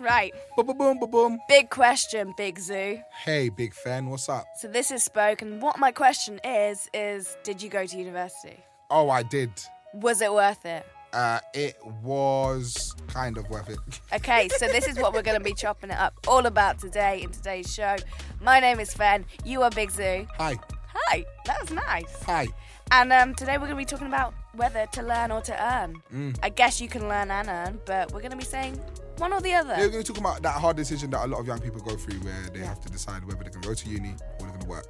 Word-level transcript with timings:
Right. 0.00 0.32
Boom, 0.56 0.66
boom, 0.66 0.78
boom, 0.78 0.98
boom, 0.98 1.10
boom. 1.10 1.38
Big 1.46 1.68
question, 1.68 2.32
Big 2.36 2.58
Zuu. 2.58 3.02
Hey, 3.24 3.50
big 3.50 3.74
fan, 3.74 4.08
what's 4.08 4.30
up? 4.30 4.46
So 4.56 4.66
this 4.66 4.90
is 4.90 5.04
spoken. 5.04 5.60
What 5.60 5.78
my 5.78 5.92
question 5.92 6.40
is 6.42 6.88
is 6.94 7.36
did 7.44 7.60
you 7.62 7.68
go 7.68 7.84
to 7.84 7.96
university? 7.98 8.56
Oh, 8.90 9.10
I 9.10 9.22
did. 9.22 9.50
Was 9.92 10.22
it 10.22 10.32
worth 10.32 10.64
it? 10.64 10.86
Uh, 11.12 11.40
it 11.52 11.76
was 12.02 12.94
kind 13.08 13.36
of 13.36 13.48
worth 13.50 13.68
it. 13.68 13.78
Okay, 14.14 14.48
so 14.48 14.66
this 14.68 14.88
is 14.88 14.96
what 14.96 15.12
we're 15.12 15.22
going 15.22 15.38
to 15.38 15.44
be 15.44 15.52
chopping 15.54 15.90
it 15.90 15.98
up 15.98 16.14
all 16.26 16.46
about 16.46 16.78
today 16.78 17.20
in 17.22 17.30
today's 17.30 17.72
show. 17.72 17.96
My 18.40 18.58
name 18.58 18.80
is 18.80 18.94
Fen. 18.94 19.26
You 19.44 19.62
are 19.62 19.70
Big 19.70 19.90
Zuu. 19.90 20.26
Hi, 20.38 20.56
Hi, 20.94 21.24
that 21.46 21.60
was 21.60 21.70
nice. 21.70 22.22
hi. 22.24 22.46
And 22.90 23.12
um, 23.12 23.34
today 23.34 23.52
we're 23.52 23.66
going 23.66 23.70
to 23.72 23.76
be 23.76 23.84
talking 23.84 24.06
about 24.08 24.34
whether 24.54 24.86
to 24.92 25.02
learn 25.02 25.30
or 25.30 25.40
to 25.42 25.74
earn. 25.74 26.02
Mm. 26.14 26.38
I 26.42 26.48
guess 26.48 26.80
you 26.80 26.88
can 26.88 27.08
learn 27.08 27.30
and 27.30 27.48
earn, 27.48 27.80
but 27.84 28.12
we're 28.12 28.20
going 28.20 28.32
to 28.32 28.36
be 28.36 28.44
saying 28.44 28.80
one 29.18 29.32
or 29.32 29.40
the 29.40 29.54
other. 29.54 29.74
We're 29.76 29.88
going 29.90 30.02
to 30.02 30.12
talk 30.12 30.18
about 30.18 30.42
that 30.42 30.54
hard 30.60 30.76
decision 30.76 31.10
that 31.10 31.24
a 31.24 31.28
lot 31.28 31.40
of 31.40 31.46
young 31.46 31.60
people 31.60 31.80
go 31.80 31.96
through 31.96 32.18
where 32.20 32.48
they 32.52 32.60
have 32.60 32.80
to 32.80 32.90
decide 32.90 33.24
whether 33.24 33.44
they 33.44 33.50
can 33.50 33.60
go 33.60 33.74
to 33.74 33.88
uni 33.88 34.10
or 34.10 34.16
they're 34.40 34.48
going 34.48 34.60
to 34.60 34.66
work. 34.66 34.86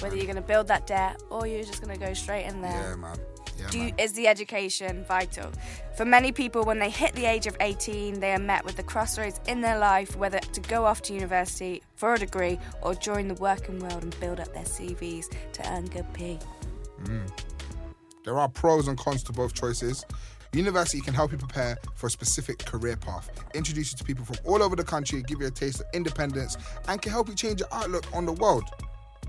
Whether 0.00 0.16
you're 0.16 0.24
going 0.26 0.36
to 0.36 0.42
build 0.42 0.68
that 0.68 0.86
debt 0.86 1.22
or 1.30 1.46
you're 1.46 1.64
just 1.64 1.82
going 1.82 1.96
to 1.98 2.04
go 2.04 2.14
straight 2.14 2.46
in 2.46 2.60
there. 2.62 2.90
Yeah, 2.90 2.96
man. 2.96 3.16
Yeah, 3.58 3.68
Do 3.70 3.78
man. 3.78 3.94
is 3.98 4.12
the 4.14 4.28
education 4.28 5.04
vital? 5.06 5.50
For 5.96 6.04
many 6.04 6.32
people, 6.32 6.64
when 6.64 6.78
they 6.78 6.90
hit 6.90 7.12
the 7.14 7.26
age 7.26 7.46
of 7.46 7.56
18, 7.60 8.18
they 8.18 8.32
are 8.32 8.38
met 8.38 8.64
with 8.64 8.76
the 8.76 8.82
crossroads 8.82 9.40
in 9.46 9.60
their 9.60 9.78
life 9.78 10.16
whether 10.16 10.38
to 10.38 10.60
go 10.62 10.86
off 10.86 11.02
to 11.02 11.12
university 11.12 11.82
for 11.96 12.14
a 12.14 12.18
degree 12.18 12.58
or 12.82 12.94
join 12.94 13.28
the 13.28 13.34
working 13.34 13.78
world 13.78 14.02
and 14.02 14.18
build 14.20 14.40
up 14.40 14.52
their 14.54 14.64
CVs 14.64 15.26
to 15.52 15.72
earn 15.72 15.86
good 15.86 16.06
P. 16.14 16.38
Mm. 17.04 17.30
There 18.24 18.38
are 18.38 18.48
pros 18.48 18.86
and 18.86 18.96
cons 18.96 19.24
to 19.24 19.32
both 19.32 19.52
choices. 19.52 20.04
University 20.52 21.00
can 21.00 21.14
help 21.14 21.32
you 21.32 21.38
prepare 21.38 21.76
for 21.96 22.06
a 22.06 22.10
specific 22.10 22.58
career 22.64 22.96
path, 22.96 23.30
introduce 23.54 23.92
you 23.92 23.98
to 23.98 24.04
people 24.04 24.24
from 24.24 24.36
all 24.44 24.62
over 24.62 24.76
the 24.76 24.84
country, 24.84 25.22
give 25.22 25.40
you 25.40 25.46
a 25.46 25.50
taste 25.50 25.80
of 25.80 25.86
independence, 25.94 26.56
and 26.88 27.00
can 27.02 27.10
help 27.10 27.28
you 27.28 27.34
change 27.34 27.60
your 27.60 27.68
outlook 27.72 28.04
on 28.14 28.26
the 28.26 28.32
world. 28.32 28.64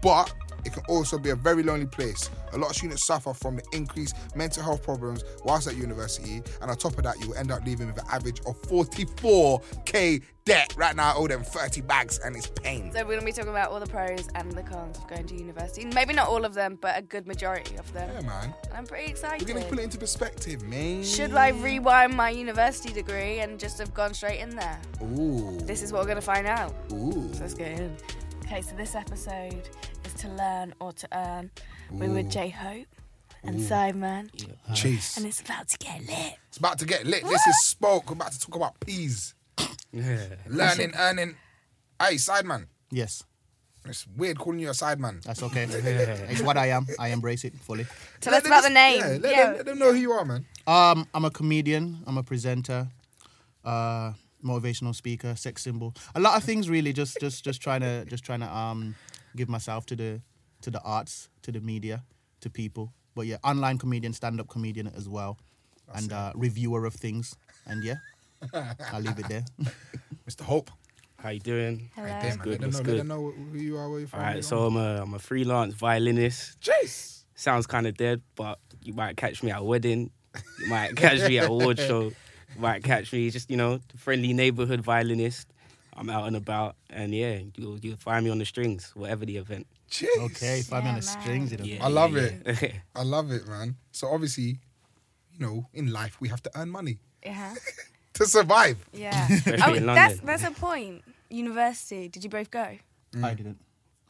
But 0.01 0.33
it 0.65 0.73
can 0.73 0.83
also 0.87 1.17
be 1.17 1.29
a 1.29 1.35
very 1.35 1.63
lonely 1.63 1.85
place. 1.85 2.29
A 2.53 2.57
lot 2.57 2.69
of 2.69 2.75
students 2.75 3.05
suffer 3.05 3.33
from 3.33 3.57
the 3.57 3.63
increased 3.73 4.15
mental 4.35 4.63
health 4.63 4.83
problems 4.83 5.23
whilst 5.43 5.67
at 5.67 5.75
university, 5.75 6.41
and 6.61 6.69
on 6.69 6.77
top 6.77 6.97
of 6.97 7.03
that, 7.03 7.19
you 7.19 7.29
will 7.29 7.35
end 7.35 7.51
up 7.51 7.65
leaving 7.65 7.87
with 7.87 7.97
an 7.97 8.05
average 8.11 8.39
of 8.45 8.61
44k 8.63 10.21
debt. 10.45 10.73
Right 10.77 10.95
now, 10.95 11.13
I 11.13 11.15
owe 11.15 11.27
them 11.27 11.43
30 11.43 11.81
bags, 11.81 12.19
and 12.19 12.35
it's 12.35 12.47
pain. 12.47 12.91
So, 12.93 12.99
we're 12.99 13.15
going 13.15 13.19
to 13.21 13.25
be 13.25 13.31
talking 13.31 13.49
about 13.49 13.71
all 13.71 13.79
the 13.79 13.87
pros 13.87 14.27
and 14.35 14.51
the 14.51 14.63
cons 14.63 14.97
of 14.97 15.07
going 15.07 15.25
to 15.27 15.35
university. 15.35 15.85
Maybe 15.85 16.13
not 16.13 16.27
all 16.27 16.45
of 16.45 16.53
them, 16.53 16.77
but 16.81 16.97
a 16.97 17.01
good 17.01 17.27
majority 17.27 17.75
of 17.77 17.91
them. 17.93 18.09
Yeah, 18.13 18.21
man. 18.27 18.53
And 18.65 18.73
I'm 18.73 18.85
pretty 18.85 19.11
excited. 19.11 19.47
We're 19.47 19.53
gonna 19.55 19.65
put 19.65 19.79
it 19.79 19.83
into 19.83 19.97
perspective, 19.97 20.63
man. 20.63 21.03
Should 21.03 21.33
I 21.33 21.49
rewind 21.49 22.15
my 22.15 22.29
university 22.29 22.93
degree 22.93 23.39
and 23.39 23.59
just 23.59 23.77
have 23.79 23.93
gone 23.93 24.13
straight 24.13 24.39
in 24.39 24.49
there? 24.55 24.79
Ooh. 25.01 25.57
This 25.61 25.81
is 25.81 25.91
what 25.91 26.01
we're 26.01 26.07
going 26.07 26.15
to 26.15 26.21
find 26.21 26.47
out. 26.47 26.73
Ooh. 26.91 27.33
So 27.33 27.41
let's 27.41 27.53
get 27.53 27.79
in. 27.79 27.95
Okay, 28.45 28.61
so 28.61 28.75
this 28.75 28.93
episode 28.93 29.69
is 29.91 29.92
to 30.23 30.29
learn 30.29 30.73
or 30.79 30.93
to 30.93 31.07
earn. 31.17 31.51
We 31.91 32.07
were 32.07 32.15
with 32.15 32.31
J 32.31 32.49
Hope 32.49 32.87
and 33.43 33.59
Sideman, 33.59 34.29
Chase. 34.73 35.17
and 35.17 35.25
it's 35.25 35.41
about 35.41 35.67
to 35.67 35.77
get 35.77 35.99
lit. 36.07 36.35
It's 36.47 36.57
about 36.57 36.79
to 36.79 36.85
get 36.85 37.05
lit. 37.05 37.23
This 37.23 37.45
is 37.45 37.65
spoke. 37.65 38.07
We're 38.09 38.13
about 38.13 38.31
to 38.31 38.39
talk 38.39 38.55
about 38.55 38.79
peas. 38.79 39.33
Yeah. 39.95 40.17
Learning, 40.47 40.91
earning. 40.97 41.35
Hey, 42.01 42.15
sideman. 42.15 42.65
Yes, 42.89 43.23
It's 43.85 44.07
weird 44.17 44.39
calling 44.39 44.57
you 44.57 44.69
a 44.69 44.71
sideman. 44.71 45.21
that's 45.21 45.43
okay. 45.43 45.63
it's 45.69 46.41
what 46.41 46.57
I 46.57 46.69
am. 46.69 46.87
I 46.97 47.09
embrace 47.09 47.43
it 47.43 47.53
fully. 47.59 47.85
Tell 48.19 48.31
Let 48.33 48.37
us 48.37 48.43
them 48.43 48.51
about 48.53 48.63
the 48.63 48.69
name. 48.73 48.99
Yeah, 48.99 49.17
let, 49.21 49.21
Yeah. 49.35 49.45
Them, 49.45 49.55
let 49.57 49.65
them 49.67 49.77
know 49.79 49.91
who 49.91 49.99
you 49.99 50.11
are, 50.13 50.25
man. 50.25 50.47
Um, 50.65 51.07
I'm 51.13 51.25
a 51.25 51.29
comedian. 51.29 51.99
I'm 52.07 52.17
a 52.17 52.23
presenter, 52.23 52.87
uh, 53.63 54.13
motivational 54.43 54.95
speaker, 54.95 55.35
sex 55.35 55.61
symbol. 55.61 55.93
A 56.15 56.19
lot 56.19 56.37
of 56.37 56.43
things, 56.43 56.69
really. 56.71 56.91
Just, 56.91 57.19
just, 57.19 57.43
just 57.45 57.61
trying 57.61 57.81
to, 57.81 58.03
just 58.05 58.23
trying 58.23 58.39
to 58.39 58.49
um, 58.51 58.95
give 59.35 59.49
myself 59.49 59.85
to 59.87 59.95
the, 59.95 60.21
to 60.61 60.71
the 60.71 60.81
arts, 60.81 61.29
to 61.43 61.51
the 61.51 61.59
media, 61.59 62.03
to 62.41 62.49
people. 62.49 62.93
But 63.15 63.27
yeah, 63.27 63.37
online 63.43 63.77
comedian, 63.77 64.13
stand-up 64.13 64.49
comedian 64.49 64.87
as 64.95 65.07
well, 65.07 65.37
and 65.93 66.11
uh, 66.11 66.33
reviewer 66.35 66.85
of 66.85 66.93
things. 66.93 67.35
And 67.65 67.83
yeah, 67.83 67.95
I'll 68.91 69.01
leave 69.01 69.19
it 69.19 69.29
there. 69.29 69.45
Mr. 70.27 70.41
Hope. 70.41 70.71
How 71.19 71.29
you 71.29 71.39
doing? 71.39 71.89
Hello. 71.95 72.07
Right 72.07 72.21
there, 72.21 72.35
good, 72.35 72.45
let 72.45 72.59
them 72.59 72.61
know, 72.61 72.67
what's 72.67 72.77
let 72.77 72.85
them 72.85 72.95
good? 72.97 73.07
know 73.07 73.31
who 73.31 73.57
you 73.57 73.77
are, 73.77 73.89
where 73.89 73.99
you're 73.99 74.07
from. 74.09 74.19
All 74.19 74.23
where 74.23 74.27
right, 74.27 74.35
you're 74.35 74.43
so. 74.43 74.65
I'm 74.65 74.75
a 74.75 75.01
I'm 75.03 75.13
a 75.13 75.19
freelance 75.19 75.73
violinist. 75.73 76.59
Chase. 76.59 77.23
Sounds 77.35 77.65
kind 77.65 77.87
of 77.87 77.95
dead, 77.95 78.21
but 78.35 78.59
you 78.81 78.93
might 78.93 79.15
catch 79.15 79.41
me 79.41 79.51
at 79.51 79.59
a 79.59 79.63
wedding. 79.63 80.11
You 80.59 80.67
might 80.67 80.97
catch 80.97 81.25
me 81.25 81.39
at 81.39 81.45
a 81.45 81.47
award 81.47 81.79
show. 81.87 82.11
You 82.55 82.59
might 82.59 82.83
catch 82.83 83.13
me 83.13 83.29
just 83.29 83.49
you 83.49 83.55
know 83.55 83.77
the 83.77 83.97
friendly 83.97 84.33
neighborhood 84.33 84.81
violinist. 84.81 85.47
I'm 85.95 86.09
out 86.09 86.27
and 86.27 86.35
about, 86.35 86.75
and 86.89 87.13
yeah, 87.13 87.39
you'll 87.55 87.77
you'll 87.79 87.97
find 87.97 88.25
me 88.25 88.31
on 88.31 88.39
the 88.39 88.45
strings, 88.45 88.91
whatever 88.95 89.25
the 89.25 89.37
event. 89.37 89.67
Chase. 89.89 90.09
Okay, 90.19 90.61
five 90.61 90.83
Yeah, 90.83 90.91
minute 90.91 91.05
man. 91.05 91.21
strings. 91.21 91.51
It 91.51 91.59
Yeah, 91.65 91.85
I 91.85 91.89
love 91.89 92.13
yeah, 92.15 92.21
it. 92.45 92.61
yeah. 92.63 92.71
I 92.95 93.03
love 93.03 93.31
it, 93.31 93.47
man. 93.47 93.75
So 93.91 94.07
obviously, 94.07 94.57
you 95.33 95.39
know, 95.39 95.67
in 95.73 95.91
life 95.91 96.19
we 96.19 96.29
have 96.29 96.41
to 96.43 96.51
earn 96.55 96.69
money 96.69 96.97
Yeah. 97.23 97.53
to 98.13 98.25
survive. 98.25 98.77
Yeah. 98.91 99.27
Oh, 99.65 99.79
that's 99.79 100.19
that's 100.21 100.43
a 100.43 100.51
point. 100.51 101.03
University. 101.29 102.09
Did 102.09 102.23
you 102.23 102.29
both 102.29 102.49
go? 102.51 102.77
Mm. 103.13 103.23
I 103.23 103.33
didn't 103.35 103.59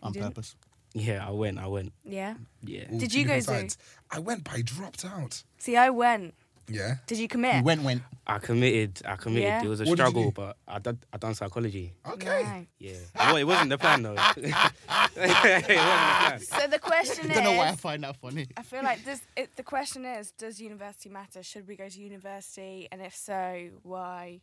on 0.01 0.11
didn't? 0.13 0.27
purpose. 0.29 0.55
yeah, 0.93 1.25
I 1.27 1.31
went, 1.31 1.57
I 1.59 1.67
went. 1.67 1.91
Yeah. 2.05 2.35
Yeah, 2.63 2.85
Ooh, 2.93 2.99
Did 2.99 3.13
you 3.13 3.25
go 3.25 3.35
different 3.35 3.71
to? 3.71 3.75
sides. 3.75 3.77
I 4.11 4.19
went, 4.19 4.43
but 4.45 4.53
I 4.53 4.61
dropped 4.61 5.03
out. 5.03 5.43
See, 5.57 5.75
I 5.75 5.89
went. 5.89 6.33
Yeah. 6.69 6.95
Did 7.07 7.17
you 7.17 7.27
commit? 7.27 7.57
You 7.57 7.63
went, 7.63 7.83
went. 7.83 8.01
I 8.25 8.39
committed. 8.39 9.01
I 9.05 9.15
committed. 9.17 9.43
Yeah? 9.43 9.63
It 9.63 9.67
was 9.67 9.81
a 9.81 9.83
What 9.83 9.97
did 9.97 10.03
you 10.03 10.05
struggle, 10.09 10.23
do? 10.25 10.31
but 10.31 10.57
I 10.67 10.79
did. 10.79 10.97
I 11.11 11.17
done 11.17 11.35
psychology. 11.35 11.93
Okay. 12.13 12.43
Right. 12.43 12.67
Yeah, 12.79 12.93
well, 13.17 13.35
it 13.35 13.43
wasn't 13.43 13.69
the 13.69 13.77
plan 13.77 14.01
though. 14.03 14.13
it 14.37 14.53
wasn't 14.87 15.67
the 15.67 15.73
plan. 15.73 16.39
So 16.39 16.67
the 16.67 16.79
question 16.79 17.25
I 17.27 17.29
is. 17.29 17.35
don't 17.35 17.43
know 17.43 17.57
why 17.57 17.67
I 17.69 17.75
find 17.75 18.03
that 18.03 18.15
funny. 18.17 18.47
I 18.57 18.63
feel 18.63 18.81
like 18.83 19.03
does 19.05 19.21
it, 19.35 19.55
the 19.55 19.63
question 19.63 20.05
is 20.05 20.31
does 20.31 20.59
university 20.61 21.09
matter? 21.09 21.43
Should 21.43 21.67
we 21.67 21.75
go 21.75 21.89
to 21.89 21.99
university? 21.99 22.87
And 22.91 23.01
if 23.01 23.15
so, 23.15 23.69
why? 23.83 24.39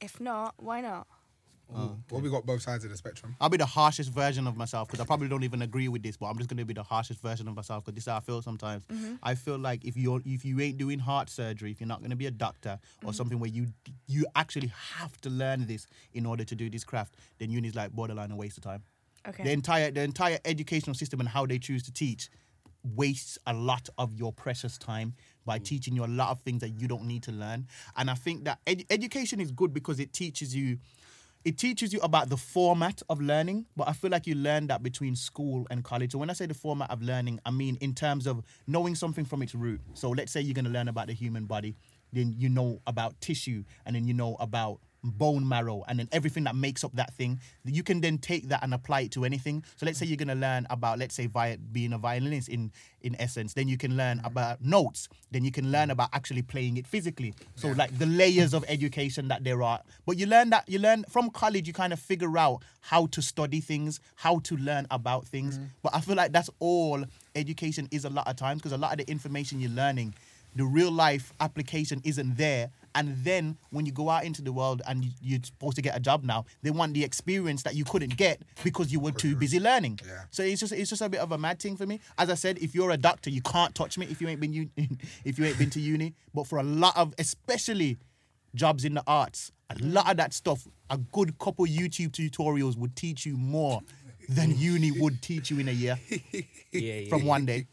If 0.00 0.20
not, 0.20 0.54
why 0.58 0.80
not? 0.80 1.06
Ooh, 1.72 1.76
uh, 1.76 1.88
Well, 2.10 2.20
we 2.20 2.30
got 2.30 2.44
both 2.44 2.62
sides 2.62 2.84
of 2.84 2.90
the 2.90 2.96
spectrum. 2.96 3.36
I'll 3.40 3.48
be 3.48 3.56
the 3.56 3.66
harshest 3.66 4.10
version 4.10 4.46
of 4.46 4.56
myself 4.56 4.88
because 4.88 5.00
I 5.00 5.04
probably 5.04 5.28
don't 5.28 5.44
even 5.44 5.62
agree 5.62 5.88
with 5.88 6.02
this, 6.02 6.16
but 6.16 6.26
I'm 6.26 6.36
just 6.36 6.48
gonna 6.48 6.64
be 6.64 6.74
the 6.74 6.82
harshest 6.82 7.20
version 7.20 7.48
of 7.48 7.56
myself 7.56 7.84
because 7.84 7.94
this 7.94 8.04
is 8.04 8.10
how 8.10 8.18
I 8.18 8.20
feel 8.20 8.42
sometimes. 8.42 8.84
Mm-hmm. 8.86 9.14
I 9.22 9.34
feel 9.34 9.58
like 9.58 9.84
if 9.84 9.96
you're 9.96 10.20
if 10.24 10.44
you 10.44 10.60
ain't 10.60 10.78
doing 10.78 10.98
heart 10.98 11.30
surgery, 11.30 11.70
if 11.70 11.80
you're 11.80 11.88
not 11.88 12.02
gonna 12.02 12.16
be 12.16 12.26
a 12.26 12.30
doctor 12.30 12.78
or 13.02 13.08
mm-hmm. 13.08 13.16
something 13.16 13.38
where 13.38 13.50
you 13.50 13.68
you 14.06 14.26
actually 14.36 14.72
have 14.98 15.20
to 15.22 15.30
learn 15.30 15.66
this 15.66 15.86
in 16.12 16.26
order 16.26 16.44
to 16.44 16.54
do 16.54 16.68
this 16.68 16.84
craft, 16.84 17.16
then 17.38 17.50
uni 17.50 17.68
is 17.68 17.74
like 17.74 17.92
borderline 17.92 18.30
a 18.30 18.36
waste 18.36 18.58
of 18.58 18.64
time. 18.64 18.82
Okay. 19.26 19.44
The 19.44 19.52
entire 19.52 19.90
the 19.90 20.02
entire 20.02 20.38
educational 20.44 20.94
system 20.94 21.20
and 21.20 21.28
how 21.28 21.46
they 21.46 21.58
choose 21.58 21.82
to 21.84 21.92
teach 21.92 22.28
wastes 22.94 23.38
a 23.46 23.54
lot 23.54 23.88
of 23.96 24.14
your 24.14 24.32
precious 24.32 24.76
time 24.76 25.14
by 25.44 25.58
mm. 25.58 25.64
teaching 25.64 25.94
you 25.94 26.04
a 26.04 26.06
lot 26.06 26.30
of 26.30 26.40
things 26.42 26.60
that 26.60 26.80
you 26.80 26.86
don't 26.86 27.04
need 27.04 27.22
to 27.22 27.32
learn. 27.32 27.66
And 27.96 28.10
I 28.10 28.14
think 28.14 28.44
that 28.44 28.58
ed- 28.66 28.84
education 28.90 29.40
is 29.40 29.50
good 29.50 29.72
because 29.72 30.00
it 30.00 30.12
teaches 30.12 30.54
you 30.54 30.78
it 31.44 31.58
teaches 31.58 31.92
you 31.92 32.00
about 32.00 32.30
the 32.30 32.36
format 32.38 33.02
of 33.10 33.20
learning, 33.20 33.66
but 33.76 33.86
I 33.86 33.92
feel 33.92 34.10
like 34.10 34.26
you 34.26 34.34
learn 34.34 34.66
that 34.68 34.82
between 34.82 35.14
school 35.14 35.66
and 35.70 35.84
college. 35.84 36.12
So 36.12 36.18
when 36.18 36.30
I 36.30 36.32
say 36.32 36.46
the 36.46 36.54
format 36.54 36.90
of 36.90 37.02
learning, 37.02 37.40
I 37.44 37.50
mean 37.50 37.76
in 37.82 37.94
terms 37.94 38.26
of 38.26 38.42
knowing 38.66 38.94
something 38.94 39.26
from 39.26 39.42
its 39.42 39.54
root. 39.54 39.80
So 39.92 40.10
let's 40.10 40.32
say 40.32 40.40
you're 40.40 40.54
going 40.54 40.64
to 40.64 40.70
learn 40.70 40.88
about 40.88 41.08
the 41.08 41.12
human 41.12 41.44
body, 41.44 41.76
then 42.12 42.34
you 42.38 42.48
know 42.48 42.80
about 42.86 43.20
tissue, 43.20 43.64
and 43.84 43.94
then 43.94 44.06
you 44.06 44.14
know 44.14 44.36
about 44.40 44.80
bone 45.04 45.46
marrow 45.46 45.84
and 45.86 45.98
then 45.98 46.08
everything 46.12 46.44
that 46.44 46.56
makes 46.56 46.82
up 46.82 46.92
that 46.94 47.12
thing 47.14 47.38
you 47.64 47.82
can 47.82 48.00
then 48.00 48.18
take 48.18 48.48
that 48.48 48.62
and 48.62 48.72
apply 48.74 49.02
it 49.02 49.10
to 49.12 49.24
anything. 49.24 49.64
So 49.76 49.86
let's 49.86 49.98
say 49.98 50.06
you're 50.06 50.16
going 50.16 50.28
to 50.28 50.34
learn 50.34 50.66
about 50.70 50.98
let's 50.98 51.14
say 51.14 51.26
vi- 51.26 51.58
being 51.72 51.92
a 51.92 51.98
violinist 51.98 52.48
in 52.48 52.72
in 53.02 53.14
essence 53.20 53.52
then 53.52 53.68
you 53.68 53.76
can 53.76 53.96
learn 53.96 54.20
about 54.24 54.62
notes. 54.64 55.08
Then 55.30 55.44
you 55.44 55.50
can 55.50 55.70
learn 55.70 55.90
about 55.90 56.08
actually 56.12 56.42
playing 56.42 56.76
it 56.76 56.86
physically. 56.86 57.34
So 57.54 57.68
like 57.68 57.96
the 57.98 58.06
layers 58.06 58.54
of 58.54 58.64
education 58.66 59.28
that 59.28 59.44
there 59.44 59.62
are. 59.62 59.80
But 60.06 60.18
you 60.18 60.26
learn 60.26 60.50
that 60.50 60.68
you 60.68 60.78
learn 60.78 61.04
from 61.08 61.30
college 61.30 61.66
you 61.66 61.74
kind 61.74 61.92
of 61.92 62.00
figure 62.00 62.38
out 62.38 62.62
how 62.80 63.06
to 63.06 63.22
study 63.22 63.60
things 63.60 64.00
how 64.14 64.38
to 64.40 64.56
learn 64.56 64.86
about 64.90 65.26
things. 65.26 65.58
Mm. 65.58 65.68
But 65.82 65.94
i 65.94 66.00
feel 66.00 66.16
like 66.16 66.32
that's 66.32 66.50
all 66.60 67.04
education 67.34 67.88
is 67.90 68.04
a 68.04 68.10
lot 68.10 68.26
of 68.26 68.36
times 68.36 68.60
because 68.60 68.72
a 68.72 68.78
lot 68.78 68.92
of 68.92 68.98
the 68.98 69.10
information 69.10 69.60
you're 69.60 69.70
learning 69.70 70.14
the 70.56 70.64
real 70.64 70.90
life 70.90 71.32
application 71.40 72.00
isn't 72.04 72.36
there. 72.36 72.70
And 72.94 73.16
then 73.24 73.56
when 73.70 73.86
you 73.86 73.92
go 73.92 74.08
out 74.08 74.24
into 74.24 74.40
the 74.42 74.52
world 74.52 74.80
and 74.86 75.04
you, 75.04 75.10
you're 75.20 75.40
supposed 75.42 75.76
to 75.76 75.82
get 75.82 75.96
a 75.96 76.00
job 76.00 76.22
now, 76.24 76.44
they 76.62 76.70
want 76.70 76.94
the 76.94 77.02
experience 77.04 77.62
that 77.64 77.74
you 77.74 77.84
couldn't 77.84 78.16
get 78.16 78.42
because 78.62 78.92
you 78.92 79.00
were 79.00 79.10
too 79.12 79.34
busy 79.36 79.58
learning. 79.58 79.98
Yeah. 80.06 80.22
So 80.30 80.42
it's 80.42 80.60
just 80.60 80.72
it's 80.72 80.90
just 80.90 81.02
a 81.02 81.08
bit 81.08 81.20
of 81.20 81.32
a 81.32 81.38
mad 81.38 81.58
thing 81.60 81.76
for 81.76 81.86
me. 81.86 82.00
As 82.18 82.30
I 82.30 82.34
said, 82.34 82.58
if 82.58 82.74
you're 82.74 82.90
a 82.92 82.96
doctor, 82.96 83.30
you 83.30 83.42
can't 83.42 83.74
touch 83.74 83.98
me 83.98 84.06
if 84.10 84.20
you 84.20 84.28
ain't 84.28 84.40
been 84.40 84.52
uni- 84.52 84.70
if 85.24 85.38
you 85.38 85.44
ain't 85.44 85.58
been 85.58 85.70
to 85.70 85.80
uni. 85.80 86.14
But 86.32 86.46
for 86.46 86.58
a 86.58 86.62
lot 86.62 86.96
of 86.96 87.14
especially 87.18 87.98
jobs 88.54 88.84
in 88.84 88.94
the 88.94 89.02
arts, 89.06 89.50
a 89.70 89.76
lot 89.82 90.10
of 90.10 90.16
that 90.18 90.32
stuff, 90.32 90.66
a 90.90 90.98
good 90.98 91.38
couple 91.38 91.66
YouTube 91.66 92.10
tutorials 92.10 92.76
would 92.76 92.94
teach 92.94 93.26
you 93.26 93.36
more 93.36 93.80
than 94.28 94.50
uni 94.56 94.92
would 94.92 95.20
teach 95.20 95.50
you 95.50 95.58
in 95.58 95.68
a 95.68 95.72
year 95.72 95.98
Yeah, 96.32 96.40
yeah. 96.72 97.08
from 97.08 97.24
one 97.24 97.44
day. 97.44 97.66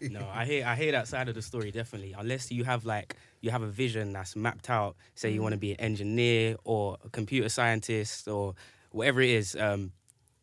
No, 0.00 0.28
I 0.32 0.44
hear 0.44 0.64
I 0.64 0.76
hear 0.76 0.92
that 0.92 1.08
side 1.08 1.28
of 1.28 1.34
the 1.34 1.42
story 1.42 1.70
definitely. 1.72 2.14
Unless 2.16 2.52
you 2.52 2.62
have 2.64 2.84
like 2.84 3.16
you 3.40 3.50
have 3.50 3.62
a 3.62 3.68
vision 3.68 4.12
that's 4.12 4.36
mapped 4.36 4.70
out. 4.70 4.96
Say 5.14 5.30
you 5.30 5.42
want 5.42 5.52
to 5.52 5.58
be 5.58 5.72
an 5.72 5.80
engineer 5.80 6.56
or 6.64 6.98
a 7.04 7.08
computer 7.10 7.48
scientist 7.48 8.28
or 8.28 8.54
whatever 8.90 9.20
it 9.20 9.30
is, 9.30 9.56
um, 9.56 9.92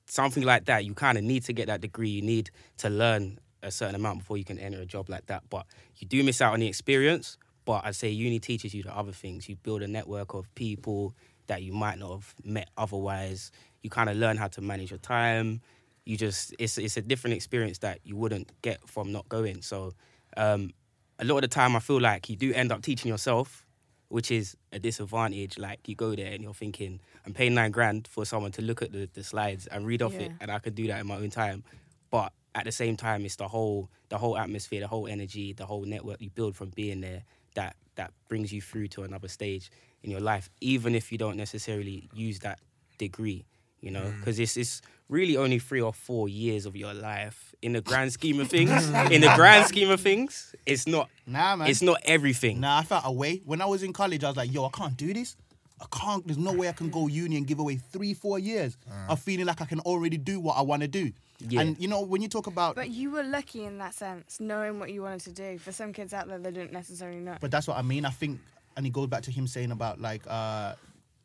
something 0.06 0.44
like 0.44 0.66
that. 0.66 0.86
You 0.86 0.94
kind 0.94 1.18
of 1.18 1.24
need 1.24 1.44
to 1.46 1.54
get 1.54 1.68
that 1.68 1.82
degree. 1.82 2.10
You 2.10 2.22
need 2.22 2.52
to 2.78 2.90
learn 2.90 3.40
a 3.64 3.72
certain 3.72 3.96
amount 3.96 4.20
before 4.20 4.38
you 4.38 4.46
can 4.46 4.60
enter 4.60 4.80
a 4.80 4.86
job 4.86 5.10
like 5.10 5.26
that. 5.28 5.44
But 5.50 5.66
you 5.98 6.08
do 6.08 6.24
miss 6.24 6.42
out 6.42 6.54
on 6.54 6.60
the 6.60 6.68
experience. 6.68 7.38
But 7.66 7.84
I'd 7.84 7.96
say 7.96 8.10
uni 8.10 8.40
teaches 8.40 8.74
you 8.74 8.84
the 8.84 8.96
other 8.96 9.12
things. 9.12 9.50
You 9.50 9.56
build 9.56 9.82
a 9.82 9.88
network 9.88 10.36
of 10.36 10.54
people 10.54 11.16
that 11.48 11.64
you 11.64 11.74
might 11.74 11.98
not 11.98 12.12
have 12.12 12.36
met 12.44 12.70
otherwise. 12.78 13.52
You 13.82 13.90
kind 13.90 14.10
of 14.10 14.18
learn 14.18 14.38
how 14.38 14.48
to 14.50 14.62
manage 14.62 14.92
your 14.92 15.00
time 15.00 15.62
you 16.06 16.18
just 16.18 16.54
it's 16.60 16.78
it's 16.78 16.98
a 16.98 17.02
different 17.02 17.36
experience 17.36 17.80
that 17.80 18.00
you 18.04 18.16
wouldn't 18.16 18.50
get 18.62 18.88
from 18.88 19.12
not 19.12 19.28
going. 19.28 19.62
So 19.62 19.94
um, 20.38 20.72
a 21.20 21.26
lot 21.26 21.38
of 21.38 21.42
the 21.42 21.48
time, 21.48 21.76
I 21.76 21.80
feel 21.80 22.02
like 22.02 22.30
you 22.30 22.36
do 22.36 22.54
end 22.54 22.72
up 22.72 22.82
teaching 22.82 23.10
yourself, 23.10 23.66
which 24.10 24.32
is 24.32 24.56
a 24.72 24.80
disadvantage. 24.80 25.58
Like 25.58 25.88
you 25.88 25.96
go 25.96 26.16
there 26.16 26.32
and 26.32 26.44
you're 26.44 26.54
thinking, 26.54 27.00
I'm 27.26 27.34
paying 27.34 27.54
nine 27.54 27.72
grand 27.72 28.08
for 28.08 28.26
someone 28.26 28.52
to 28.54 28.62
look 28.62 28.82
at 28.82 28.92
the, 28.92 29.10
the 29.14 29.24
slides 29.24 29.68
and 29.68 29.86
read 29.86 30.02
off 30.02 30.16
it, 30.16 30.32
and 30.42 30.52
I 30.52 30.60
could 30.60 30.76
do 30.76 30.88
that 30.88 31.00
in 31.00 31.08
my 31.08 31.16
own 31.16 31.30
time. 31.30 31.64
But 32.12 32.34
at 32.54 32.66
the 32.66 32.72
same 32.72 32.96
time, 32.96 33.26
it's 33.26 33.36
the 33.36 33.48
whole 33.48 33.90
the 34.10 34.18
whole 34.18 34.38
atmosphere, 34.38 34.82
the 34.82 34.88
whole 34.88 35.08
energy, 35.08 35.54
the 35.54 35.66
whole 35.66 35.84
network 35.84 36.22
you 36.22 36.30
build 36.30 36.56
from 36.56 36.70
being 36.70 37.02
there 37.02 37.24
that 37.56 37.76
that 37.96 38.12
brings 38.28 38.54
you 38.54 38.62
through 38.62 38.88
to 38.90 39.04
another 39.04 39.28
stage 39.28 39.72
in 40.04 40.12
your 40.12 40.20
life, 40.20 40.50
even 40.62 40.96
if 40.96 41.12
you 41.12 41.18
don't 41.18 41.38
necessarily 41.38 42.10
use 42.14 42.40
that 42.40 42.60
degree. 42.98 43.46
You 43.82 43.92
know, 43.92 44.04
mm. 44.04 44.20
because 44.20 44.40
it's 44.40 44.58
it's 44.58 44.82
really 45.10 45.38
only 45.38 45.60
three 45.60 45.82
or 45.82 45.94
four 45.94 46.28
years 46.30 46.66
of 46.66 46.76
your 46.76 46.94
life 46.94 47.54
in 47.62 47.74
the 47.74 47.82
grand 47.82 48.12
scheme 48.12 48.40
of 48.40 48.48
things. 48.56 48.72
in 49.12 49.22
the 49.22 49.32
grand 49.36 49.68
scheme 49.68 49.90
of 49.90 50.02
things, 50.02 50.56
it's 50.66 50.88
not. 50.88 51.10
Nah, 51.28 51.56
man. 51.56 51.68
It's 51.70 51.82
not 51.82 52.00
everything. 52.06 52.60
Nah, 52.60 52.80
I 52.80 52.84
felt 52.84 53.04
away. 53.06 53.42
When 53.46 53.62
I 53.62 53.66
was 53.66 53.84
in 53.84 53.94
college, 53.94 54.24
I 54.24 54.28
was 54.30 54.38
like, 54.38 54.54
yo, 54.54 54.66
I 54.66 54.70
can't 54.70 54.98
do 54.98 55.14
this. 55.14 55.36
I 55.82 55.86
can't, 55.92 56.26
there's 56.26 56.38
no 56.38 56.54
way 56.54 56.70
I 56.70 56.72
can 56.72 56.90
go 56.90 57.08
uni 57.08 57.36
and 57.36 57.46
give 57.46 57.60
away 57.60 57.76
three, 57.76 58.14
four 58.14 58.40
years 58.40 58.78
of 59.10 59.20
feeling 59.20 59.46
like 59.46 59.60
I 59.62 59.66
can 59.66 59.82
already 59.82 60.18
do 60.18 60.40
what 60.40 60.58
I 60.58 60.62
want 60.62 60.84
to 60.84 60.88
do. 60.88 61.12
Yeah. 61.40 61.60
And 61.62 61.78
you 61.78 61.90
know, 61.90 62.02
when 62.02 62.22
you 62.22 62.30
talk 62.30 62.48
about, 62.48 62.76
But 62.76 62.92
you 62.92 63.12
were 63.12 63.24
lucky 63.24 63.66
in 63.66 63.78
that 63.80 63.94
sense, 63.94 64.40
knowing 64.40 64.80
what 64.80 64.92
you 64.94 65.02
wanted 65.02 65.20
to 65.22 65.32
do. 65.34 65.58
For 65.60 65.74
some 65.74 65.92
kids 65.92 66.14
out 66.14 66.30
there, 66.30 66.40
they 66.40 66.52
don't 66.52 66.72
necessarily 66.72 67.20
know. 67.20 67.36
but 67.42 67.52
that's 67.52 67.68
what 67.68 67.78
I 67.78 67.82
mean. 67.82 68.06
I 68.06 68.10
think, 68.10 68.40
and 68.78 68.86
it 68.88 68.94
goes 68.94 69.08
back 69.08 69.24
to 69.24 69.32
him 69.32 69.48
saying 69.48 69.72
about 69.72 70.00
like, 70.00 70.22
uh, 70.28 70.76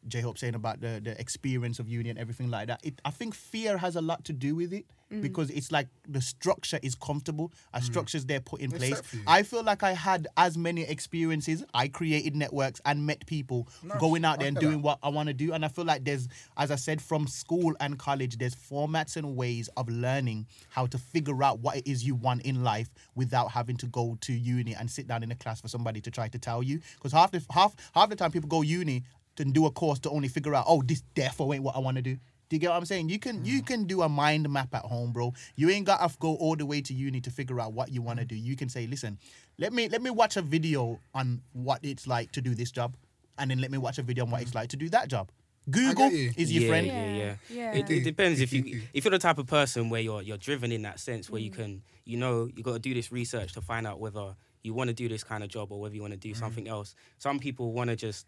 J 0.09 0.21
Hope 0.21 0.39
saying 0.39 0.55
about 0.55 0.81
the, 0.81 1.01
the 1.03 1.19
experience 1.21 1.79
of 1.79 1.89
uni 1.89 2.11
and 2.11 2.19
everything 2.19 2.51
like 2.51 2.69
that. 2.69 2.81
It, 2.83 3.01
I 3.05 3.11
think 3.11 3.35
fear 3.35 3.79
has 3.79 3.97
a 3.97 4.01
lot 4.01 4.25
to 4.27 4.33
do 4.33 4.55
with 4.55 4.73
it 4.73 4.87
mm. 5.13 5.21
because 5.21 5.51
it's 5.51 5.71
like 5.71 5.89
the 6.09 6.21
structure 6.21 6.79
is 6.83 6.95
comfortable, 6.95 7.53
a 7.75 7.81
mm. 7.81 7.83
structure's 7.83 8.25
there 8.25 8.41
put 8.41 8.61
in 8.61 8.71
It's 8.71 8.79
place. 8.79 8.97
set 8.97 9.05
for 9.05 9.17
you. 9.17 9.23
I 9.27 9.43
feel 9.43 9.63
like 9.63 9.83
I 9.83 9.93
had 9.93 10.29
as 10.37 10.57
many 10.57 10.83
experiences. 10.83 11.65
I 11.75 11.89
created 11.89 12.37
networks 12.37 12.81
and 12.85 13.07
met 13.07 13.27
people 13.27 13.69
going 13.99 14.25
out 14.25 14.39
there 14.39 14.49
and 14.49 14.57
I 14.57 14.61
get 14.61 14.67
doing 14.67 14.83
what 14.83 14.99
I 15.03 15.09
want 15.09 15.29
to 15.29 15.35
do. 15.35 15.53
And 15.53 15.65
I 15.65 15.69
feel 15.69 15.85
like 15.85 16.05
there's, 16.05 16.29
as 16.57 16.71
I 16.71 16.77
said, 16.77 17.03
from 17.03 17.27
school 17.27 17.75
and 17.81 17.99
college, 17.99 18.39
there's 18.39 18.55
formats 18.55 19.17
and 19.17 19.37
ways 19.37 19.69
of 19.77 19.89
learning 19.89 20.47
how 20.71 20.87
to 20.87 20.99
figure 20.99 21.43
out 21.43 21.61
what 21.61 21.77
it 21.77 21.87
is 21.87 22.05
you 22.05 22.15
want 22.15 22.43
in 22.43 22.63
life 22.63 22.89
without 23.15 23.51
having 23.51 23.77
to 23.79 23.87
go 23.87 24.17
to 24.23 24.33
uni 24.33 24.75
and 24.75 24.91
sit 24.91 25.07
down 25.07 25.23
in 25.23 25.31
a 25.31 25.37
class 25.37 25.61
for 25.61 25.69
somebody 25.69 26.01
to 26.01 26.11
try 26.11 26.29
to 26.29 26.39
tell 26.39 26.63
you. 26.63 26.81
Because 26.95 27.13
half 27.13 27.31
the 27.31 27.43
half 27.51 27.75
half 27.95 28.09
the 28.09 28.17
time 28.17 28.31
people 28.31 28.49
go 28.49 28.63
uni 28.63 29.05
to 29.49 29.53
do 29.53 29.67
a 29.67 29.71
course 29.71 29.99
to 30.01 30.11
only 30.11 30.29
figure 30.29 30.55
out, 30.55 30.65
oh, 30.69 30.83
this 30.83 31.03
therefore 31.15 31.55
ain't 31.55 31.65
what 31.65 31.77
I 31.77 31.79
want 31.79 31.97
to 31.97 32.03
do. 32.03 32.17
Do 32.51 32.57
you 32.57 32.61
get 32.61 32.71
what 32.71 32.77
I'm 32.79 32.85
saying? 32.85 33.09
You 33.09 33.21
can 33.21 33.45
you 33.45 33.63
mm. 33.63 33.67
can 33.67 33.85
do 33.85 34.03
a 34.03 34.09
mind 34.09 34.49
map 34.51 34.75
at 34.75 34.83
home, 34.83 35.13
bro. 35.13 35.33
You 35.55 35.71
ain't 35.71 35.87
got 35.87 36.07
to 36.07 36.17
go 36.19 36.35
all 36.35 36.57
the 36.57 36.67
way 36.67 36.81
to 36.81 36.93
uni 36.93 37.21
to 37.21 37.31
figure 37.31 37.61
out 37.61 37.73
what 37.73 37.93
you 37.93 38.03
want 38.03 38.19
to 38.19 38.25
do. 38.25 38.35
You 38.35 38.57
can 38.57 38.69
say, 38.69 38.89
listen, 38.89 39.19
let 39.57 39.73
me 39.73 39.89
let 39.89 40.03
me 40.03 40.11
watch 40.11 40.37
a 40.37 40.43
video 40.43 40.99
on 41.15 41.43
what 41.53 41.79
it's 41.85 42.09
like 42.09 42.33
to 42.33 42.41
do 42.41 42.57
this 42.57 42.73
job, 42.73 42.97
and 43.39 43.53
then 43.53 43.61
let 43.61 43.71
me 43.71 43.79
watch 43.79 43.99
a 43.99 44.03
video 44.03 44.25
on 44.25 44.33
what 44.33 44.43
it's 44.43 44.51
mm. 44.51 44.57
like 44.57 44.71
to 44.71 44.77
do 44.77 44.89
that 44.89 45.07
job. 45.07 45.31
Google 45.71 46.11
you. 46.11 46.33
is 46.37 46.53
your 46.53 46.65
yeah, 46.65 46.69
friend. 46.69 46.87
Yeah, 46.89 47.13
yeah, 47.13 47.35
Yeah. 47.49 47.73
It, 47.73 47.91
it 47.91 48.03
depends 48.03 48.41
if 48.41 48.53
you 48.53 48.83
if 48.93 49.05
you're 49.05 49.13
the 49.13 49.19
type 49.21 49.39
of 49.39 49.47
person 49.47 49.89
where 49.89 50.01
you're 50.01 50.21
you're 50.21 50.37
driven 50.37 50.73
in 50.73 50.83
that 50.83 50.99
sense, 50.99 51.31
where 51.31 51.41
you 51.41 51.53
mm. 51.53 51.57
can 51.57 51.83
you 52.05 52.17
know 52.17 52.49
you 52.57 52.65
got 52.65 52.73
to 52.73 52.79
do 52.81 52.95
this 52.95 53.13
research 53.13 53.53
to 53.53 53.61
find 53.61 53.87
out 53.87 54.01
whether 54.01 54.35
you 54.63 54.75
want 54.75 54.89
to 54.89 54.95
do 54.95 55.09
this 55.09 55.23
kind 55.23 55.45
of 55.45 55.51
job 55.51 55.71
or 55.71 55.81
whether 55.81 55.95
you 55.95 56.01
want 56.01 56.13
to 56.13 56.19
do 56.19 56.35
something 56.35 56.69
else. 56.69 56.95
Some 57.19 57.39
people 57.39 57.73
want 57.73 57.91
to 57.91 57.97
just 57.97 58.27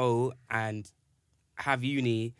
go 0.00 0.32
and 0.50 0.82
have 1.66 1.80
uni 1.82 2.34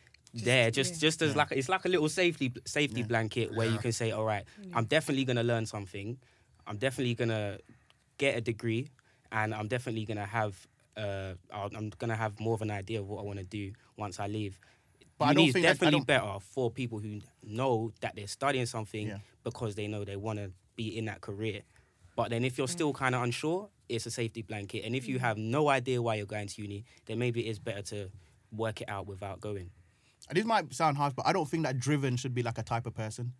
there 0.48 0.70
just 0.70 0.92
yeah. 0.94 0.98
just 1.06 1.18
as 1.22 1.34
like 1.40 1.50
it's 1.52 1.70
like 1.74 1.84
a 1.86 1.88
little 1.94 2.10
safety 2.22 2.48
safety 2.66 3.00
Yeah. 3.00 3.06
blanket 3.12 3.46
where 3.56 3.68
you 3.74 3.78
can 3.78 3.92
say 4.00 4.08
all 4.16 4.26
right 4.34 4.44
i'm 4.76 4.84
definitely 4.96 5.24
going 5.24 5.40
to 5.44 5.48
learn 5.52 5.64
something 5.74 6.08
i'm 6.66 6.76
definitely 6.86 7.14
going 7.20 7.30
to 7.40 7.58
get 8.18 8.32
a 8.36 8.42
degree 8.52 8.84
and 9.32 9.48
i'm 9.58 9.68
definitely 9.68 10.04
going 10.10 10.18
to 10.26 10.30
have 10.38 10.52
uh 11.04 11.32
I'll- 11.56 11.74
i'm 11.78 11.88
going 12.00 12.12
to 12.16 12.20
have 12.24 12.32
more 12.46 12.54
of 12.58 12.62
an 12.68 12.70
idea 12.82 12.98
of 13.02 13.06
what 13.10 13.20
i 13.22 13.24
want 13.30 13.38
to 13.38 13.48
do 13.60 13.64
once 14.04 14.16
i 14.20 14.26
leave 14.38 14.54
But 15.18 15.24
I 15.26 15.28
uni 15.30 15.36
don't 15.40 15.48
is 15.48 15.52
think 15.54 15.62
that- 15.64 15.70
I 15.70 15.72
definitely 15.72 16.00
don't- 16.00 16.14
better 16.14 16.34
for 16.54 16.70
people 16.80 16.98
who 17.04 17.12
know 17.60 17.74
that 18.02 18.12
they're 18.16 18.34
studying 18.40 18.66
something 18.76 19.06
Yeah. 19.12 19.18
because 19.48 19.72
they 19.78 19.86
know 19.92 20.04
they 20.04 20.16
want 20.28 20.38
to 20.42 20.48
be 20.80 20.86
in 20.98 21.04
that 21.10 21.20
career 21.28 21.60
but 22.16 22.30
then 22.30 22.44
if 22.44 22.58
you're 22.58 22.68
still 22.68 22.92
mm. 22.92 22.96
kind 22.96 23.14
of 23.14 23.22
unsure 23.22 23.68
it's 23.88 24.06
a 24.06 24.10
safety 24.10 24.42
blanket 24.42 24.84
and 24.84 24.96
if 24.96 25.06
you 25.06 25.18
mm. 25.18 25.20
have 25.20 25.38
no 25.38 25.68
idea 25.68 26.02
why 26.02 26.16
you're 26.16 26.26
going 26.26 26.48
to 26.48 26.62
uni 26.62 26.84
then 27.04 27.18
maybe 27.18 27.46
it 27.46 27.50
is 27.50 27.58
better 27.58 27.82
to 27.82 28.10
work 28.50 28.80
it 28.80 28.88
out 28.88 29.06
without 29.06 29.40
going 29.40 29.70
This 30.32 30.44
might 30.44 30.72
sound 30.74 30.96
harsh, 30.96 31.14
but 31.14 31.26
I 31.26 31.32
don't 31.32 31.48
think 31.48 31.64
that 31.64 31.78
driven 31.78 32.16
should 32.16 32.34
be 32.34 32.42
like 32.42 32.58
a 32.58 32.62
type 32.62 32.86
of 32.86 32.94
person. 32.94 33.32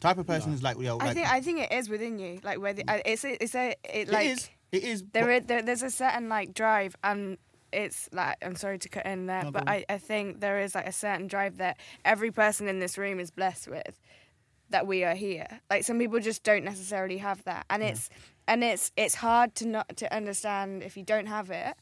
Type 0.00 0.18
of 0.18 0.26
person 0.26 0.52
is 0.52 0.62
like, 0.62 0.76
you 0.76 0.84
know, 0.84 0.98
I 1.00 1.14
think 1.14 1.28
I 1.28 1.40
think 1.40 1.60
it 1.60 1.72
is 1.72 1.88
within 1.88 2.18
you. 2.18 2.40
Like 2.42 2.60
whether 2.60 2.82
I- 2.86 3.02
it's 3.06 3.24
a, 3.24 3.42
it's 3.42 3.54
a 3.54 3.74
it 3.84 4.08
like 4.08 4.26
it 4.26 4.30
is. 4.30 4.50
It 4.72 4.84
is. 4.84 5.04
there, 5.12 5.24
but- 5.24 5.30
is, 5.30 5.46
there 5.46 5.62
there's 5.62 5.82
a 5.82 5.90
certain 5.90 6.28
like 6.28 6.52
drive 6.52 6.96
and 7.02 7.38
it's 7.72 8.08
like 8.12 8.36
I'm 8.42 8.56
sorry 8.56 8.78
to 8.78 8.88
cut 8.88 9.06
in 9.06 9.26
there, 9.26 9.44
No, 9.44 9.50
but. 9.50 9.68
I, 9.68 9.84
I 9.88 9.98
think 9.98 10.40
there 10.40 10.60
is 10.60 10.74
like 10.74 10.86
a 10.86 10.92
certain 10.92 11.26
drive 11.26 11.56
that 11.58 11.78
every 12.04 12.30
person 12.30 12.68
in 12.68 12.78
this 12.78 12.98
room 12.98 13.18
is 13.18 13.30
blessed 13.30 13.68
with 13.68 13.98
that 14.70 14.86
we 14.86 15.04
are 15.04 15.14
here. 15.14 15.46
Like 15.70 15.84
some 15.84 15.98
people 15.98 16.20
just 16.20 16.42
don't 16.42 16.64
necessarily 16.64 17.18
have 17.18 17.42
that. 17.44 17.66
And 17.70 17.82
it's 17.82 18.08
and 18.48 18.62
it's 18.64 18.92
it's 18.96 19.14
hard 19.16 19.54
to 19.56 19.66
not 19.68 19.96
to 19.96 20.14
understand 20.14 20.82
if 20.82 20.96
you 20.96 21.02
don't 21.04 21.26
have 21.26 21.50
it 21.50 21.74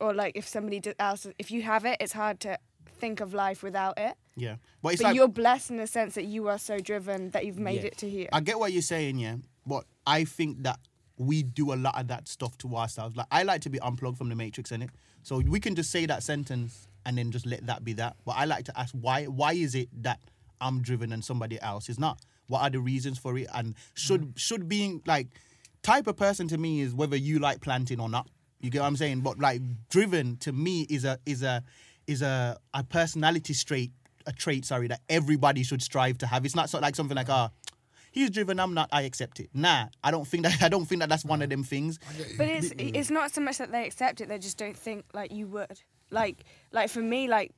or 0.00 0.14
like 0.14 0.32
if 0.36 0.46
somebody 0.48 0.80
else 0.98 1.26
if 1.38 1.50
you 1.50 1.62
have 1.62 1.84
it, 1.84 1.96
it's 2.00 2.12
hard 2.12 2.40
to 2.40 2.58
think 2.86 3.20
of 3.20 3.32
life 3.32 3.62
without 3.62 3.98
it. 3.98 4.14
yeah, 4.36 4.56
but 4.82 5.00
like 5.00 5.14
you're 5.14 5.28
blessed 5.28 5.70
in 5.70 5.76
the 5.78 5.86
sense 5.86 6.14
that 6.14 6.24
you 6.24 6.48
are 6.48 6.58
so 6.58 6.78
driven 6.78 7.30
that 7.30 7.46
you've 7.46 7.58
made 7.58 7.80
Yeah. 7.80 7.86
it 7.88 7.96
to 7.98 8.10
here. 8.10 8.28
I 8.32 8.40
get 8.40 8.58
what 8.58 8.72
you're 8.72 8.82
saying, 8.82 9.18
yeah, 9.18 9.36
but 9.66 9.84
I 10.06 10.24
think 10.24 10.62
that 10.64 10.78
we 11.16 11.42
do 11.42 11.72
a 11.72 11.76
lot 11.76 11.98
of 11.98 12.08
that 12.08 12.28
stuff 12.28 12.56
to 12.58 12.76
ourselves. 12.76 13.16
Like 13.16 13.26
I 13.30 13.42
like 13.42 13.60
to 13.62 13.70
be 13.70 13.78
unplugged 13.80 14.18
from 14.18 14.28
the 14.28 14.34
matrix 14.36 14.70
in 14.72 14.82
it, 14.82 14.90
so 15.22 15.38
we 15.38 15.60
can 15.60 15.74
just 15.74 15.90
say 15.90 16.04
that 16.06 16.22
sentence 16.22 16.88
and 17.06 17.16
then 17.16 17.30
just 17.30 17.46
let 17.46 17.66
that 17.66 17.84
be 17.84 17.94
that. 17.94 18.16
But 18.26 18.32
I 18.36 18.44
like 18.44 18.64
to 18.66 18.78
ask 18.78 18.94
why. 18.94 19.24
Why 19.24 19.52
is 19.52 19.74
it 19.74 19.88
that 20.02 20.20
I'm 20.60 20.82
driven 20.82 21.12
and 21.12 21.24
somebody 21.24 21.60
else 21.60 21.88
is 21.88 21.98
not? 21.98 22.20
What 22.46 22.62
are 22.62 22.70
the 22.70 22.80
reasons 22.80 23.18
for 23.18 23.36
it? 23.38 23.46
And 23.54 23.74
should 23.94 24.34
should 24.36 24.68
being 24.68 25.02
like 25.06 25.28
type 25.82 26.06
of 26.06 26.16
person 26.16 26.48
to 26.48 26.58
me 26.58 26.80
is 26.80 26.94
whether 26.94 27.16
you 27.16 27.38
like 27.38 27.60
planting 27.60 28.00
or 28.00 28.08
not. 28.08 28.28
You 28.60 28.70
get 28.70 28.80
what 28.80 28.88
I'm 28.88 28.96
saying? 28.96 29.20
But 29.20 29.38
like 29.38 29.60
driven 29.88 30.36
to 30.38 30.52
me 30.52 30.82
is 30.90 31.04
a 31.04 31.18
is 31.24 31.42
a 31.42 31.62
is 32.06 32.22
a 32.22 32.58
a 32.74 32.84
personality 32.84 33.54
trait 33.54 33.92
a 34.26 34.32
trait 34.32 34.64
sorry 34.64 34.88
that 34.88 35.00
everybody 35.08 35.62
should 35.62 35.82
strive 35.82 36.18
to 36.18 36.26
have. 36.26 36.44
It's 36.44 36.56
not 36.56 36.70
so 36.70 36.78
like 36.78 36.96
something 36.96 37.16
like 37.16 37.30
ah. 37.30 37.50
He's 38.12 38.28
driven. 38.30 38.58
I'm 38.58 38.74
not. 38.74 38.88
I 38.90 39.02
accept 39.02 39.38
it. 39.38 39.50
Nah, 39.54 39.86
I 40.02 40.10
don't 40.10 40.26
think 40.26 40.42
that. 40.42 40.60
I 40.62 40.68
don't 40.68 40.84
think 40.84 41.00
that 41.00 41.08
that's 41.08 41.24
one 41.24 41.42
of 41.42 41.48
them 41.48 41.62
things. 41.62 42.00
But 42.36 42.48
it's 42.48 42.72
it's 42.76 43.08
not 43.08 43.30
so 43.32 43.40
much 43.40 43.58
that 43.58 43.70
they 43.70 43.86
accept 43.86 44.20
it; 44.20 44.28
they 44.28 44.38
just 44.38 44.58
don't 44.58 44.76
think 44.76 45.04
like 45.14 45.30
you 45.30 45.46
would. 45.46 45.80
like 46.10 46.44
like 46.72 46.90
for 46.90 47.00
me 47.00 47.28
like 47.28 47.52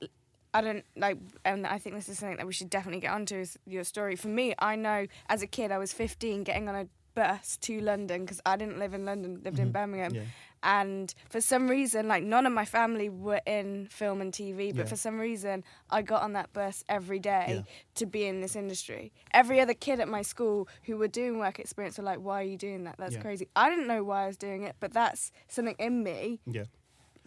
I 0.54 0.60
don't 0.60 0.84
like, 0.96 1.18
and 1.44 1.66
I 1.66 1.78
think 1.78 1.96
this 1.96 2.08
is 2.08 2.18
something 2.18 2.36
that 2.36 2.46
we 2.46 2.52
should 2.52 2.70
definitely 2.70 3.00
get 3.00 3.12
onto 3.12 3.36
is 3.36 3.58
your 3.66 3.84
story. 3.84 4.16
For 4.16 4.28
me, 4.28 4.54
I 4.58 4.76
know 4.76 5.06
as 5.28 5.42
a 5.42 5.46
kid, 5.46 5.72
I 5.72 5.78
was 5.78 5.92
15 5.92 6.44
getting 6.44 6.68
on 6.68 6.74
a 6.74 6.86
bus 7.14 7.56
to 7.58 7.80
London 7.80 8.22
because 8.22 8.40
I 8.44 8.56
didn't 8.56 8.78
live 8.78 8.94
in 8.94 9.04
London, 9.04 9.40
lived 9.44 9.58
in 9.58 9.66
mm-hmm. 9.66 9.72
Birmingham. 9.72 10.14
Yeah. 10.14 10.22
And 10.64 11.12
for 11.28 11.40
some 11.40 11.68
reason, 11.68 12.06
like 12.06 12.22
none 12.22 12.46
of 12.46 12.52
my 12.52 12.64
family 12.64 13.08
were 13.08 13.40
in 13.46 13.88
film 13.88 14.20
and 14.20 14.32
TV, 14.32 14.72
but 14.72 14.82
Yeah. 14.82 14.84
for 14.84 14.96
some 14.96 15.18
reason, 15.18 15.64
I 15.90 16.02
got 16.02 16.22
on 16.22 16.34
that 16.34 16.52
bus 16.52 16.84
every 16.88 17.18
day 17.18 17.46
Yeah. 17.48 17.62
to 17.96 18.06
be 18.06 18.26
in 18.26 18.40
this 18.40 18.54
industry. 18.54 19.12
Every 19.32 19.60
other 19.60 19.74
kid 19.74 19.98
at 19.98 20.08
my 20.08 20.22
school 20.22 20.68
who 20.84 20.96
were 20.96 21.08
doing 21.08 21.38
work 21.38 21.58
experience 21.58 21.98
were 21.98 22.04
like, 22.04 22.20
"Why 22.20 22.40
are 22.40 22.46
you 22.46 22.56
doing 22.56 22.84
that? 22.84 22.96
That's 22.96 23.16
crazy." 23.16 23.48
I 23.56 23.70
didn't 23.70 23.88
know 23.88 24.04
why 24.04 24.24
I 24.24 24.26
was 24.28 24.36
doing 24.36 24.62
it, 24.62 24.76
but 24.78 24.92
that's 24.92 25.32
something 25.48 25.76
in 25.78 26.04
me 26.04 26.40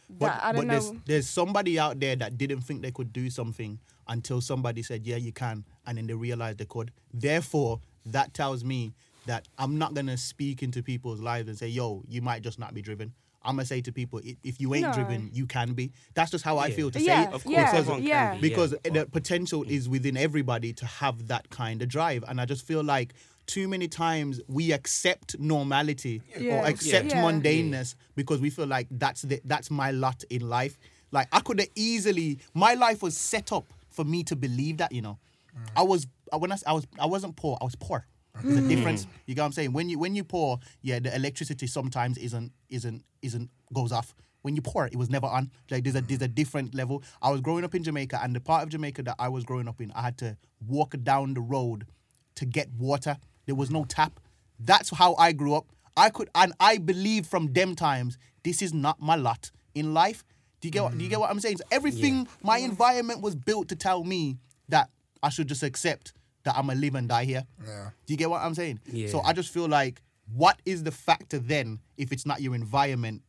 Yeah. 0.10 0.16
that 0.30 0.40
But, 0.40 0.44
I 0.44 0.52
don't 0.52 0.68
but 0.68 0.72
there's, 0.72 0.92
know. 0.92 1.00
there's 1.06 1.30
somebody 1.30 1.80
out 1.80 2.00
there 2.00 2.16
that 2.16 2.38
didn't 2.38 2.62
think 2.62 2.82
they 2.82 2.92
could 2.92 3.12
do 3.14 3.30
something 3.30 3.80
until 4.08 4.42
somebody 4.42 4.84
said, 4.84 5.06
yeah, 5.06 5.18
you 5.18 5.32
can. 5.32 5.66
And 5.88 5.98
then 5.98 6.08
they 6.08 6.14
realized 6.14 6.60
they 6.60 6.66
could. 6.66 6.92
Therefore, 7.14 7.80
that 8.08 8.34
tells 8.34 8.64
me 8.64 8.94
that 9.26 9.48
I'm 9.58 9.78
not 9.80 9.94
going 9.96 10.08
to 10.08 10.18
speak 10.18 10.62
into 10.62 10.84
people's 10.84 11.20
lives 11.20 11.48
and 11.50 11.58
say, 11.58 11.68
yo, 11.68 12.04
you 12.08 12.22
might 12.22 12.44
just 12.44 12.60
not 12.60 12.74
be 12.74 12.82
driven. 12.82 13.14
I'm 13.44 13.56
going 13.58 13.64
to 13.64 13.68
say 13.68 13.82
to 13.82 13.92
people, 13.92 14.22
if 14.44 14.60
you 14.60 14.74
ain't 14.74 14.88
No. 14.88 14.94
driven, 14.94 15.30
you 15.34 15.46
can 15.46 15.74
be. 15.74 15.92
That's 16.16 16.32
just 16.32 16.44
how 16.44 16.58
I 16.58 16.72
feel 16.72 16.90
to 16.92 17.00
Yeah, 17.00 17.24
say 17.26 17.30
it. 17.30 17.34
Of 17.36 17.44
course, 17.44 17.54
yeah, 17.56 17.72
everyone 17.76 18.04
yeah. 18.04 18.38
because 18.42 18.74
yeah. 18.84 18.92
the 18.92 19.06
potential 19.06 19.64
is 19.68 19.88
within 19.88 20.18
everybody 20.18 20.74
to 20.74 20.86
have 20.86 21.28
that 21.28 21.50
kind 21.52 21.82
of 21.84 21.88
drive 21.88 22.24
and 22.28 22.42
i 22.42 22.46
just 22.46 22.66
feel 22.66 22.84
like 22.84 23.14
too 23.48 23.68
many 23.68 23.88
times 23.88 24.42
we 24.48 24.72
accept 24.72 25.38
normality 25.40 26.22
Yeah. 26.38 26.56
or 26.62 26.66
accept 26.66 27.12
Yeah. 27.12 27.24
mundaneness 27.24 27.96
because 28.16 28.40
we 28.42 28.50
feel 28.50 28.68
like 28.68 28.88
that's 28.92 29.22
the, 29.22 29.42
that's 29.46 29.70
my 29.70 29.92
lot 29.92 30.24
in 30.30 30.48
life 30.50 30.78
like 31.12 31.28
i 31.32 31.40
could 31.40 31.60
have 31.60 31.70
easily 31.76 32.40
my 32.54 32.74
life 32.74 33.02
was 33.02 33.16
set 33.18 33.52
up 33.52 33.66
for 33.90 34.04
me 34.04 34.24
to 34.24 34.36
believe 34.36 34.78
that 34.78 34.92
you 34.92 35.02
know 35.02 35.18
mm. 35.56 35.70
i 35.76 35.84
was 35.84 36.08
I- 36.34 36.38
when 36.38 36.52
I, 36.52 36.56
s- 36.56 36.64
I 36.66 36.74
was 36.74 36.88
i 37.00 37.06
wasn't 37.06 37.36
poor 37.36 37.58
i 37.62 37.64
was 37.64 37.76
poor 37.76 38.06
there's 38.44 38.58
a 38.58 38.62
mm. 38.62 38.68
difference 38.68 39.08
you 39.28 39.36
get 39.36 39.42
what 39.42 39.46
i'm 39.48 39.52
saying 39.54 39.72
when 39.74 39.88
you 39.90 39.98
when 40.00 40.16
you 40.16 40.24
poor 40.24 40.60
yeah 40.82 41.00
the 41.00 41.16
electricity 41.16 41.68
sometimes 41.68 42.18
isn't 42.18 42.52
isn't 42.70 43.04
isn't 43.22 43.50
goes 43.74 43.92
off 43.92 44.14
when 44.42 44.56
you 44.56 44.62
pour 44.62 44.86
it, 44.86 44.94
it 44.94 44.98
was 45.00 45.10
never 45.10 45.26
on. 45.26 45.50
Like 45.72 45.84
there's 45.84 45.96
a 45.96 46.02
there's 46.02 46.22
a 46.22 46.28
different 46.28 46.76
level. 46.76 47.02
I 47.20 47.32
was 47.32 47.42
growing 47.42 47.64
up 47.64 47.74
in 47.74 47.82
Jamaica, 47.84 48.20
and 48.22 48.36
the 48.36 48.40
part 48.40 48.62
of 48.62 48.70
Jamaica 48.70 49.02
that 49.02 49.16
I 49.18 49.28
was 49.28 49.44
growing 49.44 49.68
up 49.68 49.82
in, 49.82 49.92
I 49.96 50.04
had 50.04 50.20
to 50.20 50.38
walk 50.68 50.94
down 51.02 51.34
the 51.34 51.42
road 51.42 51.88
to 52.36 52.46
get 52.46 52.70
water. 52.78 53.18
There 53.46 53.56
was 53.56 53.70
no 53.72 53.86
tap. 53.86 54.20
That's 54.60 54.90
how 54.90 55.16
I 55.16 55.32
grew 55.32 55.54
up. 55.56 55.66
I 55.98 56.10
could, 56.10 56.30
and 56.36 56.54
I 56.60 56.78
believe 56.78 57.26
from 57.26 57.54
them 57.54 57.76
times, 57.76 58.18
this 58.44 58.62
is 58.62 58.74
not 58.74 59.00
my 59.02 59.16
lot 59.16 59.52
in 59.74 59.94
life. 59.94 60.24
Do 60.62 60.68
you 60.68 60.72
get 60.72 60.84
what? 60.84 60.98
Do 60.98 61.04
you 61.04 61.10
get 61.10 61.20
what 61.20 61.30
I'm 61.30 61.40
saying? 61.40 61.58
So 61.58 61.64
everything, 61.72 62.28
my 62.44 62.58
environment 62.58 63.22
was 63.22 63.36
built 63.36 63.70
to 63.70 63.76
tell 63.76 64.04
me 64.04 64.38
that 64.70 64.90
I 65.24 65.30
should 65.30 65.48
just 65.48 65.64
accept 65.64 66.14
that 66.44 66.56
I'm 66.58 66.70
a 66.70 66.76
live 66.76 66.96
and 66.96 67.08
die 67.10 67.26
here. 67.26 67.46
Yeah. 67.66 67.90
Do 68.06 68.14
you 68.14 68.18
get 68.18 68.30
what 68.30 68.42
I'm 68.42 68.54
saying? 68.56 68.80
Yeah. 68.92 69.08
So 69.10 69.22
I 69.22 69.34
just 69.34 69.52
feel 69.54 69.68
like, 69.68 70.02
what 70.34 70.60
is 70.66 70.84
the 70.84 70.92
factor 70.92 71.40
then 71.40 71.80
if 71.98 72.12
it's 72.12 72.26
not 72.26 72.42
your 72.42 72.56
environment? 72.56 73.22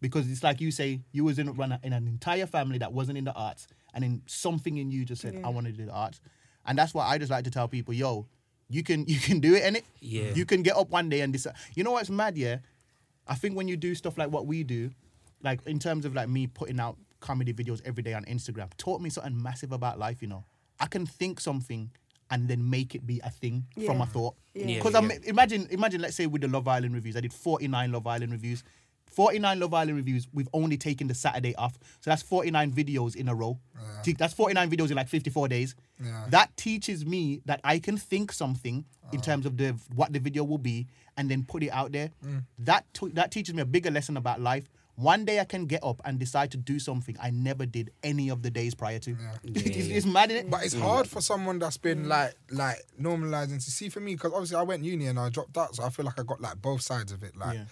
Because 0.00 0.28
it's 0.30 0.42
like 0.42 0.60
you 0.60 0.70
say, 0.72 1.00
you 1.12 1.24
was 1.24 1.38
in, 1.38 1.48
a- 1.48 1.80
in 1.84 1.92
an 1.92 2.08
entire 2.08 2.46
family 2.46 2.78
that 2.78 2.92
wasn't 2.92 3.16
in 3.18 3.24
the 3.24 3.32
arts, 3.32 3.68
and 3.94 4.02
then 4.02 4.22
something 4.26 4.76
in 4.76 4.90
you 4.90 5.04
just 5.04 5.22
said, 5.22 5.40
I 5.44 5.48
want 5.50 5.66
to 5.66 5.72
do 5.72 5.86
the 5.86 5.92
arts, 5.92 6.20
and 6.66 6.76
that's 6.76 6.92
why 6.92 7.06
I 7.06 7.18
just 7.18 7.30
like 7.30 7.44
to 7.44 7.50
tell 7.50 7.68
people, 7.68 7.94
yo, 7.94 8.26
you 8.68 8.82
can 8.82 9.04
you 9.08 9.18
can 9.18 9.40
do 9.40 9.54
it, 9.54 9.62
innit? 9.62 9.82
Yeah. 10.00 10.32
You 10.34 10.46
can 10.46 10.62
get 10.62 10.76
up 10.76 10.90
one 10.90 11.08
day 11.08 11.20
and 11.20 11.32
decide. 11.32 11.54
You 11.74 11.84
know 11.84 11.92
what's 11.92 12.10
mad? 12.10 12.36
Yeah, 12.36 12.58
I 13.26 13.34
think 13.34 13.56
when 13.56 13.68
you 13.68 13.76
do 13.76 13.94
stuff 13.94 14.18
like 14.18 14.30
what 14.30 14.46
we 14.46 14.64
do, 14.64 14.90
like 15.42 15.64
in 15.66 15.78
terms 15.78 16.04
of 16.04 16.14
like 16.14 16.28
me 16.28 16.46
putting 16.46 16.80
out 16.80 16.96
comedy 17.20 17.52
videos 17.52 17.80
every 17.84 18.02
day 18.02 18.14
on 18.14 18.24
Instagram, 18.24 18.68
taught 18.76 19.00
me 19.00 19.10
something 19.10 19.40
massive 19.40 19.72
about 19.72 19.98
life. 19.98 20.22
You 20.22 20.28
know, 20.28 20.44
I 20.80 20.86
can 20.86 21.06
think 21.06 21.40
something 21.40 21.90
and 22.30 22.48
then 22.48 22.68
make 22.68 22.94
it 22.94 23.06
be 23.06 23.20
a 23.22 23.30
thing 23.30 23.66
from 23.84 24.00
a 24.00 24.06
thought. 24.06 24.34
Yeah. 24.54 24.76
Because 24.76 24.94
Yeah, 24.94 25.00
I'm 25.00 25.10
imagine 25.24 25.68
imagine 25.70 26.00
let's 26.00 26.16
say 26.16 26.26
with 26.26 26.40
the 26.42 26.48
Love 26.48 26.66
Island 26.66 26.94
reviews, 26.94 27.16
I 27.16 27.20
did 27.20 27.32
49 27.32 27.92
Love 27.92 28.06
Island 28.06 28.32
reviews. 28.32 28.64
49 29.12 29.60
Love 29.60 29.74
Island 29.74 29.96
reviews, 29.96 30.26
we've 30.32 30.48
only 30.52 30.76
taken 30.76 31.06
the 31.06 31.14
Saturday 31.14 31.54
off. 31.56 31.78
So 32.00 32.10
that's 32.10 32.22
49 32.22 32.72
videos 32.72 33.16
in 33.16 33.28
a 33.28 33.34
row. 33.34 33.58
T- 34.02 34.14
That's 34.18 34.34
49 34.34 34.70
videos 34.70 34.90
in 34.90 34.96
like 34.96 35.08
54 35.08 35.48
days. 35.48 35.74
Yeah. 36.02 36.24
That 36.30 36.56
teaches 36.56 37.06
me 37.06 37.40
that 37.46 37.60
I 37.64 37.78
can 37.78 37.96
think 37.96 38.32
something 38.32 38.84
in 39.12 39.18
uh-huh. 39.18 39.24
terms 39.24 39.46
of 39.46 39.56
the 39.56 39.76
what 39.94 40.12
the 40.12 40.18
video 40.18 40.44
will 40.44 40.58
be 40.58 40.86
and 41.16 41.30
then 41.30 41.44
put 41.44 41.62
it 41.62 41.70
out 41.70 41.92
there. 41.92 42.10
Mm. 42.24 42.44
That 42.58 42.84
t- 42.94 43.10
that 43.14 43.30
teaches 43.30 43.54
me 43.54 43.62
a 43.62 43.66
bigger 43.66 43.90
lesson 43.90 44.16
about 44.16 44.40
life. 44.40 44.68
One 44.96 45.24
day 45.24 45.40
I 45.40 45.44
can 45.44 45.66
get 45.66 45.82
up 45.82 46.00
and 46.04 46.18
decide 46.18 46.50
to 46.50 46.58
do 46.58 46.78
something 46.78 47.16
I 47.20 47.30
never 47.30 47.64
did 47.64 47.92
any 48.02 48.28
of 48.28 48.42
the 48.42 48.50
days 48.50 48.74
prior 48.74 48.98
to. 49.00 49.16
it's, 49.44 49.88
it's 49.88 50.06
mad, 50.06 50.30
innit? 50.30 50.50
But 50.50 50.64
it's 50.64 50.74
hard 50.74 51.08
for 51.08 51.20
someone 51.20 51.58
that's 51.58 51.78
been 51.78 52.04
mm. 52.04 52.08
like 52.08 52.34
like 52.50 52.82
normalizing 53.00 53.64
to 53.64 53.70
see 53.70 53.88
for 53.88 54.00
me 54.00 54.14
because 54.14 54.32
obviously 54.32 54.56
I 54.56 54.62
went 54.62 54.84
uni 54.84 55.06
and 55.06 55.18
I 55.18 55.28
dropped 55.30 55.56
out, 55.56 55.76
so 55.76 55.84
I 55.84 55.90
feel 55.90 56.04
like 56.04 56.18
I 56.18 56.24
got 56.24 56.40
like 56.40 56.60
both 56.60 56.82
sides 56.82 57.12
of 57.12 57.22
it. 57.22 57.36
Like, 57.36 57.58
Yeah. 57.58 57.64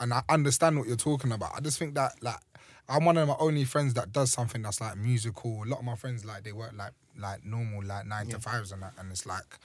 And 0.00 0.12
I 0.12 0.22
understand 0.28 0.78
what 0.78 0.88
you're 0.88 0.96
talking 0.96 1.32
about. 1.32 1.52
I 1.54 1.60
just 1.60 1.78
think 1.78 1.94
that 1.94 2.22
like 2.22 2.40
I'm 2.88 3.04
one 3.04 3.16
of 3.16 3.28
my 3.28 3.36
only 3.38 3.64
friends 3.64 3.94
that 3.94 4.12
does 4.12 4.32
something 4.32 4.62
that's 4.62 4.80
like 4.80 4.96
musical. 4.96 5.62
A 5.62 5.66
lot 5.66 5.80
of 5.80 5.84
my 5.84 5.94
friends 5.94 6.24
like 6.24 6.42
they 6.42 6.52
work 6.52 6.72
like 6.76 6.92
like 7.18 7.44
normal 7.44 7.84
like 7.84 8.06
nine 8.06 8.26
to 8.28 8.40
fives 8.40 8.72
and 8.72 8.82
that, 8.82 8.94
and 8.98 9.10
it's 9.10 9.26
like. 9.26 9.58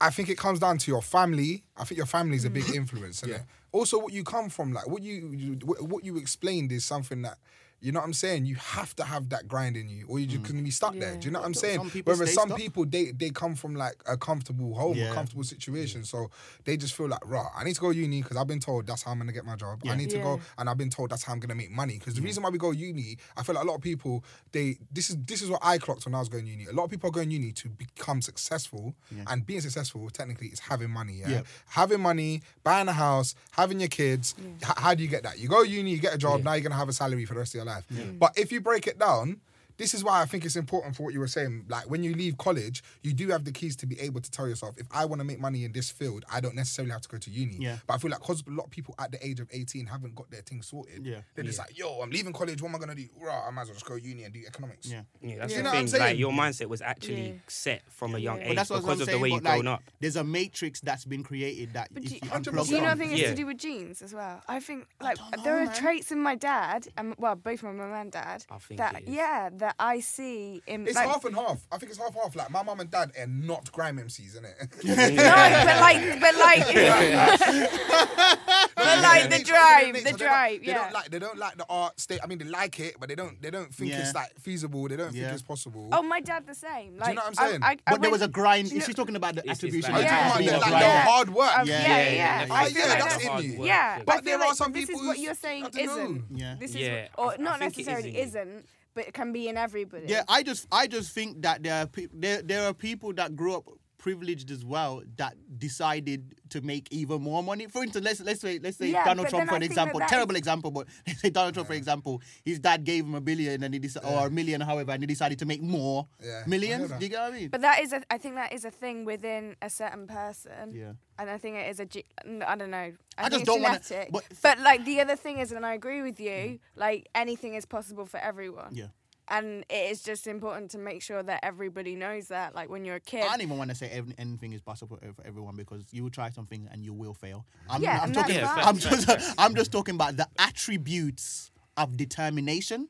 I 0.00 0.10
think 0.10 0.28
it 0.28 0.36
comes 0.36 0.58
down 0.58 0.78
to 0.78 0.90
your 0.90 1.00
family. 1.00 1.62
I 1.76 1.84
think 1.84 1.96
your 1.96 2.08
family 2.08 2.34
is 2.34 2.44
a 2.44 2.50
big 2.50 2.64
mm-hmm. 2.64 2.74
influence, 2.74 3.22
and 3.22 3.40
also 3.70 4.00
what 4.00 4.12
you 4.12 4.24
come 4.24 4.48
from. 4.48 4.72
Like 4.72 4.88
what 4.88 5.00
you, 5.00 5.30
you 5.32 5.52
what 5.78 6.04
you 6.04 6.16
explained 6.16 6.72
is 6.72 6.84
something 6.84 7.22
that 7.22 7.38
you 7.82 7.90
know 7.90 7.98
what 7.98 8.06
I'm 8.06 8.12
saying. 8.12 8.46
You 8.46 8.54
have 8.54 8.94
to 8.96 9.04
have 9.04 9.28
that 9.30 9.48
grind 9.48 9.76
in 9.76 9.88
you, 9.88 10.06
or 10.08 10.20
you're 10.20 10.28
just 10.28 10.42
mm. 10.44 10.46
can 10.46 10.62
be 10.62 10.70
stuck 10.70 10.94
there. 10.94 11.16
Do 11.16 11.26
you 11.26 11.32
know 11.32 11.40
what 11.40 11.46
I'm 11.46 11.54
saying? 11.54 11.78
Some 11.78 11.90
people 11.90 12.14
Whereas 12.14 12.32
some 12.32 12.48
stuck. 12.48 12.58
people 12.58 12.86
they 12.86 13.10
they 13.10 13.30
come 13.30 13.56
from 13.56 13.74
like 13.74 13.96
a 14.06 14.16
comfortable 14.16 14.74
home, 14.74 14.96
a 14.98 15.12
comfortable 15.12 15.42
situation, 15.42 16.04
so 16.04 16.30
they 16.64 16.76
just 16.76 16.94
feel 16.94 17.08
like, 17.08 17.26
right, 17.28 17.48
I 17.56 17.64
need 17.64 17.74
to 17.74 17.80
go 17.80 17.90
uni 17.90 18.22
because 18.22 18.36
I've 18.36 18.46
been 18.46 18.60
told 18.60 18.86
that's 18.86 19.02
how 19.02 19.10
I'm 19.10 19.18
gonna 19.18 19.32
get 19.32 19.44
my 19.44 19.56
job. 19.56 19.82
I 19.88 19.96
need 19.96 20.10
to 20.10 20.18
go, 20.18 20.40
and 20.58 20.70
I've 20.70 20.78
been 20.78 20.90
told 20.90 21.10
that's 21.10 21.24
how 21.24 21.32
I'm 21.32 21.40
gonna 21.40 21.56
make 21.56 21.72
money. 21.72 21.98
Because 21.98 22.14
the 22.14 22.20
mm. 22.20 22.26
reason 22.26 22.44
why 22.44 22.50
we 22.50 22.58
go 22.58 22.70
uni, 22.70 23.18
I 23.36 23.42
feel 23.42 23.56
like 23.56 23.64
a 23.64 23.66
lot 23.66 23.74
of 23.76 23.82
people 23.82 24.24
they 24.52 24.78
this 24.92 25.10
is 25.10 25.16
this 25.24 25.42
is 25.42 25.50
what 25.50 25.60
I 25.62 25.78
clocked 25.78 26.04
when 26.06 26.14
I 26.14 26.20
was 26.20 26.28
going 26.28 26.46
uni. 26.46 26.66
A 26.66 26.72
lot 26.72 26.84
of 26.84 26.90
people 26.90 27.08
are 27.08 27.12
going 27.12 27.32
uni 27.32 27.50
to 27.52 27.68
become 27.68 28.22
successful, 28.22 28.94
and 29.26 29.44
being 29.44 29.60
successful 29.60 30.08
technically 30.10 30.48
is 30.48 30.60
having 30.60 30.90
money. 30.90 31.14
Yeah, 31.14 31.30
Yeah. 31.30 31.42
having 31.66 32.00
money, 32.00 32.42
buying 32.62 32.86
a 32.86 32.92
house, 32.92 33.34
having 33.52 33.80
your 33.80 33.88
kids. 33.88 34.34
H- 34.38 34.74
how 34.76 34.94
do 34.94 35.02
you 35.02 35.08
get 35.08 35.24
that? 35.24 35.40
You 35.40 35.48
go 35.48 35.62
uni, 35.62 35.90
you 35.90 35.98
get 35.98 36.14
a 36.14 36.18
job. 36.18 36.44
Now 36.44 36.52
you're 36.52 36.62
gonna 36.62 36.76
have 36.76 36.88
a 36.88 36.92
salary 36.92 37.24
for 37.24 37.34
the 37.34 37.40
rest 37.40 37.54
of 37.54 37.56
your 37.56 37.64
life. 37.64 37.71
But 38.18 38.38
if 38.38 38.52
you 38.52 38.60
break 38.60 38.86
it 38.86 38.98
down. 38.98 39.40
This 39.82 39.94
is 39.94 40.04
why 40.04 40.22
I 40.22 40.26
think 40.26 40.44
it's 40.44 40.54
important 40.54 40.94
for 40.94 41.02
what 41.02 41.12
you 41.12 41.18
were 41.18 41.26
saying. 41.26 41.64
Like 41.68 41.90
when 41.90 42.04
you 42.04 42.14
leave 42.14 42.38
college, 42.38 42.84
you 43.02 43.12
do 43.12 43.26
have 43.30 43.44
the 43.44 43.50
keys 43.50 43.74
to 43.78 43.86
be 43.86 43.98
able 43.98 44.20
to 44.20 44.30
tell 44.30 44.46
yourself, 44.46 44.76
if 44.78 44.86
I 44.92 45.04
want 45.06 45.18
to 45.20 45.24
make 45.24 45.40
money 45.40 45.64
in 45.64 45.72
this 45.72 45.90
field, 45.90 46.24
I 46.32 46.40
don't 46.40 46.54
necessarily 46.54 46.92
have 46.92 47.00
to 47.00 47.08
go 47.08 47.18
to 47.18 47.30
uni. 47.30 47.56
Yeah. 47.58 47.78
But 47.88 47.94
I 47.94 47.98
feel 47.98 48.12
like 48.12 48.20
because 48.20 48.44
a 48.46 48.50
lot 48.52 48.66
of 48.66 48.70
people 48.70 48.94
at 49.00 49.10
the 49.10 49.18
age 49.26 49.40
of 49.40 49.48
18 49.52 49.86
haven't 49.86 50.14
got 50.14 50.30
their 50.30 50.42
thing 50.42 50.62
sorted, 50.62 51.04
Yeah. 51.04 51.22
they're 51.34 51.44
just 51.44 51.58
like, 51.58 51.76
yo, 51.76 52.00
I'm 52.00 52.10
leaving 52.10 52.32
college. 52.32 52.62
What 52.62 52.68
am 52.68 52.76
I 52.76 52.78
gonna 52.78 52.94
do? 52.94 53.08
Right, 53.20 53.42
I 53.44 53.50
might 53.50 53.62
as 53.62 53.68
well 53.68 53.74
just 53.74 53.86
go 53.86 53.96
uni 53.96 54.22
and 54.22 54.32
do 54.32 54.40
economics. 54.46 54.86
Yeah. 54.86 55.02
Yeah, 55.20 55.38
that's 55.38 55.50
You 55.52 55.56
the 55.58 55.62
know 55.64 55.70
what 55.70 55.78
I'm 55.80 55.86
thing. 55.88 56.00
Like 56.00 56.18
your 56.18 56.32
mindset 56.32 56.66
was 56.68 56.80
actually 56.80 57.26
Yeah. 57.30 57.32
set 57.48 57.82
from 57.90 58.14
a 58.14 58.18
young 58.18 58.36
Yeah. 58.38 58.42
age 58.44 58.48
But 58.50 58.54
that's 58.56 58.68
because 58.68 58.84
I'm 58.84 58.90
of 58.92 58.98
saying, 59.06 59.18
the 59.18 59.22
way 59.22 59.30
you've 59.30 59.42
like, 59.42 59.54
grown 59.62 59.66
up. 59.66 59.82
There's 59.98 60.14
a 60.16 60.22
matrix 60.22 60.80
that's 60.80 61.04
been 61.04 61.24
created 61.24 61.72
that 61.72 61.88
But 61.92 62.04
if 62.04 62.08
do, 62.10 62.14
you 62.14 62.20
do 62.20 62.28
unplug 62.28 62.44
percent. 62.52 62.68
you 62.70 62.80
not 62.82 62.90
from- 62.90 62.98
think 63.00 63.12
it's 63.14 63.20
Yeah. 63.22 63.30
to 63.30 63.34
do 63.34 63.46
with 63.46 63.58
genes 63.58 64.00
as 64.00 64.14
well? 64.14 64.42
I 64.46 64.60
think 64.60 64.86
like 65.00 65.16
don't 65.16 65.42
there 65.42 65.58
are 65.60 65.74
traits 65.74 66.12
in 66.12 66.20
my 66.22 66.36
dad 66.36 66.86
and 66.96 67.16
well 67.18 67.34
both 67.34 67.64
my 67.64 67.72
mum 67.72 67.92
and 67.92 68.12
dad 68.12 68.44
I 68.48 68.58
think 68.58 68.78
that 68.78 68.94
it 69.02 69.08
is. 69.08 69.14
yeah 69.14 69.48
that 69.54 69.71
I 69.78 70.00
see 70.00 70.62
in 70.66 70.86
It's 70.86 70.94
like, 70.96 71.08
half 71.08 71.24
and 71.24 71.34
half. 71.34 71.66
I 71.72 71.78
think 71.78 71.90
it's 71.90 71.98
half 72.00 72.14
half. 72.14 72.34
Like 72.36 72.50
my 72.50 72.62
mum 72.62 72.80
and 72.80 72.90
dad 72.90 73.12
are 73.18 73.26
not 73.26 73.70
grime 73.72 73.98
MCs, 73.98 74.26
isn't 74.28 74.44
it? 74.44 74.56
no, 74.84 74.94
but 74.94 75.80
like 75.80 76.20
but 76.20 76.36
like 76.36 76.66
but 78.76 79.02
like 79.02 79.30
the 79.30 79.42
drive, 79.44 80.04
the 80.04 80.12
drive, 80.16 80.60
They 80.60 80.66
yeah. 80.68 80.74
don't 80.84 80.92
like 80.92 81.10
they 81.10 81.18
don't 81.18 81.38
like 81.38 81.56
the 81.56 81.66
art 81.68 81.98
state. 82.00 82.20
I 82.22 82.26
mean, 82.26 82.38
they 82.38 82.44
like 82.44 82.78
it, 82.80 82.96
but 82.98 83.08
they 83.08 83.14
don't 83.14 83.40
they 83.42 83.50
don't 83.50 83.72
think 83.74 83.90
Yeah. 83.90 84.00
it's 84.00 84.14
like 84.14 84.32
feasible. 84.40 84.88
They 84.88 84.96
don't 84.96 85.12
think 85.12 85.24
it's 85.24 85.42
possible. 85.42 85.88
Oh, 85.92 86.02
my 86.02 86.20
dad 86.20 86.46
the 86.46 86.54
same. 86.54 86.96
Like, 86.98 87.08
you 87.10 87.14
know 87.14 87.20
what 87.22 87.26
I'm 87.28 87.34
saying? 87.50 87.62
I, 87.62 87.66
I, 87.68 87.76
I 87.86 87.90
But 87.92 88.02
there 88.02 88.10
was 88.10 88.22
a 88.22 88.28
grind. 88.28 88.68
do 88.68 88.74
you 88.74 88.80
know- 88.80 88.86
She's 88.86 88.94
talking 88.94 89.16
about 89.16 89.34
the 89.34 89.40
It's- 89.42 89.62
it's 89.62 89.64
attribution. 89.64 89.92
like- 89.92 90.04
of 90.04 90.10
Yeah. 90.10 90.38
being 90.38 90.50
Like, 90.52 90.60
like 90.60 90.70
grinder. 90.70 91.00
hard 91.10 91.30
work. 91.30 91.58
Um, 91.58 91.66
Yeah. 91.68 91.80
yeah, 91.80 91.88
yeah. 91.88 91.94
yeah, 92.12 92.12
yeah, 92.12 92.46
that's 92.46 93.04
that's 93.04 93.24
in 93.24 93.30
hard 93.30 93.44
you. 93.44 93.64
Yeah, 93.64 93.98
But 93.98 94.06
but 94.06 94.24
there 94.24 94.40
are 94.42 94.54
some 94.54 94.72
people 94.72 94.98
who 94.98 95.06
this 95.06 95.16
is 95.16 95.18
what 95.18 95.18
you're 95.18 95.34
saying 95.34 95.64
I 95.66 95.80
isn't. 95.80 96.24
Yeah. 96.30 96.54
This 96.58 96.70
is 96.70 96.76
Yeah, 96.76 97.08
or 97.16 97.30
I- 97.30 97.34
I 97.34 97.36
not 97.38 97.58
think 97.58 97.78
it 97.78 97.80
is 97.80 97.86
necessarily 97.86 98.20
isn't, 98.20 98.64
but 98.94 99.06
it 99.08 99.14
can 99.14 99.32
be 99.32 99.48
in 99.48 99.56
everybody. 99.56 100.06
Yeah, 100.08 100.24
I 100.28 100.42
just 100.42 100.66
I 100.72 100.86
just 100.86 101.12
think 101.12 101.42
that 101.42 101.62
there 101.62 101.82
are 101.82 101.86
pe- 101.86 102.08
there 102.12 102.42
there 102.42 102.66
are 102.68 102.74
people 102.74 103.12
that 103.14 103.36
grew 103.36 103.54
up 103.56 103.68
privileged 104.06 104.50
as 104.50 104.64
well 104.64 105.00
that 105.16 105.34
decided 105.58 106.34
to 106.50 106.60
make 106.60 106.88
even 106.90 107.22
more 107.22 107.40
money. 107.42 107.66
For 107.68 107.82
instance, 107.84 108.04
let's 108.04 108.20
let's 108.20 108.40
say 108.40 108.58
let's 108.62 108.76
say 108.76 108.88
Yeah, 108.90 109.04
Donald 109.04 109.28
Trump 109.28 109.48
for 109.48 109.54
an 109.56 109.62
example, 109.62 110.00
that 110.00 110.08
that 110.08 110.14
terrible 110.14 110.34
is- 110.34 110.38
example, 110.40 110.70
but 110.72 110.88
let's 111.06 111.20
say 111.20 111.30
Donald 111.30 111.54
Trump 111.54 111.68
for 111.68 111.74
example, 111.74 112.20
his 112.44 112.58
dad 112.58 112.82
gave 112.84 113.04
him 113.04 113.14
a 113.14 113.20
billion 113.20 113.62
and 113.62 113.72
he 113.72 113.78
decided, 113.78 114.08
or 114.10 114.26
a 114.26 114.30
million, 114.30 114.60
however, 114.60 114.90
and 114.92 115.02
he 115.02 115.06
decided 115.06 115.38
to 115.38 115.46
make 115.46 115.62
more 115.62 116.08
Yeah, 116.22 116.42
millions. 116.48 116.88
hear. 116.90 116.98
Do 116.98 117.04
you 117.04 117.10
get 117.10 117.20
what 117.20 117.32
I 117.32 117.36
mean? 117.38 117.48
But 117.48 117.60
that 117.62 117.80
is, 117.80 117.92
a, 117.92 118.02
I 118.10 118.18
think 118.18 118.34
that 118.34 118.52
is 118.52 118.64
a 118.64 118.70
thing 118.72 119.04
within 119.04 119.54
a 119.62 119.70
certain 119.70 120.06
person. 120.08 120.72
Yeah. 120.74 120.92
And 121.18 121.30
I 121.30 121.38
think 121.38 121.56
it 121.56 121.70
is 121.70 121.78
a, 121.78 121.86
ge- 121.86 122.04
n- 122.26 122.42
I 122.46 122.56
don't 122.56 122.70
know. 122.72 122.90
I, 123.16 123.26
I 123.26 123.28
think 123.28 123.30
just 123.30 123.42
it's 123.42 123.46
don't 123.50 123.62
wanna- 123.62 124.06
but- 124.10 124.24
but 124.42 124.58
like 124.58 124.84
the 124.84 125.00
other 125.00 125.14
thing 125.16 125.38
is, 125.38 125.52
and 125.52 125.64
I 125.64 125.74
agree 125.74 126.02
with 126.02 126.18
you, 126.18 126.30
mm. 126.30 126.58
like 126.74 127.08
anything 127.14 127.54
is 127.54 127.64
possible 127.66 128.04
for 128.06 128.18
everyone. 128.18 128.74
Yeah. 128.74 128.86
And 129.32 129.64
it 129.70 129.90
is 129.90 130.02
just 130.02 130.26
important 130.26 130.70
to 130.72 130.78
make 130.78 131.00
sure 131.00 131.22
that 131.22 131.40
everybody 131.42 131.96
knows 131.96 132.28
that. 132.28 132.54
Like 132.54 132.68
when 132.68 132.84
you're 132.84 132.96
a 132.96 133.00
kid. 133.00 133.24
I 133.24 133.28
don't 133.28 133.40
even 133.40 133.56
want 133.56 133.70
to 133.70 133.76
say 133.76 133.88
ev- 133.90 134.12
anything 134.18 134.52
is 134.52 134.60
possible 134.60 134.98
for 135.16 135.26
everyone 135.26 135.56
because 135.56 135.84
you 135.90 136.02
will 136.02 136.10
try 136.10 136.28
something 136.28 136.68
and 136.70 136.84
you 136.84 136.92
will 136.92 137.14
fail. 137.14 137.46
Mm-hmm. 137.64 137.72
I'm, 137.72 137.82
Yeah, 137.82 137.98
I'm 137.98 138.04
and 138.04 138.14
talking. 138.14 138.36
that's. 138.36 138.66
I'm 138.66 138.78
just. 138.78 139.34
I'm 139.38 139.54
just 139.54 139.72
talking 139.72 139.94
about 139.94 140.18
the 140.18 140.28
attributes 140.38 141.50
of 141.78 141.96
determination, 141.96 142.88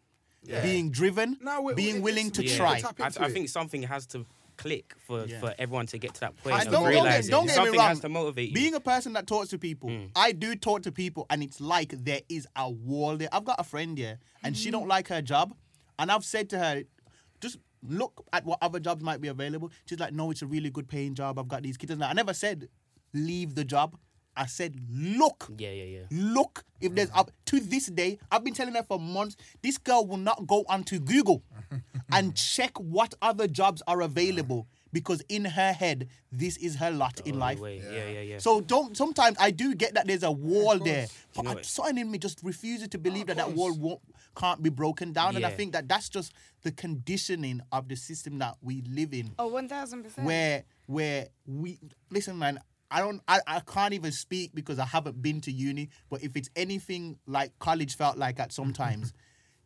being 0.63 0.91
driven, 0.91 1.39
No, 1.41 1.63
we- 1.63 1.75
being 1.75 1.97
it- 1.97 2.03
willing 2.03 2.33
to 2.33 2.45
Yeah. 2.45 2.57
try. 2.57 2.83
I, 2.99 3.07
I 3.21 3.31
think 3.31 3.49
something 3.49 3.83
has 3.85 4.07
to 4.09 4.27
click 4.57 4.95
for, 5.07 5.25
Yeah. 5.27 5.41
for 5.41 5.55
everyone 5.59 5.87
to 5.87 5.99
get 5.99 6.15
to 6.15 6.21
that 6.21 6.37
point 6.43 6.55
I 6.57 6.59
of 6.61 6.65
don't, 6.65 6.73
don't 6.75 6.83
get, 6.85 6.91
realizing 6.91 7.31
don't 7.31 7.47
get 7.47 7.53
me 7.53 7.55
something 7.55 7.79
wrong. 7.79 7.89
has 7.89 8.01
to 8.01 8.09
motivate 8.09 8.49
you. 8.51 8.55
Being 8.55 8.75
a 8.75 8.81
person 8.81 9.13
that 9.15 9.27
talks 9.27 9.49
to 9.51 9.59
people, 9.59 9.89
mm. 9.91 10.11
I 10.15 10.33
do 10.33 10.55
talk 10.55 10.83
to 10.83 10.93
people, 10.93 11.27
and 11.31 11.43
it's 11.43 11.61
like 11.61 11.95
there 12.05 12.21
is 12.29 12.47
a 12.57 12.71
wall 12.71 13.17
there. 13.17 13.29
I've 13.33 13.45
got 13.45 13.59
a 13.59 13.65
friend 13.65 13.97
here, 13.97 14.19
and 14.45 14.57
she 14.57 14.71
don't 14.71 14.83
mm-hmm. 14.83 14.91
like 14.91 15.09
her 15.09 15.23
job, 15.23 15.55
and 16.03 16.11
I've 16.11 16.25
said 16.25 16.51
to 16.51 16.59
her, 16.59 16.83
just 17.41 17.59
look 17.87 18.25
at 18.33 18.45
what 18.45 18.59
other 18.61 18.81
jobs 18.81 19.05
might 19.05 19.21
be 19.21 19.29
available. 19.29 19.71
She's 19.87 20.01
like, 20.01 20.13
no, 20.13 20.33
it's 20.33 20.43
a 20.43 20.47
really 20.47 20.69
good 20.69 20.89
paying 20.89 21.15
job. 21.15 21.39
I've 21.39 21.47
got 21.47 21.63
these 21.63 21.77
kids. 21.77 21.93
And 21.93 22.03
I 22.03 22.13
never 22.13 22.35
said 22.35 22.69
leave 23.15 23.55
the 23.55 23.65
job. 23.65 23.97
I 24.37 24.47
said 24.47 24.75
look. 24.91 25.49
yeah, 25.59 25.71
yeah, 25.71 25.85
yeah. 25.85 26.05
Look, 26.11 26.65
if 26.81 26.93
there's 26.95 27.11
mm. 27.11 27.19
up 27.19 27.31
to 27.47 27.61
this 27.61 27.87
day, 27.87 28.19
I've 28.33 28.43
been 28.43 28.55
telling 28.55 28.75
her 28.75 28.83
for 28.83 28.99
months, 28.99 29.37
this 29.63 29.79
girl 29.79 30.05
will 30.05 30.17
not 30.17 30.45
go 30.47 30.65
onto 30.69 30.99
Google 30.99 31.45
and 32.13 32.35
check 32.35 32.77
what 32.81 33.15
other 33.23 33.47
jobs 33.47 33.81
are 33.87 34.01
available 34.01 34.67
because 34.93 35.23
in 35.29 35.45
her 35.45 35.73
head, 35.73 36.09
this 36.31 36.57
is 36.59 36.77
her 36.77 36.91
lot 36.91 37.21
in 37.25 37.37
oh, 37.37 37.39
life. 37.39 37.61
way. 37.61 37.83
Yeah, 37.83 38.09
yeah, 38.09 38.21
yeah. 38.21 38.39
So 38.39 38.61
don't. 38.61 38.97
Sometimes 38.97 39.37
I 39.41 39.51
do 39.51 39.75
get 39.75 39.95
that 39.95 40.07
there's 40.07 40.23
a 40.23 40.33
wall 40.33 40.79
there, 40.79 41.07
but 41.35 41.45
know 41.45 41.59
I, 41.59 41.63
something 41.63 41.99
in 41.99 42.11
me 42.11 42.19
just 42.19 42.41
refuses 42.43 42.89
to 42.89 42.99
believe 42.99 43.27
that 43.27 43.37
that 43.37 43.53
wall 43.53 43.73
won't, 43.77 44.01
can't 44.37 44.63
be 44.63 44.71
broken 44.71 45.13
down, 45.13 45.37
and 45.37 45.45
I 45.47 45.51
think 45.51 45.73
that 45.73 45.89
that's 45.89 46.09
just 46.09 46.33
the 46.63 46.73
conditioning 46.73 47.61
of 47.71 47.89
the 47.89 47.97
system 47.97 48.39
that 48.39 48.57
we 48.63 48.83
live 48.83 49.13
in 49.13 49.33
oh, 49.39 49.51
1000%. 49.51 50.25
where 50.25 50.65
where 50.87 51.29
we 51.47 51.79
listen 52.11 52.39
man 52.39 52.59
I 52.91 53.01
don't 53.01 53.21
I, 53.27 53.41
I 53.47 53.61
can't 53.61 53.95
even 53.95 54.13
speak 54.13 54.55
because 54.55 54.79
I 54.79 54.85
haven't 54.85 55.21
been 55.23 55.41
to 55.43 55.53
uni 55.53 55.91
but 56.11 56.23
if 56.23 56.37
it's 56.37 56.51
anything 56.57 57.19
like 57.27 57.59
college 57.59 57.97
felt 57.97 58.17
like 58.17 58.39
at 58.41 58.53
sometimes 58.61 59.13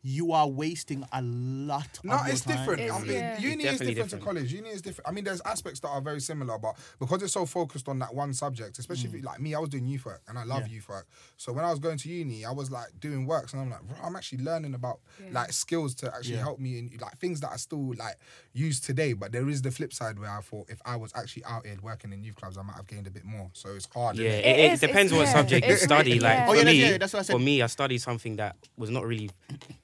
you 0.03 0.31
are 0.31 0.47
wasting 0.47 1.03
a 1.11 1.21
lot 1.21 1.99
No, 2.03 2.13
of 2.13 2.21
your 2.27 2.33
it's 2.33 2.41
time. 2.45 2.57
different. 2.57 2.81
It's- 2.81 2.97
I 3.01 3.03
mean, 3.03 3.11
yeah. 3.13 3.39
uni 3.39 3.63
is 3.65 3.71
definitely 3.71 3.93
different, 3.95 4.21
to 4.23 4.25
college. 4.25 4.53
Uni 4.53 4.69
is 4.69 4.81
different. 4.81 5.07
I 5.07 5.11
mean, 5.11 5.23
there's 5.23 5.41
aspects 5.41 5.79
that 5.81 5.89
are 5.89 5.99
very 6.01 6.21
similar, 6.21 6.57
but 6.57 6.75
because 6.99 7.21
it's 7.23 7.33
so 7.33 7.45
focused 7.45 7.89
on 7.89 7.99
that 7.99 8.13
one 8.13 8.33
subject, 8.33 8.79
especially 8.79 9.09
if 9.09 9.15
you, 9.15 9.21
like 9.21 9.39
me, 9.41 9.53
I 9.55 9.59
was 9.59 9.69
doing 9.69 9.85
youth 9.85 10.05
work 10.05 10.21
and 10.27 10.37
I 10.39 10.43
love 10.43 10.63
Mm. 10.63 10.67
Yeah. 10.67 10.73
youth 10.75 10.89
work. 10.89 11.07
So 11.35 11.51
when 11.51 11.65
I 11.65 11.71
was 11.71 11.79
going 11.79 11.97
to 11.97 12.09
uni, 12.09 12.45
I 12.45 12.51
was 12.51 12.71
like 12.71 12.87
doing 12.99 13.25
works 13.25 13.53
and 13.53 13.61
I'm 13.61 13.69
like, 13.69 13.81
I'm 14.01 14.15
actually 14.15 14.43
learning 14.43 14.73
about 14.75 14.99
like 15.31 15.51
skills 15.51 15.93
to 15.95 16.13
actually 16.15 16.35
Yeah. 16.35 16.41
help 16.41 16.59
me 16.59 16.77
in 16.79 16.91
like 17.01 17.17
things 17.17 17.39
that 17.41 17.51
I 17.51 17.57
still 17.57 17.93
like 17.95 18.15
use 18.53 18.79
today. 18.79 19.13
But 19.13 19.31
there 19.31 19.49
is 19.49 19.61
the 19.61 19.71
flip 19.71 19.93
side 19.93 20.19
where 20.19 20.29
I 20.29 20.41
thought 20.41 20.69
if 20.69 20.81
I 20.85 20.95
was 20.95 21.11
actually 21.15 21.43
out 21.45 21.65
here 21.65 21.75
working 21.81 22.13
in 22.13 22.23
youth 22.23 22.35
clubs, 22.35 22.57
I 22.57 22.61
might 22.61 22.75
have 22.75 22.87
gained 22.87 23.07
a 23.07 23.11
bit 23.11 23.25
more. 23.25 23.49
So 23.53 23.69
it's 23.75 23.87
hard. 23.93 24.15
Yeah, 24.17 24.29
innit? 24.31 24.39
it, 24.39 24.45
It 24.45 24.59
it 24.59 24.71
is, 24.73 24.79
depends 24.79 25.11
what 25.11 25.25
yeah, 25.25 25.33
subject 25.33 25.67
you 25.67 25.75
study. 25.75 26.19
Like 26.27 26.37
yeah. 26.37 26.45
for 26.47 26.55
Oh, 26.57 26.63
me, 26.63 26.97
that's 26.97 27.13
what 27.13 27.19
I 27.19 27.23
said. 27.23 27.33
for 27.33 27.39
me, 27.39 27.61
I 27.61 27.67
studied 27.67 27.97
something 27.99 28.37
that 28.37 28.55
was 28.77 28.89
not 28.89 29.05
really. 29.05 29.29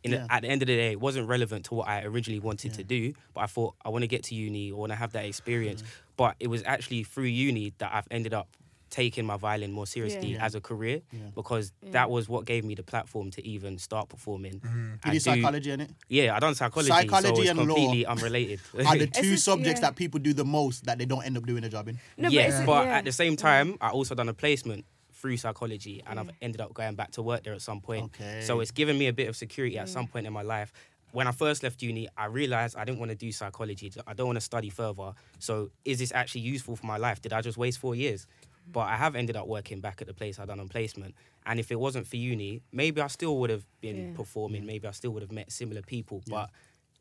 In 0.04 0.12
the- 0.12 0.18
Yeah. 0.18 0.28
at 0.30 0.42
the 0.42 0.50
end 0.50 0.62
of 0.62 0.68
the 0.68 0.76
day, 0.76 0.92
it 0.92 1.00
wasn't 1.00 1.28
relevant 1.28 1.66
to 1.66 1.76
what 1.76 1.88
I 1.88 2.04
originally 2.04 2.40
wanted 2.40 2.74
to 2.74 2.84
do. 2.84 3.14
But 3.34 3.42
I 3.42 3.48
thought 3.48 3.76
I 3.86 3.90
want 3.90 4.04
to 4.04 4.08
get 4.08 4.24
to 4.26 4.36
uni, 4.36 4.72
I 4.72 4.76
want 4.76 4.92
to 4.92 4.96
have 4.98 5.14
that 5.14 5.26
experience. 5.26 5.82
Mm. 5.82 5.86
But 6.18 6.36
it 6.40 6.48
was 6.48 6.62
actually 6.66 7.04
through 7.04 7.26
uni 7.26 7.74
that 7.78 7.92
I've 7.94 8.08
ended 8.12 8.34
up 8.34 8.48
taking 8.90 9.26
my 9.26 9.36
violin 9.38 9.72
more 9.72 9.88
seriously 9.88 10.34
Yeah. 10.34 10.46
as 10.46 10.54
a 10.54 10.62
career 10.62 11.02
because 11.34 11.72
that 11.94 12.12
was 12.12 12.30
what 12.30 12.46
gave 12.46 12.64
me 12.64 12.76
the 12.76 12.84
platform 12.84 13.32
to 13.32 13.44
even 13.48 13.80
start 13.80 14.08
performing. 14.08 14.62
you 14.64 14.70
and 14.70 15.00
did 15.04 15.14
do- 15.14 15.20
psychology 15.20 15.72
in 15.72 15.82
it 15.82 15.90
Yeah, 16.10 16.36
I 16.36 16.40
done 16.40 16.54
psychology, 16.54 16.90
so 16.92 16.96
Psychology 17.00 17.42
it's 17.42 17.50
and 17.50 17.58
law 17.58 17.66
completely 17.66 18.06
unrelated. 18.14 18.60
are 18.86 18.96
the 18.96 19.08
two 19.22 19.32
just- 19.32 19.46
subjects 19.46 19.80
yeah. 19.82 19.88
that 19.88 19.96
people 19.96 20.20
do 20.20 20.32
the 20.34 20.46
most 20.46 20.86
that 20.86 21.00
they 21.00 21.06
don't 21.06 21.24
end 21.24 21.38
up 21.38 21.46
doing 21.48 21.64
a 21.64 21.70
job 21.70 21.88
in 21.88 21.96
No, 22.18 22.28
but 22.28 22.34
yes, 22.34 22.64
but 22.68 22.86
yeah. 22.86 22.98
at 22.98 23.06
the 23.06 23.12
same 23.12 23.36
time, 23.36 23.78
I 23.82 23.90
also 23.90 24.14
done 24.14 24.30
a 24.30 24.34
placement 24.36 24.86
through 25.24 25.38
psychology, 25.38 26.04
and 26.06 26.20
I've 26.20 26.28
mm. 26.28 26.36
ended 26.42 26.60
up 26.60 26.74
going 26.74 26.96
back 26.96 27.12
to 27.12 27.22
work 27.22 27.44
there 27.46 27.54
at 27.54 27.62
some 27.62 27.80
point. 27.80 28.12
Okay. 28.14 28.42
So 28.42 28.60
it's 28.60 28.72
given 28.72 28.98
me 28.98 29.08
a 29.08 29.14
bit 29.14 29.30
of 29.30 29.38
security 29.38 29.78
at 29.78 29.88
some 29.88 30.06
mm. 30.06 30.12
point 30.12 30.28
in 30.28 30.34
my 30.34 30.42
life. 30.42 30.74
When 31.14 31.28
I 31.28 31.32
first 31.32 31.64
left 31.64 31.82
uni, 31.82 32.10
I 32.18 32.26
realized 32.26 32.76
I 32.76 32.84
didn't 32.84 33.00
want 33.00 33.12
to 33.12 33.16
do 33.16 33.32
psychology. 33.32 33.90
I 34.06 34.14
don't 34.14 34.28
want 34.28 34.36
to 34.36 34.42
study 34.42 34.70
further. 34.70 35.14
So 35.40 35.70
is 35.86 36.00
this 36.00 36.12
actually 36.12 36.42
useful 36.42 36.76
for 36.76 36.86
my 36.86 36.98
life? 36.98 37.22
Did 37.22 37.32
I 37.32 37.40
just 37.40 37.58
waste 37.58 37.80
four 37.80 37.96
years? 37.96 38.28
But 38.70 38.82
I 38.82 38.98
have 38.98 39.16
ended 39.16 39.38
up 39.38 39.48
working 39.48 39.80
back 39.80 40.02
at 40.02 40.08
the 40.08 40.14
place 40.14 40.40
I 40.40 40.46
done 40.46 40.60
on 40.60 40.68
placement. 40.68 41.16
And 41.46 41.58
if 41.58 41.72
it 41.72 41.80
wasn't 41.80 42.06
for 42.06 42.18
uni, 42.18 42.62
maybe 42.74 43.00
I 43.00 43.08
still 43.08 43.38
would 43.38 43.50
have 43.50 43.66
been 43.80 44.10
Yeah. 44.10 44.16
performing. 44.16 44.66
Maybe 44.66 44.88
I 44.88 44.92
still 44.92 45.12
would 45.12 45.22
have 45.22 45.32
met 45.32 45.54
similar 45.54 45.84
people. 45.84 46.22
But 46.28 46.50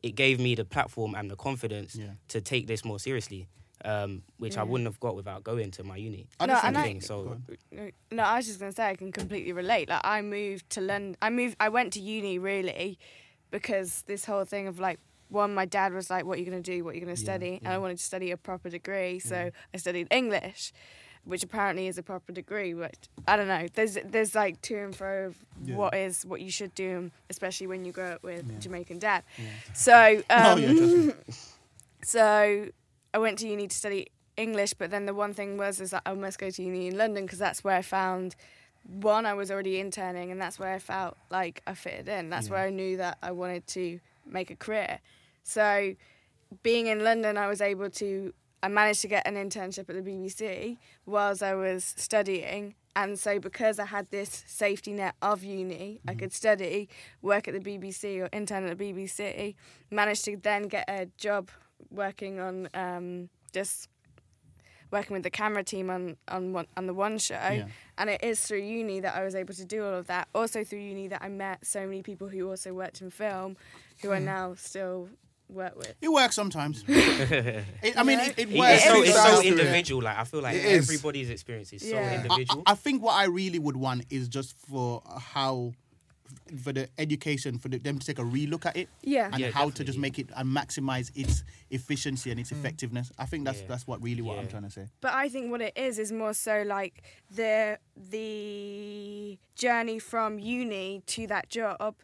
it 0.03 0.15
gave 0.15 0.39
me 0.39 0.55
the 0.55 0.65
platform 0.65 1.17
and 1.17 1.29
the 1.29 1.37
confidence 1.37 1.97
Yeah. 1.97 2.13
to 2.29 2.41
take 2.41 2.67
this 2.69 2.85
more 2.85 3.01
seriously, 3.01 3.49
um, 3.85 4.23
which 4.38 4.57
I 4.57 4.62
wouldn't 4.62 4.87
have 4.87 5.01
got 5.01 5.14
without 5.16 5.42
going 5.45 5.71
to 5.73 5.85
my 5.85 5.97
uni. 5.97 6.27
I 6.40 6.47
No, 6.47 6.59
and 6.62 6.77
think- 6.77 7.03
I- 7.03 7.07
So 7.07 7.38
No, 8.11 8.23
I 8.23 8.37
was 8.37 8.47
just 8.47 8.61
gonna 8.61 8.73
say 8.73 8.88
I 8.88 8.95
can 8.97 9.11
completely 9.12 9.53
relate. 9.53 9.88
Like 9.88 10.01
I 10.05 10.21
moved 10.23 10.71
to 10.71 10.81
London. 10.81 11.16
I 11.23 11.31
moved. 11.31 11.57
I 11.61 11.68
went 11.68 11.92
to 11.95 12.01
uni 12.01 12.38
really 12.38 12.99
because 13.51 14.03
this 14.07 14.25
whole 14.25 14.45
thing 14.45 14.66
of 14.68 14.79
like 14.79 14.99
one, 15.29 15.55
my 15.55 15.64
dad 15.64 15.92
was 15.95 16.11
like, 16.11 16.25
"What 16.27 16.37
are 16.37 16.40
you 16.40 16.45
gonna 16.45 16.61
do? 16.61 16.85
What 16.85 16.90
are 16.90 16.95
you 16.95 17.01
gonna 17.01 17.16
study?" 17.16 17.59
And 17.64 17.73
I 17.73 17.79
wanted 17.79 17.99
to 17.99 18.05
study 18.05 18.31
a 18.31 18.37
proper 18.37 18.68
degree, 18.68 19.18
so 19.18 19.51
I 19.73 19.77
studied 19.79 20.09
English, 20.11 20.73
which 21.25 21.42
apparently 21.42 21.87
is 21.87 21.97
a 21.97 22.03
proper 22.03 22.33
degree. 22.33 22.75
But 22.75 23.09
I 23.27 23.37
don't 23.37 23.49
know. 23.49 23.66
There's 23.73 23.97
there's 24.05 24.35
like 24.35 24.61
to 24.62 24.77
and 24.77 24.95
fro 24.95 25.27
of 25.29 25.37
Yeah. 25.64 25.77
what 25.77 25.95
is 25.95 26.27
what 26.27 26.40
you 26.42 26.51
should 26.51 26.75
do, 26.75 27.11
especially 27.31 27.66
when 27.66 27.85
you 27.87 27.92
grow 27.92 28.12
up 28.12 28.23
with 28.23 28.45
Yeah. 28.51 28.59
Jamaican 28.59 28.99
dad. 28.99 29.25
So 29.73 30.23
oh 30.29 30.53
um, 30.53 30.62
yeah 30.62 31.12
so 32.05 32.66
I 33.14 33.18
went 33.18 33.38
to 33.40 33.48
uni 33.48 33.68
to 33.68 33.77
study 33.77 34.09
English, 34.37 34.75
but 34.75 34.90
then 34.90 35.07
the 35.07 35.14
one 35.14 35.35
thing 35.35 35.57
was 35.57 35.81
is 35.81 35.90
that 35.90 36.03
I 36.07 36.14
must 36.14 36.38
go 36.38 36.51
to 36.51 36.62
uni 36.62 36.88
in 36.88 36.96
London 36.96 37.25
because 37.25 37.38
that's 37.38 37.62
where 37.62 37.77
I 37.77 37.83
found 37.83 38.35
one 38.85 39.27
I 39.27 39.35
was 39.35 39.51
already 39.51 39.79
interning, 39.79 40.33
and 40.33 40.40
that's 40.40 40.59
where 40.59 40.72
I 40.72 40.79
felt 40.79 41.16
like 41.31 41.62
I 41.66 41.75
fitted 41.75 42.09
in. 42.09 42.31
That's 42.31 42.51
where 42.51 42.64
I 42.64 42.70
knew 42.70 42.96
that 42.96 43.18
I 43.22 43.31
wanted 43.31 43.66
to 43.68 44.01
make 44.27 44.51
a 44.51 44.57
career. 44.57 44.98
So 45.44 45.94
being 46.62 46.87
in 46.87 47.05
London, 47.05 47.37
I 47.37 47.48
was 47.48 47.61
able 47.61 47.90
to. 47.90 48.33
I 48.64 48.68
managed 48.68 49.03
to 49.03 49.09
get 49.09 49.27
an 49.27 49.35
internship 49.35 49.90
at 49.90 50.05
the 50.05 50.09
BBC 50.09 50.77
whilst 51.05 51.42
I 51.42 51.55
was 51.57 51.94
studying. 51.96 52.77
And 52.94 53.18
so, 53.18 53.40
because 53.40 53.81
I 53.81 53.87
had 53.87 54.09
this 54.11 54.44
safety 54.46 54.92
net 54.92 55.16
of 55.20 55.42
uni, 55.42 56.01
I 56.07 56.14
could 56.14 56.29
mm-hmm. 56.29 56.35
study, 56.35 56.88
work 57.22 57.48
at 57.48 57.55
the 57.55 57.61
BBC 57.61 58.20
or 58.20 58.29
intern 58.33 58.64
at 58.66 58.79
the 58.79 58.85
BBC, 58.85 59.55
managed 59.90 60.25
to 60.27 60.37
then 60.37 60.68
get 60.68 60.85
a 60.88 61.07
job 61.16 61.51
working 61.90 62.40
on 62.40 62.68
um, 62.75 63.29
just 63.53 63.88
working 64.90 65.14
with 65.14 65.23
the 65.23 65.31
camera 65.31 65.64
team 65.64 65.88
on 65.90 66.16
on 66.29 66.53
one, 66.53 66.66
on 66.77 66.87
the 66.87 66.95
one 66.95 67.18
show. 67.18 67.35
Yeah. 67.35 67.66
And 67.99 68.11
it 68.11 68.23
is 68.23 68.40
through 68.47 68.61
uni 68.62 69.01
that 69.01 69.14
I 69.14 69.25
was 69.25 69.35
able 69.35 69.55
to 69.55 69.64
do 69.64 69.85
all 69.85 69.95
of 69.95 70.07
that. 70.09 70.29
Also 70.35 70.64
through 70.64 70.81
uni 70.81 71.09
that 71.09 71.23
I 71.23 71.29
met 71.29 71.66
so 71.66 71.81
many 71.87 72.03
people 72.03 72.29
who 72.29 72.49
also 72.49 72.73
worked 72.75 73.01
in 73.01 73.11
film, 73.11 73.57
who 74.03 74.12
I 74.12 74.18
now 74.18 74.55
still 74.55 75.09
work 75.49 75.77
with. 75.77 75.95
it 76.01 76.09
works 76.09 76.35
sometimes 76.35 76.83
It- 76.88 77.64
I 77.99 78.03
mean 78.05 78.21
it, 78.21 78.38
it 78.38 78.51
It- 78.51 78.59
works 78.59 78.73
it's 78.75 78.85
so, 78.85 79.03
it's 79.03 79.14
so 79.14 79.40
Yeah. 79.42 79.51
individual. 79.51 80.03
Like 80.03 80.16
I 80.16 80.25
feel 80.25 80.40
like 80.40 80.57
It 80.57 80.64
is. 80.64 80.88
everybody's 80.88 81.29
experience 81.29 81.73
is 81.75 81.83
so 81.83 81.88
Yeah. 81.88 81.99
I- 81.99 82.01
I- 82.01 82.11
I, 82.11 82.14
individual. 82.23 82.62
I 82.66 82.75
think 82.75 83.03
what 83.03 83.12
I 83.14 83.25
really 83.25 83.59
would 83.59 83.77
want 83.77 84.07
is 84.09 84.29
just 84.29 84.57
for 84.57 85.03
how 85.07 85.75
for 86.62 86.73
the 86.73 86.88
education 86.99 87.59
for 87.59 87.68
the, 87.68 87.79
them 87.79 87.99
to 87.99 88.07
take 88.07 88.18
a 88.18 88.23
relook 88.23 88.66
at 88.66 88.77
it 88.77 88.88
Yeah. 89.03 89.27
and 89.33 89.38
Yeah, 89.40 89.51
how 89.51 89.71
to 89.71 89.85
just 89.85 89.99
make 89.99 90.18
it 90.18 90.31
and 90.37 90.49
maximize 90.49 91.11
its 91.14 91.45
efficiency 91.71 92.31
and 92.31 92.38
its 92.40 92.51
mm. 92.51 92.59
effectiveness. 92.59 93.11
I 93.18 93.27
think 93.27 93.45
that's 93.45 93.61
Yeah. 93.61 93.66
that's 93.68 93.87
what 93.87 94.03
really 94.03 94.23
what 94.23 94.38
I'm 94.38 94.49
trying 94.49 94.64
to 94.64 94.71
say. 94.71 94.88
But 95.01 95.12
I 95.14 95.29
think 95.29 95.51
what 95.51 95.61
it 95.61 95.77
is 95.77 95.99
is 95.99 96.12
more 96.12 96.35
so 96.35 96.62
like 96.66 97.03
the 97.31 97.79
the 97.97 99.38
journey 99.55 99.99
from 99.99 100.38
uni 100.38 101.03
to 101.07 101.27
that 101.29 101.49
job, 101.49 101.95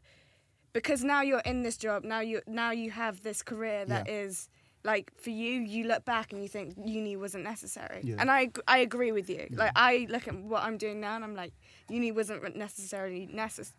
because 0.73 1.03
now 1.05 1.23
you're 1.23 1.41
in 1.53 1.63
this 1.63 1.77
job. 1.77 2.05
Now 2.05 2.21
you 2.21 2.41
now 2.47 2.71
you 2.71 2.91
have 2.91 3.23
this 3.23 3.43
career 3.43 3.85
that 3.87 4.09
is 4.09 4.49
Yeah. 4.51 4.91
like 4.93 5.13
for 5.17 5.31
you. 5.31 5.53
You 5.61 5.85
look 5.85 6.05
back 6.05 6.33
and 6.33 6.43
you 6.43 6.49
think 6.49 6.75
uni 6.85 7.17
wasn't 7.17 7.45
necessary, 7.45 8.01
Yeah. 8.05 8.17
and 8.21 8.31
I 8.31 8.51
I 8.67 8.79
agree 8.79 9.13
with 9.13 9.29
you. 9.31 9.47
Like 9.51 9.73
I 9.75 10.07
look 10.11 10.29
at 10.29 10.35
what 10.53 10.63
I'm 10.63 10.79
doing 10.79 11.01
now 11.01 11.15
and 11.17 11.25
I'm 11.25 11.35
like 11.35 11.53
uni 11.89 12.13
wasn't 12.13 12.57
necessarily 12.57 13.27
necessary. 13.27 13.75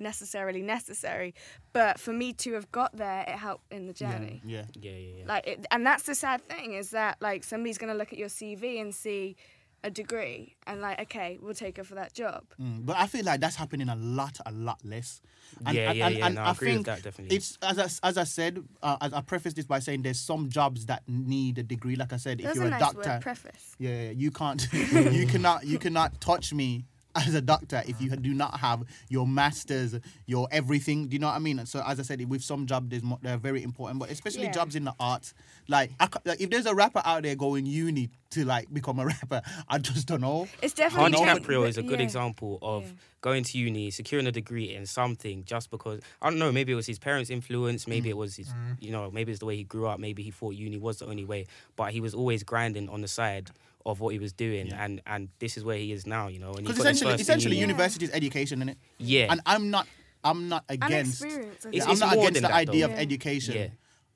Necessarily 0.00 0.62
necessary. 0.62 1.34
But 1.72 1.98
for 2.00 2.12
me 2.12 2.32
to 2.34 2.54
have 2.54 2.70
got 2.72 2.96
there, 2.96 3.22
it 3.26 3.36
helped 3.36 3.72
in 3.72 3.86
the 3.86 3.92
journey. 3.92 4.40
Yeah. 4.44 4.64
Yeah, 4.80 4.92
yeah, 4.92 5.12
yeah. 5.18 5.24
Like, 5.26 5.46
it, 5.46 5.66
and 5.70 5.86
that's 5.86 6.04
the 6.04 6.14
sad 6.14 6.46
thing 6.48 6.74
is 6.74 6.90
that 6.90 7.16
like 7.20 7.44
somebody's 7.44 7.78
gonna 7.78 7.94
look 7.94 8.12
at 8.12 8.18
your 8.18 8.28
CV 8.28 8.80
and 8.80 8.94
see 8.94 9.36
a 9.84 9.90
degree 9.90 10.56
and 10.66 10.80
like, 10.80 11.00
okay, 11.02 11.38
we'll 11.40 11.54
take 11.54 11.76
her 11.76 11.84
for 11.84 11.94
that 11.94 12.12
job. 12.12 12.42
Mm, 12.60 12.84
but 12.84 12.96
I 12.96 13.06
feel 13.06 13.24
like 13.24 13.40
that's 13.40 13.54
happening 13.54 13.88
a 13.88 13.94
lot, 13.94 14.36
a 14.44 14.50
lot 14.50 14.80
less. 14.84 15.20
And, 15.64 15.76
Yeah, 15.76 15.90
and, 15.90 15.98
yeah, 15.98 16.06
and, 16.08 16.16
yeah, 16.18 16.26
and 16.26 16.34
no, 16.34 16.40
I 16.42 16.44
I 16.46 16.50
agree 16.50 16.66
with 16.68 16.74
think 16.74 16.86
that, 16.86 17.02
definitely. 17.04 17.36
It's 17.36 17.56
as 17.62 17.78
I, 18.02 18.08
as 18.08 18.18
I 18.18 18.24
said, 18.24 18.64
uh, 18.82 18.96
as 19.00 19.12
I 19.12 19.20
preface 19.20 19.52
this 19.54 19.66
by 19.66 19.78
saying 19.78 20.02
there's 20.02 20.18
some 20.18 20.48
jobs 20.48 20.86
that 20.86 21.04
need 21.06 21.58
a 21.58 21.62
degree. 21.62 21.94
Like 21.94 22.12
I 22.12 22.16
said, 22.16 22.40
That's 22.40 22.50
if 22.50 22.54
you're 22.56 22.64
a 22.64 22.66
a, 22.66 22.70
nice 22.70 22.80
doctor, 22.80 23.08
word, 23.10 23.22
preface. 23.22 23.76
yeah, 23.78 24.02
yeah, 24.02 24.10
you 24.10 24.32
can't, 24.32 24.66
you 24.72 25.26
cannot, 25.28 25.64
you 25.64 25.78
cannot 25.78 26.20
touch 26.20 26.52
me 26.52 26.84
as 27.26 27.34
a 27.34 27.40
doctor 27.40 27.82
if 27.86 28.00
you 28.00 28.10
do 28.16 28.34
not 28.34 28.60
have 28.60 28.84
your 29.08 29.26
masters, 29.26 29.98
your 30.26 30.48
everything. 30.50 31.08
Do 31.08 31.14
you 31.14 31.18
know 31.20 31.28
what 31.28 31.36
I 31.36 31.38
mean? 31.38 31.64
So, 31.66 31.82
as 31.86 31.98
I 31.98 32.02
said, 32.02 32.20
with 32.28 32.42
some 32.42 32.66
jobs, 32.66 32.88
they're 33.22 33.36
very 33.38 33.62
important, 33.62 33.98
but 34.00 34.10
especially 34.10 34.44
Yeah. 34.44 34.52
jobs 34.52 34.74
in 34.76 34.84
the 34.84 34.94
arts. 35.00 35.34
Like, 35.68 35.90
I, 36.00 36.08
like, 36.24 36.40
if 36.40 36.50
there's 36.50 36.66
a 36.66 36.74
rapper 36.74 37.02
out 37.04 37.22
there 37.22 37.34
going 37.36 37.66
uni 37.66 38.10
to 38.30 38.44
like 38.44 38.72
become 38.72 38.98
a 38.98 39.06
rapper, 39.14 39.42
I 39.68 39.78
just 39.78 40.06
don't 40.06 40.20
know. 40.20 40.48
It's 40.62 40.74
definitely 40.74 41.12
Hardy 41.16 41.32
changed, 41.32 41.48
Caprio 41.48 41.68
is 41.68 41.78
a 41.78 41.82
good 41.82 41.98
yeah. 42.00 42.04
example 42.04 42.58
of 42.62 42.84
Yeah. 42.84 42.92
going 43.20 43.44
to 43.44 43.58
uni, 43.58 43.90
securing 43.90 44.26
a 44.26 44.32
degree 44.32 44.74
in 44.74 44.86
something 44.86 45.44
just 45.44 45.70
because 45.70 46.00
I 46.22 46.30
don't 46.30 46.38
know, 46.38 46.52
maybe 46.52 46.72
it 46.72 46.76
was 46.76 46.86
his 46.86 46.98
parents' 46.98 47.30
influence, 47.30 47.84
Mm. 47.84 47.88
maybe 47.88 48.08
it 48.10 48.16
was 48.16 48.36
his 48.36 48.52
you 48.80 48.90
know, 48.92 49.10
maybe 49.10 49.32
it's 49.32 49.40
the 49.40 49.46
way 49.46 49.56
he 49.56 49.64
grew 49.64 49.86
up, 49.86 49.98
maybe 49.98 50.22
he 50.22 50.30
thought 50.30 50.54
uni 50.54 50.78
was 50.78 50.98
the 50.98 51.06
only 51.06 51.24
way. 51.24 51.46
But 51.76 51.92
he 51.92 52.00
was 52.00 52.14
always 52.14 52.42
grinding 52.42 52.88
on 52.88 53.00
the 53.00 53.08
side 53.08 53.50
of 53.88 54.00
what 54.00 54.12
he 54.12 54.18
was 54.18 54.32
doing 54.32 54.70
and 54.72 55.00
and 55.06 55.28
this 55.38 55.56
is 55.56 55.64
where 55.64 55.78
he 55.78 55.92
is 55.92 56.06
now, 56.06 56.28
you 56.28 56.38
know. 56.38 56.50
And 56.50 56.58
he 56.60 56.62
Because 56.64 56.78
essentially, 56.80 57.12
first 57.12 57.22
essentially, 57.22 57.56
uni. 57.56 57.62
university 57.68 58.04
is 58.04 58.10
education, 58.12 58.62
is 58.62 58.68
it? 58.68 58.78
Yeah. 58.98 59.28
And 59.30 59.40
I'm 59.46 59.70
not, 59.70 59.86
I'm 60.22 60.48
not 60.48 60.64
against. 60.68 61.22
experience, 61.24 61.64
I 61.66 61.70
Yeah, 61.72 61.84
think. 61.84 61.90
I'm 62.02 62.08
not 62.08 62.12
against 62.18 62.34
the 62.42 62.48
that, 62.48 62.52
idea 62.52 62.86
though. 62.86 62.92
of 62.92 62.98
Yeah. 62.98 63.02
education. 63.02 63.54
Yeah. 63.54 63.68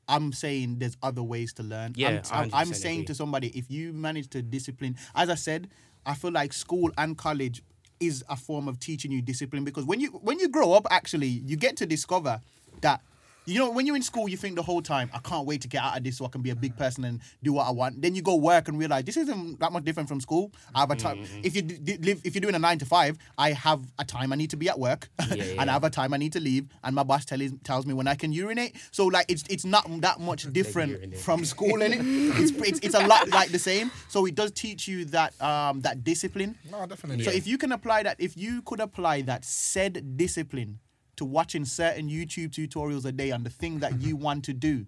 I'm 0.08 0.32
saying 0.32 0.78
there's 0.78 0.96
other 1.02 1.22
ways 1.22 1.54
to 1.54 1.62
learn. 1.62 1.94
Yeah, 1.96 2.22
I'm, 2.30 2.44
I'm, 2.44 2.50
I'm 2.52 2.74
saying 2.74 2.98
agree. 3.00 3.06
to 3.06 3.14
somebody, 3.14 3.48
if 3.58 3.70
you 3.70 3.92
manage 3.94 4.28
to 4.30 4.42
discipline, 4.42 4.96
as 5.14 5.30
I 5.30 5.36
said, 5.36 5.70
I 6.04 6.14
feel 6.14 6.32
like 6.32 6.52
school 6.52 6.90
and 6.98 7.16
college 7.16 7.62
is 8.00 8.22
a 8.28 8.36
form 8.36 8.68
of 8.68 8.78
teaching 8.78 9.10
you 9.12 9.22
discipline 9.22 9.64
because 9.64 9.84
when 9.86 10.00
you 10.00 10.08
when 10.10 10.38
you 10.40 10.48
grow 10.48 10.72
up, 10.72 10.86
actually, 10.90 11.28
you 11.28 11.56
get 11.56 11.76
to 11.78 11.86
discover 11.86 12.40
that. 12.82 13.00
You 13.44 13.58
know, 13.58 13.70
when 13.70 13.86
you're 13.86 13.96
in 13.96 14.02
school, 14.02 14.28
you 14.28 14.36
think 14.36 14.54
the 14.54 14.62
whole 14.62 14.82
time, 14.82 15.10
I 15.12 15.18
can't 15.18 15.46
wait 15.46 15.62
to 15.62 15.68
get 15.68 15.82
out 15.82 15.96
of 15.98 16.04
this 16.04 16.18
so 16.18 16.24
I 16.24 16.28
can 16.28 16.42
be 16.42 16.50
a 16.50 16.54
big 16.54 16.76
person 16.76 17.04
and 17.04 17.20
do 17.42 17.52
what 17.52 17.66
I 17.66 17.70
want. 17.72 18.00
Then 18.00 18.14
you 18.14 18.22
go 18.22 18.36
work 18.36 18.68
and 18.68 18.78
realize 18.78 19.04
this 19.04 19.16
isn't 19.16 19.58
that 19.58 19.72
much 19.72 19.84
different 19.84 20.08
from 20.08 20.20
school. 20.20 20.52
I 20.74 20.80
have 20.80 20.90
a 20.92 20.96
time. 20.96 21.18
Mm-hmm. 21.18 21.40
If 21.42 21.56
you 21.56 21.62
d- 21.62 21.78
d- 21.78 21.98
live, 22.00 22.20
if 22.24 22.34
you're 22.34 22.40
doing 22.40 22.54
a 22.54 22.60
nine 22.60 22.78
to 22.78 22.84
five, 22.86 23.18
I 23.36 23.50
have 23.50 23.80
a 23.98 24.04
time 24.04 24.32
I 24.32 24.36
need 24.36 24.50
to 24.50 24.56
be 24.56 24.68
at 24.68 24.78
work, 24.78 25.08
Yeah, 25.34 25.44
and. 25.58 25.68
I 25.68 25.72
have 25.72 25.82
a 25.84 25.90
time 25.90 26.14
I 26.14 26.18
need 26.18 26.32
to 26.34 26.40
leave, 26.40 26.66
and 26.84 26.94
my 26.94 27.02
boss 27.02 27.24
tells 27.24 27.50
tells 27.64 27.84
me 27.84 27.94
when 27.94 28.06
I 28.06 28.14
can 28.14 28.32
urinate. 28.32 28.76
So 28.92 29.06
like, 29.06 29.26
it's 29.28 29.42
it's 29.50 29.64
not 29.64 29.86
that 30.02 30.20
much 30.20 30.50
different 30.52 31.16
from 31.16 31.44
school, 31.44 31.78
innit? 31.78 32.38
it's, 32.38 32.52
it's 32.68 32.78
it's 32.80 32.94
a 32.94 33.06
lot 33.06 33.28
like 33.30 33.50
the 33.50 33.58
same. 33.58 33.90
So 34.08 34.26
it 34.26 34.34
does 34.36 34.52
teach 34.52 34.86
you 34.86 35.04
that 35.06 35.40
um 35.42 35.80
that 35.80 36.04
discipline. 36.04 36.56
No, 36.70 36.86
definitely. 36.86 37.24
So 37.24 37.32
if 37.32 37.46
you 37.46 37.58
can 37.58 37.72
apply 37.72 38.04
that, 38.04 38.20
if 38.20 38.36
you 38.36 38.62
could 38.62 38.80
apply 38.80 39.22
that 39.22 39.44
said 39.44 40.16
discipline 40.16 40.78
to 41.16 41.24
watching 41.24 41.64
certain 41.64 42.08
YouTube 42.08 42.50
tutorials 42.50 43.04
a 43.04 43.12
day 43.12 43.30
on 43.30 43.42
the 43.42 43.50
thing 43.50 43.80
that 43.80 44.00
you 44.00 44.14
mm-hmm. 44.14 44.24
want 44.24 44.44
to 44.44 44.52
do, 44.52 44.86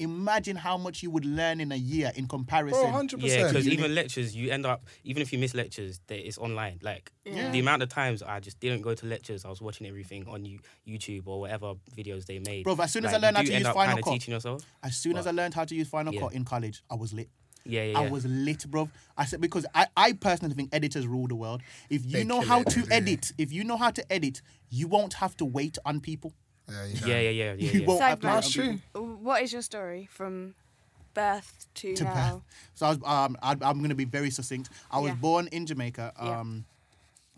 imagine 0.00 0.56
how 0.56 0.76
much 0.76 1.02
you 1.02 1.10
would 1.10 1.24
learn 1.24 1.60
in 1.60 1.70
a 1.72 1.76
year 1.76 2.10
in 2.16 2.26
comparison. 2.26 2.90
Bro, 2.90 3.02
100%. 3.02 3.16
Yeah, 3.18 3.46
because 3.46 3.66
You 3.66 3.72
even 3.72 3.94
lectures, 3.94 4.34
you 4.34 4.50
end 4.50 4.66
up 4.66 4.84
even 5.04 5.22
if 5.22 5.32
you 5.32 5.38
miss 5.38 5.54
lectures, 5.54 6.00
they, 6.06 6.18
it's 6.18 6.38
online. 6.38 6.80
Like 6.82 7.12
the 7.24 7.58
amount 7.58 7.82
of 7.82 7.88
times 7.90 8.22
I 8.22 8.40
just 8.40 8.58
didn't 8.60 8.82
go 8.82 8.94
to 8.94 9.06
lectures, 9.06 9.44
I 9.44 9.48
was 9.48 9.60
watching 9.60 9.86
everything 9.86 10.26
on 10.26 10.46
YouTube 10.88 11.22
or 11.26 11.40
whatever 11.40 11.74
videos 11.96 12.26
they 12.26 12.38
made. 12.38 12.64
Bro, 12.64 12.76
as 12.80 12.92
soon 12.92 13.04
as 13.04 13.12
Like, 13.12 13.22
I 13.22 13.26
learned 13.26 13.36
how 13.36 13.42
to 13.42 13.52
use 13.52 13.68
Final 13.68 14.02
Cut- 14.02 14.12
teaching 14.12 14.34
yourself. 14.34 14.62
As 14.82 14.96
soon 14.96 15.16
as 15.16 15.26
I 15.26 15.30
learned 15.30 15.54
how 15.54 15.64
to 15.64 15.74
use 15.74 15.88
Final 15.88 16.14
Yeah. 16.14 16.20
Cut 16.20 16.32
in 16.32 16.44
college, 16.44 16.82
I 16.90 16.94
was 16.94 17.12
lit. 17.12 17.28
Yeah, 17.64 17.84
yeah, 17.84 17.98
I 17.98 18.04
yeah. 18.04 18.10
was 18.10 18.24
lit, 18.26 18.64
bro. 18.70 18.88
I 19.16 19.24
said 19.26 19.40
because 19.40 19.66
I, 19.74 19.86
I 19.96 20.12
personally 20.14 20.54
think 20.54 20.70
editors 20.72 21.06
rule 21.06 21.28
the 21.28 21.34
world. 21.34 21.62
If 21.90 22.04
you 22.06 22.12
They 22.12 22.24
know 22.24 22.40
how 22.40 22.60
it, 22.62 22.68
to 22.70 22.80
yeah. 22.80 22.86
edit, 22.96 23.32
if 23.38 23.52
you 23.52 23.64
know 23.64 23.76
how 23.76 23.90
to 23.90 24.12
edit, 24.12 24.40
you 24.70 24.88
won't 24.88 25.14
have 25.14 25.36
to 25.38 25.44
wait 25.44 25.76
on 25.84 26.00
people. 26.00 26.32
yeah, 26.68 26.84
you 26.86 27.00
know. 27.00 27.06
yeah, 27.06 27.20
yeah, 27.20 27.30
yeah, 27.30 27.52
yeah. 27.58 27.70
You 27.72 27.80
yeah. 27.80 27.86
won't 27.86 28.00
have 28.02 28.18
Sidebar. 28.18 28.22
to 28.22 28.26
wait 28.26 28.30
on 28.30 28.34
That's 28.36 28.52
people. 28.56 28.80
true. 28.94 29.14
What 29.22 29.42
is 29.42 29.52
your 29.52 29.62
story 29.62 30.08
from 30.10 30.54
birth 31.12 31.66
to, 31.74 31.94
to 31.96 32.04
now? 32.04 32.32
birth. 32.34 32.42
So 32.74 32.86
I 32.86 32.88
was, 32.90 32.98
um, 33.04 33.36
I, 33.42 33.50
I'm 33.52 33.78
going 33.78 33.88
to 33.90 33.94
be 33.94 34.04
very 34.04 34.30
succinct. 34.30 34.70
I 34.90 34.98
was 35.00 35.10
Yeah. 35.10 35.16
born 35.16 35.48
in 35.48 35.66
Jamaica. 35.66 36.12
Yeah. 36.22 36.40
Um, 36.40 36.64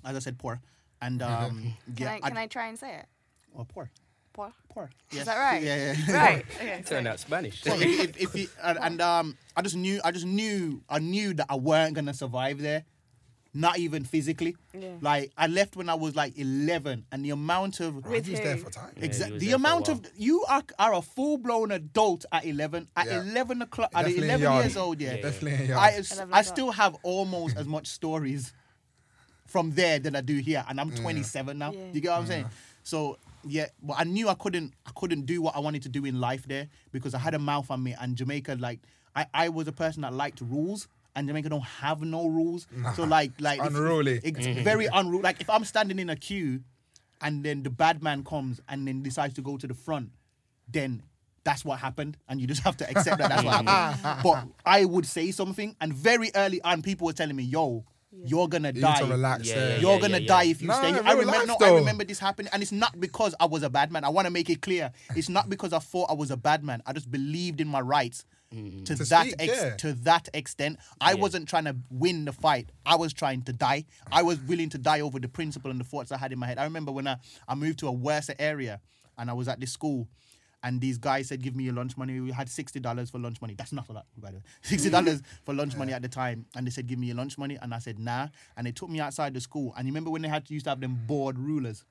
as 0.04 0.14
I 0.16 0.18
said, 0.20 0.38
poor, 0.38 0.60
and 1.00 1.20
um, 1.22 1.74
Can, 1.96 2.06
yeah, 2.06 2.18
I, 2.22 2.28
can 2.28 2.36
I 2.36 2.46
try 2.46 2.66
and 2.68 2.78
say 2.78 2.94
it? 2.96 3.06
oh, 3.58 3.64
poor, 3.64 3.90
Poor. 4.32 4.52
poor. 4.70 4.90
Is 5.10 5.24
that 5.26 5.36
right? 5.38 5.62
Yeah, 5.62 5.94
yeah. 6.08 6.12
Right. 6.16 6.44
Okay. 6.56 6.82
Turned 6.86 7.06
out 7.06 7.20
Spanish. 7.20 7.62
So 7.62 7.74
if, 7.74 7.82
if, 8.16 8.20
if 8.20 8.34
you, 8.34 8.48
and, 8.62 8.78
and 8.80 9.00
um, 9.02 9.36
I 9.56 9.62
just 9.62 9.76
knew, 9.76 10.00
I 10.04 10.10
just 10.10 10.24
knew, 10.26 10.82
I 10.88 10.98
knew 10.98 11.34
that 11.34 11.46
I 11.50 11.56
weren't 11.56 11.94
gonna 11.94 12.14
survive 12.14 12.58
there, 12.60 12.84
not 13.52 13.78
even 13.78 14.04
physically. 14.04 14.56
Yeah. 14.72 14.92
Like 15.02 15.32
I 15.36 15.48
left 15.48 15.76
when 15.76 15.90
I 15.90 15.94
was 15.94 16.16
like 16.16 16.38
11, 16.38 17.04
and 17.12 17.24
the 17.24 17.30
amount 17.30 17.80
of 17.80 18.06
With 18.06 18.24
He 18.24 18.32
was 18.32 18.40
there 18.40 18.56
for 18.56 18.70
time. 18.70 18.92
Yeah, 18.96 19.04
Exactly. 19.04 19.38
The 19.38 19.46
there 19.46 19.50
for 19.50 19.54
a 19.54 19.68
amount 19.68 19.88
of 19.90 20.00
you 20.16 20.44
are 20.48 20.62
are 20.78 20.94
a 20.94 21.02
full 21.02 21.36
blown 21.36 21.70
adult 21.70 22.24
at 22.32 22.46
eleven. 22.46 22.88
At 22.96 23.06
Yeah. 23.06 23.20
eleven 23.20 23.60
o'clock, 23.60 23.90
at 23.94 24.06
Definitely 24.06 24.28
eleven 24.28 24.52
years 24.62 24.76
old, 24.78 25.00
yeah. 25.00 25.14
Yeah. 25.16 25.22
Definitely 25.22 25.66
young. 25.66 25.78
I 25.78 26.02
I 26.32 26.42
still 26.42 26.70
have 26.70 26.96
almost 27.02 27.56
as 27.58 27.66
much 27.66 27.86
stories 27.88 28.54
from 29.46 29.72
there 29.72 29.98
than 29.98 30.16
I 30.16 30.22
do 30.22 30.36
here, 30.38 30.64
and 30.66 30.80
I'm 30.80 30.90
27 30.90 31.58
now. 31.58 31.72
Yeah. 31.72 31.78
You 31.92 32.00
get 32.00 32.10
what 32.12 32.20
I'm 32.20 32.26
saying? 32.26 32.46
So 32.84 33.18
yeah, 33.44 33.66
but 33.82 33.94
I 33.98 34.04
knew 34.04 34.28
I 34.28 34.34
couldn't 34.34 34.74
I 34.86 34.90
couldn't 34.94 35.26
do 35.26 35.42
what 35.42 35.56
I 35.56 35.60
wanted 35.60 35.82
to 35.82 35.88
do 35.88 36.04
in 36.04 36.20
life 36.20 36.44
there 36.46 36.68
because 36.92 37.14
I 37.14 37.18
had 37.18 37.34
a 37.34 37.38
mouth 37.38 37.70
on 37.70 37.82
me, 37.82 37.94
and 38.00 38.16
Jamaica 38.16 38.56
like 38.60 38.80
I 39.16 39.26
I 39.34 39.48
was 39.50 39.68
a 39.68 39.72
person 39.72 40.02
that 40.02 40.12
liked 40.12 40.40
rules. 40.40 40.88
And 41.14 41.28
Jamaica 41.28 41.50
don't 41.50 41.60
have 41.60 42.00
no 42.00 42.26
rules, 42.26 42.66
so 42.96 43.04
like, 43.04 43.32
like 43.38 43.58
if- 43.60 43.66
if- 43.66 43.74
Unruly. 43.74 44.20
it's 44.24 44.46
very 44.64 44.86
unruly. 44.86 45.22
Like 45.22 45.42
if 45.42 45.50
I'm 45.50 45.62
standing 45.62 45.98
in 45.98 46.08
a 46.08 46.16
queue, 46.16 46.62
and 47.20 47.44
then 47.44 47.62
the 47.62 47.68
bad 47.68 48.02
man 48.02 48.24
comes 48.24 48.62
and 48.66 48.88
then 48.88 49.02
decides 49.02 49.34
to 49.34 49.42
go 49.42 49.58
to 49.58 49.66
the 49.66 49.74
front, 49.74 50.08
then 50.66 51.02
that's 51.44 51.66
what 51.66 51.80
happened, 51.80 52.16
and 52.30 52.40
you 52.40 52.46
just 52.46 52.62
have 52.62 52.78
to 52.78 52.88
accept 52.88 53.18
that 53.18 53.28
that's 53.28 53.44
what 53.44 53.66
happened. 53.66 54.22
But 54.22 54.46
I 54.64 54.86
would 54.86 55.04
say 55.04 55.32
something, 55.32 55.76
and 55.82 55.92
very 55.92 56.30
early 56.34 56.62
on, 56.62 56.80
people 56.80 57.04
were 57.04 57.12
telling 57.12 57.36
me, 57.36 57.42
"Yo, 57.42 57.84
you're 58.12 58.48
gonna 58.48 58.68
You 58.68 58.74
need 58.74 58.80
die. 58.82 58.98
to 59.00 59.06
relax 59.06 59.48
Yeah, 59.48 59.54
there. 59.54 59.68
yeah, 59.70 59.76
You're 59.80 59.94
yeah, 59.94 60.00
gonna 60.00 60.18
yeah. 60.18 60.26
die 60.28 60.44
if 60.44 60.60
you 60.62 60.68
Nah, 60.68 60.74
stay." 60.78 60.92
here." 60.92 61.02
I 61.04 61.12
remember, 61.12 61.32
life, 61.38 61.46
no, 61.48 61.54
I 61.54 61.68
though. 61.70 61.76
remember 61.76 62.04
this 62.04 62.18
happening, 62.18 62.50
and 62.52 62.62
it's 62.62 62.72
not 62.72 62.98
because 63.00 63.34
I 63.40 63.46
was 63.46 63.62
a 63.62 63.70
bad 63.70 63.90
man. 63.92 64.04
I 64.04 64.08
want 64.10 64.26
to 64.26 64.30
make 64.30 64.50
it 64.50 64.60
clear, 64.62 64.92
it's 65.16 65.28
not 65.28 65.48
because 65.48 65.72
I 65.72 65.78
thought 65.78 66.10
I 66.10 66.14
was 66.14 66.30
a 66.30 66.36
bad 66.36 66.62
man. 66.62 66.82
I 66.86 66.92
just 66.92 67.10
believed 67.10 67.60
in 67.60 67.68
my 67.68 67.80
rights. 67.80 68.24
Mm. 68.54 68.84
To, 68.84 68.96
To 68.96 69.04
that 69.04 69.22
speak, 69.28 69.34
ex- 69.38 69.62
yeah. 69.62 69.76
to 69.76 69.92
that 69.94 70.28
extent, 70.34 70.78
I 71.00 71.12
Yeah. 71.12 71.20
wasn't 71.20 71.48
trying 71.48 71.64
to 71.64 71.76
win 71.90 72.26
the 72.26 72.34
fight. 72.34 72.68
I 72.84 72.96
was 72.96 73.14
trying 73.14 73.40
to 73.44 73.52
die. 73.54 73.86
I 74.12 74.22
was 74.22 74.38
willing 74.40 74.68
to 74.70 74.78
die 74.78 75.00
over 75.00 75.18
the 75.18 75.28
principle 75.28 75.70
and 75.70 75.80
the 75.80 75.84
thoughts 75.84 76.12
I 76.12 76.18
had 76.18 76.32
in 76.32 76.38
my 76.38 76.46
head. 76.46 76.58
I 76.58 76.64
remember 76.64 76.92
when 76.92 77.06
I, 77.08 77.16
I 77.48 77.54
moved 77.54 77.78
to 77.78 77.86
a 77.88 77.92
worse 77.92 78.28
area 78.38 78.82
and 79.16 79.30
I 79.30 79.32
was 79.32 79.48
at 79.48 79.58
this 79.58 79.72
school 79.72 80.06
and 80.62 80.80
these 80.80 80.96
guys 80.98 81.28
said, 81.28 81.42
give 81.42 81.56
me 81.56 81.64
your 81.64 81.74
lunch 81.74 81.96
money. 81.96 82.20
We 82.20 82.30
had 82.30 82.46
$60 82.48 83.10
for 83.10 83.18
lunch 83.18 83.40
money. 83.40 83.54
That's 83.54 83.72
not 83.72 83.88
a 83.88 83.92
lot, 83.92 84.06
by 84.16 84.30
the 84.30 84.36
way. 84.36 84.42
$60 84.64 85.22
for 85.44 85.54
lunch 85.54 85.76
money 85.76 85.92
at 85.92 86.02
the 86.02 86.08
time. 86.08 86.46
And 86.54 86.66
they 86.66 86.70
said, 86.70 86.86
give 86.86 86.98
me 86.98 87.08
your 87.08 87.16
lunch 87.16 87.36
money. 87.36 87.58
And 87.60 87.74
I 87.74 87.78
said, 87.78 87.98
nah. 87.98 88.28
And 88.56 88.66
they 88.66 88.72
took 88.72 88.88
me 88.88 89.00
outside 89.00 89.34
the 89.34 89.40
school. 89.40 89.74
And 89.76 89.86
you 89.86 89.90
remember 89.92 90.10
when 90.10 90.22
they 90.22 90.28
had 90.28 90.46
to 90.46 90.54
used 90.54 90.64
to 90.66 90.70
have 90.70 90.80
them 90.80 91.00
board 91.06 91.38
rulers? 91.38 91.84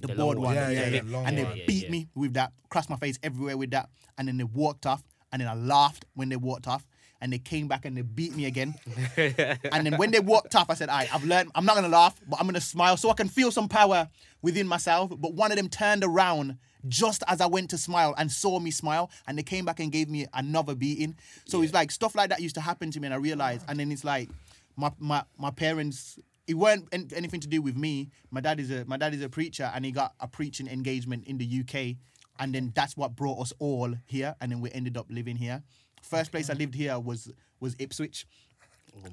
The, 0.00 0.06
The 0.08 0.14
board 0.14 0.36
long 0.36 0.44
one. 0.46 0.54
one. 0.54 0.54
Yeah, 0.54 0.70
yeah, 0.70 0.90
they- 0.90 1.00
the 1.00 1.18
and 1.18 1.38
they 1.38 1.44
one. 1.44 1.60
Beat 1.66 1.84
yeah. 1.84 1.90
me 1.90 2.08
with 2.14 2.34
that, 2.34 2.52
crossed 2.70 2.88
my 2.88 2.96
face 2.96 3.18
everywhere 3.22 3.56
with 3.56 3.72
that. 3.72 3.88
And 4.16 4.28
then 4.28 4.36
they 4.36 4.44
walked 4.44 4.86
off. 4.86 5.02
And 5.32 5.40
then 5.42 5.48
I 5.48 5.54
laughed 5.54 6.04
when 6.14 6.28
they 6.28 6.36
walked 6.36 6.68
off. 6.68 6.86
And 7.20 7.32
they 7.32 7.38
came 7.40 7.66
back 7.66 7.84
and 7.84 7.96
they 7.96 8.02
beat 8.02 8.36
me 8.36 8.44
again. 8.44 8.76
and 9.16 9.84
then 9.84 9.96
when 9.96 10.12
they 10.12 10.20
walked 10.20 10.54
off, 10.54 10.70
I 10.70 10.74
said, 10.74 10.88
"I, 10.88 11.08
I've 11.12 11.24
learned. 11.24 11.50
I'm 11.56 11.64
not 11.64 11.74
gonna 11.74 11.88
laugh, 11.88 12.14
but 12.28 12.38
I'm 12.38 12.46
gonna 12.46 12.60
smile 12.60 12.96
so 12.96 13.10
I 13.10 13.14
can 13.14 13.26
feel 13.28 13.50
some 13.50 13.68
power 13.68 14.08
within 14.40 14.68
myself." 14.68 15.10
But 15.18 15.34
one 15.34 15.50
of 15.50 15.56
them 15.56 15.68
turned 15.68 16.04
around 16.04 16.58
just 16.86 17.22
as 17.26 17.40
I 17.40 17.46
went 17.46 17.70
to 17.70 17.78
smile 17.78 18.14
and 18.18 18.30
saw 18.30 18.58
me 18.60 18.70
smile, 18.70 19.10
and 19.26 19.38
they 19.38 19.42
came 19.42 19.64
back 19.64 19.80
and 19.80 19.90
gave 19.90 20.08
me 20.08 20.26
another 20.34 20.74
beating. 20.74 21.16
So 21.46 21.62
it's 21.62 21.72
like 21.72 21.90
stuff 21.90 22.14
like 22.14 22.30
that 22.30 22.40
used 22.40 22.54
to 22.56 22.60
happen 22.60 22.90
to 22.92 23.00
me, 23.00 23.06
and 23.06 23.14
I 23.14 23.18
realized. 23.18 23.64
And 23.68 23.78
then 23.80 23.90
it's 23.90 24.04
like 24.04 24.30
my 24.76 24.92
my 24.98 25.24
my 25.38 25.50
parents. 25.50 26.18
It 26.46 26.54
weren't 26.54 26.88
anything 26.92 27.40
to 27.40 27.48
do 27.48 27.60
with 27.60 27.76
me. 27.76 28.10
My 28.30 28.40
dad 28.40 28.58
is 28.58 28.70
a 28.70 28.84
my 28.86 28.96
dad 28.96 29.14
is 29.14 29.22
a 29.22 29.28
preacher, 29.28 29.70
and 29.74 29.84
he 29.84 29.92
got 29.92 30.14
a 30.20 30.28
preaching 30.28 30.68
engagement 30.68 31.26
in 31.26 31.38
the 31.38 31.60
UK, 31.60 31.96
and 32.38 32.54
then 32.54 32.72
that's 32.74 32.96
what 32.96 33.16
brought 33.16 33.40
us 33.40 33.52
all 33.58 33.94
here, 34.06 34.34
and 34.40 34.52
then 34.52 34.60
we 34.60 34.70
ended 34.72 34.96
up 34.96 35.06
living 35.10 35.36
here. 35.36 35.62
First 36.02 36.30
place 36.30 36.48
I 36.48 36.54
lived 36.54 36.74
here 36.74 36.98
was 36.98 37.30
was 37.60 37.74
Ipswich. 37.78 38.26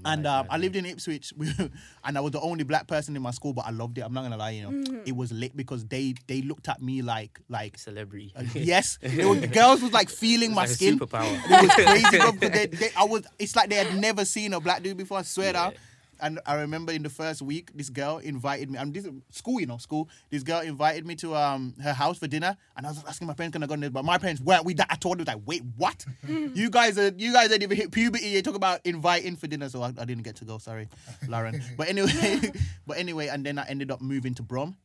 And 0.03 0.27
um, 0.27 0.45
I 0.49 0.57
lived 0.57 0.75
in 0.75 0.85
Ipswich, 0.85 1.33
and 2.03 2.17
I 2.17 2.21
was 2.21 2.31
the 2.31 2.39
only 2.41 2.63
black 2.63 2.87
person 2.87 3.15
in 3.15 3.21
my 3.21 3.31
school, 3.31 3.53
but 3.53 3.65
I 3.65 3.71
loved 3.71 3.97
it. 3.97 4.01
I'm 4.01 4.13
not 4.13 4.21
gonna 4.23 4.37
lie, 4.37 4.51
you 4.51 4.69
know, 4.69 5.01
it 5.05 5.15
was 5.15 5.31
lit 5.31 5.55
because 5.57 5.85
they 5.85 6.13
they 6.27 6.41
looked 6.41 6.67
at 6.69 6.81
me 6.81 7.01
like 7.01 7.39
like 7.49 7.77
Celebrity. 7.77 8.31
uh, 8.35 8.43
yes, 8.53 8.99
They 9.01 9.25
were- 9.25 9.35
the 9.35 9.47
girls 9.47 9.81
was 9.81 9.91
like 9.93 10.09
feeling 10.09 10.51
my 10.53 10.61
like 10.63 10.69
a 10.69 10.73
skin. 10.73 10.99
superpower. 10.99 11.33
It 11.33 11.49
was 11.67 11.73
crazy, 11.75 12.17
bro. 12.17 12.31
'cause 12.39 12.51
They, 12.51 12.65
they, 12.67 12.89
I 12.97 13.03
was. 13.05 13.25
It's 13.39 13.55
like 13.55 13.69
they 13.69 13.75
had 13.77 13.95
never 13.99 14.25
seen 14.25 14.53
a 14.53 14.59
black 14.59 14.83
dude 14.83 14.97
before. 14.97 15.17
I 15.19 15.23
swear 15.23 15.47
Yeah. 15.47 15.69
that 15.71 15.77
And 16.19 16.39
I 16.45 16.55
remember 16.55 16.91
in 16.91 17.03
the 17.03 17.09
first 17.09 17.41
week, 17.41 17.71
this 17.75 17.89
girl 17.89 18.17
invited 18.17 18.69
me. 18.71 18.79
I'm 18.79 18.91
this 18.91 19.07
school, 19.31 19.59
you 19.59 19.65
know, 19.65 19.77
school. 19.77 20.09
This 20.29 20.43
girl 20.43 20.61
invited 20.61 21.05
me 21.05 21.15
to 21.15 21.35
um 21.35 21.73
her 21.81 21.93
house 21.93 22.17
for 22.17 22.27
dinner, 22.27 22.55
and 22.77 22.85
I 22.85 22.89
was 22.89 23.03
asking 23.07 23.27
my 23.27 23.33
parents, 23.33 23.53
"Can 23.53 23.63
I 23.63 23.67
go 23.67 23.73
on 23.73 23.79
this?" 23.81 23.89
But 23.89 24.05
my 24.05 24.17
parents 24.17 24.41
weren't 24.41 24.65
with 24.65 24.77
that 24.77 24.91
at 24.91 25.05
all. 25.05 25.15
They 25.15 25.21
was 25.21 25.27
like, 25.27 25.41
"Wait, 25.45 25.63
what? 25.77 26.05
you 26.27 26.69
guys 26.69 26.97
are 26.97 27.11
you 27.17 27.33
guys 27.33 27.51
ain't 27.51 27.63
even 27.63 27.77
hit 27.77 27.91
puberty. 27.91 28.27
You 28.27 28.41
talk 28.41 28.55
about 28.55 28.81
inviting 28.85 29.35
for 29.35 29.47
dinner." 29.47 29.69
So 29.69 29.81
I, 29.81 29.87
I 29.97 30.05
didn't 30.05 30.23
get 30.23 30.35
to 30.37 30.45
go. 30.45 30.57
Sorry, 30.57 30.87
Lauren. 31.27 31.61
but 31.77 31.89
anyway, 31.89 32.51
but 32.87 32.97
anyway, 32.97 33.27
and 33.27 33.45
then 33.45 33.59
I 33.59 33.65
ended 33.67 33.91
up 33.91 34.01
moving 34.01 34.33
to 34.35 34.43
Brum, 34.43 34.75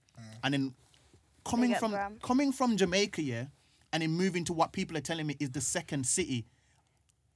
and 0.43 0.55
then 0.55 0.75
coming 1.45 1.75
from 1.75 1.93
Brum. 1.93 2.19
coming 2.23 2.53
from 2.53 2.77
Jamaica, 2.77 3.23
yeah, 3.23 3.45
and 3.93 4.03
then 4.03 4.11
moving 4.11 4.45
to 4.45 4.53
what 4.53 4.73
people 4.73 4.97
are 4.97 5.03
telling 5.03 5.27
me 5.27 5.37
is 5.41 5.51
the 5.51 5.61
second 5.61 6.07
city. 6.07 6.47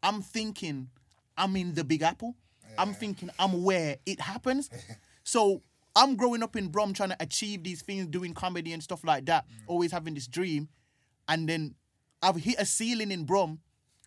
I'm 0.02 0.20
thinking 0.20 0.90
I'm 1.36 1.56
in 1.56 1.74
the 1.74 1.84
Big 1.84 2.02
Apple. 2.02 2.34
I'm 2.78 2.94
thinking 2.94 3.30
I'm 3.38 3.62
where 3.62 3.96
it 4.06 4.20
happens. 4.20 4.70
So 5.26 5.62
I'm 5.96 6.16
growing 6.16 6.42
up 6.42 6.54
in 6.54 6.68
Brum 6.68 6.92
trying 6.92 7.08
to 7.08 7.16
achieve 7.18 7.64
these 7.64 7.80
things, 7.80 8.06
doing 8.08 8.34
comedy 8.34 8.74
and 8.74 8.82
stuff 8.82 9.04
like 9.04 9.24
that, 9.24 9.46
mm. 9.46 9.62
always 9.66 9.90
having 9.90 10.12
this 10.12 10.26
dream. 10.26 10.68
And 11.28 11.48
then 11.48 11.74
I've 12.22 12.36
hit 12.36 12.56
a 12.58 12.66
ceiling 12.66 13.10
in 13.10 13.24
Brum, 13.24 13.60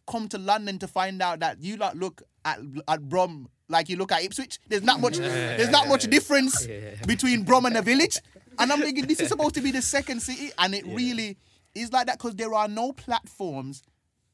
come 0.08 0.27
to 0.30 0.38
London 0.38 0.80
to 0.80 0.88
find 0.88 1.21
out 1.21 1.39
that 1.39 1.62
you 1.62 1.77
like 1.77 1.95
look 1.95 2.21
at 2.45 2.60
at 2.88 3.10
Brum 3.10 3.49
like 3.69 3.89
you 3.89 3.97
look 3.97 4.12
at 4.12 4.23
Ipswich. 4.23 4.60
There's 4.67 4.84
not 4.84 5.01
much 5.01 5.17
there's 5.17 5.69
not 5.71 5.88
much 5.88 6.03
difference 6.03 6.67
between 7.06 7.43
Brum 7.43 7.65
and 7.65 7.75
the 7.75 7.82
village. 7.82 8.17
And 8.60 8.71
I'm 8.71 8.82
thinking 8.82 9.06
this 9.06 9.19
is 9.19 9.30
supposed 9.30 9.56
to 9.56 9.62
be 9.62 9.71
the 9.71 9.82
second 9.82 10.21
city, 10.21 10.51
and 10.58 10.73
it 10.73 10.86
really 10.86 11.38
is 11.75 11.91
like 11.91 12.08
that 12.08 12.17
because 12.17 12.36
there 12.36 12.53
are 12.53 12.67
no 12.67 12.91
platforms 12.91 13.84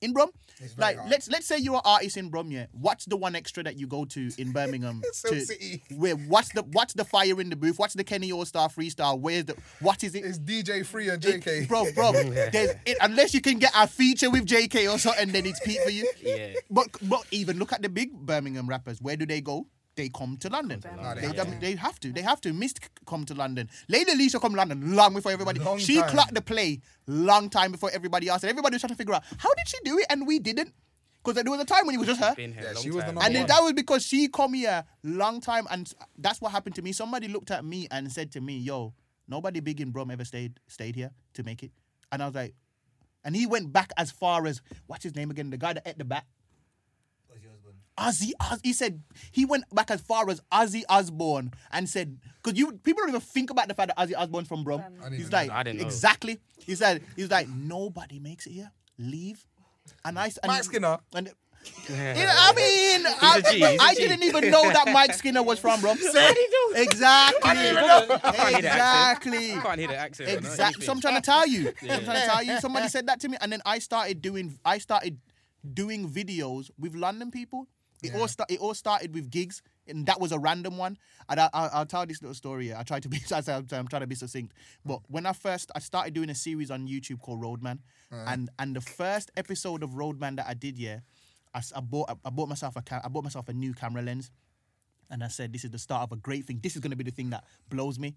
in 0.03 0.13
Brum. 0.13 0.29
Like 0.77 0.97
let's 1.09 1.29
let's 1.29 1.47
say 1.47 1.57
you're 1.57 1.75
an 1.75 1.81
artist 1.83 2.17
in 2.17 2.29
Brum, 2.29 2.51
yeah. 2.51 2.67
What's 2.71 3.05
the 3.05 3.17
one 3.17 3.35
extra 3.35 3.63
that 3.63 3.77
you 3.77 3.87
go 3.87 4.05
to 4.05 4.31
in 4.37 4.51
Birmingham? 4.51 5.01
Silk 5.11 5.33
to, 5.33 5.41
City. 5.41 5.83
Where 5.95 6.15
what's 6.15 6.49
the 6.53 6.63
what's 6.63 6.93
the 6.93 7.03
fire 7.03 7.39
in 7.41 7.49
the 7.49 7.55
booth? 7.55 7.79
What's 7.79 7.95
the 7.95 8.03
Kenny 8.03 8.31
Allstar 8.31 8.73
freestyle? 8.73 9.19
Where's 9.19 9.45
the 9.45 9.55
what 9.79 10.03
is 10.03 10.15
it? 10.15 10.23
It's 10.23 10.39
DJ 10.39 10.85
Free 10.85 11.09
and 11.09 11.23
It- 11.25 11.43
JK. 11.43 11.67
bro, 11.67 11.91
bro. 11.93 12.11
there's, 12.51 12.75
it, 12.85 12.97
unless 13.01 13.33
you 13.33 13.41
can 13.41 13.57
get 13.59 13.71
a 13.75 13.87
feature 13.87 14.29
with 14.29 14.45
JK 14.45 14.93
or 14.93 14.99
something, 14.99 15.31
then 15.31 15.45
it's 15.45 15.59
Pete 15.61 15.81
for 15.81 15.89
you. 15.89 16.09
Yeah. 16.21 16.53
But 16.69 16.87
but 17.01 17.23
even 17.31 17.57
look 17.57 17.73
at 17.73 17.81
the 17.81 17.89
big 17.89 18.13
Birmingham 18.13 18.67
rappers. 18.67 19.01
Where 19.01 19.15
do 19.15 19.25
they 19.25 19.41
go? 19.41 19.67
They 19.95 20.09
come 20.09 20.37
to 20.37 20.49
London. 20.49 20.81
London. 20.83 21.31
They, 21.31 21.37
Yeah. 21.37 21.59
they 21.59 21.75
have 21.75 21.99
to. 21.99 22.11
They 22.11 22.21
have 22.21 22.41
to. 22.41 22.53
Mist 22.53 22.79
come 23.05 23.25
to 23.25 23.33
London. 23.35 23.69
Lady 23.87 24.11
Leshurr 24.13 24.41
come 24.41 24.51
to 24.53 24.57
London 24.57 24.95
long 24.95 25.13
before 25.13 25.31
everybody. 25.31 25.59
Long 25.59 25.77
she 25.77 25.99
time. 25.99 26.09
clocked 26.09 26.33
the 26.33 26.41
play 26.41 26.81
long 27.05 27.49
time 27.49 27.71
before 27.71 27.91
everybody 27.93 28.27
else. 28.27 28.43
And 28.43 28.49
everybody 28.49 28.75
was 28.75 28.81
trying 28.81 28.89
to 28.89 28.95
figure 28.95 29.13
out 29.13 29.23
how 29.37 29.49
did 29.53 29.67
she 29.67 29.77
do 29.83 29.99
it 29.99 30.07
and 30.09 30.25
we 30.25 30.39
didn't. 30.39 30.73
Because 31.23 31.41
there 31.41 31.49
was 31.51 31.61
a 31.61 31.65
time 31.65 31.85
when 31.85 31.95
it 31.95 31.99
was 31.99 32.07
just 32.07 32.21
her. 32.21 32.33
Been 32.35 32.53
here 32.53 32.63
Yeah, 32.73 32.79
she 32.79 32.89
was 32.91 33.03
the 33.03 33.09
And 33.11 33.17
one. 33.17 33.33
that 33.33 33.59
was 33.61 33.73
because 33.73 34.03
she 34.05 34.27
come 34.27 34.53
here 34.55 34.83
long 35.03 35.39
time, 35.39 35.67
and 35.71 35.89
that's 36.17 36.41
what 36.41 36.51
happened 36.51 36.75
to 36.75 36.81
me. 36.81 36.91
Somebody 36.91 37.27
looked 37.29 37.49
at 37.51 37.63
me 37.63 37.87
and 37.91 38.11
said 38.11 38.29
to 38.33 38.41
me, 38.41 38.57
"Yo, 38.57 38.93
nobody 39.27 39.61
big 39.61 39.79
in 39.79 39.91
Brum 39.91 40.11
ever 40.11 40.25
stayed 40.25 40.59
stayed 40.67 40.95
here 40.95 41.11
to 41.35 41.43
make 41.43 41.63
it." 41.63 41.71
And 42.11 42.21
I 42.21 42.25
was 42.25 42.35
like, 42.35 42.55
and 43.23 43.35
he 43.37 43.45
went 43.45 43.71
back 43.71 43.91
as 43.95 44.11
far 44.11 44.45
as 44.47 44.61
what's 44.87 45.03
his 45.03 45.15
name 45.15 45.31
again? 45.31 45.49
The 45.49 45.57
guy 45.57 45.71
that 45.73 45.87
ate 45.87 45.97
the 45.97 46.03
bat. 46.03 46.25
Ozzy, 47.97 48.31
Oz, 48.39 48.59
he 48.63 48.73
said 48.73 49.01
he 49.31 49.45
went 49.45 49.65
back 49.73 49.91
as 49.91 50.01
far 50.01 50.29
as 50.29 50.41
Ozzy 50.51 50.81
Osbourne 50.89 51.51
and 51.71 51.87
said 51.87 52.17
because 52.41 52.57
you 52.57 52.71
people 52.71 53.01
don't 53.01 53.09
even 53.09 53.21
think 53.21 53.49
about 53.51 53.67
the 53.67 53.73
fact 53.73 53.91
that 53.95 53.97
Ozzy 53.97 54.17
Osbourne's 54.17 54.47
from 54.47 54.63
Brum. 54.63 54.81
didn't 55.01 55.13
He's 55.17 55.31
like 55.31 55.49
know. 55.49 55.53
I 55.55 55.63
didn't 55.63 55.81
know. 55.81 55.85
exactly. 55.87 56.39
He 56.65 56.75
said 56.75 57.03
he's 57.15 57.29
like 57.29 57.47
nobody 57.49 58.19
makes 58.19 58.47
it 58.47 58.51
here. 58.53 58.71
Leave. 58.97 59.45
And 60.05 60.17
I 60.17 60.27
s- 60.27 60.37
and, 60.37 60.49
Mike 60.51 60.63
Skinner. 60.63 60.97
And 61.13 61.29
you 61.87 61.95
know, 61.95 62.33
I 62.35 62.53
mean, 62.55 63.05
I, 63.21 63.41
G, 63.41 63.55
he's 63.57 63.63
a 63.63 63.77
I 63.81 63.93
G. 63.95 64.01
didn't 64.01 64.23
even 64.23 64.51
know 64.51 64.63
that 64.63 64.89
Mike 64.91 65.13
Skinner 65.13 65.41
was 65.43 65.59
from 65.59 65.79
Brum. 65.79 65.97
Exactly. 66.75 67.51
Exactly. 68.57 69.53
I 69.53 69.59
can't 69.61 69.79
hear 69.79 69.87
the 69.87 69.95
accent. 69.97 70.29
Exactly. 70.29 70.85
So 70.85 70.91
I'm 70.91 71.01
trying 71.01 71.15
to 71.15 71.21
tell 71.21 71.47
you. 71.47 71.69
I'm 71.83 72.03
trying 72.03 72.19
to 72.21 72.25
tell 72.25 72.43
you. 72.43 72.59
Somebody 72.59 72.87
said 72.89 73.07
that 73.07 73.19
to 73.21 73.29
me, 73.29 73.37
and 73.41 73.51
then 73.51 73.61
I 73.65 73.79
started 73.79 74.21
doing. 74.21 74.57
I 74.65 74.77
started 74.79 75.19
doing 75.73 76.09
videos 76.09 76.69
with 76.77 76.95
London 76.95 77.31
people. 77.31 77.67
It 78.03 78.15
all 78.15 78.27
start, 78.27 78.51
It 78.51 78.59
all 78.59 78.73
started 78.73 79.13
with 79.13 79.29
Giggs, 79.29 79.61
and 79.87 80.05
that 80.05 80.19
was 80.19 80.31
a 80.31 80.39
random 80.39 80.77
one. 80.77 80.97
And 81.29 81.39
I, 81.39 81.49
I, 81.53 81.67
I'll 81.73 81.85
tell 81.85 82.05
this 82.05 82.21
little 82.21 82.35
story. 82.35 82.65
Here. 82.65 82.75
I 82.77 82.83
try 82.83 82.99
to 82.99 83.09
be. 83.09 83.21
I 83.31 83.41
I'm 83.47 83.87
trying 83.87 84.01
to 84.01 84.07
be 84.07 84.15
succinct. 84.15 84.53
But 84.85 84.99
when 85.07 85.25
I 85.25 85.33
first, 85.33 85.71
I 85.75 85.79
started 85.79 86.13
doing 86.13 86.29
a 86.29 86.35
series 86.35 86.71
on 86.71 86.87
YouTube 86.87 87.21
called 87.21 87.41
Roadman, 87.41 87.79
and 88.11 88.49
and 88.59 88.75
the 88.75 88.81
first 88.81 89.31
episode 89.37 89.83
of 89.83 89.95
Roadman 89.95 90.35
that 90.35 90.47
I 90.47 90.53
did, 90.53 90.77
yeah, 90.77 90.99
I, 91.53 91.61
I 91.75 91.79
bought 91.81 92.17
I 92.23 92.29
bought 92.29 92.49
myself 92.49 92.75
a 92.75 92.83
I 93.03 93.07
bought 93.07 93.23
myself 93.23 93.49
a 93.49 93.53
new 93.53 93.73
camera 93.73 94.01
lens. 94.01 94.31
And 95.09 95.23
I 95.23 95.27
said, 95.27 95.53
this 95.53 95.63
is 95.63 95.69
the 95.69 95.77
start 95.77 96.01
of 96.01 96.11
a 96.11 96.15
great 96.15 96.45
thing. 96.45 96.59
This 96.63 96.75
is 96.75 96.81
going 96.81 96.89
to 96.89 96.97
be 96.97 97.03
the 97.03 97.11
thing 97.11 97.29
that 97.29 97.43
blows 97.69 97.99
me. 97.99 98.15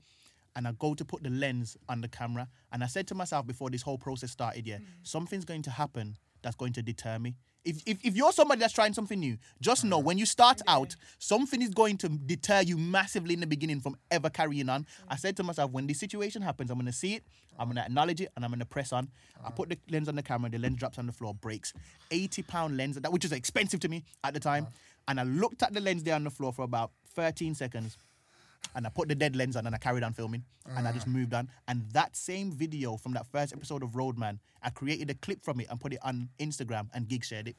And 0.55 0.67
I 0.67 0.73
go 0.73 0.95
to 0.95 1.05
put 1.05 1.23
the 1.23 1.29
lens 1.29 1.77
on 1.91 2.01
the 2.01 2.09
camera. 2.09 2.49
And 2.73 2.83
I 2.83 2.87
said 2.87 3.07
to 3.09 3.15
myself 3.15 3.47
before 3.47 3.69
this 3.69 3.83
whole 3.83 3.99
process 3.99 4.31
started, 4.31 4.67
yeah, 4.67 4.79
mm. 4.79 4.87
something's 5.03 5.45
going 5.45 5.61
to 5.63 5.71
happen 5.71 6.17
that's 6.43 6.57
going 6.57 6.73
to 6.73 6.83
deter 6.83 7.19
me. 7.19 7.37
If, 7.67 7.83
if, 7.85 7.99
if 8.05 8.17
you're 8.17 8.31
somebody 8.31 8.61
that's 8.61 8.73
trying 8.73 8.95
something 8.95 9.19
new, 9.19 9.37
just 9.61 9.85
know 9.85 9.99
when 9.99 10.19
you 10.19 10.25
start 10.25 10.63
out, 10.69 10.95
something 11.19 11.61
is 11.61 11.71
going 11.71 11.97
to 11.99 12.09
deter 12.09 12.61
you 12.61 12.79
massively 12.79 13.35
in 13.35 13.41
the 13.41 13.47
beginning 13.47 13.81
from 13.81 13.97
ever 14.13 14.31
carrying 14.31 14.69
on. 14.69 14.87
I 15.09 15.17
said 15.17 15.37
to 15.39 15.43
myself, 15.43 15.73
when 15.73 15.89
this 15.89 15.99
situation 15.99 16.43
happens, 16.43 16.71
I'm 16.71 16.77
going 16.77 16.87
to 16.87 16.93
see 16.93 17.17
it, 17.17 17.25
I'm 17.59 17.67
going 17.67 17.77
to 17.77 17.83
acknowledge 17.83 18.21
it, 18.21 18.31
and 18.37 18.45
I'm 18.45 18.53
going 18.53 18.61
to 18.61 18.67
press 18.67 18.93
on. 18.93 19.09
I 19.45 19.51
put 19.51 19.69
the 19.69 19.79
lens 19.91 20.09
on 20.09 20.15
the 20.15 20.23
camera, 20.23 20.49
the 20.49 20.59
lens 20.59 20.77
drops 20.77 20.97
on 20.97 21.07
the 21.07 21.13
floor, 21.13 21.35
breaks. 21.35 21.73
80 22.13 22.43
pound 22.43 22.77
lens, 22.77 23.01
that 23.01 23.13
which 23.13 23.25
is 23.25 23.33
expensive 23.33 23.81
to 23.81 23.89
me 23.89 24.05
at 24.23 24.33
the 24.33 24.41
time. 24.41 24.65
Uh-huh. 24.65 24.73
And 25.09 25.21
I 25.21 25.25
looked 25.25 25.65
at 25.65 25.75
the 25.75 25.81
lens 25.81 26.05
there 26.05 26.15
on 26.15 26.23
the 26.23 26.31
floor 26.31 26.53
for 26.53 26.63
about 26.63 26.93
13 27.15 27.57
seconds. 27.57 27.99
And 28.75 28.87
I 28.87 28.91
put 28.91 29.09
the 29.09 29.15
dead 29.15 29.37
lens 29.37 29.57
on 29.57 29.67
and 29.67 29.75
I 29.75 29.79
carried 29.79 30.03
on 30.03 30.13
filming. 30.13 30.45
And 30.77 30.87
I 30.87 30.93
just 30.93 31.07
moved 31.07 31.33
on. 31.33 31.49
And 31.69 31.89
that 31.93 32.17
same 32.17 32.51
video 32.53 32.97
from 32.97 33.13
that 33.13 33.27
first 33.27 33.53
episode 33.53 33.83
of 33.83 33.97
Roadman, 33.97 34.39
I 34.63 34.71
created 34.71 35.09
a 35.11 35.15
clip 35.15 35.43
from 35.43 35.61
it 35.61 35.69
and 35.71 35.81
put 35.81 35.93
it 35.93 36.01
on 36.03 36.29
Instagram 36.39 36.89
and 36.93 37.09
Gig 37.09 37.25
shared 37.25 37.49
it. 37.49 37.57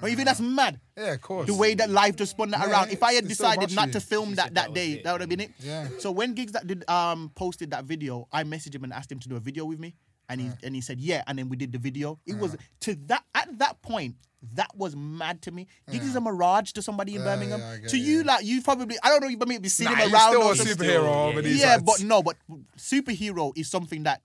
Don't 0.00 0.08
you 0.10 0.16
think 0.16 0.28
that's 0.28 0.40
mad? 0.40 0.80
Yeah, 0.96 1.12
of 1.12 1.20
course. 1.20 1.46
The 1.46 1.54
way 1.54 1.74
that 1.74 1.90
life 1.90 2.16
just 2.16 2.30
spun 2.30 2.50
that 2.52 2.60
Yeah, 2.60 2.70
around. 2.72 2.90
If 2.90 3.02
I 3.02 3.12
had 3.12 3.28
decided 3.28 3.74
not 3.74 3.92
to 3.92 4.00
film 4.00 4.34
that 4.36 4.54
that 4.54 4.70
was 4.70 4.74
day, 4.74 4.92
it. 4.92 5.04
that 5.04 5.12
would 5.12 5.20
have 5.20 5.28
been 5.28 5.40
it. 5.40 5.50
Yeah. 5.58 5.88
So 5.98 6.10
when 6.10 6.32
Giggs 6.32 6.52
that 6.52 6.66
did 6.66 6.88
um 6.88 7.30
posted 7.34 7.72
that 7.72 7.84
video, 7.84 8.26
I 8.32 8.44
messaged 8.44 8.74
him 8.74 8.84
and 8.84 8.92
asked 8.94 9.12
him 9.12 9.18
to 9.18 9.28
do 9.28 9.36
a 9.36 9.40
video 9.40 9.66
with 9.66 9.78
me, 9.78 9.94
and 10.30 10.40
he 10.40 10.50
and 10.62 10.74
he 10.74 10.80
said 10.80 10.98
yeah, 11.00 11.22
and 11.26 11.38
then 11.38 11.48
we 11.50 11.56
did 11.56 11.72
the 11.72 11.78
video. 11.78 12.18
It 12.26 12.38
was 12.38 12.56
to 12.80 12.94
that 13.06 13.24
at 13.34 13.58
that 13.58 13.82
point. 13.82 14.14
That 14.54 14.74
was 14.74 14.96
mad 14.96 15.42
to 15.42 15.50
me. 15.50 15.66
Giggs 15.90 16.06
is 16.06 16.16
a 16.16 16.20
mirage 16.20 16.72
to 16.72 16.80
somebody 16.80 17.14
in 17.14 17.20
Yeah, 17.20 17.26
Birmingham. 17.36 17.60
yeah, 17.60 17.88
to 17.88 17.98
you, 17.98 18.18
yeah. 18.20 18.24
like 18.32 18.44
you 18.46 18.62
probably 18.62 18.96
I 19.02 19.10
don't 19.10 19.20
know, 19.20 19.28
you 19.28 19.36
maybe 19.46 19.68
seen 19.68 19.84
Nah, 19.88 19.96
him 19.96 19.98
he's 20.06 20.14
around. 20.14 20.32
still 20.32 20.42
or 20.44 20.52
a 20.52 20.54
superhero 20.54 21.24
over 21.28 21.42
these 21.42 21.60
Yeah, 21.60 21.74
sides. 21.74 21.82
but 21.82 22.00
no, 22.02 22.22
but 22.22 22.36
superhero 22.78 23.52
is 23.56 23.68
something 23.70 24.04
that 24.04 24.22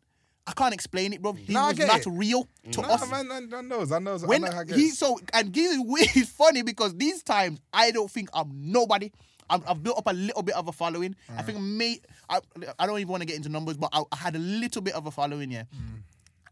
I 0.47 0.53
can't 0.53 0.73
explain 0.73 1.11
it, 1.11 1.21
bro. 1.21 1.33
He 1.33 1.51
Nah, 1.53 1.69
was 1.69 1.79
not 1.79 1.99
it. 1.99 2.09
real 2.09 2.47
to 2.71 2.81
Nah, 2.81 2.87
us 2.93 3.09
man, 3.09 3.29
I, 3.31 3.57
I 3.57 3.61
knows, 3.61 3.91
I 3.91 3.99
knows, 3.99 4.23
when 4.25 4.45
I 4.45 4.47
know 4.49 4.53
how 4.55 4.61
it 4.61 4.69
he 4.69 4.89
so 4.91 5.19
and 5.33 5.51
Giggs 5.51 5.75
is 6.15 6.29
funny 6.37 6.61
because 6.61 6.95
these 6.95 7.23
times 7.23 7.59
I 7.73 7.91
don't 7.91 8.09
think 8.09 8.29
I'm 8.33 8.51
nobody. 8.53 9.11
I'm, 9.49 9.63
I've 9.67 9.83
built 9.83 9.97
up 9.97 10.07
a 10.07 10.13
little 10.13 10.41
bit 10.41 10.55
of 10.55 10.67
a 10.67 10.71
following. 10.71 11.15
I 11.35 11.41
think 11.41 11.59
mm. 11.59 11.77
may 11.77 11.99
I, 12.29 12.39
I 12.79 12.87
don't 12.87 12.99
even 12.99 13.11
want 13.11 13.21
to 13.21 13.27
get 13.27 13.35
into 13.35 13.49
numbers, 13.49 13.77
but 13.77 13.89
I, 13.93 14.03
I 14.11 14.15
had 14.15 14.35
a 14.35 14.39
little 14.39 14.81
bit 14.81 14.95
of 14.95 15.05
a 15.05 15.11
following, 15.11 15.51
yeah. 15.51 15.63
Mm. 15.75 16.01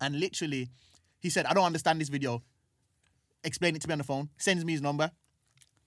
And 0.01 0.19
literally, 0.19 0.69
he 1.19 1.29
said, 1.29 1.45
"I 1.45 1.53
don't 1.53 1.65
understand 1.65 1.99
this 2.01 2.09
video." 2.09 2.43
Explain 3.45 3.75
it 3.75 3.81
to 3.81 3.87
me 3.87 3.93
on 3.93 3.97
the 3.97 4.03
phone. 4.05 4.29
Sends 4.37 4.63
me 4.63 4.73
his 4.73 4.81
number. 4.81 5.11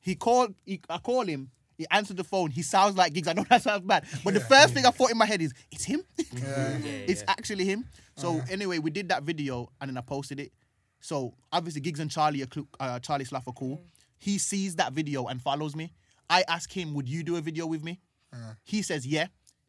He 0.00 0.14
called. 0.14 0.54
He, 0.64 0.80
I 0.90 0.98
call 0.98 1.22
him. 1.22 1.50
He 1.78 1.86
answered 1.90 2.16
the 2.16 2.24
phone. 2.24 2.50
He 2.50 2.62
sounds 2.62 2.96
like 2.96 3.12
Giggs. 3.12 3.28
I 3.28 3.34
know 3.34 3.44
that 3.50 3.62
sounds 3.62 3.82
bad, 3.82 4.04
but 4.24 4.34
the 4.34 4.40
first 4.40 4.74
thing 4.74 4.86
I 4.86 4.90
thought 4.90 5.10
in 5.10 5.18
my 5.18 5.26
head 5.26 5.42
is, 5.42 5.52
"It's 5.70 5.84
him." 5.84 6.02
it's 6.18 7.24
actually 7.28 7.64
him. 7.64 7.84
So 8.16 8.38
uh-huh. 8.38 8.46
anyway, 8.50 8.78
we 8.78 8.90
did 8.90 9.10
that 9.10 9.22
video 9.22 9.70
and 9.80 9.90
then 9.90 9.98
I 9.98 10.00
posted 10.00 10.40
it. 10.40 10.52
So 11.00 11.34
obviously, 11.52 11.82
Giggs 11.82 12.00
and 12.00 12.10
Charlie, 12.10 12.42
are 12.42 12.46
clu- 12.46 12.68
uh, 12.80 12.98
Charlie 12.98 13.24
Sloth 13.24 13.46
are 13.46 13.52
cool. 13.52 13.76
Mm. 13.76 13.84
He 14.18 14.38
sees 14.38 14.76
that 14.76 14.92
video 14.92 15.26
and 15.26 15.40
follows 15.40 15.76
me. 15.76 15.92
I 16.28 16.44
ask 16.48 16.72
him, 16.72 16.94
"Would 16.94 17.08
you 17.08 17.22
do 17.22 17.36
a 17.36 17.40
video 17.40 17.66
with 17.66 17.82
me?" 17.82 18.00
Uh-huh. 18.32 18.54
He 18.64 18.82
says, 18.82 19.06
"Yeah." 19.06 19.28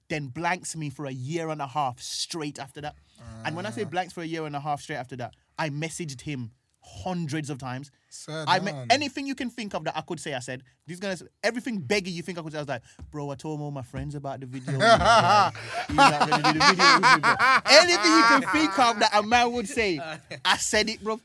Then 0.10 0.28
blanks 0.28 0.76
me 0.76 0.89
for 0.89 1.06
a 1.06 1.12
year 1.12 1.50
and 1.50 1.62
a 1.62 1.67
half 1.67 2.00
straight 2.00 2.60
after 2.60 2.80
that. 2.80 2.96
and 3.43 3.56
when 3.56 3.65
I 3.65 3.72
say 3.72 3.82
uh. 3.82 3.86
blanks 3.86 4.13
for 4.13 4.22
a 4.22 4.26
year 4.26 4.46
and 4.46 4.56
a 4.56 4.60
half 4.60 4.82
straight 4.82 4.96
after 4.96 5.17
that, 5.17 5.34
I 5.58 5.70
messaged 5.70 6.22
him 6.22 6.52
hundreds 6.88 7.50
of 7.50 7.58
times. 7.58 7.91
I 8.28 8.60
me- 8.60 8.72
anything 8.89 9.28
you 9.28 9.36
can 9.36 9.50
think 9.50 9.74
of 9.74 9.84
that 9.84 9.98
I 9.98 10.02
could 10.02 10.20
say, 10.20 10.34
I 10.34 10.39
said. 10.39 10.63
These 10.86 11.00
guys, 11.00 11.24
everything 11.43 11.82
beggy 11.82 12.12
you 12.12 12.24
think 12.24 12.38
I 12.38 12.41
could 12.41 12.54
say. 12.54 12.58
I 12.58 12.62
was 12.62 12.70
like, 12.70 12.82
bro, 13.12 13.30
I 13.30 13.36
told 13.36 13.60
all 13.60 13.72
my 13.72 13.82
friends 13.82 14.15
about 14.15 14.39
the 14.39 14.46
video. 14.46 14.78
Not 14.80 15.54
gonna 15.89 16.54
do 16.54 16.60
the 16.60 16.65
video 16.65 16.93
with 16.96 17.15
me, 17.15 17.22
bro. 17.22 17.36
Anything 17.65 18.12
you 18.12 18.24
can 18.24 18.41
think 18.54 18.80
of 18.80 19.00
that 19.00 19.10
a 19.13 19.24
man 19.24 19.52
would 19.52 19.67
say, 19.67 20.00
I 20.46 20.58
said 20.58 20.89
it, 20.89 21.04
bro. 21.04 21.20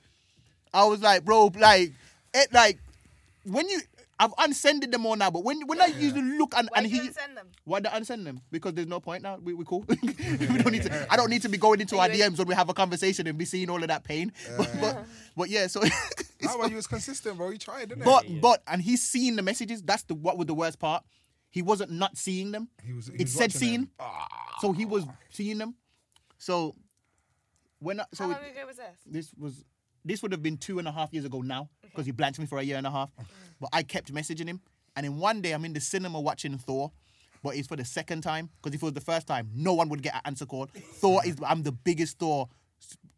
I 0.75 0.85
was 0.85 1.01
like, 1.03 1.25
bro, 1.25 1.51
like, 1.59 1.93
it, 2.35 2.53
like, 2.53 2.79
when 3.45 3.69
you, 3.69 3.81
I've 4.23 4.35
unsended 4.39 4.93
them 4.93 5.05
all 5.05 5.17
now, 5.17 5.31
but 5.31 5.43
when 5.43 5.67
when 5.67 5.81
I 5.81 5.87
used 5.87 6.15
to 6.15 6.23
look 6.23 6.55
and, 6.57 6.69
and 6.77 6.87
he, 6.87 6.99
send 7.11 7.37
them? 7.37 7.49
why 7.65 7.81
did 7.81 7.93
I 7.93 7.99
unsend 7.99 8.25
them? 8.25 8.41
Because 8.53 8.75
there's 8.75 8.87
no 8.87 9.01
point 9.01 9.23
now. 9.25 9.37
We 9.43 9.53
we 9.55 9.65
cool. 9.65 9.85
we 9.89 9.97
don't 10.59 10.71
need 10.71 10.85
to. 10.85 11.07
I 11.13 11.17
don't 11.17 11.29
need 11.31 11.43
to 11.43 11.49
be 11.49 11.59
going 11.59 11.81
into 11.81 11.99
our 11.99 12.09
DMs 12.09 12.39
when 12.39 12.47
we 12.47 12.55
have 12.55 12.69
a 12.69 12.75
conversation 12.75 13.27
and 13.27 13.37
be 13.37 13.45
seeing 13.45 13.69
all 13.69 13.83
of 13.83 13.89
that 13.89 14.05
pain. 14.05 14.33
But 14.57 14.71
but, 14.81 15.05
but 15.37 15.49
yeah. 15.51 15.67
So. 15.67 15.83
Nah, 16.45 16.57
well, 16.59 16.69
you 16.69 16.75
was 16.75 16.89
consistent, 16.89 17.37
bro. 17.37 17.51
You 17.51 17.59
tried, 17.59 17.89
didn't 17.91 18.05
But 18.05 18.25
it? 18.25 18.41
but 18.41 18.65
and 18.67 18.83
he's 18.83 19.01
seen 19.01 19.37
the 19.37 19.43
messages. 19.43 19.81
That's 19.81 20.03
the 20.03 20.15
what 20.17 20.37
was 20.37 20.49
the 20.49 20.55
worst 20.55 20.81
part. 20.81 21.05
he 21.51 21.63
wasn't 21.63 21.93
not 21.93 22.17
seeing 22.19 22.51
them. 22.51 22.69
He 22.85 22.93
was- 22.93 23.07
he 23.07 23.15
it 23.15 23.21
was 23.23 23.33
said 23.33 23.41
watching 23.55 23.61
seeing, 23.61 23.81
them. 23.83 23.91
Ah. 24.01 24.27
so 24.61 24.73
he 24.73 24.85
was 24.85 25.05
seeing 25.31 25.59
them. 25.59 25.77
So 26.39 26.75
when 27.79 28.01
I, 28.01 28.07
so 28.13 28.25
How 28.25 28.31
it- 28.31 28.43
long 28.43 28.51
ago 28.51 28.67
was 28.67 28.77
this? 28.77 28.97
this 29.07 29.35
was 29.39 29.65
this 30.05 30.23
would 30.23 30.33
have 30.33 30.43
been 30.43 30.57
two 30.57 30.79
and 30.79 30.89
a 30.89 30.93
half 30.93 31.13
years 31.13 31.25
ago 31.25 31.41
now 31.41 31.69
because 31.83 32.07
he 32.07 32.13
blanked 32.13 32.39
me 32.39 32.47
for 32.47 32.59
a 32.59 32.63
year 32.63 32.77
and 32.77 32.87
a 32.87 32.91
half. 32.91 33.11
But 33.61 33.71
I 33.73 33.83
kept 33.83 34.13
messaging 34.13 34.47
him, 34.49 34.61
and 34.97 35.05
then 35.05 35.19
one 35.19 35.41
day 35.41 35.53
I'm 35.53 35.65
in 35.65 35.73
the 35.73 35.81
cinema 35.81 36.21
watching 36.21 36.57
Thor, 36.59 36.91
but 37.43 37.57
it's 37.57 37.69
for 37.69 37.77
the 37.77 37.85
second 37.85 38.23
time 38.23 38.51
because 38.61 38.75
if 38.75 38.83
it 38.83 38.85
was 38.85 38.93
the 38.95 39.01
first 39.01 39.27
time, 39.27 39.49
no 39.55 39.75
one 39.75 39.89
would 39.89 40.03
get 40.03 40.15
an 40.15 40.21
answer 40.25 40.47
call. 40.47 40.67
Thor 40.95 41.21
is 41.25 41.37
I'm 41.47 41.63
the 41.63 41.73
biggest 41.73 42.19
Thor 42.19 42.49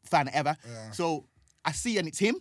fan 0.05 0.29
ever. 0.33 0.57
So 0.93 1.25
I 1.65 1.73
see 1.73 1.97
and 1.99 2.07
it's 2.09 2.19
him. 2.19 2.37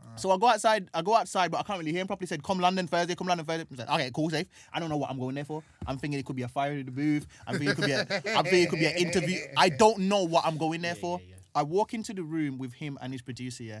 Uh. 0.00 0.16
So 0.16 0.30
I 0.32 0.36
go 0.36 0.48
outside, 0.48 0.88
I 0.92 1.00
go 1.02 1.14
outside, 1.14 1.50
but 1.52 1.58
I 1.60 1.62
can't 1.62 1.78
really 1.78 1.92
hear 1.92 2.00
him 2.00 2.08
properly. 2.08 2.26
Said, 2.26 2.42
"Come 2.42 2.58
London 2.58 2.88
Thursday, 2.88 3.14
come 3.14 3.28
London 3.28 3.46
Thursday." 3.46 3.66
I 3.72 3.76
said, 3.76 3.88
"Okay, 3.88 4.10
cool, 4.12 4.30
safe." 4.30 4.48
I 4.72 4.80
don't 4.80 4.88
know 4.90 4.96
what 4.96 5.10
I'm 5.10 5.18
going 5.18 5.36
there 5.36 5.44
for. 5.44 5.62
I'm 5.86 5.96
thinking 5.98 6.18
it 6.18 6.26
could 6.26 6.34
be 6.36 6.42
a 6.42 6.48
fire 6.48 6.72
in 6.72 6.84
the 6.86 6.90
booth. 6.92 7.26
I'm 7.46 7.58
thinking 7.58 7.70
it 7.70 7.76
could 7.76 7.86
be 7.86 7.92
a, 8.30 8.36
I'm 8.36 8.44
thinking 8.44 8.62
it 8.64 8.70
could 8.70 8.78
be 8.80 8.86
an 8.86 8.96
interview. 8.96 9.38
I 9.56 9.68
don't 9.68 9.98
know 10.00 10.24
what 10.24 10.44
I'm 10.44 10.56
going 10.56 10.82
there 10.82 10.96
for. 10.96 11.20
I 11.54 11.62
walk 11.62 11.92
into 11.94 12.14
the 12.14 12.22
room 12.22 12.58
with 12.58 12.74
him 12.74 12.98
and 13.00 13.12
his 13.12 13.22
producer. 13.22 13.62
Yeah, 13.62 13.80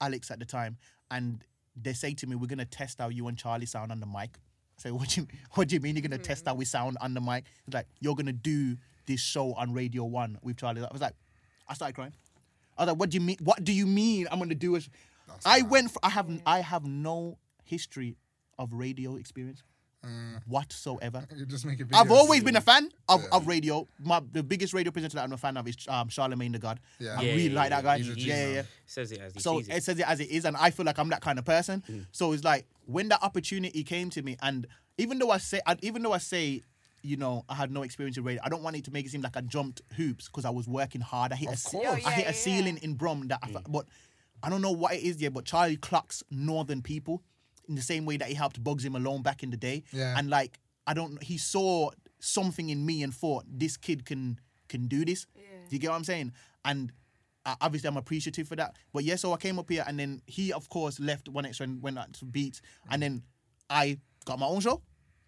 Alex 0.00 0.30
at 0.30 0.38
the 0.38 0.44
time, 0.44 0.76
and 1.10 1.44
they 1.76 1.92
say 1.92 2.14
to 2.14 2.26
me, 2.26 2.36
"We're 2.36 2.46
gonna 2.46 2.64
test 2.64 2.98
how 2.98 3.08
you 3.08 3.26
and 3.28 3.36
Charlie 3.36 3.66
sound 3.66 3.92
on 3.92 4.00
the 4.00 4.06
mic." 4.06 4.38
I 4.78 4.82
say, 4.82 4.90
"What 4.90 5.10
do 5.10 5.22
you 5.22 5.26
What 5.52 5.68
do 5.68 5.74
you 5.74 5.80
mean 5.80 5.96
you're 5.96 6.02
gonna 6.02 6.18
test 6.18 6.44
mm. 6.44 6.48
how 6.48 6.54
we 6.54 6.64
sound 6.64 6.96
on 7.00 7.14
the 7.14 7.20
mic?" 7.20 7.44
It's 7.66 7.74
like 7.74 7.86
you're 8.00 8.14
gonna 8.14 8.32
do 8.32 8.76
this 9.06 9.20
show 9.20 9.54
on 9.54 9.72
Radio 9.72 10.04
One 10.04 10.38
with 10.42 10.56
Charlie. 10.56 10.82
I 10.82 10.88
was 10.92 11.02
like, 11.02 11.14
I 11.68 11.74
started 11.74 11.94
crying. 11.94 12.12
I 12.76 12.82
was 12.82 12.88
like, 12.92 12.98
"What 12.98 13.10
do 13.10 13.16
you 13.16 13.20
mean? 13.20 13.38
What 13.40 13.62
do 13.62 13.72
you 13.72 13.86
mean 13.86 14.28
I'm 14.30 14.38
gonna 14.38 14.54
do 14.54 14.76
it?" 14.76 14.88
I 15.44 15.62
went. 15.62 15.90
For, 15.90 16.00
I 16.02 16.10
have. 16.10 16.28
I 16.46 16.60
have 16.60 16.84
no 16.84 17.38
history 17.64 18.16
of 18.58 18.72
radio 18.72 19.16
experience 19.16 19.62
whatsoever. 20.46 21.26
You 21.34 21.46
just 21.46 21.64
make 21.64 21.80
a 21.80 21.84
I've 21.92 22.10
always 22.10 22.42
been 22.42 22.56
a 22.56 22.60
fan 22.60 22.88
of, 23.08 23.24
of 23.32 23.46
radio. 23.46 23.86
My 23.98 24.20
the 24.32 24.42
biggest 24.42 24.72
radio 24.74 24.92
presenter 24.92 25.16
that 25.16 25.24
I'm 25.24 25.32
a 25.32 25.36
fan 25.36 25.56
of 25.56 25.66
is 25.68 25.76
um, 25.88 26.08
Charlemagne 26.08 26.52
the 26.52 26.58
God. 26.58 26.80
Yeah. 26.98 27.16
I 27.18 27.22
Yeah, 27.22 27.30
really 27.32 27.48
yeah, 27.48 27.54
like 27.60 27.70
that 27.70 27.82
guy. 27.84 27.98
He's 27.98 28.10
a 28.10 28.18
Yeah, 28.18 28.46
yeah, 28.48 28.54
yeah. 28.54 28.62
Says 28.86 29.12
it 29.12 29.20
as 29.20 29.34
he 29.34 29.40
So 29.40 29.58
sees 29.58 29.68
it 29.68 29.74
it. 29.76 29.82
says 29.84 29.98
it 29.98 30.08
as 30.08 30.20
it 30.20 30.28
is, 30.30 30.44
and 30.44 30.56
I 30.56 30.70
feel 30.70 30.86
like 30.86 30.98
I'm 30.98 31.08
that 31.10 31.20
kind 31.20 31.38
of 31.38 31.44
person. 31.44 31.82
So 32.12 32.32
it's 32.32 32.44
like 32.44 32.66
when 32.86 33.08
that 33.08 33.22
opportunity 33.22 33.82
came 33.84 34.10
to 34.10 34.22
me, 34.22 34.36
and 34.42 34.66
even 34.98 35.18
though 35.18 35.30
I 35.30 35.38
say, 35.38 35.60
I, 35.66 35.76
even 35.82 36.02
though 36.02 36.12
I 36.12 36.18
say, 36.18 36.62
you 37.02 37.16
know, 37.16 37.44
I 37.48 37.54
had 37.54 37.70
no 37.70 37.82
experience 37.82 38.16
in 38.16 38.24
radio, 38.24 38.40
I 38.44 38.48
don't 38.48 38.62
want 38.62 38.76
it 38.76 38.84
to 38.84 38.92
make 38.92 39.04
it 39.06 39.10
seem 39.10 39.22
like 39.22 39.36
I 39.36 39.40
jumped 39.40 39.82
hoops 39.96 40.26
because 40.26 40.44
I 40.44 40.50
was 40.50 40.66
working 40.68 41.00
hard. 41.00 41.32
I 41.32 41.36
hit 41.36 41.50
a, 41.50 41.56
ce- 41.56 41.70
course. 41.72 41.86
Oh, 41.88 41.92
I 41.92 41.98
yeah, 41.98 42.10
hit 42.10 42.24
yeah, 42.24 42.30
a 42.30 42.34
ceiling 42.34 42.78
in 42.82 42.94
Brum 42.94 43.28
that, 43.28 43.40
I, 43.42 43.48
fe- 43.48 43.58
but 43.68 43.86
I 44.42 44.48
don't 44.50 44.62
know 44.62 44.70
what 44.72 44.94
it 44.94 45.02
is 45.02 45.20
yet. 45.20 45.32
But 45.34 45.44
Charlie 45.44 45.76
clocks 45.76 46.22
northern 46.30 46.80
people 46.82 47.22
in 47.68 47.74
the 47.74 47.82
same 47.82 48.04
way 48.04 48.16
that 48.16 48.28
he 48.28 48.34
helped 48.34 48.62
Bugsy 48.62 48.90
Malone 48.90 49.22
back 49.22 49.42
in 49.42 49.50
the 49.50 49.56
day, 49.56 49.82
Yeah. 49.92 50.14
and 50.18 50.28
like 50.30 50.58
I 50.86 50.94
don't, 50.94 51.22
he 51.22 51.38
saw 51.38 51.90
something 52.20 52.68
in 52.70 52.84
me 52.84 53.02
and 53.02 53.14
thought 53.14 53.44
this 53.48 53.76
kid 53.76 54.04
can 54.04 54.38
can 54.68 54.86
do 54.86 55.04
this. 55.04 55.26
Do 55.68 55.76
you 55.76 55.78
get 55.78 55.90
what 55.90 55.96
I'm 55.96 56.04
saying? 56.04 56.32
And 56.64 56.92
uh, 57.46 57.54
obviously 57.60 57.88
I'm 57.88 57.96
appreciative 57.96 58.48
for 58.48 58.56
that. 58.56 58.76
But 58.92 59.04
yeah, 59.04 59.16
so 59.16 59.32
I 59.32 59.36
came 59.36 59.58
up 59.58 59.68
here 59.70 59.84
and 59.86 59.98
then 59.98 60.20
he 60.26 60.52
of 60.52 60.68
course 60.68 60.98
left 61.00 61.28
one 61.28 61.44
extra 61.46 61.64
and 61.64 61.82
went 61.82 61.98
out 61.98 62.12
to 62.14 62.24
beats 62.24 62.60
and 62.90 63.02
then 63.02 63.22
I 63.70 63.98
got 64.24 64.38
my 64.38 64.46
own 64.46 64.60
show 64.60 64.82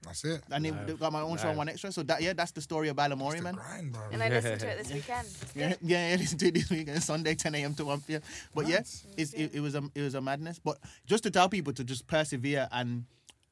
That's 0.06 0.24
it. 0.24 0.42
and 0.50 0.64
then 0.64 0.96
got 0.96 1.12
my 1.12 1.20
own 1.20 1.36
show 1.36 1.48
on 1.50 1.56
one 1.56 1.68
extra. 1.68 1.92
So 1.92 2.02
that 2.04 2.22
yeah, 2.22 2.32
that's 2.32 2.52
the 2.52 2.60
story 2.60 2.88
of 2.88 2.96
Balamory, 2.96 3.42
man. 3.42 3.54
Grind, 3.54 3.92
bro. 3.92 4.02
And 4.12 4.22
I 4.22 4.28
listened 4.28 4.60
to 4.60 4.68
it 4.68 4.78
this 4.78 4.92
weekend. 4.92 5.28
Yeah, 5.54 5.74
yeah, 5.82 6.10
yeah, 6.10 6.16
listen 6.16 6.38
to 6.38 6.46
it 6.48 6.54
this 6.54 6.70
weekend, 6.70 7.02
Sunday, 7.02 7.34
10 7.34 7.54
a.m. 7.56 7.74
to 7.74 7.84
1 7.84 8.00
p.m. 8.02 8.22
But 8.54 8.66
yeah, 8.68 8.76
Nice. 8.78 9.06
it's, 9.16 9.32
it, 9.34 9.50
it 9.54 9.60
was 9.60 9.74
a 9.74 9.82
it 9.94 10.02
was 10.02 10.14
a 10.14 10.20
madness. 10.20 10.58
But 10.58 10.78
just 11.06 11.22
to 11.24 11.30
tell 11.30 11.48
people 11.48 11.72
to 11.74 11.84
just 11.84 12.06
persevere, 12.06 12.68
and 12.72 13.04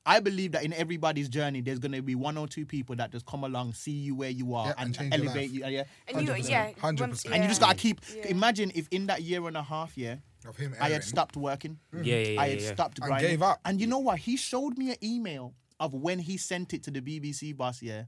I 0.07 0.21
believe 0.21 0.53
that 0.53 0.65
in 0.65 0.73
everybody's 0.75 1.29
journey, 1.29 1.61
there's 1.63 1.79
gonna 1.79 2.03
be 2.03 2.15
one 2.15 2.37
or 2.37 2.47
two 2.47 2.67
people 2.67 2.95
that 2.97 3.11
just 3.11 3.25
come 3.27 3.43
along, 3.45 3.73
see 3.73 3.91
you 3.93 4.15
where 4.15 4.31
you 4.31 4.55
are, 4.55 4.67
Yeah, 4.69 4.75
and 4.79 4.97
and, 5.01 5.15
elevate 5.15 5.51
you. 5.51 5.65
Yeah, 5.67 5.85
And 6.09 6.27
you, 6.27 6.33
100%, 6.35 6.49
yeah, 6.51 6.71
100%. 6.73 7.33
and 7.33 7.43
you 7.43 7.49
just 7.49 7.61
gotta 7.61 7.75
keep. 7.77 8.01
Yeah. 8.15 8.27
Imagine 8.29 8.71
if 8.75 8.87
in 8.91 9.07
that 9.07 9.23
year 9.23 9.47
and 9.49 9.57
a 9.57 9.63
half, 9.63 9.97
yeah, 9.97 10.17
Of 10.47 10.57
him 10.59 10.75
I 10.79 10.91
had 10.91 11.05
stopped 11.05 11.37
working. 11.39 11.79
Yeah, 11.95 12.03
yeah, 12.03 12.29
yeah. 12.33 12.41
I 12.41 12.49
had 12.51 12.61
yeah. 12.61 12.73
stopped 12.75 12.99
And 13.03 13.19
gave 13.19 13.41
up. 13.43 13.61
And 13.65 13.81
you 13.81 13.87
know 13.87 13.99
what? 14.01 14.19
He 14.19 14.37
showed 14.37 14.77
me 14.77 14.91
an 14.91 14.97
email 15.03 15.55
of 15.81 15.95
when 15.95 16.19
he 16.19 16.37
sent 16.37 16.73
it 16.75 16.83
to 16.85 16.91
the 16.91 17.01
BBC 17.01 17.57
boss, 17.57 17.83
yeah, 17.83 18.05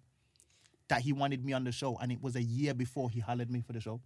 that 0.89 1.01
he 1.01 1.13
wanted 1.13 1.45
me 1.45 1.53
on 1.53 1.65
the 1.65 1.73
show, 1.73 1.97
and 2.01 2.13
it 2.13 2.23
was 2.23 2.37
a 2.37 2.43
year 2.43 2.75
before 2.75 3.11
he 3.11 3.21
hollered 3.21 3.51
me 3.51 3.61
for 3.61 3.73
the 3.73 3.81
show. 3.81 4.01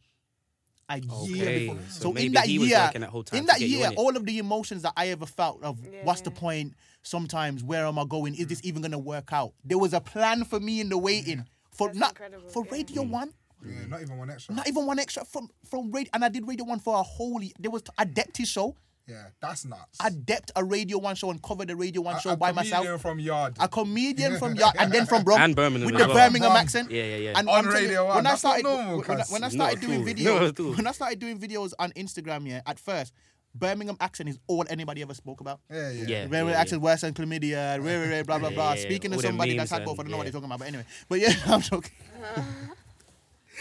A 0.88 0.98
year 0.98 1.60
before. 1.60 1.78
so 1.88 2.12
So, 2.12 2.16
in 2.16 2.32
that 2.32 2.46
he 2.46 2.58
year, 2.58 2.80
working 2.80 3.02
that 3.02 3.10
whole 3.10 3.22
time 3.22 3.38
in 3.40 3.46
that 3.46 3.60
year, 3.60 3.86
on 3.88 3.94
all 3.94 4.16
of 4.16 4.26
the 4.26 4.38
emotions 4.38 4.82
that 4.82 4.92
I 4.96 5.08
ever 5.08 5.24
felt 5.24 5.62
of 5.62 5.78
what's 6.02 6.22
the 6.22 6.32
point? 6.32 6.74
Sometimes 7.02 7.62
where 7.62 7.86
am 7.86 7.98
I 7.98 8.04
going? 8.04 8.34
Is 8.34 8.48
this 8.48 8.60
mm. 8.60 8.64
even 8.66 8.82
gonna 8.82 8.98
work 8.98 9.32
out? 9.32 9.52
There 9.64 9.78
was 9.78 9.94
a 9.94 10.00
plan 10.00 10.44
for 10.44 10.58
me 10.58 10.80
in 10.80 10.88
the 10.88 10.98
waiting 10.98 11.44
for 11.70 11.88
That's 11.88 11.98
not 11.98 12.18
for 12.48 12.64
yeah. 12.66 12.72
Radio 12.72 13.02
One. 13.02 13.32
Yeah, 13.64 13.86
not 13.88 14.00
even 14.00 14.18
one 14.18 14.30
extra. 14.30 14.54
Not 14.54 14.66
even 14.68 14.86
one 14.86 14.98
extra 14.98 15.24
from 15.24 15.48
from 15.68 15.92
radio, 15.92 16.10
and 16.14 16.24
I 16.24 16.28
did 16.28 16.48
Radio 16.48 16.64
One 16.64 16.80
for 16.80 16.98
a 16.98 17.02
whole. 17.02 17.42
year. 17.42 17.52
There 17.58 17.70
was 17.70 17.82
a 17.96 18.06
Depty 18.06 18.46
show. 18.46 18.74
Yeah, 19.10 19.24
that's 19.40 19.64
nuts. 19.64 19.98
I 20.00 20.10
depped 20.10 20.50
a 20.54 20.62
Radio 20.64 20.98
One 20.98 21.14
show 21.16 21.30
and 21.30 21.42
covered 21.42 21.68
the 21.68 21.76
Radio 21.76 22.00
One 22.02 22.16
A- 22.16 22.20
show 22.20 22.30
a 22.30 22.36
by 22.36 22.52
comedian 22.52 22.78
myself. 22.80 23.00
from 23.02 23.18
Yard. 23.18 23.56
A 23.58 23.68
comedian 23.68 24.38
from 24.38 24.54
Yard 24.54 24.76
and 24.78 24.92
then 24.92 25.06
from 25.06 25.24
Brum 25.24 25.40
And 25.40 25.56
Birmingham 25.56 25.90
with 25.90 26.00
the 26.00 26.06
well. 26.08 26.16
Birmingham 26.16 26.50
Brum. 26.52 26.56
accent. 26.62 26.90
Yeah, 26.90 27.02
yeah, 27.02 27.16
yeah. 27.16 27.32
And 27.38 27.48
On 27.48 27.58
I'm 27.58 27.64
you, 27.66 27.72
Radio 27.72 28.06
1, 28.06 28.16
when 28.16 28.26
I 28.26 28.30
that's 28.30 28.44
not 28.44 28.58
started 28.60 28.64
normal, 28.64 29.00
when, 29.02 29.20
I, 29.20 29.24
when 29.24 29.44
I 29.44 29.48
started 29.48 29.80
doing 29.80 30.00
all. 30.00 30.06
videos, 30.06 30.58
Not 30.68 30.76
when 30.76 30.86
I 30.86 30.92
started 30.92 31.18
doing 31.18 31.38
videos 31.40 31.72
on 31.78 31.90
Instagram, 31.92 32.46
yeah, 32.48 32.60
at 32.66 32.78
first, 32.78 33.12
Birmingham 33.52 33.96
accent 34.00 34.28
is 34.28 34.38
all 34.46 34.64
anybody 34.70 35.02
ever 35.02 35.12
spoke 35.14 35.40
about. 35.40 35.58
yeah, 35.68 35.90
yeah. 35.90 36.04
Yeah. 36.06 36.26
Birmingham 36.26 36.60
accent 36.60 36.80
worse 36.82 37.00
than 37.00 37.12
chlamydia, 37.14 37.82
rare, 37.84 38.08
rare, 38.08 38.22
blah 38.24 38.38
blah 38.38 38.50
blah. 38.50 38.74
yeah, 38.74 38.78
yeah. 38.78 38.82
Speaking 38.86 39.12
All 39.12 39.18
to 39.20 39.26
somebody 39.26 39.56
memes 39.56 39.68
that's 39.68 39.70
had 39.72 39.80
and- 39.82 39.86
both, 39.86 39.98
I 39.98 40.02
don't 40.04 40.12
know 40.12 40.18
what 40.18 40.26
yeah. 40.26 40.30
they're 40.30 40.40
talking 40.40 40.46
about, 40.54 40.58
but 40.60 40.68
anyway. 40.68 40.84
But 41.08 41.18
yeah, 41.18 41.34
I'm 41.46 41.60
joking. 41.60 41.90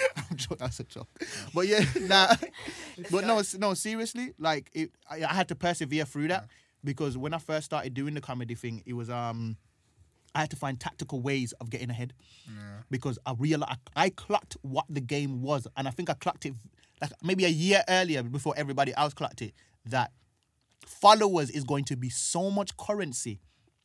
I'm 0.29 0.35
joking. 0.37 0.57
That's 0.59 0.79
a 0.79 0.83
joke. 0.83 1.07
But 1.53 1.67
yeah, 1.67 1.83
nah. 2.01 2.35
but 3.11 3.25
no, 3.25 3.41
no. 3.57 3.73
Seriously, 3.73 4.33
like 4.39 4.69
it, 4.73 4.91
I, 5.09 5.23
I 5.23 5.33
had 5.33 5.47
to 5.49 5.55
persevere 5.55 6.05
through 6.05 6.29
that 6.29 6.47
because 6.83 7.17
when 7.17 7.33
I 7.33 7.37
first 7.37 7.65
started 7.65 7.93
doing 7.93 8.13
the 8.13 8.21
comedy 8.21 8.55
thing, 8.55 8.83
it 8.85 8.93
was 8.93 9.09
um, 9.09 9.57
I 10.35 10.41
had 10.41 10.49
to 10.51 10.55
find 10.55 10.79
tactical 10.79 11.21
ways 11.21 11.53
of 11.53 11.69
getting 11.69 11.89
ahead 11.89 12.13
because 12.89 13.19
I 13.25 13.33
realized 13.37 13.71
I, 13.95 14.05
I 14.05 14.09
clocked 14.09 14.57
what 14.61 14.85
the 14.89 15.01
game 15.01 15.41
was, 15.41 15.67
and 15.77 15.87
I 15.87 15.91
think 15.91 16.09
I 16.09 16.13
clocked 16.13 16.45
it 16.45 16.53
like 17.01 17.11
maybe 17.23 17.45
a 17.45 17.49
year 17.49 17.81
earlier 17.87 18.23
before 18.23 18.53
everybody 18.57 18.93
else 18.95 19.13
clocked 19.13 19.41
it. 19.41 19.53
That 19.85 20.11
followers 20.85 21.49
is 21.49 21.63
going 21.63 21.85
to 21.85 21.95
be 21.95 22.09
so 22.09 22.49
much 22.49 22.75
currency 22.77 23.39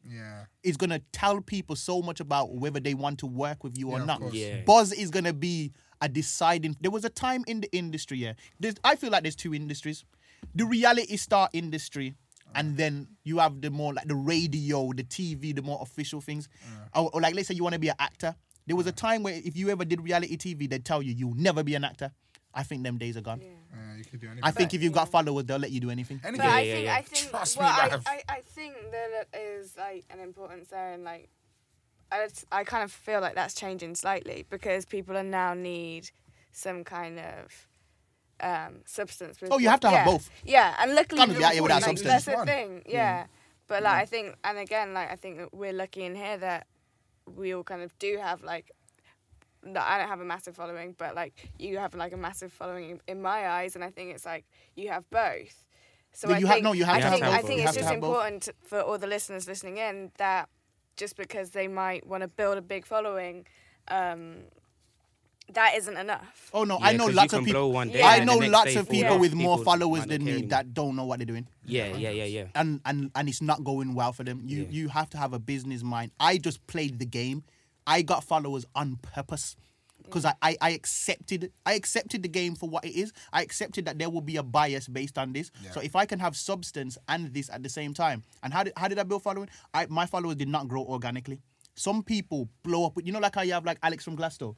Yeah. 0.08 0.44
it's 0.62 0.76
gonna 0.76 1.00
tell 1.12 1.40
people 1.40 1.76
so 1.76 2.00
much 2.02 2.20
about 2.20 2.54
whether 2.54 2.80
they 2.80 2.94
want 2.94 3.18
to 3.20 3.26
work 3.26 3.62
with 3.64 3.76
you 3.78 3.90
Yeah, 3.90 3.94
or 4.02 4.06
not. 4.06 4.32
Yeah. 4.34 4.62
Buzz 4.66 4.92
is 4.92 5.10
gonna 5.10 5.32
be 5.32 5.72
a 6.00 6.08
deciding. 6.08 6.76
There 6.80 6.90
was 6.90 7.04
a 7.04 7.10
time 7.10 7.44
in 7.46 7.60
the 7.60 7.72
industry, 7.72 8.18
yeah. 8.18 8.34
There's, 8.60 8.74
I 8.84 8.96
feel 8.96 9.10
like 9.10 9.22
there's 9.22 9.36
two 9.36 9.54
industries: 9.54 10.04
the 10.54 10.64
reality 10.64 11.16
star 11.16 11.48
industry, 11.52 12.14
and 12.54 12.76
then 12.76 13.08
you 13.24 13.38
have 13.38 13.60
the 13.60 13.70
more 13.70 13.94
like 13.94 14.06
the 14.06 14.14
radio, 14.14 14.92
the 14.92 15.04
TV, 15.04 15.54
the 15.54 15.62
more 15.62 15.78
official 15.82 16.20
things. 16.20 16.48
Or, 16.94 17.10
or 17.12 17.20
like 17.20 17.34
let's 17.34 17.48
say 17.48 17.54
you 17.54 17.62
want 17.62 17.74
to 17.74 17.80
be 17.80 17.88
an 17.88 17.96
actor. 17.98 18.34
There 18.66 18.76
was 18.76 18.86
a 18.86 18.92
time 18.92 19.22
where 19.22 19.34
if 19.34 19.56
you 19.56 19.68
ever 19.70 19.84
did 19.84 20.00
reality 20.00 20.36
TV, 20.36 20.68
they'd 20.68 20.84
tell 20.84 21.02
you 21.02 21.12
you'll 21.12 21.34
never 21.34 21.62
be 21.62 21.74
an 21.74 21.84
actor. 21.84 22.12
I 22.54 22.62
think 22.62 22.84
them 22.84 22.98
days 22.98 23.16
are 23.16 23.20
gone. 23.20 23.40
Yeah, 23.40 23.96
you 23.96 24.04
could 24.04 24.20
do 24.20 24.26
anything. 24.26 24.44
I 24.44 24.52
think 24.52 24.74
if 24.74 24.82
you've 24.82 24.92
got 24.92 25.08
followers, 25.08 25.44
they'll 25.44 25.58
let 25.58 25.72
you 25.72 25.80
do 25.80 25.90
anything. 25.90 26.18
But 26.22 26.28
anything. 26.28 26.46
I 26.46 26.60
yeah, 26.60 26.74
think 26.74 26.86
yeah. 26.86 26.94
I 26.94 27.02
think 27.02 27.30
Trust 27.30 27.58
well, 27.58 27.72
me, 27.72 27.80
I, 27.80 27.88
Nav. 27.88 28.02
I, 28.06 28.22
I 28.28 28.40
think 28.40 28.74
that 28.92 29.26
it 29.32 29.38
is 29.38 29.76
like 29.76 30.04
an 30.10 30.20
importance 30.20 30.68
there, 30.68 30.92
and 30.92 31.04
like 31.04 31.28
I, 32.14 32.60
I 32.60 32.64
kind 32.64 32.82
of 32.84 32.92
feel 32.92 33.20
like 33.20 33.34
that's 33.34 33.54
changing 33.54 33.94
slightly 33.94 34.46
because 34.50 34.84
people 34.84 35.16
are 35.16 35.22
now 35.22 35.54
need 35.54 36.10
some 36.52 36.84
kind 36.84 37.18
of 37.18 37.68
um, 38.40 38.80
substance. 38.84 39.40
With 39.40 39.52
Oh, 39.52 39.58
you 39.58 39.68
have 39.68 39.80
to 39.80 39.88
have 39.90 40.06
both. 40.06 40.30
Yeah, 40.44 40.74
and 40.80 40.94
luckily 40.94 41.18
Can't 41.26 41.36
be 41.38 41.44
out 41.44 41.52
here 41.52 41.62
without 41.62 41.82
like, 41.82 41.98
substance. 41.98 42.24
That's 42.24 42.38
the 42.40 42.44
thing. 42.46 42.82
Yeah, 42.86 43.26
but 43.66 43.82
like 43.82 43.94
I 43.94 44.04
think, 44.06 44.36
and 44.44 44.58
again, 44.58 44.94
like 44.94 45.10
I 45.10 45.16
think 45.16 45.38
that 45.38 45.54
we're 45.54 45.72
lucky 45.72 46.04
in 46.04 46.14
here 46.14 46.36
that 46.38 46.66
we 47.34 47.54
all 47.54 47.64
kind 47.64 47.82
of 47.82 47.96
do 47.98 48.18
have 48.20 48.42
like. 48.42 48.70
No, 49.66 49.80
I 49.80 49.96
don't 49.98 50.08
have 50.08 50.20
a 50.20 50.26
massive 50.26 50.54
following, 50.54 50.94
but 50.98 51.14
like 51.14 51.32
you 51.58 51.78
have 51.78 51.94
like 51.94 52.12
a 52.12 52.18
massive 52.18 52.52
following 52.52 52.90
in, 52.90 53.00
in 53.08 53.22
my 53.22 53.48
eyes, 53.48 53.74
and 53.76 53.82
I 53.82 53.88
think 53.88 54.14
it's 54.14 54.26
like 54.26 54.44
you 54.76 54.88
have 54.90 55.08
both. 55.08 55.64
So 56.12 56.28
No, 56.28 56.34
I 56.34 56.38
you 56.38 56.46
have- 56.46 56.54
think, 56.56 56.64
no, 56.64 56.72
you 56.74 56.84
have 56.84 56.96
I 56.96 57.00
to 57.00 57.04
have 57.06 57.12
think, 57.14 57.24
both. 57.24 57.34
I 57.34 57.42
think 57.42 57.60
it's 57.62 57.72
just 57.74 57.88
have 57.88 58.00
both. 58.00 58.10
important 58.10 58.48
for 58.62 58.80
all 58.82 58.98
the 58.98 59.06
listeners 59.06 59.48
listening 59.48 59.78
in 59.78 60.10
that 60.18 60.48
just 60.96 61.16
because 61.16 61.50
they 61.50 61.68
might 61.68 62.06
want 62.06 62.22
to 62.22 62.28
build 62.28 62.56
a 62.58 62.62
big 62.62 62.86
following, 62.86 63.46
um, 63.88 64.36
that 65.52 65.74
isn't 65.76 65.96
enough. 65.96 66.50
Oh 66.54 66.64
no, 66.64 66.78
Yeah, 66.78 66.86
I 66.86 66.92
know 66.96 67.06
lots 67.06 67.32
of 67.34 67.44
people. 67.44 67.60
blow 67.62 67.68
one 67.68 67.90
day 67.90 68.00
I 68.02 68.24
know 68.24 68.38
lots 68.38 68.74
of 68.76 68.88
people 68.88 69.14
off. 69.14 69.20
with 69.20 69.34
more 69.34 69.58
followers 69.58 70.06
than 70.06 70.24
me 70.24 70.42
that 70.46 70.72
don't 70.72 70.96
know 70.96 71.04
what 71.04 71.18
they're 71.18 71.26
doing. 71.26 71.46
Yeah, 71.66 71.94
yeah, 71.96 72.10
yeah, 72.10 72.24
yeah. 72.24 72.44
and 72.54 72.80
and 72.86 73.10
and 73.14 73.28
it's 73.28 73.42
not 73.42 73.62
going 73.62 73.94
well 73.94 74.12
for 74.12 74.24
them. 74.24 74.42
You 74.46 74.62
Yeah. 74.62 74.68
you 74.70 74.88
have 74.88 75.10
to 75.10 75.18
have 75.18 75.34
a 75.34 75.38
business 75.38 75.82
mind. 75.82 76.12
I 76.18 76.38
just 76.38 76.66
played 76.66 76.98
the 76.98 77.04
game. 77.06 77.44
I 77.86 78.00
got 78.00 78.24
followers 78.24 78.64
on 78.74 78.96
purpose 79.02 79.56
because 80.04 80.24
I, 80.24 80.34
I 80.42 80.56
I 80.60 80.70
accepted 80.70 81.50
I 81.66 81.74
accepted 81.74 82.22
the 82.22 82.28
game 82.28 82.54
for 82.54 82.68
what 82.68 82.84
it 82.84 82.94
is. 82.94 83.12
I 83.32 83.42
accepted 83.42 83.86
that 83.86 83.98
there 83.98 84.10
will 84.10 84.20
be 84.20 84.36
a 84.36 84.42
bias 84.42 84.88
based 84.88 85.18
on 85.18 85.32
this. 85.32 85.50
So 85.72 85.80
if 85.80 85.96
I 85.96 86.06
can 86.06 86.18
have 86.18 86.36
substance 86.36 86.98
and 87.08 87.32
this 87.32 87.50
at 87.50 87.62
the 87.62 87.68
same 87.68 87.94
time, 87.94 88.22
and 88.42 88.52
how 88.52 88.62
did 88.62 88.72
how 88.76 88.88
did 88.88 88.98
I 88.98 89.02
build 89.02 89.22
following? 89.22 89.48
I 89.72 89.86
my 89.86 90.06
followers 90.06 90.36
did 90.36 90.48
not 90.48 90.68
grow 90.68 90.84
organically. 90.84 91.40
Some 91.74 92.02
people 92.02 92.48
blow 92.62 92.86
up. 92.86 92.98
You 93.02 93.12
know, 93.12 93.18
like 93.18 93.34
how 93.34 93.42
you 93.42 93.52
have 93.52 93.64
like 93.64 93.78
Alex 93.82 94.04
from 94.04 94.16
Glasto 94.16 94.54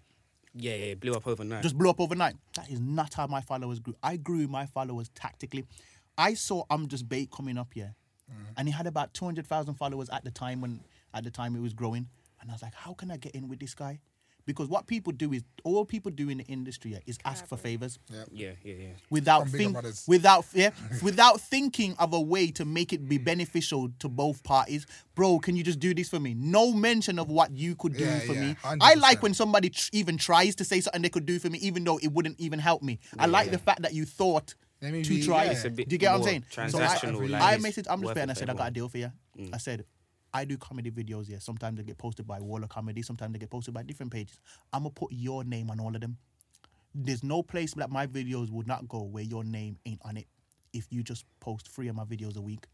Yeah, 0.54 0.72
yeah, 0.74 0.92
it 0.92 1.00
blew 1.00 1.14
up 1.14 1.26
overnight. 1.26 1.62
just 1.62 1.76
blew 1.78 1.90
up 1.90 2.00
overnight. 2.00 2.34
That 2.56 2.70
is 2.70 2.80
not 2.80 3.14
how 3.14 3.26
my 3.26 3.40
followers 3.40 3.78
grew. 3.78 3.94
I 4.02 4.16
grew 4.16 4.48
my 4.48 4.66
followers 4.66 5.10
tactically. 5.14 5.64
I 6.18 6.34
saw 6.34 6.64
I'm 6.70 6.88
just 6.88 7.08
bait 7.08 7.30
coming 7.30 7.58
up 7.58 7.72
here, 7.74 7.94
mm-hmm. 8.30 8.52
and 8.56 8.68
he 8.68 8.72
had 8.72 8.86
about 8.86 9.14
two 9.14 9.24
hundred 9.24 9.46
thousand 9.46 9.74
followers 9.74 10.08
at 10.10 10.24
the 10.24 10.30
time 10.30 10.60
when 10.60 10.80
at 11.14 11.24
the 11.24 11.30
time 11.30 11.56
it 11.56 11.60
was 11.60 11.72
growing, 11.72 12.08
and 12.40 12.50
I 12.50 12.52
was 12.54 12.62
like, 12.62 12.74
how 12.74 12.92
can 12.94 13.10
I 13.10 13.16
get 13.16 13.34
in 13.34 13.48
with 13.48 13.60
this 13.60 13.74
guy? 13.74 14.00
Because 14.46 14.68
what 14.68 14.86
people 14.86 15.12
do 15.12 15.32
is 15.32 15.42
all 15.64 15.84
people 15.84 16.10
do 16.12 16.28
in 16.28 16.38
the 16.38 16.44
industry 16.44 16.96
is 17.04 17.18
ask 17.24 17.46
for 17.46 17.56
favors 17.56 17.98
yeah, 18.08 18.52
yeah, 18.62 18.74
yeah. 18.74 18.88
without 19.10 19.42
From 19.48 19.58
bigger 19.58 19.82
think, 19.82 19.96
without 20.06 20.44
yeah, 20.54 20.70
without 21.02 21.40
thinking 21.40 21.96
of 21.98 22.12
a 22.12 22.20
way 22.20 22.52
to 22.52 22.64
make 22.64 22.92
it 22.92 23.08
be 23.08 23.18
beneficial 23.18 23.88
to 23.98 24.08
both 24.08 24.42
parties. 24.44 24.86
Bro, 25.16 25.40
can 25.40 25.56
you 25.56 25.64
just 25.64 25.80
do 25.80 25.92
this 25.94 26.08
for 26.08 26.20
me? 26.20 26.34
No 26.34 26.72
mention 26.72 27.18
of 27.18 27.28
what 27.28 27.50
you 27.50 27.74
could 27.74 27.96
do 27.96 28.04
Yeah, 28.04 28.18
for 28.20 28.34
yeah, 28.34 28.40
me. 28.40 28.56
I 28.64 28.94
like 28.94 29.22
when 29.22 29.34
somebody 29.34 29.70
tr- 29.70 29.90
even 29.92 30.16
tries 30.16 30.54
to 30.56 30.64
say 30.64 30.80
something 30.80 31.02
they 31.02 31.08
could 31.08 31.26
do 31.26 31.38
for 31.40 31.50
me, 31.50 31.58
even 31.58 31.82
though 31.82 31.98
it 31.98 32.12
wouldn't 32.12 32.38
even 32.38 32.60
help 32.60 32.82
me. 32.82 33.00
I 33.18 33.26
like 33.26 33.50
the 33.50 33.58
fact 33.58 33.82
that 33.82 33.94
you 33.94 34.04
thought 34.04 34.54
to 34.80 34.92
be- 34.92 35.22
try. 35.24 35.44
yeah. 35.44 35.50
It's 35.52 35.64
a 35.64 35.70
bit 35.70 35.88
do 35.88 35.94
you 35.94 35.98
get 35.98 36.12
what 36.12 36.18
I'm 36.18 36.22
saying? 36.24 36.44
transactional, 36.52 37.24
I, 37.24 37.26
like 37.26 37.42
I 37.42 37.56
messaged. 37.58 37.86
I'm 37.90 38.00
just 38.00 38.04
worth 38.04 38.14
fair, 38.14 38.22
and 38.22 38.30
I 38.30 38.34
said 38.34 38.50
I 38.50 38.54
got 38.54 38.68
a 38.68 38.70
deal 38.70 38.88
for 38.88 38.98
you. 38.98 39.10
Mm. 39.38 39.54
I 39.54 39.58
said. 39.58 39.84
I 40.36 40.44
do 40.44 40.56
comedy 40.56 40.90
videos, 40.90 41.28
yeah. 41.28 41.38
Sometimes 41.38 41.78
they 41.78 41.84
get 41.84 41.98
posted 41.98 42.26
by 42.26 42.40
Wall 42.40 42.62
of 42.62 42.68
Comedy, 42.68 43.02
sometimes 43.02 43.32
they 43.32 43.38
get 43.38 43.50
posted 43.50 43.74
by 43.74 43.82
different 43.82 44.12
pages. 44.12 44.38
I'm 44.72 44.82
gonna 44.82 44.90
put 44.90 45.12
your 45.12 45.44
name 45.44 45.70
on 45.70 45.80
all 45.80 45.94
of 45.94 46.00
them 46.00 46.18
there's 46.96 47.22
no 47.22 47.42
place 47.42 47.74
that 47.74 47.90
my 47.90 48.06
videos 48.06 48.50
would 48.50 48.66
not 48.66 48.88
go 48.88 49.02
where 49.02 49.22
your 49.22 49.44
name 49.44 49.78
ain't 49.84 50.00
on 50.02 50.16
it 50.16 50.26
if 50.72 50.86
you 50.90 51.02
just 51.02 51.24
post 51.40 51.68
three 51.68 51.88
of 51.88 51.96
my 51.96 52.04
videos 52.04 52.36
a 52.36 52.40
week. 52.40 52.66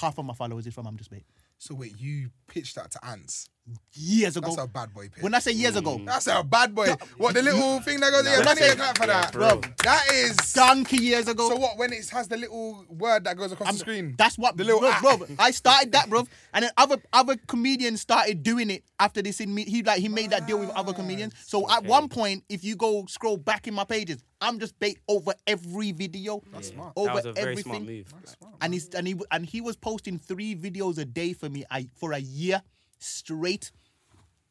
Half 0.00 0.18
of 0.18 0.24
my 0.24 0.34
followers 0.34 0.66
is 0.66 0.74
from 0.74 0.86
I'm 0.86 0.96
Just 0.96 1.10
Bait. 1.10 1.24
So 1.58 1.74
wait, 1.74 2.00
you 2.00 2.30
pitched 2.48 2.74
that 2.76 2.90
to 2.92 3.04
ants? 3.04 3.48
Years 3.98 4.36
ago. 4.36 4.48
That's 4.54 4.62
a 4.62 4.68
bad 4.68 4.92
boy 4.92 5.08
pitch. 5.08 5.22
when 5.22 5.34
I 5.34 5.38
say 5.38 5.52
years 5.52 5.74
ago, 5.74 5.98
That's 6.04 6.26
a 6.26 6.44
bad 6.44 6.74
boy. 6.74 6.94
What 7.16 7.34
the 7.34 7.42
little 7.42 7.80
thing 7.80 7.98
that 8.00 8.12
goes? 8.12 8.24
Yeah, 8.26 8.40
I 8.40 8.44
money 8.44 8.60
say- 8.60 8.68
ain't 8.70 8.78
that 8.78 8.98
for 8.98 9.06
that, 9.06 9.32
bro. 9.32 9.60
That 9.82 10.04
is. 10.12 10.36
donkey 10.52 10.98
years 10.98 11.26
ago. 11.28 11.48
So 11.48 11.56
what? 11.56 11.78
When 11.78 11.92
it 11.92 12.06
has 12.10 12.28
the 12.28 12.36
little 12.36 12.84
word 12.90 13.24
that 13.24 13.36
goes 13.36 13.52
across 13.52 13.66
I'm- 13.68 13.74
the 13.76 13.80
screen. 13.80 14.14
That's 14.18 14.36
what 14.36 14.56
the 14.56 14.64
little. 14.64 14.80
bro, 14.80 14.90
ah. 14.92 15.16
bro, 15.16 15.26
I 15.38 15.50
started 15.50 15.92
that, 15.92 16.10
bro, 16.10 16.28
and 16.52 16.64
then 16.64 16.70
other 16.76 16.98
other 17.12 17.36
comedians 17.46 18.02
started 18.02 18.42
doing 18.42 18.70
it 18.70 18.84
after 19.00 19.22
this. 19.22 19.40
In 19.40 19.52
me, 19.54 19.64
he 19.64 19.82
like 19.82 20.00
he 20.00 20.08
made 20.10 20.30
that 20.30 20.46
deal 20.46 20.58
with 20.58 20.70
other 20.70 20.92
comedians. 20.92 21.32
So 21.46 21.68
at 21.70 21.84
one 21.84 22.08
point, 22.08 22.44
if 22.50 22.62
you 22.64 22.76
go 22.76 23.06
scroll 23.06 23.38
back 23.38 23.66
in 23.66 23.72
my 23.74 23.84
pages, 23.84 24.22
I'm 24.42 24.58
just 24.60 24.78
bait 24.78 24.98
over 25.08 25.32
every 25.46 25.92
video, 25.92 26.42
That's 26.52 26.68
smart. 26.68 26.92
over 26.96 27.06
that 27.06 27.14
was 27.14 27.24
a 27.26 27.32
very 27.32 27.52
everything. 27.52 27.72
smart 27.72 27.84
move. 27.86 28.14
and 28.60 28.74
he's 28.74 28.88
and 28.90 29.08
he 29.08 29.16
and 29.30 29.46
he 29.46 29.62
was 29.62 29.76
posting 29.76 30.18
three 30.18 30.54
videos 30.54 30.98
a 30.98 31.04
day 31.06 31.32
for 31.32 31.48
me 31.48 31.64
I, 31.70 31.88
for 31.96 32.12
a 32.12 32.18
year 32.18 32.62
straight, 32.98 33.70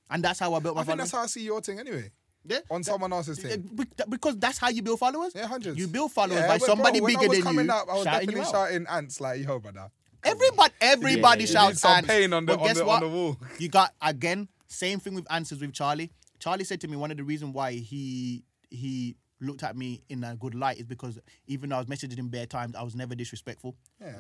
and 0.10 0.24
that's 0.24 0.40
how 0.40 0.54
I 0.54 0.60
built 0.60 0.76
my 0.76 0.82
I 0.82 0.84
think 0.84 0.88
following. 0.92 0.98
that's 1.00 1.12
how 1.12 1.22
I 1.24 1.26
see 1.28 1.44
your 1.44 1.62
thing 1.62 1.80
anyway. 1.80 2.12
Yeah. 2.48 2.60
On 2.70 2.84
someone 2.84 3.12
else's 3.12 3.40
thing. 3.40 3.68
Because 4.08 4.38
that's 4.38 4.60
how 4.60 4.70
you 4.70 4.84
build 4.84 5.00
followers. 5.00 5.34
Yeah, 5.36 5.48
hundreds. 5.48 5.80
You 5.80 5.88
build 5.88 6.12
followers 6.12 6.42
Yeah, 6.42 6.48
by 6.48 6.58
somebody 6.60 7.00
bro, 7.00 7.06
when 7.06 7.14
bigger 7.16 7.26
I 7.26 7.28
was 7.28 7.38
than 7.40 7.44
coming 7.44 7.66
you. 7.66 7.72
Up, 7.72 7.88
I 7.90 7.94
was 7.96 8.04
shouting 8.04 8.28
definitely 8.28 8.40
you 8.48 8.52
shouting 8.52 8.86
ants 8.88 9.20
like, 9.22 9.44
yo, 9.44 9.60
brother. 9.60 9.90
Everybody, 10.24 10.74
everybody 10.80 11.44
Yeah, 11.46 11.50
yeah, 11.50 11.54
yeah. 11.64 11.68
shouts 11.70 11.80
some 11.82 11.92
ants. 11.98 12.08
pain 12.10 12.34
on 12.34 12.46
the- 12.46 12.54
But 12.54 12.62
on 12.62 12.68
guess 12.68 12.76
the- 12.78 12.82
on 12.84 12.88
what? 12.88 13.00
the 13.00 13.10
wall. 13.10 13.38
You 13.58 13.70
got 13.70 13.94
again 14.02 14.48
same 14.68 15.00
thing 15.00 15.16
with 15.16 15.26
answers 15.32 15.60
with 15.60 15.74
Charlie. 15.74 16.12
Charlie 16.40 16.66
said 16.66 16.82
to 16.82 16.88
me 16.88 16.98
one 16.98 17.10
of 17.10 17.18
the 17.18 17.24
reasons 17.24 17.54
why 17.56 17.72
he 17.74 18.44
he 18.70 19.16
looked 19.42 19.64
at 19.64 19.76
me 19.76 20.04
in 20.10 20.24
a 20.24 20.36
good 20.36 20.54
light 20.54 20.78
is 20.78 20.86
because 20.86 21.18
even 21.48 21.70
though 21.70 21.78
I 21.78 21.80
was 21.80 21.88
messaging 21.88 22.18
him 22.18 22.30
bare 22.30 22.46
times, 22.46 22.76
I 22.76 22.84
was 22.84 22.96
never 22.96 23.16
disrespectful. 23.16 23.76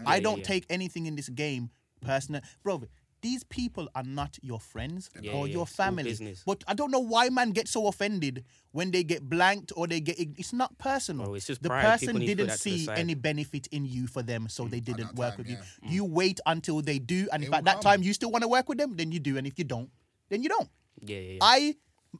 I 0.05 0.15
Yeah, 0.15 0.19
don't 0.21 0.39
yeah. 0.39 0.43
take 0.45 0.65
anything 0.69 1.05
in 1.05 1.15
this 1.15 1.30
game 1.30 1.69
personal, 2.01 2.41
bro. 2.63 2.82
These 3.26 3.43
people 3.45 3.89
are 3.95 4.03
not 4.03 4.38
your 4.43 4.59
friends 4.59 5.09
Yeah, 5.19 5.32
or 5.32 5.47
yeah, 5.47 5.53
your 5.53 5.65
family. 5.65 6.15
But 6.45 6.63
I 6.67 6.76
don't 6.76 6.91
know 6.91 6.99
why 6.99 7.30
man 7.30 7.53
gets 7.57 7.71
so 7.71 7.88
offended 7.88 8.45
when 8.71 8.91
they 8.91 9.03
get 9.03 9.28
blanked 9.28 9.71
or 9.76 9.88
they 9.88 9.99
get. 9.99 10.19
It's 10.19 10.53
not 10.53 10.78
personal. 10.78 11.26
Bro, 11.26 11.34
it's 11.34 11.47
just 11.47 11.63
the 11.63 11.69
pride. 11.69 11.86
person 11.86 12.09
People 12.09 12.19
need 12.19 12.26
to 12.28 12.32
put 12.34 12.38
didn't 12.38 12.49
that 12.49 12.59
to 12.59 12.69
the 12.69 12.78
see 12.86 12.91
any 12.91 13.15
benefit 13.15 13.65
in 13.71 13.84
you 13.84 14.05
for 14.05 14.21
them, 14.21 14.47
so 14.47 14.65
mm. 14.65 14.69
they 14.69 14.80
didn't 14.80 15.15
work 15.15 15.32
time, 15.32 15.38
with 15.39 15.49
you. 15.49 15.57
yeah. 15.57 15.89
You 15.89 16.05
wait 16.05 16.39
until 16.45 16.84
they 16.84 16.99
do, 16.99 17.28
and 17.34 17.43
if 17.43 17.51
at 17.51 17.65
that 17.65 17.82
time 17.82 18.03
you 18.03 18.13
still 18.13 18.30
want 18.30 18.43
to 18.43 18.47
work 18.47 18.69
with 18.69 18.78
them, 18.78 18.95
then 18.95 19.11
you 19.11 19.19
do, 19.19 19.38
and 19.39 19.47
if 19.47 19.57
you 19.57 19.65
don't, 19.65 19.89
then 20.30 20.43
you 20.43 20.49
don't. 20.49 20.69
Yeah, 21.01 21.17
yeah, 21.17 21.32
yeah. 21.32 21.39
I, 21.41 21.76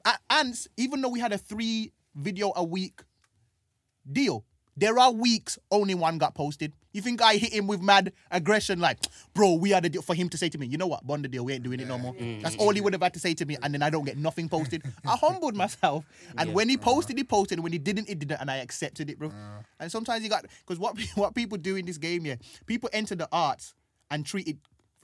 a- 0.06 0.34
ants, 0.34 0.68
even 0.76 1.02
though 1.02 1.10
we 1.10 1.20
had 1.20 1.34
a 1.34 1.38
three 1.38 1.92
video 2.16 2.52
a 2.56 2.64
week 2.64 3.04
deal, 4.12 4.44
there 4.76 4.98
are 4.98 5.12
weeks 5.12 5.60
only 5.70 5.94
one 5.94 6.18
got 6.18 6.34
posted. 6.34 6.74
You 6.96 7.02
think 7.02 7.22
I 7.22 7.36
hit 7.36 7.52
him 7.52 7.68
with 7.68 7.82
mad 7.82 8.14
aggression, 8.32 8.80
like, 8.80 9.00
bro, 9.34 9.56
we 9.56 9.72
had 9.72 9.84
a 9.84 9.90
deal 9.90 10.02
for 10.02 10.16
him 10.16 10.30
to 10.30 10.38
say 10.38 10.48
to 10.48 10.58
me, 10.58 10.66
you 10.66 10.78
know 10.78 10.88
what, 10.88 11.06
bond 11.06 11.26
the 11.26 11.28
deal, 11.28 11.44
we 11.44 11.52
ain't 11.52 11.64
doing 11.64 11.82
it 11.82 11.90
no 11.90 11.98
more. 11.98 12.14
Mm. 12.14 12.38
mm 12.38 12.42
That's 12.42 12.56
mm, 12.56 12.62
all 12.62 12.72
he 12.72 12.80
mm. 12.80 12.86
would 12.86 12.94
have 12.94 13.04
had 13.04 13.14
to 13.16 13.20
say 13.20 13.34
to 13.34 13.46
me, 13.46 13.58
and 13.62 13.74
then 13.74 13.84
I 13.84 13.90
don't 13.90 14.06
get 14.06 14.18
nothing 14.18 14.48
posted. 14.48 14.82
I 15.06 15.18
humbled 15.22 15.58
myself, 15.58 16.06
and 16.38 16.54
when 16.54 16.70
he 16.70 16.78
uh-huh. 16.78 16.86
posted, 16.86 17.18
he 17.18 17.26
posted, 17.26 17.58
and 17.58 17.64
when 17.64 17.74
he 17.74 17.80
didn't, 17.80 18.08
he 18.08 18.16
didn't, 18.16 18.40
and 18.40 18.50
I 18.50 18.58
accepted 18.60 19.10
it, 19.10 19.20
bro. 19.20 19.28
Uh-huh. 19.28 19.64
And 19.82 19.92
sometimes 19.92 20.24
you 20.24 20.30
got 20.30 20.46
because 20.66 20.80
what 20.80 20.98
what 21.16 21.36
people 21.36 21.58
do 21.58 21.76
in 21.76 21.86
this 21.86 21.98
game, 21.98 22.26
yeah, 22.26 22.36
people 22.66 22.90
enter 22.94 23.16
the 23.16 23.28
arts 23.30 23.74
and 24.10 24.26
treat 24.26 24.48
it, 24.48 24.58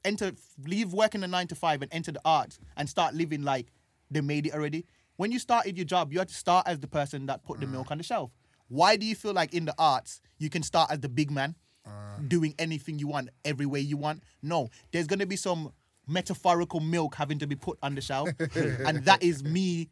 enter 0.06 0.32
leave 0.66 0.94
working 0.94 1.24
a 1.24 1.28
nine 1.28 1.48
to 1.48 1.56
five 1.56 1.82
and 1.82 1.94
enter 1.94 2.14
the 2.14 2.22
arts 2.24 2.58
and 2.78 2.88
start 2.88 3.16
living 3.16 3.44
like 3.44 3.68
they 4.10 4.22
made 4.22 4.46
it 4.48 4.54
already. 4.54 4.86
When 5.18 5.30
you 5.34 5.40
started 5.40 5.76
your 5.78 5.86
job, 5.86 6.14
you 6.14 6.20
had 6.20 6.30
to 6.30 6.34
start 6.36 6.70
as 6.70 6.80
the 6.80 6.88
person 6.88 7.26
that 7.26 7.44
put 7.44 7.60
the 7.60 7.68
milk 7.68 7.92
on 7.92 7.98
the 7.98 8.04
shelf. 8.06 8.32
Why 8.70 8.96
do 8.96 9.06
you 9.06 9.16
feel 9.16 9.34
like 9.34 9.54
in 9.54 9.66
the 9.66 9.76
arts 9.78 10.22
you 10.38 10.50
can 10.50 10.64
start 10.64 10.90
as 10.92 11.02
the 11.02 11.10
big 11.10 11.30
man, 11.30 11.56
Uh. 11.86 12.20
doing 12.28 12.54
anything 12.60 13.00
you 13.00 13.08
want, 13.08 13.30
every 13.44 13.66
way 13.66 13.80
you 13.80 13.98
want? 13.98 14.24
No, 14.42 14.70
there's 14.92 15.08
gonna 15.08 15.26
be 15.26 15.36
some 15.36 15.72
metaphorical 16.08 16.80
milk 16.80 17.16
having 17.16 17.40
to 17.40 17.48
be 17.48 17.56
put 17.56 17.78
on 17.82 17.96
the 17.96 18.02
shelf, 18.02 18.30
and 18.56 19.04
that 19.06 19.24
is 19.24 19.44
me 19.44 19.90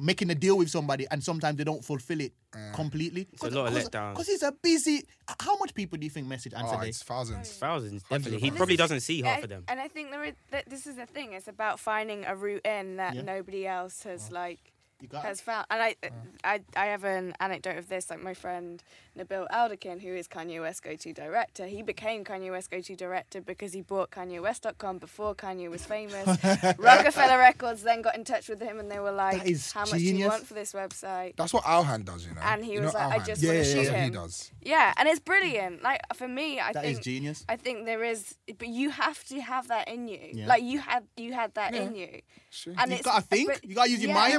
making 0.00 0.30
a 0.30 0.34
deal 0.34 0.56
with 0.56 0.70
somebody, 0.70 1.06
and 1.10 1.22
sometimes 1.22 1.58
they 1.58 1.64
don't 1.64 1.84
fulfill 1.84 2.20
it 2.20 2.32
uh. 2.54 2.72
completely. 2.74 3.28
It's 3.32 3.42
a 3.42 3.50
lot 3.50 3.68
of 3.68 3.74
letdowns. 3.74 4.12
Because 4.12 4.28
he's 4.28 4.42
a 4.42 4.52
busy. 4.52 5.04
How 5.38 5.56
much 5.58 5.74
people 5.74 5.98
do 5.98 6.04
you 6.04 6.10
think 6.10 6.26
message 6.26 6.54
answer 6.54 6.76
Oh, 6.76 6.80
day? 6.80 6.88
it's 6.88 7.02
thousands. 7.02 7.50
Thousands, 7.52 8.02
definitely. 8.02 8.32
He 8.32 8.38
thousands. 8.38 8.56
probably 8.56 8.76
doesn't 8.76 9.00
see 9.00 9.22
half 9.22 9.38
I- 9.38 9.42
of 9.42 9.48
them. 9.48 9.64
And 9.68 9.80
I 9.80 9.88
think 9.88 10.10
there 10.10 10.24
is, 10.24 10.34
this 10.66 10.86
is 10.86 10.96
the 10.96 11.06
thing. 11.06 11.34
It's 11.34 11.48
about 11.48 11.78
finding 11.78 12.24
a 12.24 12.34
route 12.34 12.64
in 12.64 12.96
that 12.96 13.14
Yeah. 13.14 13.22
nobody 13.22 13.66
else 13.66 14.02
has 14.04 14.28
oh. 14.30 14.34
like 14.34 14.72
You 15.00 15.08
got 15.08 15.24
has 15.24 15.40
it. 15.40 15.42
found. 15.44 15.66
And 15.70 15.82
I, 15.82 15.96
uh-huh. 16.02 16.12
I, 16.44 16.60
I 16.76 16.86
have 16.86 17.04
an 17.04 17.34
anecdote 17.40 17.76
of 17.78 17.88
this. 17.88 18.10
Like 18.10 18.22
my 18.22 18.34
friend 18.34 18.82
Nabil 19.18 19.46
Elderkin, 19.50 20.00
who 20.00 20.14
is 20.14 20.28
Kanye 20.28 20.60
West's 20.60 20.80
go-to 20.80 21.12
director, 21.12 21.66
he 21.66 21.82
became 21.82 22.24
Kanye 22.24 22.50
West's 22.50 22.68
go-to 22.68 22.96
director 22.96 23.40
because 23.40 23.72
he 23.72 23.82
bought 23.82 24.10
kanye 24.10 24.40
KanyeWest.com 24.40 24.98
before 24.98 25.34
Kanye 25.34 25.70
was 25.70 25.84
famous. 25.84 26.26
Roc-A-Fella 26.78 27.38
Records 27.38 27.82
then 27.82 28.02
got 28.02 28.16
in 28.16 28.24
touch 28.24 28.48
with 28.48 28.60
him 28.60 28.78
and 28.78 28.90
they 28.90 28.98
were 28.98 29.12
like, 29.12 29.38
That 29.38 29.48
is 29.48 29.72
"How 29.72 29.80
much 29.80 29.90
do 29.90 29.98
you 30.00 30.26
want 30.28 30.46
for 30.46 30.54
this 30.54 30.72
website?" 30.72 31.36
That's 31.36 31.52
what 31.52 31.64
Alhan 31.64 32.04
does, 32.04 32.26
you 32.26 32.34
know. 32.34 32.40
And 32.42 32.64
he 32.64 32.74
You 32.74 32.82
was 32.82 32.94
know 32.94 33.00
like, 33.00 33.20
"I 33.20 33.24
just 33.24 33.42
Yeah, 33.42 33.52
want 33.54 33.64
to 33.64 33.68
yeah, 33.68 33.74
shoot 33.74 33.82
That's 33.84 33.90
what 33.92 34.04
he 34.04 34.10
does. 34.10 34.52
Yeah, 34.62 34.94
and 34.96 35.08
it's 35.08 35.20
brilliant. 35.20 35.82
Like 35.82 36.00
for 36.14 36.28
me, 36.28 36.60
I 36.60 36.72
That 36.72 36.84
is 36.84 36.92
think 36.92 37.04
genius. 37.04 37.44
I 37.48 37.56
think 37.56 37.86
there 37.86 38.04
is, 38.04 38.34
but 38.58 38.68
you 38.68 38.90
have 38.90 39.22
to 39.24 39.40
have 39.40 39.68
that 39.68 39.88
in 39.88 40.08
you. 40.08 40.20
Yeah. 40.32 40.46
Like 40.46 40.62
you 40.62 40.78
had, 40.78 41.04
you 41.16 41.32
had 41.32 41.54
that 41.54 41.74
in 41.74 41.94
you. 41.94 42.20
Sure. 42.50 42.74
And 42.78 42.90
You 42.90 42.96
it's 42.96 43.04
gotta 43.04 43.22
think. 43.22 43.48
but- 43.48 43.64
You 43.64 43.74
gotta 43.74 43.90
use 43.90 44.00
your 44.02 44.08
yeah. 44.08 44.14
mind 44.14 44.32
Yeah, 44.32 44.38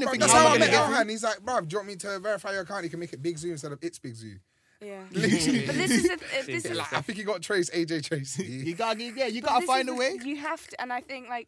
and 0.53 0.59
bro, 0.59 0.67
think. 0.67 0.71
that's 0.71 0.75
how 0.75 0.85
how 0.85 0.93
I 0.93 0.97
met 0.99 1.07
get 1.07 1.11
He's 1.11 1.23
like, 1.23 1.39
bruv, 1.39 1.67
do 1.67 1.73
you 1.73 1.77
want 1.79 1.87
me 1.87 1.95
to 1.97 2.19
verify 2.19 2.51
your 2.51 2.61
account? 2.61 2.83
You 2.83 2.89
can 2.89 2.99
make 2.99 3.13
it 3.13 3.21
Big 3.21 3.35
Zuu 3.37 3.51
instead 3.51 3.71
of 3.71 3.79
It's 3.81 3.99
Big 3.99 4.13
Zuu. 4.15 4.39
Yeah. 4.81 5.01
Literally. 5.11 5.65
But 5.67 5.75
this 5.75 5.91
is 5.91 6.05
a, 6.09 6.17
this 6.45 6.65
is 6.65 6.77
Like, 6.77 6.93
I 6.93 7.01
think 7.01 7.17
he 7.17 7.23
got 7.23 7.41
Trace 7.41 7.69
AJ 7.69 8.03
Tracey. 8.05 8.43
You 8.45 8.73
gotta, 8.75 8.97
get- 8.97 9.15
yeah, 9.15 9.27
you 9.27 9.41
gotta 9.41 9.59
this 9.61 9.67
find 9.67 9.87
is 9.87 9.93
a 9.93 9.95
the- 9.95 9.99
way. 9.99 10.17
You 10.23 10.37
have 10.37 10.65
to, 10.69 10.81
and 10.81 10.91
I 10.91 11.01
think 11.01 11.29
like, 11.29 11.47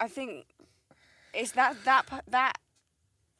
I 0.00 0.08
think 0.08 0.44
it's 1.32 1.52
that 1.52 1.76
that 1.84 2.06
p- 2.06 2.16
that 2.28 2.54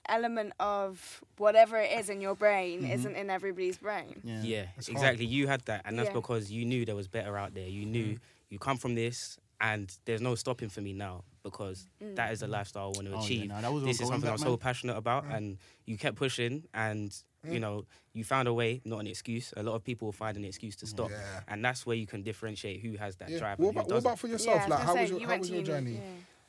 element 0.08 0.52
of 0.60 1.20
whatever 1.36 1.76
it 1.78 1.90
is 1.98 2.08
in 2.08 2.20
your 2.20 2.34
brain 2.34 2.82
Mm-hmm. 2.82 2.92
isn't 2.92 3.16
in 3.16 3.28
everybody's 3.30 3.76
brain. 3.78 4.20
Yeah, 4.24 4.66
It's 4.76 4.88
exactly. 4.88 5.26
You 5.26 5.46
had 5.48 5.62
that, 5.62 5.82
and 5.84 5.98
that's 5.98 6.08
Yeah. 6.08 6.14
because 6.14 6.50
you 6.50 6.64
knew 6.64 6.84
there 6.84 6.94
was 6.94 7.08
better 7.08 7.36
out 7.36 7.54
there. 7.54 7.66
You 7.68 7.84
knew 7.84 8.18
you 8.48 8.58
come 8.58 8.76
from 8.78 8.94
this, 8.94 9.36
and 9.60 9.92
there's 10.04 10.20
no 10.20 10.34
stopping 10.36 10.68
for 10.68 10.80
me 10.80 10.92
now 10.92 11.24
because 11.50 11.86
that 12.00 12.32
is 12.32 12.40
the 12.40 12.48
lifestyle 12.48 12.84
I 12.84 12.98
want 12.98 13.06
to 13.06 13.12
Oh, 13.12 13.18
yeah, 13.18 13.24
achieve. 13.24 13.48
no, 13.48 13.60
that 13.60 13.72
was 13.72 13.84
this 13.84 14.00
is 14.00 14.08
something 14.08 14.28
I'm 14.28 14.38
so 14.38 14.56
passionate 14.56 14.96
about, 14.96 15.24
mm. 15.24 15.36
and 15.36 15.58
you 15.86 15.96
kept 15.96 16.16
pushing, 16.16 16.64
and 16.74 17.14
you 17.44 17.58
mm. 17.58 17.60
know 17.60 17.86
you 18.12 18.24
found 18.24 18.48
a 18.48 18.52
way, 18.54 18.80
not 18.84 18.98
an 19.00 19.06
excuse. 19.06 19.54
A 19.56 19.62
lot 19.62 19.74
of 19.74 19.84
people 19.84 20.06
will 20.06 20.12
find 20.12 20.36
an 20.36 20.44
excuse 20.44 20.74
to 20.76 20.86
mm. 20.86 20.88
stop, 20.88 21.10
Yeah. 21.10 21.40
and 21.48 21.64
that's 21.64 21.86
where 21.86 21.96
you 21.96 22.06
can 22.06 22.22
differentiate 22.22 22.80
who 22.82 22.96
has 22.96 23.16
that 23.16 23.30
Yeah. 23.30 23.38
drive. 23.38 23.58
What 23.58 23.68
and 23.68 23.76
who 23.76 23.80
about, 23.80 23.86
what 23.86 23.94
doesn't. 23.94 24.06
about 24.06 24.18
for 24.18 24.26
yourself? 24.28 24.62
Yeah, 24.62 24.74
like, 24.74 24.80
how 24.84 24.94
say, 24.94 25.00
was 25.02 25.10
your, 25.10 25.20
you 25.20 25.26
how 25.28 25.38
was 25.38 25.50
your 25.50 25.62
journey? 25.62 25.92
yeah. 25.92 26.00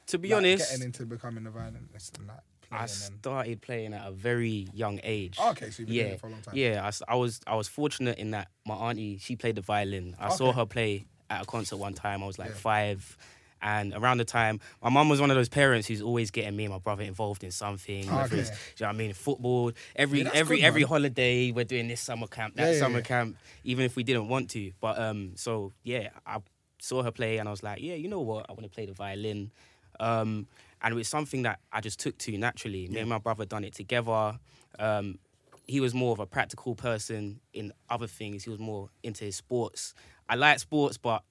to 0.07 0.17
be 0.17 0.29
Like, 0.29 0.37
honest, 0.37 0.69
getting 0.71 0.85
into 0.85 1.05
becoming 1.05 1.45
a 1.45 1.51
violinist 1.51 2.17
and 2.17 2.29
that. 2.29 2.43
I 2.69 2.85
started 2.87 3.61
playing 3.61 3.93
at 3.93 4.05
a 4.05 4.11
very 4.11 4.67
young 4.73 4.99
age. 5.03 5.37
Oh, 5.39 5.51
okay, 5.51 5.69
so 5.69 5.81
you've 5.83 5.87
been 5.87 5.95
yeah, 5.95 6.03
doing 6.03 6.13
it 6.15 6.19
for 6.19 6.27
a 6.27 6.31
long 6.31 6.41
time. 6.41 6.53
Yeah, 6.55 6.83
I 6.83 6.87
s- 6.87 7.01
I, 7.07 7.15
was 7.15 7.39
I 7.47 7.55
was 7.55 7.67
fortunate 7.69 8.17
in 8.17 8.31
that 8.31 8.49
my 8.65 8.75
auntie 8.75 9.19
she 9.19 9.35
played 9.37 9.55
the 9.55 9.61
violin. 9.61 10.15
I 10.19 10.29
saw 10.29 10.51
her 10.51 10.65
play 10.65 11.05
at 11.29 11.43
a 11.43 11.45
concert 11.45 11.77
one 11.77 11.93
time. 11.93 12.23
I 12.23 12.27
was 12.27 12.37
like 12.39 12.49
Yeah. 12.49 12.55
five. 12.55 13.17
And 13.61 13.93
around 13.93 14.17
the 14.19 14.25
time, 14.25 14.59
my 14.83 14.89
mum 14.89 15.09
was 15.09 15.19
one 15.19 15.31
of 15.31 15.37
those 15.37 15.49
parents 15.49 15.87
who's 15.87 16.01
always 16.01 16.31
getting 16.31 16.55
me 16.55 16.65
and 16.65 16.73
my 16.73 16.79
brother 16.79 17.03
involved 17.03 17.43
in 17.43 17.51
something. 17.51 18.09
Okay. 18.09 18.37
it's, 18.37 18.49
do 18.49 18.55
you 18.55 18.81
know 18.81 18.87
what 18.87 18.89
I 18.89 18.97
mean? 18.97 19.13
Football. 19.13 19.71
Every 19.95 20.21
Yeah, 20.21 20.29
every 20.33 20.57
good, 20.57 20.65
every 20.65 20.81
man. 20.81 20.89
holiday, 20.89 21.51
we're 21.51 21.65
doing 21.65 21.87
this 21.87 22.01
summer 22.01 22.27
camp, 22.27 22.55
that 22.55 22.73
yeah, 22.73 22.79
summer 22.79 22.99
yeah. 22.99 23.03
camp, 23.05 23.37
even 23.63 23.85
if 23.85 23.95
we 23.95 24.03
didn't 24.03 24.27
want 24.27 24.49
to. 24.51 24.71
But 24.79 24.99
um, 24.99 25.31
so 25.35 25.73
yeah, 25.83 26.09
I 26.25 26.37
saw 26.79 27.03
her 27.03 27.11
play 27.11 27.37
and 27.37 27.47
I 27.47 27.51
was 27.51 27.63
like, 27.63 27.81
yeah, 27.81 27.95
you 27.95 28.07
know 28.07 28.21
what? 28.21 28.45
I 28.49 28.53
want 28.53 28.63
to 28.63 28.69
play 28.69 28.85
the 28.85 28.93
violin. 28.93 29.51
Um, 29.99 30.47
and 30.81 30.93
it 30.93 30.95
was 30.95 31.07
something 31.07 31.41
that 31.41 31.59
I 31.71 31.81
just 31.81 31.99
took 31.99 32.17
to 32.19 32.37
naturally. 32.37 32.87
Me 32.87 32.99
and 32.99 33.09
my 33.09 33.17
brother 33.17 33.45
done 33.45 33.63
it 33.63 33.73
together. 33.73 34.37
Um, 34.77 35.17
he 35.65 35.79
was 35.79 35.93
more 35.93 36.11
of 36.11 36.19
a 36.19 36.25
practical 36.25 36.75
person 36.75 37.39
in 37.53 37.73
other 37.89 38.07
things. 38.07 38.43
He 38.43 38.49
was 38.49 38.59
more 38.59 38.89
into 39.03 39.25
his 39.25 39.35
sports. 39.35 39.93
I 40.29 40.35
like 40.35 40.59
sports, 40.59 40.97
but 40.97 41.23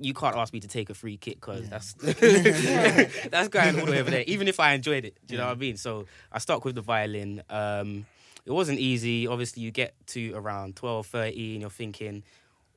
you 0.00 0.14
can't 0.14 0.36
ask 0.36 0.52
me 0.52 0.60
to 0.60 0.68
take 0.68 0.90
a 0.90 0.94
free 0.94 1.16
kick 1.16 1.36
because 1.40 1.68
that's 1.68 1.92
that's 3.30 3.48
going 3.48 3.78
all 3.78 3.86
the 3.86 3.92
way 3.92 4.00
over 4.00 4.10
there. 4.10 4.24
Even 4.26 4.48
if 4.48 4.58
I 4.60 4.72
enjoyed 4.72 5.04
it, 5.04 5.16
do 5.26 5.34
you 5.34 5.38
know 5.40 5.46
what 5.46 5.52
I 5.52 5.60
mean? 5.60 5.76
So 5.76 6.06
I 6.30 6.38
stuck 6.38 6.64
with 6.64 6.74
the 6.74 6.80
violin. 6.80 7.42
Um, 7.50 8.06
it 8.44 8.50
wasn't 8.52 8.78
easy. 8.80 9.26
Obviously, 9.26 9.62
you 9.62 9.70
get 9.70 9.94
to 10.08 10.32
around 10.34 10.74
12, 10.76 11.06
13, 11.06 11.60
you're 11.60 11.70
thinking, 11.70 12.24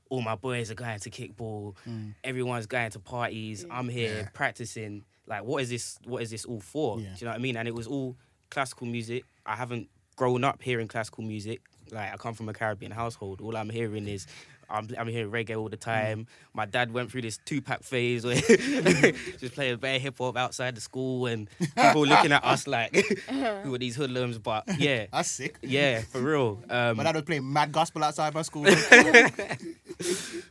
all 0.09 0.22
my 0.22 0.36
boys 0.36 0.70
are 0.70 0.76
going 0.76 0.99
to 0.99 1.09
kickball. 1.09 1.76
Everyone's 2.24 2.68
going 2.68 2.91
to 2.91 2.99
parties. 2.99 3.66
I'm 3.72 3.89
here 3.89 4.18
Yeah. 4.24 4.30
practicing. 4.34 5.03
Like, 5.28 5.43
what 5.43 5.63
is 5.63 5.70
this? 5.70 5.97
What 6.05 6.22
is 6.22 6.30
this 6.30 6.45
all 6.45 6.59
for? 6.59 6.99
Yeah. 6.99 7.05
Do 7.05 7.11
you 7.20 7.26
know 7.26 7.32
what 7.32 7.39
I 7.39 7.41
mean? 7.41 7.57
And 7.57 7.68
it 7.68 7.74
was 7.74 7.88
all 7.88 8.16
classical 8.51 8.86
music. 8.86 9.24
I 9.45 9.55
haven't 9.55 9.89
grown 10.16 10.43
up 10.43 10.61
hearing 10.61 10.88
classical 10.88 11.24
music. 11.24 11.61
Like, 11.91 12.13
I 12.13 12.18
come 12.18 12.36
from 12.36 12.47
a 12.49 12.53
Caribbean 12.53 12.91
household. 12.91 13.41
All 13.41 13.57
I'm 13.57 13.70
hearing 13.72 14.07
is. 14.07 14.28
I'm, 14.70 14.89
I'm 14.97 15.07
hearing 15.07 15.32
reggae 15.32 15.55
all 15.57 15.70
the 15.70 15.78
time. 15.78 16.28
My 16.53 16.66
dad 16.66 16.91
went 16.93 17.11
through 17.11 17.22
this 17.22 17.38
Tupac 17.45 17.84
phase 17.84 18.26
where 18.26 18.36
just 19.39 19.53
playing 19.53 19.78
bare 19.78 19.99
hip 19.99 20.18
hop 20.18 20.38
outside 20.38 20.76
the 20.76 20.82
school, 20.82 21.26
and 21.28 21.49
people 21.76 22.05
looking 22.05 22.32
at 22.32 22.43
us 22.43 22.68
like, 22.68 22.95
"Who 23.63 23.74
are 23.74 23.78
these 23.78 23.95
hoodlums?" 23.95 24.38
But 24.38 24.63
yeah, 24.80 25.05
That's 25.11 25.30
sick. 25.30 25.57
yeah, 25.61 26.01
for 26.01 26.22
real. 26.22 26.61
Um, 26.70 26.97
My 26.97 27.03
dad 27.03 27.16
was 27.16 27.24
playing 27.24 27.51
mad 27.51 27.72
gospel 27.72 28.03
outside 28.03 28.34
my 28.34 28.41
school. 28.41 28.66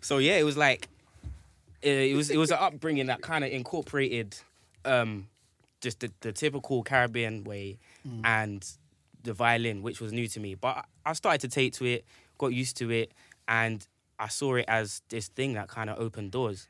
so 0.00 0.18
yeah, 0.18 0.36
it 0.36 0.44
was 0.44 0.56
like 0.56 0.88
it 1.82 2.16
was 2.16 2.30
it 2.30 2.36
was 2.36 2.50
an 2.50 2.58
upbringing 2.60 3.06
that 3.06 3.20
kind 3.22 3.44
of 3.44 3.50
incorporated 3.50 4.36
um, 4.84 5.28
just 5.80 6.00
the, 6.00 6.10
the 6.20 6.32
typical 6.32 6.82
Caribbean 6.82 7.44
way 7.44 7.78
and 8.22 8.66
the 9.22 9.32
violin, 9.32 9.82
which 9.82 10.00
was 10.00 10.12
new 10.12 10.28
to 10.28 10.40
me. 10.40 10.54
But 10.54 10.84
I 11.06 11.14
started 11.14 11.40
to 11.42 11.48
take 11.48 11.72
to 11.74 11.86
it, 11.86 12.04
got 12.38 12.48
used 12.48 12.76
to 12.78 12.90
it, 12.90 13.12
and 13.48 13.86
I 14.18 14.28
saw 14.28 14.54
it 14.56 14.64
as 14.68 15.02
this 15.08 15.28
thing 15.28 15.54
that 15.54 15.68
kind 15.68 15.90
of 15.90 15.98
opened 15.98 16.32
doors. 16.32 16.68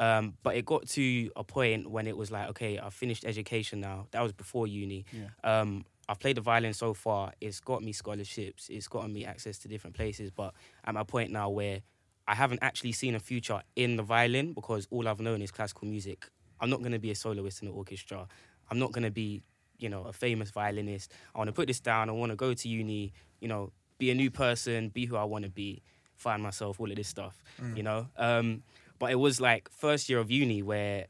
Um, 0.00 0.34
but 0.42 0.56
it 0.56 0.64
got 0.64 0.88
to 0.88 1.30
a 1.36 1.44
point 1.44 1.88
when 1.88 2.06
it 2.06 2.16
was 2.16 2.30
like, 2.30 2.48
okay, 2.50 2.78
I've 2.78 2.94
finished 2.94 3.24
education 3.24 3.80
now. 3.80 4.06
That 4.10 4.22
was 4.22 4.32
before 4.32 4.66
uni. 4.66 5.04
Um, 5.44 5.84
I've 6.08 6.18
played 6.18 6.36
the 6.36 6.40
violin 6.40 6.74
so 6.74 6.94
far. 6.94 7.32
It's 7.40 7.60
got 7.60 7.82
me 7.82 7.92
scholarships. 7.92 8.68
It's 8.68 8.88
gotten 8.88 9.12
me 9.12 9.24
access 9.24 9.58
to 9.58 9.68
different 9.68 9.94
places. 9.96 10.30
But 10.30 10.52
I'm 10.84 10.96
at 10.96 11.00
a 11.00 11.04
point 11.04 11.30
now 11.30 11.48
where 11.48 11.80
I 12.26 12.34
haven't 12.34 12.58
actually 12.62 12.92
seen 12.92 13.14
a 13.14 13.20
future 13.20 13.62
in 13.76 13.96
the 13.96 14.02
violin 14.02 14.52
because 14.52 14.88
all 14.90 15.06
I've 15.08 15.20
known 15.20 15.42
is 15.42 15.50
classical 15.50 15.86
music. 15.86 16.28
I'm 16.60 16.70
not 16.70 16.80
going 16.80 16.92
to 16.92 16.98
be 16.98 17.10
a 17.10 17.14
soloist 17.14 17.62
in 17.62 17.68
the 17.68 17.74
orchestra. 17.74 18.26
I'm 18.70 18.78
not 18.78 18.92
going 18.92 19.04
to 19.04 19.10
be, 19.10 19.42
you 19.78 19.88
know, 19.88 20.04
a 20.04 20.12
famous 20.12 20.50
violinist. 20.50 21.12
I 21.34 21.38
want 21.38 21.48
to 21.48 21.52
put 21.52 21.68
this 21.68 21.80
down. 21.80 22.08
I 22.08 22.12
want 22.12 22.30
to 22.30 22.36
go 22.36 22.52
to 22.52 22.68
uni, 22.68 23.12
you 23.40 23.48
know, 23.48 23.72
be 23.98 24.10
a 24.10 24.14
new 24.14 24.30
person, 24.30 24.88
be 24.88 25.06
who 25.06 25.16
I 25.16 25.24
want 25.24 25.44
to 25.44 25.50
be, 25.50 25.82
find 26.16 26.42
myself, 26.42 26.80
all 26.80 26.90
of 26.90 26.96
this 26.96 27.08
stuff, 27.08 27.42
you 27.74 27.82
know. 27.82 28.08
Um, 28.16 28.62
but 28.98 29.10
it 29.10 29.16
was 29.16 29.40
like 29.40 29.68
first 29.70 30.08
year 30.08 30.18
of 30.18 30.30
uni 30.30 30.62
where 30.62 31.06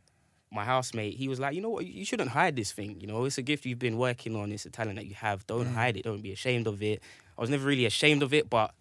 my 0.51 0.65
housemate, 0.65 1.17
he 1.17 1.29
was 1.29 1.41
like, 1.41 1.55
you 1.55 1.61
know 1.61 1.69
what, 1.71 1.85
you 1.87 2.05
shouldn't 2.05 2.31
hide 2.31 2.55
this 2.57 2.73
thing. 2.73 3.01
You 3.01 3.07
know, 3.07 3.25
it's 3.25 3.39
a 3.39 3.43
gift 3.43 3.67
you've 3.67 3.79
been 3.79 3.99
working 3.99 4.37
on. 4.37 4.53
It's 4.53 4.67
a 4.67 4.71
talent 4.71 4.97
that 4.97 5.07
you 5.07 5.15
have. 5.15 5.47
Don't 5.47 5.67
hide 5.67 5.97
it. 5.97 6.05
Don't 6.05 6.23
be 6.23 6.33
ashamed 6.33 6.67
of 6.67 6.83
it. 6.83 7.03
I 7.37 7.41
was 7.41 7.51
never 7.51 7.67
really 7.67 7.87
ashamed 7.87 8.23
of 8.23 8.33
it, 8.33 8.49
but 8.49 8.73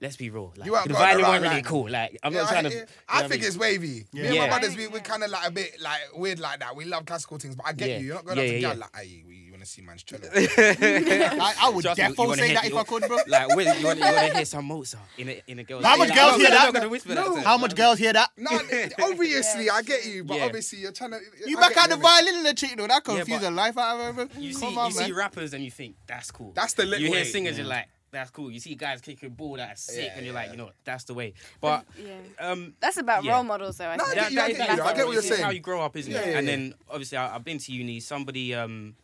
let's 0.00 0.16
be 0.16 0.30
real. 0.30 0.52
Like, 0.56 0.66
You 0.66 0.76
the 0.86 0.94
violin 0.94 1.22
right 1.24 1.30
weren't 1.32 1.42
really 1.42 1.54
line. 1.56 1.64
cool. 1.64 1.90
Like, 1.90 2.18
I'm 2.22 2.32
Yeah, 2.32 2.40
not 2.40 2.48
trying 2.50 2.66
I, 2.66 2.68
to. 2.70 2.74
yeah. 2.74 2.80
you 2.80 2.86
know 2.86 2.92
I 3.10 3.20
what 3.22 3.30
think 3.30 3.42
mean? 3.42 3.48
it's 3.48 3.56
wavy. 3.58 4.06
Me 4.14 4.20
and 4.26 4.34
Yeah. 4.34 4.40
my 4.40 4.48
brothers, 4.48 4.76
we, 4.76 4.86
we're 4.88 5.00
kind 5.00 5.22
of 5.22 5.30
like 5.30 5.46
a 5.46 5.50
bit 5.50 5.80
like 5.80 6.00
weird 6.16 6.38
like 6.40 6.60
that. 6.60 6.74
We 6.74 6.86
love 6.86 7.04
classical 7.04 7.36
things, 7.38 7.54
but 7.54 7.66
I 7.66 7.72
get 7.74 7.88
Yeah. 7.90 7.98
you. 7.98 8.06
You're 8.06 8.14
not 8.16 8.24
going 8.24 8.38
Yeah, 8.38 8.44
up 8.44 8.48
to 8.48 8.54
yeah, 8.54 8.60
gal 8.60 8.74
yeah. 8.74 8.80
like, 8.80 8.96
hey, 8.96 9.22
we- 9.26 9.34
you 9.36 9.49
want 9.60 9.66
to 9.66 9.70
see 9.72 9.82
man's 9.82 10.02
cello. 10.02 10.22
I, 10.34 11.54
I 11.60 11.68
would 11.70 11.82
Trust 11.84 11.98
me, 11.98 12.04
you 12.06 12.10
defo 12.14 12.18
wanna 12.28 12.36
say 12.36 12.46
hear- 12.48 12.54
that 12.56 12.64
if 12.64 12.72
you- 12.72 12.78
I 12.78 12.84
could, 12.84 13.02
bro. 13.06 13.18
Like, 13.28 13.56
wait, 13.56 13.78
you 13.80 13.86
want 13.86 13.98
you 13.98 14.04
to 14.04 14.34
hear 14.34 14.44
some 14.44 14.64
Mozart 14.64 15.02
in 15.18 15.28
a 15.28 15.42
in 15.46 15.58
a 15.58 15.64
girl's 15.64 15.84
How 15.84 15.96
much 15.96 16.14
girls 16.14 16.36
hear 16.36 16.50
that? 16.50 16.72
Gonna 16.72 16.88
whisper 16.88 17.14
that. 17.14 17.24
to 17.34 17.40
How 17.42 17.58
much 17.58 17.74
girls 17.74 17.98
hear 17.98 18.12
that? 18.12 18.30
no, 18.36 18.50
obviously, 19.02 19.70
I 19.70 19.82
get 19.82 20.06
you, 20.06 20.24
but 20.24 20.38
Yeah. 20.38 20.44
obviously 20.46 20.78
you're 20.80 20.92
trying 20.92 21.10
to. 21.12 21.20
You 21.46 21.58
I 21.58 21.60
back 21.60 21.74
get 21.74 21.78
out 21.84 21.90
the 21.90 21.96
violin 21.96 22.34
and 22.36 22.46
the 22.46 22.54
chick, 22.54 22.74
though. 22.76 22.86
That 22.86 23.02
Yeah, 23.06 23.14
confused 23.16 23.30
but 23.42 23.48
the 23.48 23.50
life 23.50 23.76
out 23.78 24.00
of 24.00 24.16
her. 24.16 24.28
You 24.38 24.52
see, 24.52 24.60
Come 24.66 24.78
on, 24.78 24.90
you 24.90 24.96
man. 24.96 25.06
see 25.06 25.12
rappers 25.12 25.52
and 25.54 25.64
you 25.64 25.70
think 25.70 25.96
that's 26.06 26.30
cool. 26.30 26.52
That's 26.54 26.74
the 26.74 26.84
lit 26.86 27.00
You 27.00 27.12
hear 27.12 27.24
singers, 27.24 27.58
you're 27.58 27.66
like, 27.66 27.86
that's 28.12 28.30
cool. 28.30 28.50
You 28.50 28.58
see 28.58 28.74
guys 28.74 29.00
kicking 29.00 29.30
ball 29.30 29.56
that's 29.56 29.82
sick, 29.82 30.04
Yeah, 30.06 30.12
and 30.16 30.24
you're 30.26 30.34
yeah. 30.34 30.40
like, 30.40 30.50
you 30.50 30.56
know, 30.56 30.64
what, 30.66 30.74
that's 30.84 31.04
the 31.04 31.14
way. 31.14 31.34
But 31.60 31.84
Yeah. 31.96 32.14
um, 32.40 32.74
That's 32.80 32.96
about 32.96 33.22
Yeah. 33.24 33.34
role 33.34 33.44
models, 33.44 33.76
though. 33.78 33.86
I 33.86 33.96
No, 33.96 34.04
I 34.04 34.08
think. 34.08 34.20
get 34.20 34.32
you, 34.32 34.40
I 34.40 34.42
that- 34.48 34.48
get 34.48 34.58
you, 34.58 34.82
I 34.82 34.86
how- 34.86 34.92
get 34.94 35.06
what 35.06 35.12
you're 35.12 35.20
it's 35.20 35.28
how 35.30 35.36
saying. 35.36 35.52
you 35.54 35.60
grow 35.60 35.80
up, 35.80 35.96
isn't 35.96 36.12
Yeah, 36.12 36.18
it? 36.20 36.26
yeah, 36.32 36.38
and 36.38 36.46
yeah. 36.48 36.56
then 36.56 36.74
obviously 36.88 37.18
I, 37.18 37.34
I've 37.36 37.44
been 37.44 37.58
to 37.58 37.72
uni. 37.72 38.00
Somebody 38.00 38.52
um 38.54 38.96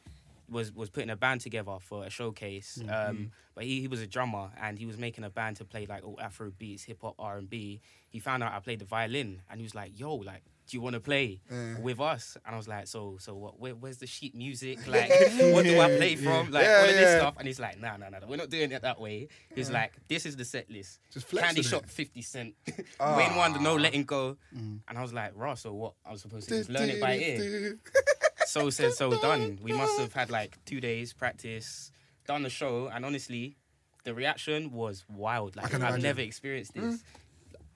was 0.49 0.73
was 0.73 0.91
putting 0.91 1.11
a 1.11 1.17
band 1.17 1.41
together 1.41 1.77
for 1.81 2.05
a 2.05 2.11
showcase. 2.11 2.79
Mm-hmm. 2.83 3.11
Um, 3.11 3.31
but 3.55 3.65
he, 3.65 3.81
he 3.81 3.89
was 3.89 4.01
a 4.01 4.07
drummer 4.07 4.51
and 4.61 4.79
he 4.79 4.85
was 4.87 4.99
making 4.99 5.25
a 5.25 5.31
band 5.31 5.57
to 5.57 5.65
play 5.65 5.87
like 5.87 6.05
all 6.05 6.19
Afro 6.21 6.51
beats, 6.59 6.85
hip 6.85 6.99
hop, 7.01 7.15
R 7.19 7.39
and 7.39 7.49
B. 7.49 7.81
He 8.09 8.19
found 8.21 8.43
out 8.43 8.53
I 8.53 8.61
played 8.61 8.79
the 8.81 8.85
violin 8.85 9.43
and 9.51 9.61
he 9.61 9.65
was 9.65 9.75
like, 9.75 9.99
"Yo, 9.99 10.15
like." 10.17 10.43
Do 10.69 10.77
you 10.77 10.81
want 10.81 10.95
to 10.95 11.01
play 11.01 11.41
with 11.81 12.01
us? 12.01 12.37
And 12.45 12.53
I 12.53 12.59
was 12.59 12.67
like, 12.67 12.89
so, 12.89 13.19
so 13.21 13.37
what? 13.37 13.61
Where, 13.61 13.77
where's 13.77 13.99
the 13.99 14.07
sheet 14.09 14.35
music? 14.35 14.81
Like, 14.89 15.11
what 15.55 15.63
do 15.65 15.79
I 15.79 15.97
play 15.97 16.17
from? 16.17 16.51
Like, 16.51 16.65
Yeah, 16.65 16.79
all 16.81 16.89
of 16.89 16.95
this 16.97 17.21
stuff. 17.21 17.35
And 17.39 17.47
he's 17.47 17.61
like, 17.61 17.81
nah, 17.81 17.97
nah, 17.97 18.09
nah, 18.09 18.19
we're 18.27 18.35
not 18.35 18.51
doing 18.51 18.73
it 18.73 18.83
that 18.83 19.01
way. 19.01 19.29
He's 19.55 19.71
like, 19.71 19.93
this 20.09 20.27
is 20.27 20.35
the 20.35 20.45
set 20.45 20.69
list. 20.69 20.99
Just 21.13 21.29
Candy 21.31 21.63
Shop, 21.63 21.87
50 21.87 22.21
Cent, 22.21 22.55
Wayne 23.17 23.37
Wonder, 23.37 23.61
No 23.61 23.77
Letting 23.77 24.03
Go. 24.03 24.39
And 24.53 24.99
I 24.99 25.03
was 25.03 25.13
like, 25.13 25.31
raw, 25.37 25.55
so 25.55 25.73
what? 25.73 25.93
I 26.05 26.11
was 26.11 26.23
supposed 26.23 26.49
to 26.49 26.57
just 26.59 26.69
learn 26.69 26.91
it 26.91 27.01
by 27.01 27.17
ear. 27.17 27.79
So 28.47 28.71
said, 28.71 28.93
so 28.95 29.11
done. 29.21 29.59
We 29.63 29.73
must 29.73 29.99
have 29.99 30.13
had 30.13 30.31
like 30.31 30.59
two 30.65 30.81
days 30.81 31.13
practice, 31.13 31.91
done 32.27 32.43
the 32.43 32.51
show, 32.51 32.91
and 32.93 33.05
honestly, 33.05 33.57
the 34.05 34.15
reaction 34.15 34.73
was 34.73 35.05
wild. 35.09 35.57
Like 35.57 35.71
can 35.71 35.83
I've 35.83 35.89
imagine. 35.89 36.03
never 36.03 36.21
experienced 36.21 36.75
this. 36.75 36.97
Mm. 36.97 37.01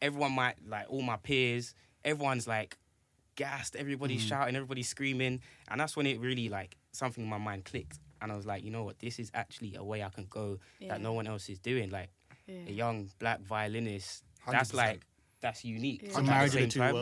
Everyone 0.02 0.32
might 0.32 0.56
like 0.66 0.86
all 0.88 1.02
my 1.02 1.16
peers. 1.16 1.74
Everyone's 2.04 2.46
like 2.46 2.78
gassed. 3.36 3.76
Everybody's 3.76 4.24
mm. 4.24 4.28
shouting. 4.28 4.56
Everybody's 4.56 4.88
screaming, 4.88 5.40
and 5.68 5.80
that's 5.80 5.96
when 5.96 6.06
it 6.06 6.20
really 6.20 6.48
like 6.48 6.76
something 6.92 7.24
in 7.24 7.30
my 7.30 7.38
mind 7.38 7.64
clicked. 7.64 7.98
And 8.22 8.30
I 8.30 8.36
was 8.36 8.46
like, 8.46 8.62
you 8.62 8.70
know 8.70 8.84
what? 8.84 8.98
This 8.98 9.18
is 9.18 9.30
actually 9.34 9.74
a 9.76 9.82
way 9.82 10.02
I 10.02 10.10
can 10.10 10.26
go 10.28 10.58
that 10.86 11.00
no 11.00 11.14
one 11.14 11.26
else 11.26 11.48
is 11.48 11.58
doing. 11.58 11.90
Like 11.90 12.10
a 12.48 12.72
young 12.72 13.08
black 13.18 13.40
violinist. 13.40 14.24
That's 14.46 14.72
100%. 14.72 14.74
like 14.74 15.00
that's 15.40 15.64
unique. 15.64 16.02
It's 16.04 16.14
but 16.14 16.20
a 16.20 16.22
at 16.22 16.26
the 16.26 16.30
marriage 16.30 16.54
of 16.54 16.60
the 16.60 16.66
two 16.68 16.78
time- 16.80 16.94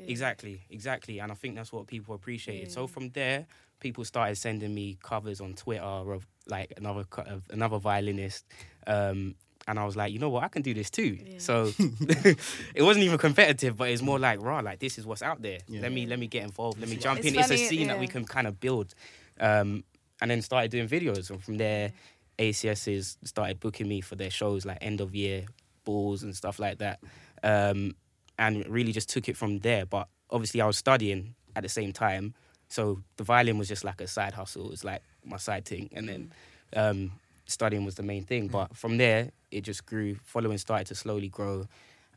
worlds. 0.00 0.10
Exactly, 0.10 0.62
exactly. 0.70 1.18
And 1.20 1.30
I 1.30 1.34
think 1.34 1.54
that's 1.56 1.72
what 1.72 1.86
people 1.86 2.14
appreciated. 2.14 2.70
So 2.72 2.86
from 2.86 3.10
there, 3.10 3.46
people 3.80 4.04
started 4.04 4.36
sending 4.36 4.74
me 4.74 4.98
covers 5.02 5.40
on 5.40 5.54
Twitter 5.54 5.82
of 5.82 6.26
like 6.46 6.72
another 6.76 7.04
of 7.26 7.44
another 7.50 7.78
violinist. 7.78 8.44
Um, 8.86 9.34
and 9.68 9.78
I 9.78 9.84
was 9.84 9.94
like, 9.96 10.12
you 10.12 10.18
know 10.18 10.30
what, 10.30 10.42
I 10.42 10.48
can 10.48 10.62
do 10.62 10.74
this 10.74 10.90
too. 10.90 11.18
So 11.38 11.70
it 11.78 12.82
wasn't 12.82 13.04
even 13.04 13.18
competitive, 13.18 13.76
but 13.76 13.90
it's 13.90 14.02
more 14.02 14.18
like, 14.18 14.42
raw, 14.42 14.60
like 14.60 14.78
this 14.78 14.98
is 14.98 15.06
what's 15.06 15.22
out 15.22 15.42
there. 15.42 15.58
Let 15.68 15.92
me 15.92 16.06
let 16.06 16.18
me 16.18 16.26
get 16.26 16.44
involved. 16.44 16.80
Let 16.80 16.88
me 16.88 16.96
jump 16.96 17.20
It's 17.20 17.28
in. 17.28 17.38
It's 17.38 17.50
a 17.50 17.56
funny, 17.56 17.66
scene 17.66 17.88
that 17.88 17.98
we 17.98 18.06
can 18.06 18.24
kind 18.24 18.46
of 18.46 18.58
build. 18.60 18.94
Um, 19.38 19.84
and 20.20 20.30
then 20.30 20.42
started 20.42 20.70
doing 20.70 20.88
videos. 20.88 21.30
And 21.30 21.42
from 21.42 21.56
there, 21.56 21.92
ACSs 22.38 23.16
started 23.24 23.60
booking 23.60 23.88
me 23.88 24.00
for 24.00 24.16
their 24.16 24.30
shows 24.30 24.66
like 24.66 24.78
end 24.80 25.00
of 25.00 25.14
year 25.14 25.46
balls 25.84 26.22
and 26.22 26.34
stuff 26.36 26.58
like 26.58 26.78
that. 26.78 27.00
Um, 27.42 27.94
and 28.40 28.66
really 28.66 28.90
just 28.90 29.08
took 29.08 29.28
it 29.28 29.36
from 29.36 29.58
there. 29.60 29.86
But 29.86 30.08
obviously, 30.30 30.60
I 30.60 30.66
was 30.66 30.78
studying 30.78 31.34
at 31.54 31.62
the 31.62 31.68
same 31.68 31.92
time. 31.92 32.34
So 32.68 33.00
the 33.16 33.24
violin 33.24 33.58
was 33.58 33.68
just 33.68 33.84
like 33.84 34.00
a 34.00 34.06
side 34.06 34.32
hustle. 34.32 34.64
It 34.64 34.70
was 34.70 34.84
like 34.84 35.02
my 35.24 35.36
side 35.36 35.66
thing. 35.66 35.90
And 35.92 36.08
then 36.08 36.32
um, 36.74 37.12
studying 37.46 37.84
was 37.84 37.96
the 37.96 38.02
main 38.02 38.24
thing. 38.24 38.48
But 38.48 38.76
from 38.76 38.96
there, 38.96 39.30
it 39.50 39.60
just 39.60 39.84
grew. 39.84 40.16
Following 40.24 40.56
started 40.56 40.86
to 40.86 40.94
slowly 40.94 41.28
grow. 41.28 41.66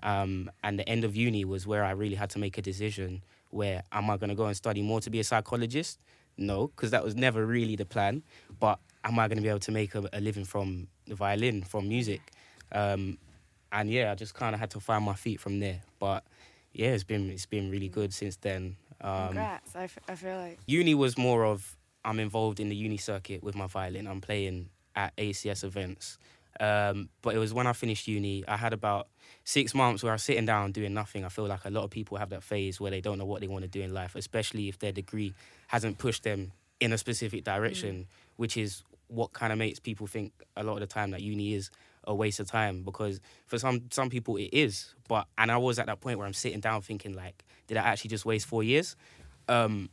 Um, 0.01 0.49
and 0.63 0.79
the 0.79 0.87
end 0.87 1.03
of 1.03 1.15
uni 1.15 1.43
was 1.43 1.67
where 1.67 1.83
I 1.83 1.91
really 1.91 2.15
had 2.15 2.29
to 2.31 2.39
make 2.39 2.57
a 2.57 2.61
decision 2.61 3.21
where 3.49 3.83
am 3.91 4.09
I 4.09 4.17
going 4.17 4.29
to 4.29 4.35
go 4.35 4.45
and 4.45 4.55
study 4.55 4.81
more 4.81 4.99
to 5.01 5.09
be 5.09 5.19
a 5.19 5.23
psychologist? 5.23 5.99
No, 6.37 6.67
because 6.67 6.89
that 6.91 7.03
was 7.03 7.15
never 7.15 7.45
really 7.45 7.75
the 7.75 7.85
plan. 7.85 8.23
But 8.59 8.79
am 9.03 9.19
I 9.19 9.27
going 9.27 9.37
to 9.37 9.43
be 9.43 9.49
able 9.49 9.59
to 9.59 9.71
make 9.71 9.93
a, 9.93 10.03
a 10.11 10.19
living 10.19 10.45
from 10.45 10.87
the 11.05 11.15
violin, 11.15 11.63
from 11.63 11.87
music? 11.87 12.21
Um, 12.71 13.19
and 13.71 13.89
yeah, 13.89 14.11
I 14.11 14.15
just 14.15 14.33
kind 14.33 14.53
of 14.53 14.59
had 14.59 14.71
to 14.71 14.79
find 14.79 15.03
my 15.03 15.13
feet 15.13 15.39
from 15.39 15.59
there. 15.59 15.81
But 16.03 16.25
yeah, 16.73 16.89
it's 16.89 17.05
been 17.05 17.29
it's 17.29 17.45
been 17.45 17.71
really 17.71 17.87
good 17.87 18.13
since 18.13 18.35
then. 18.35 18.75
Um, 18.99 19.27
Congrats. 19.27 19.73
I, 19.73 19.83
f- 19.85 19.99
I 20.09 20.15
feel 20.15 20.35
like. 20.35 20.59
uni 20.65 20.93
was 20.95 21.17
more 21.17 21.45
of 21.45 21.77
I'm 22.03 22.19
involved 22.19 22.59
in 22.59 22.67
the 22.67 22.75
uni 22.75 22.97
circuit 22.97 23.41
with 23.41 23.55
my 23.55 23.67
violin. 23.67 24.05
I'm 24.05 24.19
playing 24.19 24.67
at 24.97 25.15
ACS 25.15 25.63
events. 25.63 26.17
Um, 26.59 27.07
but 27.21 27.35
it 27.35 27.37
was 27.37 27.53
when 27.53 27.67
I 27.67 27.73
finished 27.73 28.05
uni, 28.05 28.43
I 28.49 28.57
had 28.57 28.73
about 28.73 29.07
six 29.45 29.73
months 29.73 30.03
where 30.03 30.11
I 30.11 30.15
was 30.15 30.23
sitting 30.23 30.45
down 30.45 30.73
doing 30.73 30.93
nothing. 30.93 31.23
I 31.23 31.29
feel 31.29 31.45
like 31.45 31.63
a 31.63 31.69
lot 31.69 31.85
of 31.85 31.89
people 31.89 32.17
have 32.17 32.31
that 32.31 32.43
phase 32.43 32.81
where 32.81 32.91
they 32.91 32.99
don't 32.99 33.17
know 33.17 33.25
what 33.25 33.39
they 33.39 33.47
want 33.47 33.63
to 33.63 33.69
do 33.69 33.81
in 33.81 33.93
life, 33.93 34.13
especially 34.17 34.67
if 34.67 34.79
their 34.79 34.91
degree 34.91 35.33
hasn't 35.67 35.99
pushed 35.99 36.23
them 36.23 36.51
in 36.81 36.91
a 36.91 36.97
specific 36.97 37.45
direction, 37.45 38.07
which 38.35 38.57
is 38.57 38.83
what 39.07 39.31
kind 39.31 39.53
of 39.53 39.57
makes 39.57 39.79
people 39.79 40.05
think 40.05 40.33
a 40.57 40.63
lot 40.65 40.73
of 40.73 40.81
the 40.81 40.87
time 40.87 41.11
that 41.11 41.21
uni 41.21 41.53
is 41.53 41.71
a 42.05 42.13
waste 42.13 42.39
of 42.39 42.47
time 42.47 42.83
because 42.83 43.19
for 43.45 43.57
some 43.57 43.83
some 43.91 44.09
people 44.09 44.37
it 44.37 44.49
is. 44.51 44.93
But 45.07 45.27
and 45.37 45.51
I 45.51 45.57
was 45.57 45.79
at 45.79 45.87
that 45.87 46.01
point 46.01 46.17
where 46.17 46.27
I'm 46.27 46.33
sitting 46.33 46.59
down 46.59 46.81
thinking 46.81 47.13
like, 47.13 47.43
did 47.67 47.77
I 47.77 47.81
actually 47.81 48.09
just 48.09 48.25
waste 48.25 48.47
four 48.47 48.63
years? 48.63 48.95
Um, 49.47 49.89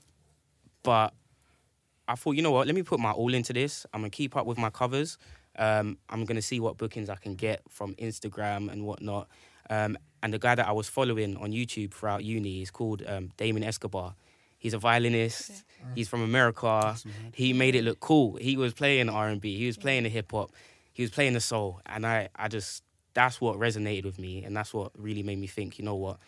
but 0.83 1.13
I 2.09 2.15
thought, 2.15 2.33
you 2.33 2.43
know 2.43 2.51
what, 2.51 2.67
let 2.67 2.75
me 2.75 2.83
put 2.83 3.01
my 3.01 3.13
all 3.13 3.33
into 3.35 3.53
this. 3.53 3.87
I'm 3.93 4.01
gonna 4.01 4.11
keep 4.11 4.37
up 4.37 4.47
with 4.47 4.59
my 4.59 4.71
covers. 4.71 5.19
Um, 5.59 5.99
I'm 6.09 6.25
gonna 6.25 6.43
see 6.43 6.61
what 6.61 6.77
bookings 6.79 7.09
I 7.09 7.17
can 7.17 7.35
get 7.35 7.63
from 7.69 7.95
Instagram 7.97 8.71
and 8.71 8.85
whatnot. 8.85 9.29
Um, 9.69 9.97
and 10.23 10.33
the 10.35 10.39
guy 10.39 10.55
that 10.55 10.67
I 10.67 10.73
was 10.73 10.89
following 10.89 11.37
on 11.37 11.53
YouTube 11.53 11.95
throughout 11.95 12.25
uni 12.25 12.63
is 12.63 12.71
called 12.71 13.03
um, 13.07 13.31
Damien 13.37 13.65
Escobar. 13.65 14.15
He's 14.59 14.75
a 14.75 14.79
violinist. 14.79 15.65
He's 15.95 16.09
from 16.09 16.21
America. 16.23 16.95
He 17.35 17.53
made 17.55 17.75
it 17.75 17.83
look 17.85 18.01
cool. 18.01 18.37
He 18.37 18.57
was 18.59 18.75
playing 18.75 19.09
R&B. 19.09 19.57
He 19.57 19.67
was 19.67 19.79
playing 19.79 20.03
the 20.03 20.11
hip 20.11 20.31
hop. 20.33 20.51
He 21.01 21.05
was 21.05 21.11
playing 21.13 21.33
the 21.33 21.41
soul, 21.41 21.81
and 21.87 22.07
I, 22.07 22.29
I 22.37 22.49
just 22.49 22.83
that's 23.15 23.41
what 23.41 23.59
resonated 23.59 24.05
with 24.05 24.19
me, 24.19 24.45
and 24.45 24.55
that's 24.55 24.75
what 24.75 24.93
really 24.99 25.23
made 25.23 25.39
me 25.39 25.47
think. 25.47 25.79
You 25.79 25.85
know 25.87 25.95
what? 25.95 26.19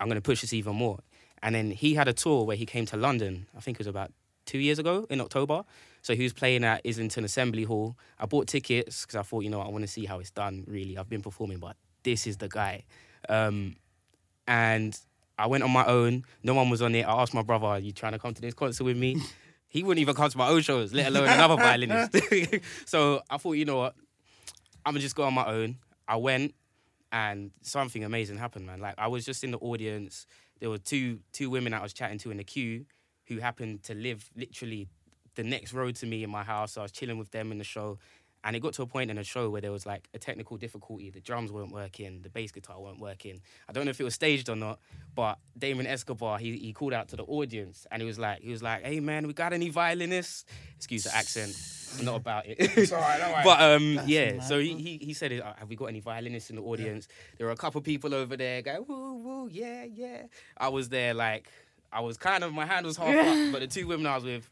I'm 0.00 0.08
gonna 0.08 0.20
push 0.20 0.40
this 0.40 0.52
even 0.52 0.74
more. 0.74 0.98
And 1.40 1.54
then 1.54 1.70
he 1.70 1.94
had 1.94 2.08
a 2.08 2.12
tour 2.12 2.44
where 2.44 2.56
he 2.56 2.66
came 2.66 2.84
to 2.86 2.96
London. 2.96 3.46
I 3.56 3.60
think 3.60 3.76
it 3.76 3.78
was 3.78 3.86
about 3.86 4.10
two 4.44 4.58
years 4.58 4.80
ago 4.80 5.06
in 5.08 5.20
October. 5.20 5.62
So 6.02 6.16
he 6.16 6.24
was 6.24 6.32
playing 6.32 6.64
at 6.64 6.80
Islington 6.84 7.22
Assembly 7.22 7.62
Hall. 7.62 7.96
I 8.18 8.26
bought 8.26 8.48
tickets 8.48 9.02
because 9.02 9.14
I 9.14 9.22
thought, 9.22 9.44
you 9.44 9.50
know, 9.50 9.60
I 9.60 9.68
want 9.68 9.82
to 9.82 9.88
see 9.88 10.04
how 10.04 10.18
it's 10.18 10.32
done. 10.32 10.64
Really, 10.66 10.98
I've 10.98 11.08
been 11.08 11.22
performing, 11.22 11.58
but 11.58 11.76
this 12.02 12.26
is 12.26 12.38
the 12.38 12.48
guy. 12.48 12.82
Um, 13.28 13.76
and 14.48 14.98
I 15.38 15.46
went 15.46 15.62
on 15.62 15.70
my 15.70 15.86
own. 15.86 16.24
No 16.42 16.54
one 16.54 16.70
was 16.70 16.82
on 16.82 16.92
it. 16.96 17.04
I 17.04 17.22
asked 17.22 17.34
my 17.34 17.42
brother, 17.42 17.66
"Are 17.66 17.78
you 17.78 17.92
trying 17.92 18.14
to 18.14 18.18
come 18.18 18.34
to 18.34 18.42
this 18.42 18.52
concert 18.52 18.82
with 18.82 18.96
me?" 18.96 19.22
He 19.76 19.82
wouldn't 19.82 20.00
even 20.00 20.14
come 20.14 20.30
to 20.30 20.38
my 20.38 20.48
own 20.48 20.62
shows, 20.62 20.92
let 20.94 21.08
alone 21.08 21.28
another 21.28 21.56
violinist. 21.56 22.16
so 22.86 23.20
I 23.28 23.36
thought, 23.36 23.52
you 23.52 23.66
know 23.66 23.76
what? 23.76 23.94
I'm 24.84 24.92
gonna 24.92 25.00
just 25.00 25.16
go 25.16 25.24
on 25.24 25.34
my 25.34 25.46
own. 25.46 25.76
I 26.08 26.16
went, 26.16 26.54
and 27.12 27.50
something 27.62 28.04
amazing 28.04 28.38
happened, 28.38 28.66
man. 28.66 28.80
Like 28.80 28.94
I 28.96 29.08
was 29.08 29.24
just 29.24 29.44
in 29.44 29.50
the 29.50 29.58
audience. 29.58 30.26
There 30.60 30.70
were 30.70 30.78
two 30.78 31.20
two 31.32 31.50
women 31.50 31.74
I 31.74 31.82
was 31.82 31.92
chatting 31.92 32.18
to 32.20 32.30
in 32.30 32.38
the 32.38 32.44
queue 32.44 32.86
who 33.26 33.38
happened 33.38 33.82
to 33.84 33.94
live 33.94 34.30
literally 34.34 34.88
the 35.34 35.44
next 35.44 35.72
road 35.72 35.96
to 35.96 36.06
me 36.06 36.24
in 36.24 36.30
my 36.30 36.42
house. 36.42 36.72
So 36.72 36.80
I 36.80 36.84
was 36.84 36.92
chilling 36.92 37.18
with 37.18 37.30
them 37.30 37.52
in 37.52 37.58
the 37.58 37.64
show. 37.64 37.98
And 38.46 38.54
it 38.54 38.60
got 38.60 38.74
to 38.74 38.82
a 38.82 38.86
point 38.86 39.10
in 39.10 39.16
the 39.16 39.24
show 39.24 39.50
where 39.50 39.60
there 39.60 39.72
was 39.72 39.84
like 39.86 40.08
a 40.14 40.18
technical 40.20 40.56
difficulty. 40.56 41.10
The 41.10 41.20
drums 41.20 41.50
weren't 41.50 41.72
working, 41.72 42.22
the 42.22 42.30
bass 42.30 42.52
guitar 42.52 42.80
weren't 42.80 43.00
working. 43.00 43.40
I 43.68 43.72
don't 43.72 43.84
know 43.86 43.90
if 43.90 44.00
it 44.00 44.04
was 44.04 44.14
staged 44.14 44.48
or 44.48 44.54
not, 44.54 44.78
but 45.16 45.40
Damien 45.58 45.88
Escobar, 45.88 46.38
he, 46.38 46.56
he 46.56 46.72
called 46.72 46.92
out 46.92 47.08
to 47.08 47.16
the 47.16 47.24
audience 47.24 47.88
and 47.90 48.00
he 48.00 48.06
was 48.06 48.20
like, 48.20 48.40
he 48.42 48.52
was 48.52 48.62
like, 48.62 48.84
hey 48.84 49.00
man, 49.00 49.26
we 49.26 49.32
got 49.32 49.52
any 49.52 49.68
violinists? 49.68 50.44
Excuse 50.76 51.02
the 51.02 51.14
accent. 51.14 51.56
Not 52.04 52.16
about 52.16 52.46
it. 52.46 52.56
It's 52.76 52.92
all 52.92 53.00
right, 53.00 53.18
don't 53.18 53.32
worry. 53.32 53.42
But 53.42 53.60
um, 53.60 54.00
yeah, 54.06 54.40
so 54.40 54.60
he, 54.60 54.74
he 54.74 54.98
he 54.98 55.12
said, 55.14 55.32
uh, 55.32 55.54
"Have 55.58 55.68
we 55.68 55.76
got 55.76 55.86
any 55.86 56.00
violinists 56.00 56.50
in 56.50 56.56
the 56.56 56.62
audience?" 56.62 57.08
There 57.38 57.46
were 57.46 57.52
a 57.52 57.56
couple 57.56 57.80
people 57.80 58.12
over 58.14 58.36
there 58.36 58.60
going, 58.60 58.84
"Woo 58.86 59.14
woo, 59.14 59.48
yeah 59.50 59.84
yeah." 59.84 60.22
I 60.58 60.68
was 60.68 60.88
there 60.88 61.14
like 61.14 61.48
I 61.92 62.00
was 62.00 62.16
kind 62.16 62.44
of 62.44 62.52
my 62.52 62.66
hand 62.66 62.84
was 62.86 62.96
half 62.96 63.14
up, 63.14 63.38
but 63.52 63.60
the 63.60 63.66
two 63.66 63.86
women 63.86 64.06
I 64.06 64.14
was 64.16 64.24
with, 64.24 64.50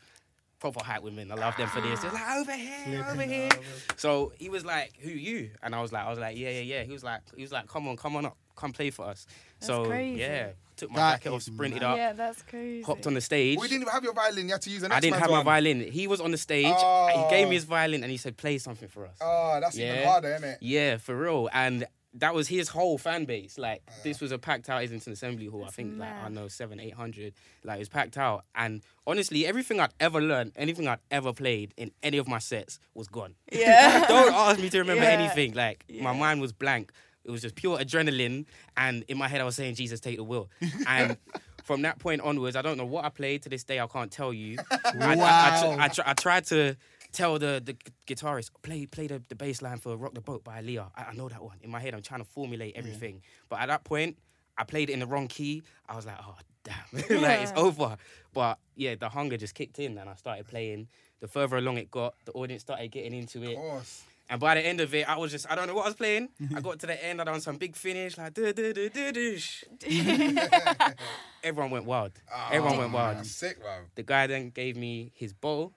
proper 0.73 0.83
hype 0.83 1.03
women. 1.03 1.31
I 1.31 1.35
love 1.35 1.55
them 1.59 1.69
for 1.69 1.83
this. 1.83 2.01
They're 2.01 2.11
like 2.11 2.37
over 2.37 2.53
here, 2.53 3.07
over 3.11 3.23
here. 3.23 3.51
So 3.97 4.33
he 4.39 4.49
was 4.49 4.65
like, 4.65 4.95
"Who 5.01 5.11
you?" 5.11 5.51
And 5.63 5.75
I 5.75 5.83
was 5.83 5.93
like, 5.93 6.07
I 6.07 6.09
was 6.09 6.19
like, 6.19 6.39
"Yeah 6.39 6.49
yeah 6.49 6.61
yeah." 6.61 6.83
He 6.85 6.93
was 6.93 7.05
like, 7.05 7.21
he 7.37 7.43
was 7.43 7.53
like, 7.53 7.67
"Come 7.69 7.87
on, 7.87 7.99
come 7.99 8.17
on 8.17 8.25
up, 8.25 8.39
come 8.57 8.73
play 8.73 8.89
for 8.89 9.05
us." 9.05 9.27
so 9.61 9.85
crazy. 9.85 10.21
yeah, 10.21 10.53
took 10.77 10.91
my 10.91 10.97
That 10.97 11.13
jacket 11.17 11.33
off, 11.33 11.41
is 11.41 11.45
sprinted 11.45 11.83
mad. 11.83 11.91
up, 11.91 11.97
Yeah, 11.99 12.13
that's 12.15 12.43
crazy. 12.43 12.83
hopped 12.83 13.07
on 13.07 13.13
the 13.13 13.21
stage. 13.21 13.59
We 13.59 13.69
didn't 13.69 13.83
even 13.83 13.93
have 13.93 14.05
your 14.05 14.15
violin. 14.15 14.47
You 14.47 14.53
had 14.53 14.63
to 14.63 14.71
use 14.71 14.83
an 14.83 14.89
next 14.89 14.97
I 14.97 15.01
didn't 15.01 15.13
man's 15.13 15.23
have 15.23 15.31
my 15.31 15.43
violin. 15.43 15.81
He 15.81 16.07
was 16.07 16.23
on 16.23 16.31
the 16.31 16.39
stage. 16.39 16.65
He 16.65 17.25
gave 17.31 17.49
me 17.49 17.57
oh. 17.57 17.61
his 17.61 17.65
violin 17.65 18.03
and 18.03 18.11
he 18.11 18.17
said, 18.17 18.39
"Play 18.39 18.57
something 18.57 18.89
for 18.89 19.07
us." 19.07 19.19
Oh, 19.21 19.59
that's 19.61 19.77
even 19.79 20.05
harder, 20.05 20.35
isn't 20.35 20.49
it? 20.49 20.59
Yeah, 20.63 20.97
for 20.97 21.15
real. 21.15 21.51
And 21.53 21.87
that 22.15 22.33
was 22.35 22.47
his 22.49 22.69
whole 22.69 22.97
fan 22.99 23.25
base. 23.25 23.59
Like 23.59 23.83
this 24.03 24.21
was 24.21 24.31
a 24.33 24.39
packed 24.39 24.71
out 24.71 24.79
Islington 24.79 25.13
Assembly 25.13 25.47
Hall. 25.47 25.65
I 25.65 25.71
think 25.71 25.99
like 25.99 26.11
I 26.13 26.23
mad. 26.25 26.33
know 26.33 26.49
seven, 26.49 26.79
eight 26.81 26.95
hundred. 26.95 27.35
Like 27.65 27.77
it 27.77 27.81
was 27.81 27.89
packed 27.89 28.17
out. 28.17 28.45
And 28.55 28.83
honestly, 29.07 29.47
everything 29.47 29.81
I'd 29.81 29.93
ever 30.01 30.21
learned, 30.21 30.53
anything 30.57 30.87
I'd 30.87 31.01
ever 31.11 31.33
played 31.33 31.75
in 31.77 31.91
any 32.03 32.19
of 32.19 32.29
my 32.29 32.39
sets 32.39 32.79
was 32.95 33.09
gone. 33.09 33.35
Yeah. 33.53 34.05
Don't 34.09 34.33
ask 34.33 34.61
me 34.61 34.71
to 34.71 34.79
remember 34.79 35.03
Yeah. 35.05 35.11
anything. 35.11 35.55
Like 35.55 35.85
my 36.01 36.13
mind 36.13 36.41
was 36.41 36.53
blank. 36.53 36.93
It 37.25 37.31
was 37.31 37.41
just 37.43 37.55
pure 37.55 37.79
adrenaline. 37.79 38.45
And 38.77 39.05
in 39.09 39.17
my 39.19 39.29
head 39.29 39.41
I 39.41 39.45
was 39.45 39.57
saying, 39.57 39.75
Jesus, 39.77 39.99
take 40.01 40.17
the 40.17 40.25
wheel. 40.25 40.49
And 40.87 41.17
from 41.65 41.81
that 41.83 41.99
point 41.99 42.21
onwards, 42.21 42.57
I 42.57 42.61
don't 42.63 42.77
know 42.77 42.85
what 42.85 43.07
I 43.07 43.09
played 43.09 43.43
to 43.45 43.49
this 43.49 43.65
day. 43.65 43.81
I 43.81 43.87
can't 43.87 44.13
tell 44.13 44.35
you. 44.35 44.59
I, 44.71 44.79
I, 44.85 45.13
I, 45.13 45.17
Wow. 45.17 45.77
I, 45.81 45.91
I 46.05 46.13
tried 46.13 46.45
to 46.49 46.77
tell 47.15 47.39
the, 47.39 47.63
the 47.65 47.75
guitarist 48.07 48.51
play 48.63 48.87
play 48.87 49.07
the, 49.07 49.23
the 49.29 49.35
bass 49.35 49.63
line 49.63 49.79
for 49.79 49.97
"Rock 49.97 50.15
the 50.15 50.21
Boat" 50.21 50.45
by 50.45 50.61
Aaliyah. 50.61 50.91
I, 50.95 51.05
I 51.05 51.15
know 51.15 51.29
that 51.29 51.43
one 51.43 51.59
in 51.63 51.71
my 51.71 51.81
head. 51.81 51.95
I'm 51.95 52.03
trying 52.03 52.21
to 52.21 52.27
formulate 52.27 52.77
everything, 52.77 53.23
but 53.49 53.61
at 53.61 53.67
that 53.67 53.85
point, 53.85 54.19
I 54.59 54.65
played 54.65 54.91
it 54.91 54.93
in 54.93 55.01
the 55.01 55.07
wrong 55.07 55.29
key. 55.29 55.63
I 55.89 55.97
was 55.97 56.07
like, 56.07 56.19
oh 56.21 56.37
damn, 56.65 56.77
like 57.23 57.41
it's 57.41 57.53
over. 57.57 57.97
But 58.33 58.59
yeah, 58.75 58.97
the 58.97 59.09
hunger 59.09 59.37
just 59.37 59.55
kicked 59.55 59.79
in, 59.79 59.97
and 59.97 60.11
I 60.11 60.15
started 60.15 60.47
playing. 60.47 60.89
The 61.21 61.29
further 61.29 61.57
along 61.57 61.79
it 61.79 61.91
got, 61.91 62.17
the 62.27 62.33
audience 62.33 62.63
started 62.63 62.91
getting 62.91 63.15
into 63.15 63.43
it. 63.45 63.55
Of 63.55 63.57
course. 63.57 64.03
And 64.29 64.41
by 64.41 64.55
the 64.55 64.61
end 64.61 64.81
of 64.81 64.95
it, 64.95 65.09
I 65.09 65.17
was 65.17 65.31
just, 65.31 65.51
I 65.51 65.55
don't 65.55 65.67
know 65.67 65.75
what 65.75 65.85
I 65.85 65.89
was 65.89 65.95
playing. 65.95 66.29
I 66.55 66.61
got 66.63 66.79
to 66.81 66.87
the 66.87 67.05
end, 67.05 67.21
I 67.21 67.25
done 67.25 67.41
some 67.41 67.57
big 67.57 67.77
finish, 67.77 68.17
like, 68.17 68.33
duh, 68.33 68.53
duh, 68.53 68.73
duh, 68.73 68.89
duh, 68.89 69.13
duh. 69.13 70.91
Everyone 71.45 71.71
went 71.71 71.85
wild. 71.85 72.13
Everyone 72.51 72.77
oh, 72.77 72.79
went 72.81 72.93
wild. 72.93 73.19
That's 73.19 73.31
sick, 73.31 73.61
bro. 73.61 73.71
The 73.95 74.03
guy 74.03 74.27
then 74.27 74.51
gave 74.51 74.77
me 74.77 75.13
his 75.15 75.33
bow. 75.35 75.73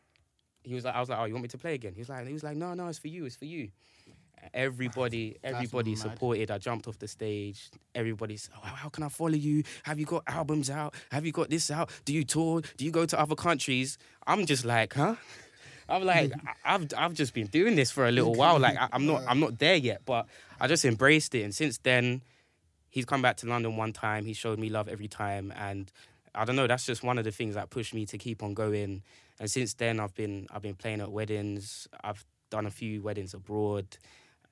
He 0.68 0.76
was 0.76 0.84
like, 0.86 0.96
I 0.96 1.00
was 1.00 1.10
like, 1.10 1.18
oh, 1.20 1.26
you 1.26 1.34
want 1.34 1.44
me 1.44 1.50
to 1.50 1.58
play 1.58 1.74
again? 1.76 1.94
He 1.94 2.02
was 2.02 2.10
like, 2.10 2.28
he 2.28 2.34
was 2.34 2.44
like, 2.44 2.58
no, 2.58 2.74
no, 2.74 2.88
it's 2.88 3.00
for 3.00 3.08
you, 3.08 3.26
it's 3.26 3.36
for 3.36 3.46
you. 3.46 3.70
Everybody, 4.54 5.36
everybody 5.44 5.92
mad. 5.92 6.00
supported. 6.00 6.52
I 6.52 6.58
jumped 6.58 6.88
off 6.88 7.00
the 7.00 7.08
stage. 7.08 7.70
Everybody's, 7.96 8.50
oh, 8.56 8.60
how 8.66 8.90
can 8.90 9.04
I 9.04 9.10
follow 9.10 9.34
you? 9.36 9.64
Have 9.84 10.00
you 10.00 10.06
got 10.06 10.24
albums 10.28 10.70
out? 10.70 10.94
Have 11.12 11.26
you 11.26 11.32
got 11.32 11.50
this 11.50 11.70
out? 11.72 11.90
Do 12.06 12.14
you 12.14 12.24
tour? 12.24 12.62
Do 12.78 12.86
you 12.86 12.92
go 12.92 13.06
to 13.06 13.20
other 13.20 13.36
countries? 13.36 13.98
I'm 14.26 14.46
just 14.46 14.64
like, 14.66 14.94
huh? 14.94 15.16
I'm 15.90 16.04
like, 16.04 16.32
I- 16.66 16.76
I've 16.76 16.88
I've 16.98 17.14
just 17.14 17.34
been 17.34 17.48
doing 17.48 17.76
this 17.76 17.92
for 17.92 18.08
a 18.08 18.12
little 18.12 18.34
while. 18.36 18.60
Like, 18.60 18.78
I'm 18.92 19.06
not 19.06 19.24
I'm 19.28 19.40
not 19.40 19.58
there 19.60 19.76
yet, 19.76 20.02
but 20.06 20.28
I 20.60 20.68
just 20.68 20.86
embraced 20.86 21.34
it. 21.36 21.44
And 21.44 21.54
since 21.56 21.78
then, 21.80 22.22
he's 22.90 23.06
come 23.06 23.22
back 23.22 23.38
to 23.38 23.48
London 23.48 23.76
one 23.76 23.94
time. 23.94 24.26
He 24.26 24.34
showed 24.34 24.60
me 24.60 24.70
love 24.70 24.88
every 24.88 25.08
time, 25.08 25.52
and 25.58 25.92
I 26.36 26.46
don't 26.46 26.56
know. 26.56 26.68
That's 26.68 26.86
just 26.86 27.04
one 27.04 27.18
of 27.18 27.24
the 27.26 27.32
things 27.32 27.56
that 27.56 27.70
pushed 27.70 27.94
me 27.94 28.06
to 28.08 28.18
keep 28.18 28.44
on 28.44 28.54
going. 28.54 29.02
And 29.40 29.50
since 29.50 29.74
then, 29.74 30.00
I've 30.00 30.16
been 30.16 30.48
I've 30.52 30.62
been 30.62 30.76
playing 30.76 31.02
at 31.02 31.12
weddings. 31.12 31.88
I've 32.04 32.26
done 32.50 32.66
a 32.66 32.72
few 32.72 33.02
weddings 33.02 33.34
abroad. 33.34 33.98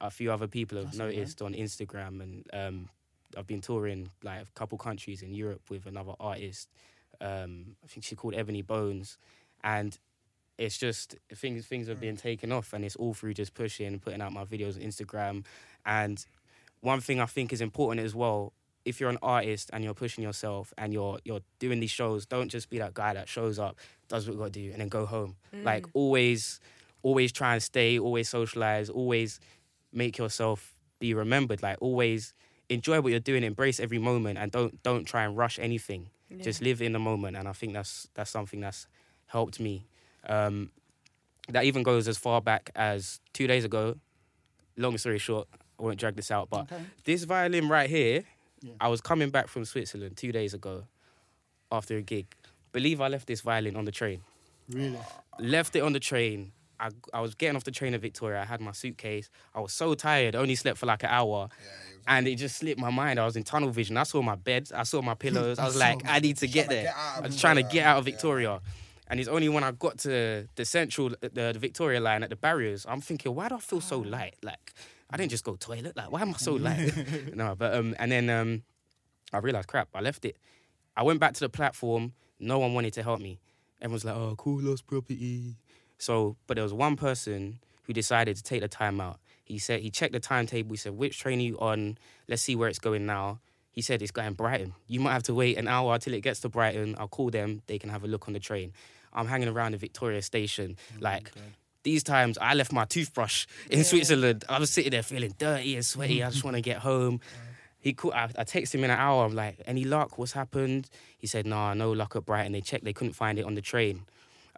A 0.02 0.12
few 0.12 0.32
other 0.32 0.48
people 0.48 0.78
have 0.78 0.96
noticed 0.98 1.42
on 1.42 1.54
Instagram, 1.54 2.22
and 2.22 2.46
um, 2.54 2.90
I've 3.38 3.48
been 3.48 3.62
touring 3.62 4.10
like 4.24 4.42
a 4.42 4.46
couple 4.54 4.78
countries 4.78 5.22
in 5.22 5.34
Europe 5.34 5.62
with 5.70 5.86
another 5.86 6.14
artist. 6.20 6.70
Um, 7.22 7.78
I 7.84 7.88
think 7.88 8.04
she's 8.04 8.18
called 8.18 8.36
Ebony 8.36 8.62
Bones, 8.62 9.18
and 9.64 9.98
it's 10.58 10.78
just 10.78 11.16
things 11.34 11.66
things 11.66 11.88
have 11.88 12.00
been 12.00 12.18
taken 12.18 12.52
off, 12.52 12.74
and 12.74 12.84
it's 12.84 12.98
all 12.98 13.14
through 13.14 13.34
just 13.34 13.54
pushing, 13.54 14.00
putting 14.00 14.22
out 14.22 14.34
my 14.34 14.44
videos 14.44 14.76
on 14.76 14.82
Instagram, 14.82 15.46
and 15.86 16.26
one 16.82 17.02
thing 17.02 17.20
I 17.20 17.26
think 17.26 17.52
is 17.52 17.62
important 17.62 18.06
as 18.06 18.14
well 18.14 18.54
if 18.86 19.00
you're 19.00 19.10
an 19.10 19.18
artist 19.22 19.70
and 19.74 19.84
you're 19.84 19.94
pushing 19.96 20.24
yourself 20.24 20.74
and 20.78 20.94
you're 20.94 21.20
you're 21.26 21.42
doing 21.60 21.80
these 21.80 21.92
shows, 21.92 22.26
don't 22.26 22.50
just 22.50 22.70
be 22.70 22.78
that 22.78 22.94
guy 22.94 23.14
that 23.14 23.28
shows 23.28 23.60
up, 23.60 23.78
does 24.08 24.28
what 24.28 24.34
you 24.34 24.40
got 24.40 24.54
to 24.54 24.60
do, 24.62 24.72
and 24.72 24.80
then 24.82 24.88
go 24.90 25.06
home. 25.06 25.36
Like 25.64 25.86
always, 25.94 26.60
always 27.02 27.32
try 27.32 27.54
and 27.54 27.64
stay, 27.64 27.98
always 28.00 28.30
socialize, 28.30 28.90
always 28.90 29.40
make 29.92 30.18
yourself 30.18 30.74
be 31.00 31.14
remembered. 31.14 31.62
Like 31.64 31.78
always 31.82 32.34
enjoy 32.70 33.02
what 33.02 33.10
you're 33.12 33.20
doing, 33.20 33.44
embrace 33.44 33.80
every 33.80 34.00
moment, 34.00 34.38
and 34.38 34.52
don't 34.52 34.82
don't 34.84 35.06
try 35.06 35.24
and 35.26 35.36
rush 35.38 35.60
anything. 35.60 36.10
Just 36.42 36.62
live 36.62 36.82
in 36.82 36.92
the 36.94 37.00
moment, 37.00 37.38
and 37.38 37.48
I 37.48 37.54
think 37.54 37.74
that's 37.74 38.08
that's 38.14 38.30
something 38.32 38.60
that's 38.60 38.88
helped 39.28 39.60
me. 39.60 39.88
Um, 40.28 40.72
that 41.50 41.64
even 41.66 41.84
goes 41.84 42.08
as 42.08 42.18
far 42.18 42.42
back 42.42 42.72
as 42.76 43.20
two 43.34 43.48
days 43.48 43.64
ago. 43.64 43.98
Long 44.78 44.98
story 44.98 45.20
short, 45.20 45.48
I 45.80 45.84
won't 45.84 45.98
drag 46.00 46.16
this 46.16 46.32
out, 46.32 46.50
but 46.50 46.68
this 47.06 47.24
violin 47.24 47.70
right 47.70 47.90
here, 47.90 48.24
I 48.80 48.88
was 48.88 49.02
coming 49.02 49.30
back 49.30 49.48
from 49.48 49.66
Switzerland 49.66 50.18
two 50.18 50.32
days 50.32 50.54
ago 50.54 50.84
after 51.72 51.98
a 51.98 52.02
gig. 52.02 52.28
Believe 52.72 53.02
I 53.02 53.08
left 53.08 53.28
this 53.28 53.42
violin 53.42 53.76
on 53.76 53.86
the 53.86 53.92
train. 53.92 54.22
Really? 54.70 54.98
Left 55.40 55.76
it 55.76 55.82
on 55.82 55.94
the 55.94 56.00
train. 56.00 56.52
I, 56.80 56.90
I 57.14 57.22
was 57.22 57.36
getting 57.36 57.56
off 57.56 57.64
the 57.64 57.72
train 57.72 57.94
at 57.94 58.02
Victoria. 58.02 58.42
I 58.42 58.46
had 58.46 58.60
my 58.60 58.74
suitcase. 58.74 59.30
I 59.54 59.62
was 59.62 59.72
so 59.72 59.94
tired. 59.94 60.36
I 60.36 60.40
only 60.40 60.56
slept 60.56 60.78
for 60.78 60.86
like 60.88 61.04
an 61.04 61.10
hour. 61.10 61.48
Yeah. 61.64 62.18
and 62.18 62.28
it 62.28 62.36
just 62.36 62.58
slipped 62.58 62.80
my 62.80 62.90
mind. 62.90 63.18
I 63.20 63.26
was 63.26 63.38
in 63.38 63.44
tunnel 63.44 63.70
vision. 63.70 63.96
I 63.96 64.04
saw 64.04 64.22
my 64.22 64.36
bed. 64.36 64.70
I 64.76 64.84
saw 64.84 65.02
my 65.02 65.14
pillows. 65.14 65.58
I 65.64 65.66
was 65.66 65.78
like, 65.78 66.02
I 66.06 66.20
need 66.20 66.38
to 66.38 66.48
get 66.48 66.66
Trying 66.66 66.70
to 66.70 66.76
there. 66.76 66.84
get 66.84 66.96
I 66.98 67.28
was 67.28 67.40
trying 67.40 67.56
to 67.56 67.64
get 67.64 67.86
out 67.86 68.00
of 68.00 68.06
Victoria. 68.06 68.60
And 69.08 69.20
it's 69.20 69.30
only 69.30 69.48
when 69.50 69.64
I 69.64 69.72
got 69.72 70.00
to 70.00 70.48
the 70.56 70.66
central, 70.66 71.10
the, 71.22 71.30
the 71.54 71.60
Victoria 71.60 72.02
line 72.02 72.24
at 72.24 72.30
the 72.30 72.36
barriers, 72.36 72.86
I'm 72.90 73.02
thinking, 73.02 73.34
why 73.36 73.48
do 73.50 73.56
I 73.56 73.60
feel 73.60 73.80
so 73.80 74.00
light? 74.00 74.36
Like, 74.44 74.74
I 75.10 75.18
didn't 75.18 75.32
just 75.32 75.44
go 75.44 75.56
toilet. 75.56 75.96
Like, 75.96 76.12
why 76.12 76.22
am 76.22 76.30
I 76.30 76.38
so 76.38 76.54
light? 76.54 76.94
no, 77.36 77.56
but 77.56 77.76
um, 77.76 77.96
and 78.00 78.12
then 78.12 78.30
um, 78.30 78.64
I 79.32 79.38
realized, 79.38 79.68
crap, 79.68 79.90
I 79.94 80.02
left 80.02 80.26
it. 80.26 80.38
I 80.98 81.04
went 81.04 81.20
back 81.20 81.34
to 81.34 81.40
the 81.42 81.50
platform. 81.50 82.14
No 82.40 82.60
one 82.60 82.74
wanted 82.74 82.94
to 82.94 83.04
help 83.04 83.20
me. 83.20 83.40
Everyone's 83.82 84.06
like, 84.06 84.16
oh, 84.16 84.36
cool, 84.38 84.62
lost 84.62 84.88
property. 84.88 85.58
So, 85.98 86.38
but 86.48 86.56
there 86.56 86.64
was 86.64 86.74
one 86.74 86.96
person 86.96 87.60
who 87.84 87.94
decided 87.94 88.36
to 88.38 88.44
take 88.44 88.62
the 88.62 88.68
time 88.68 89.00
out. 89.00 89.20
He 89.44 89.60
said 89.60 89.82
he 89.82 89.92
checked 89.92 90.14
the 90.14 90.20
timetable. 90.20 90.72
He 90.72 90.78
said, 90.78 90.94
which 90.94 91.20
train 91.20 91.40
are 91.40 91.44
you 91.44 91.60
on? 91.60 91.98
Let's 92.28 92.42
see 92.42 92.56
where 92.56 92.68
it's 92.68 92.80
going 92.80 93.06
now. 93.06 93.40
He 93.72 93.82
said 93.82 94.02
it's 94.02 94.12
going 94.12 94.34
Brighton. 94.34 94.74
You 94.88 95.02
might 95.02 95.14
have 95.14 95.24
to 95.24 95.34
wait 95.34 95.58
an 95.58 95.68
hour 95.68 95.98
till 96.00 96.14
it 96.14 96.22
gets 96.22 96.40
to 96.42 96.50
Brighton. 96.50 96.96
I'll 96.98 97.10
call 97.10 97.30
them. 97.30 97.62
They 97.68 97.78
can 97.78 97.90
have 97.90 98.04
a 98.04 98.08
look 98.08 98.28
on 98.28 98.34
the 98.34 98.40
train. 98.40 98.74
I'm 99.14 99.28
hanging 99.28 99.50
around 99.50 99.74
the 99.74 99.78
Victoria 99.78 100.22
station. 100.22 100.78
like 101.00 101.32
these 101.86 102.04
times, 102.04 102.38
I 102.42 102.56
left 102.56 102.74
my 102.74 102.84
toothbrush 102.84 103.46
in 103.70 103.84
Switzerland. 103.86 104.44
I 104.50 104.60
was 104.60 104.72
sitting 104.72 104.92
there 104.92 105.04
feeling 105.04 105.34
dirty 105.38 105.76
and 105.76 105.86
sweaty. 105.86 106.22
I 106.24 106.32
just 106.32 106.44
want 106.44 106.56
to 106.58 106.62
get 106.62 106.80
home. 106.80 107.22
He 107.80 107.94
called, 107.94 108.16
I, 108.16 108.24
I 108.38 108.44
texted 108.44 108.76
him 108.76 108.84
in 108.84 108.90
an 108.90 109.00
hour. 109.00 109.24
I'm 109.24 109.36
like, 109.36 109.62
any 109.68 109.86
luck? 109.86 110.18
What's 110.18 110.32
happened? 110.32 110.90
He 111.20 111.28
said, 111.28 111.46
nah, 111.46 111.76
no 111.76 111.92
luck 111.92 112.16
at 112.16 112.26
Brighton. 112.26 112.52
They 112.52 112.62
checked, 112.62 112.84
they 112.84 112.92
couldn't 112.92 113.14
find 113.14 113.38
it 113.38 113.46
on 113.46 113.54
the 113.54 113.62
train. 113.62 114.02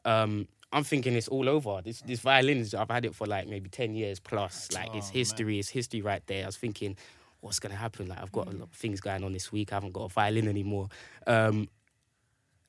Um, 0.05 0.47
I'm 0.71 0.85
thinking 0.85 1.15
it's 1.15 1.27
all 1.27 1.49
over. 1.49 1.81
This 1.83 2.01
this 2.01 2.21
violin, 2.21 2.59
is, 2.59 2.73
I've 2.73 2.89
had 2.89 3.05
it 3.05 3.13
for 3.13 3.27
like 3.27 3.47
maybe 3.47 3.69
10 3.69 3.93
years 3.93 4.21
plus. 4.21 4.71
Like, 4.71 4.95
it's 4.95 5.09
history, 5.09 5.59
it's 5.59 5.69
history 5.69 6.01
right 6.01 6.25
there. 6.27 6.43
I 6.43 6.45
was 6.45 6.57
thinking, 6.57 6.95
what's 7.41 7.59
going 7.59 7.71
to 7.71 7.77
happen? 7.77 8.07
Like, 8.07 8.21
I've 8.21 8.31
got 8.31 8.47
a 8.47 8.51
lot 8.51 8.63
of 8.63 8.71
things 8.71 9.01
going 9.01 9.25
on 9.25 9.33
this 9.33 9.51
week. 9.51 9.73
I 9.73 9.75
haven't 9.75 9.93
got 9.93 10.03
a 10.05 10.09
violin 10.09 10.47
anymore. 10.47 10.87
Um, 11.25 11.67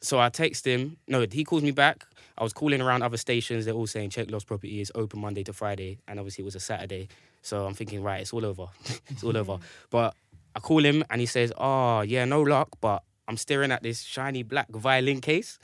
so 0.01 0.19
I 0.19 0.29
text 0.29 0.67
him. 0.67 0.97
No, 1.07 1.25
he 1.31 1.45
calls 1.45 1.63
me 1.63 1.71
back. 1.71 2.05
I 2.39 2.45
was 2.45 2.53
calling 2.53 2.81
around 2.81 3.03
other 3.03 3.17
stations. 3.17 3.65
They're 3.65 3.75
all 3.75 3.87
saying 3.87 4.11
check 4.11 4.31
lost 4.31 4.47
property 4.47 4.81
is 4.81 4.93
open 4.95 5.21
Monday 5.21 5.43
to 5.45 5.53
Friday, 5.53 5.99
and 6.07 6.21
obviously 6.21 6.43
it 6.43 6.47
was 6.47 6.55
a 6.55 6.61
Saturday. 6.61 7.09
So 7.43 7.67
I'm 7.67 7.75
thinking, 7.75 8.03
right, 8.03 8.21
it's 8.21 8.33
all 8.33 8.47
over. 8.47 8.67
it's 9.09 9.25
all 9.25 9.37
over. 9.37 9.59
But 9.91 10.15
I 10.55 10.61
call 10.61 10.85
him 10.85 11.05
and 11.11 11.21
he 11.21 11.27
says, 11.27 11.53
"Oh 11.59 12.03
yeah, 12.03 12.25
no 12.25 12.43
luck, 12.43 12.69
but 12.81 13.03
I'm 13.27 13.37
staring 13.37 13.73
at 13.73 13.83
this 13.83 14.03
shiny 14.03 14.43
black 14.45 14.71
violin 14.71 15.21
case." 15.21 15.59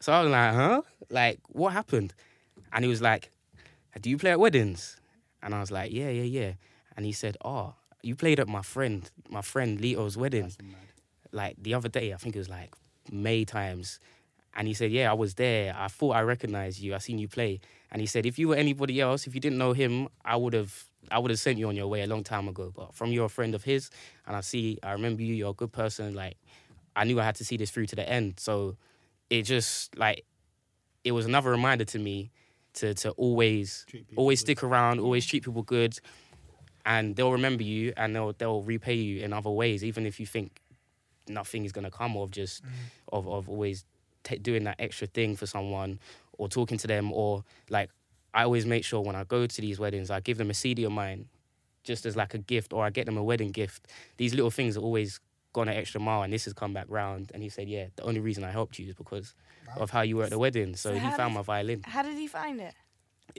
So 0.00 0.12
I 0.12 0.22
was 0.22 0.30
like, 0.30 0.54
"Huh? 0.54 0.82
Like 1.10 1.40
what 1.48 1.72
happened?" 1.72 2.14
And 2.72 2.84
he 2.84 2.88
was 2.88 3.00
like, 3.00 3.30
"Do 4.00 4.10
you 4.10 4.18
play 4.18 4.32
at 4.32 4.40
weddings?" 4.40 4.96
And 5.42 5.54
I 5.54 5.60
was 5.60 5.70
like, 5.70 5.92
"Yeah, 5.92 6.10
yeah, 6.10 6.24
yeah." 6.24 6.52
And 6.96 7.06
he 7.06 7.12
said, 7.12 7.38
"Oh, 7.44 7.74
you 8.02 8.14
played 8.14 8.38
at 8.38 8.48
my 8.48 8.62
friend, 8.62 9.10
my 9.30 9.42
friend 9.42 9.80
Lito's 9.80 10.16
wedding." 10.16 10.52
like 11.32 11.56
the 11.62 11.74
other 11.74 11.88
day, 11.88 12.12
I 12.12 12.16
think 12.16 12.34
it 12.36 12.38
was 12.38 12.48
like 12.48 12.74
May 13.10 13.44
times. 13.44 14.00
And 14.58 14.66
he 14.66 14.74
said, 14.74 14.90
Yeah, 14.90 15.08
I 15.08 15.14
was 15.14 15.34
there. 15.34 15.72
I 15.78 15.86
thought 15.86 16.16
I 16.16 16.22
recognized 16.22 16.80
you. 16.80 16.92
I 16.92 16.98
seen 16.98 17.18
you 17.18 17.28
play. 17.28 17.60
And 17.92 18.00
he 18.00 18.06
said, 18.06 18.26
If 18.26 18.40
you 18.40 18.48
were 18.48 18.56
anybody 18.56 19.00
else, 19.00 19.28
if 19.28 19.34
you 19.34 19.40
didn't 19.40 19.56
know 19.56 19.72
him, 19.72 20.08
I 20.24 20.34
would 20.34 20.52
have 20.52 20.84
I 21.12 21.20
would 21.20 21.30
have 21.30 21.38
sent 21.38 21.58
you 21.58 21.68
on 21.68 21.76
your 21.76 21.86
way 21.86 22.02
a 22.02 22.08
long 22.08 22.24
time 22.24 22.48
ago. 22.48 22.72
But 22.74 22.92
from 22.92 23.12
you're 23.12 23.26
a 23.26 23.30
friend 23.30 23.54
of 23.54 23.62
his, 23.62 23.88
and 24.26 24.34
I 24.36 24.40
see 24.40 24.78
I 24.82 24.92
remember 24.92 25.22
you, 25.22 25.32
you're 25.32 25.50
a 25.50 25.54
good 25.54 25.70
person, 25.72 26.12
like 26.14 26.36
I 26.96 27.04
knew 27.04 27.20
I 27.20 27.24
had 27.24 27.36
to 27.36 27.44
see 27.44 27.56
this 27.56 27.70
through 27.70 27.86
to 27.86 27.96
the 27.96 28.06
end. 28.08 28.40
So 28.40 28.76
it 29.30 29.42
just 29.42 29.96
like 29.96 30.24
it 31.04 31.12
was 31.12 31.24
another 31.24 31.50
reminder 31.50 31.84
to 31.84 31.98
me 32.00 32.32
to 32.74 32.94
to 32.94 33.10
always 33.12 33.86
always 34.16 34.40
stick 34.40 34.64
around, 34.64 34.98
always 34.98 35.24
treat 35.24 35.44
people 35.44 35.62
good, 35.62 35.96
and 36.84 37.14
they'll 37.14 37.30
remember 37.30 37.62
you 37.62 37.92
and 37.96 38.12
they'll 38.12 38.32
they'll 38.32 38.62
repay 38.64 38.94
you 38.94 39.20
in 39.22 39.32
other 39.32 39.50
ways, 39.50 39.84
even 39.84 40.04
if 40.04 40.18
you 40.18 40.26
think 40.26 40.60
nothing 41.28 41.64
is 41.64 41.70
gonna 41.70 41.92
come 41.92 42.16
of 42.16 42.32
just 42.32 42.64
of 43.12 43.28
of 43.28 43.48
always 43.48 43.84
ta 44.24 44.34
doing 44.40 44.64
that 44.64 44.76
extra 44.78 45.06
thing 45.06 45.36
for 45.36 45.46
someone 45.46 45.98
or 46.38 46.48
talking 46.48 46.78
to 46.78 46.86
them 46.86 47.12
or 47.12 47.44
like 47.70 47.90
I 48.34 48.44
always 48.44 48.66
make 48.66 48.84
sure 48.84 49.00
when 49.00 49.16
I 49.16 49.24
go 49.24 49.46
to 49.46 49.60
these 49.60 49.78
weddings 49.78 50.10
I 50.10 50.20
give 50.20 50.38
them 50.38 50.50
a 50.50 50.54
CD 50.54 50.84
of 50.84 50.92
mine 50.92 51.26
just 51.84 52.04
as 52.06 52.16
like 52.16 52.34
a 52.34 52.38
gift 52.38 52.72
or 52.72 52.84
I 52.84 52.90
get 52.90 53.06
them 53.06 53.16
a 53.16 53.22
wedding 53.22 53.50
gift. 53.50 53.86
These 54.18 54.34
little 54.34 54.50
things 54.50 54.76
are 54.76 54.80
always 54.80 55.20
gone 55.54 55.68
an 55.68 55.76
extra 55.76 56.00
mile 56.00 56.22
and 56.22 56.32
this 56.32 56.44
has 56.44 56.52
come 56.52 56.74
back 56.74 56.86
round 56.88 57.30
and 57.32 57.42
he 57.42 57.48
said, 57.48 57.68
Yeah, 57.68 57.86
the 57.96 58.02
only 58.02 58.20
reason 58.20 58.44
I 58.44 58.50
helped 58.50 58.78
you 58.78 58.86
is 58.88 58.94
because 58.94 59.34
of 59.76 59.90
how 59.90 60.02
you 60.02 60.16
were 60.16 60.24
at 60.24 60.30
the 60.30 60.38
wedding. 60.38 60.76
So, 60.76 60.90
So 60.90 60.94
he 60.98 61.00
found 61.12 61.32
did- 61.32 61.36
my 61.36 61.42
violin. 61.42 61.82
How 61.84 62.02
did 62.02 62.16
he 62.16 62.26
find 62.26 62.60
it? 62.60 62.74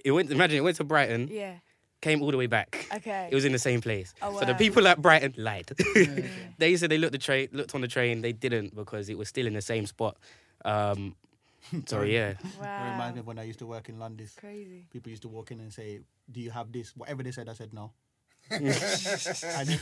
It 0.04 0.12
went 0.12 0.32
imagine 0.32 0.58
it 0.58 0.62
went 0.62 0.78
to 0.78 0.84
Brighton, 0.84 1.28
Yeah. 1.32 1.56
came 2.02 2.22
all 2.24 2.32
the 2.32 2.38
way 2.38 2.48
back. 2.48 2.88
Okay. 2.96 3.28
It 3.32 3.36
was 3.36 3.46
in 3.46 3.52
the 3.52 3.60
same 3.60 3.82
place. 3.82 4.14
Oh, 4.22 4.40
So 4.40 4.46
the 4.46 4.56
people 4.56 4.88
at 4.88 5.02
Brighton 5.02 5.34
lied. 5.38 5.70
they 6.58 6.76
said 6.78 6.90
they 6.90 6.98
looked 6.98 7.12
the 7.14 7.18
train, 7.20 7.50
looked 7.52 7.76
on 7.76 7.82
the 7.82 7.88
train. 7.88 8.22
They 8.22 8.32
didn't 8.34 8.76
because 8.76 9.10
it 9.10 9.18
was 9.18 9.28
still 9.30 9.46
in 9.48 9.54
the 9.54 9.62
same 9.62 9.86
spot. 9.86 10.18
Um, 10.66 11.16
so 11.86 12.02
yeah, 12.02 12.30
It 12.30 12.38
reminds 12.60 13.16
me 13.16 13.20
of 13.22 13.28
when 13.28 13.40
I 13.40 13.44
used 13.44 13.60
to 13.60 13.68
work 13.68 13.90
in 13.90 14.00
London. 14.00 14.28
Crazy. 14.38 14.86
People 14.92 15.10
used 15.10 15.24
to 15.24 15.28
walk 15.28 15.52
in 15.52 15.60
and 15.60 15.72
say, 15.72 16.00
"Do 16.32 16.40
you 16.40 16.52
have 16.52 16.72
this?" 16.72 16.96
Whatever 16.96 17.24
they 17.24 17.32
said, 17.32 17.50
I 17.50 17.54
said 17.54 17.74
no. 17.74 17.92
and, 18.52 18.66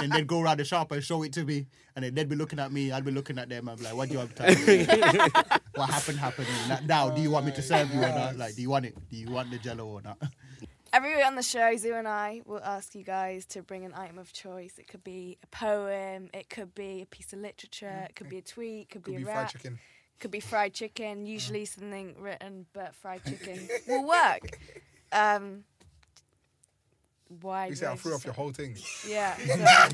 and 0.00 0.12
they'd 0.12 0.26
go 0.26 0.40
around 0.40 0.58
the 0.58 0.64
shop 0.64 0.90
and 0.90 1.04
show 1.04 1.22
it 1.22 1.32
to 1.34 1.44
me, 1.44 1.66
and 1.94 2.04
then 2.04 2.14
they'd 2.14 2.28
be 2.28 2.34
looking 2.34 2.58
at 2.58 2.72
me. 2.72 2.90
I'd 2.90 3.04
be 3.04 3.12
looking 3.12 3.38
at 3.38 3.48
them. 3.48 3.68
I'd 3.68 3.78
be 3.78 3.84
like, 3.84 3.94
"What 3.94 4.08
do 4.08 4.14
you 4.14 4.20
have 4.20 4.34
to 4.34 4.42
tell 4.42 4.66
me? 4.66 4.84
what 5.76 5.88
happened? 5.90 6.18
Happened. 6.18 6.48
And 6.68 6.88
Now, 6.88 7.10
do 7.10 7.20
you 7.22 7.30
want 7.30 7.46
me 7.46 7.52
to 7.52 7.62
serve 7.62 7.94
you 7.94 8.00
or 8.00 8.08
not? 8.08 8.36
Like, 8.36 8.56
do 8.56 8.62
you 8.62 8.70
want 8.70 8.86
it? 8.86 8.96
Do 9.08 9.16
you 9.16 9.30
want 9.30 9.50
the 9.50 9.58
Jello 9.58 9.86
or 9.86 10.02
not?" 10.02 10.18
Every 10.92 11.16
week 11.16 11.24
on 11.24 11.36
the 11.36 11.42
show, 11.42 11.74
Zoo 11.76 11.94
and 11.94 12.06
I 12.06 12.42
will 12.44 12.60
ask 12.62 12.94
you 12.94 13.02
guys 13.02 13.46
to 13.46 13.62
bring 13.62 13.84
an 13.86 13.94
item 13.94 14.18
of 14.18 14.30
choice. 14.32 14.74
It 14.78 14.88
could 14.88 15.02
be 15.02 15.38
a 15.42 15.46
poem, 15.46 16.28
it 16.34 16.50
could 16.50 16.74
be 16.74 17.00
a 17.00 17.06
piece 17.06 17.32
of 17.32 17.38
literature, 17.38 18.06
it 18.10 18.14
could 18.14 18.28
be 18.28 18.36
a 18.38 18.42
tweet, 18.42 18.82
it 18.82 18.88
could, 18.90 19.02
Could 19.04 19.12
be 19.12 19.16
be 19.16 19.22
a 19.22 19.26
fried 19.26 19.36
rap, 19.36 19.50
chicken. 19.52 19.78
could 20.20 20.30
be 20.30 20.40
fried 20.40 20.74
chicken. 20.74 21.24
Usually 21.24 21.64
something 21.64 22.14
written, 22.20 22.66
but 22.74 22.94
fried 22.94 23.24
chicken 23.26 23.66
will 23.88 24.06
work. 24.06 24.58
Um, 25.12 25.64
why? 27.40 27.66
You 27.68 27.70
do 27.72 27.76
say 27.76 27.86
I 27.86 27.92
I 27.92 27.96
threw 27.96 28.14
off 28.14 28.24
your 28.26 28.34
whole 28.34 28.52
thing. 28.52 28.76
Yeah. 29.08 29.34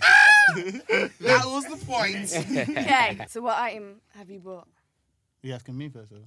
That 1.21 1.43
was 1.45 1.65
the 1.67 1.77
point. 1.87 2.33
Okay. 2.79 3.19
So 3.29 3.43
what 3.43 3.59
item 3.59 4.01
have 4.17 4.31
you 4.31 4.41
bought? 4.41 4.67
You 5.43 5.53
asking 5.53 5.77
me 5.77 5.91
first? 5.91 6.11
Or? 6.11 6.19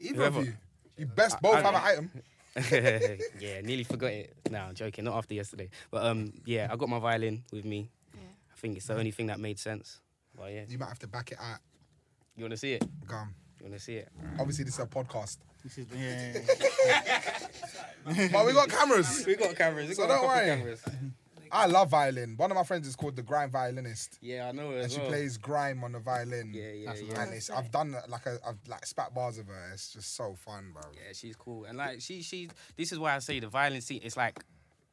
Either 0.00 0.14
Whoever- 0.16 0.40
of 0.40 0.46
you. 0.46 0.54
You 0.98 1.06
best 1.06 1.40
both 1.40 1.54
I- 1.54 1.60
have 1.62 1.74
an 1.74 1.80
item. 1.82 2.10
yeah, 3.40 3.60
nearly 3.62 3.84
forgot 3.84 4.10
it. 4.12 4.34
No, 4.50 4.58
I'm 4.60 4.74
joking. 4.74 5.04
Not 5.04 5.16
after 5.16 5.34
yesterday, 5.34 5.70
but 5.90 6.04
um, 6.04 6.32
yeah, 6.44 6.68
I 6.70 6.76
got 6.76 6.88
my 6.88 6.98
violin 6.98 7.42
with 7.52 7.64
me. 7.64 7.90
I 8.14 8.56
think 8.56 8.76
it's 8.76 8.86
the 8.86 8.94
only 8.96 9.10
thing 9.10 9.26
that 9.26 9.40
made 9.40 9.58
sense. 9.58 10.00
But 10.36 10.52
yeah, 10.52 10.64
You 10.68 10.78
might 10.78 10.88
have 10.88 10.98
to 11.00 11.08
back 11.08 11.32
it 11.32 11.38
out. 11.40 11.58
you 12.36 12.44
want 12.44 12.52
to 12.52 12.56
see 12.56 12.74
it? 12.74 12.84
Gum. 13.06 13.34
You 13.58 13.66
want 13.66 13.74
to 13.78 13.84
see 13.84 13.94
it? 13.96 14.08
Obviously, 14.38 14.64
this 14.64 14.74
is 14.74 14.80
a 14.80 14.86
podcast. 14.86 15.38
This 15.62 15.78
is 15.78 15.86
yeah. 15.96 16.38
but 18.32 18.46
we 18.46 18.52
got 18.52 18.68
cameras. 18.68 19.24
We 19.26 19.36
got 19.36 19.54
cameras. 19.56 19.88
We 19.88 19.94
So 19.94 20.06
got 20.06 20.20
don't 20.20 20.26
worry. 20.28 20.46
cameras. 20.46 20.82
I 21.54 21.66
love 21.66 21.90
violin. 21.90 22.34
One 22.38 22.50
of 22.50 22.56
my 22.56 22.64
friends 22.64 22.88
is 22.88 22.96
called 22.96 23.14
the 23.14 23.22
grime 23.22 23.50
violinist. 23.50 24.18
Yeah, 24.22 24.48
I 24.48 24.52
know 24.52 24.70
And 24.70 24.80
as 24.86 24.94
she 24.94 25.00
well. 25.00 25.08
plays 25.08 25.36
grime 25.36 25.84
on 25.84 25.92
the 25.92 25.98
violin. 25.98 26.50
Yeah, 26.54 26.70
yeah, 26.72 26.86
That's 26.86 27.02
yeah. 27.02 27.20
And 27.22 27.34
it's, 27.34 27.50
I've 27.50 27.70
done 27.70 27.94
like 28.08 28.24
a, 28.24 28.38
I've 28.46 28.56
like 28.66 28.86
spat 28.86 29.14
bars 29.14 29.36
of 29.36 29.48
her. 29.48 29.70
It's 29.74 29.92
just 29.92 30.16
so 30.16 30.34
fun, 30.34 30.70
bro. 30.72 30.82
Yeah, 30.94 31.12
she's 31.12 31.36
cool, 31.36 31.64
and 31.66 31.76
like 31.76 32.00
she, 32.00 32.22
she. 32.22 32.48
This 32.76 32.90
is 32.90 32.98
why 32.98 33.14
I 33.14 33.18
say 33.18 33.38
the 33.38 33.48
violin 33.48 33.82
scene. 33.82 34.00
It's 34.02 34.16
like 34.16 34.42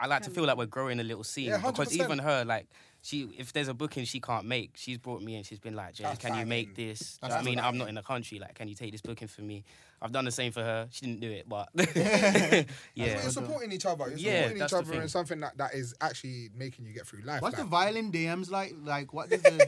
I 0.01 0.07
like 0.07 0.21
to 0.23 0.29
feel 0.29 0.45
like 0.45 0.57
we're 0.57 0.65
growing 0.65 0.99
a 0.99 1.03
little 1.03 1.23
scene 1.23 1.47
Yeah, 1.47 1.57
because 1.57 1.89
100%. 1.89 2.03
even 2.03 2.19
her, 2.19 2.45
like, 2.45 2.67
she 3.01 3.29
if 3.37 3.53
there's 3.53 3.67
a 3.67 3.73
booking 3.73 4.05
she 4.05 4.19
can't 4.19 4.45
make, 4.45 4.71
she's 4.75 4.97
brought 4.97 5.21
me 5.21 5.35
and 5.35 5.45
she's 5.45 5.59
been 5.59 5.75
like, 5.75 5.93
Jay, 5.93 6.03
That's 6.03 6.19
can 6.19 6.37
you 6.37 6.45
make 6.45 6.75
this? 6.75 7.17
Do 7.21 7.27
you 7.27 7.33
know 7.33 7.39
I 7.39 7.43
mean, 7.43 7.59
I 7.59 7.67
I'm 7.67 7.77
not 7.77 7.89
in 7.89 7.95
the 7.95 8.01
country. 8.01 8.39
Like, 8.39 8.55
can 8.55 8.67
you 8.67 8.75
take 8.75 8.91
this 8.91 9.01
booking 9.01 9.27
for 9.27 9.41
me? 9.41 9.63
I've 10.01 10.11
done 10.11 10.25
the 10.25 10.31
same 10.31 10.51
for 10.51 10.61
her. 10.61 10.87
She 10.91 11.05
didn't 11.05 11.19
do 11.21 11.29
it, 11.31 11.47
but 11.47 11.69
yeah, 11.75 12.63
yeah. 12.95 13.21
You're 13.21 13.31
supporting 13.31 13.71
each 13.71 13.85
other. 13.85 14.09
You're 14.09 14.17
Yeah, 14.17 14.41
supporting 14.43 14.63
each 14.63 14.73
other 14.73 15.01
in 15.01 15.09
something 15.09 15.39
that, 15.41 15.57
that 15.57 15.73
is 15.73 15.93
actually 16.01 16.49
making 16.55 16.85
you 16.85 16.93
get 16.93 17.05
through 17.05 17.21
life. 17.23 17.41
What's 17.41 17.57
the 17.57 17.65
violin 17.65 18.11
DMs 18.11 18.49
like? 18.49 18.73
Like, 18.83 19.13
what 19.13 19.29
does 19.29 19.41
the. 19.41 19.67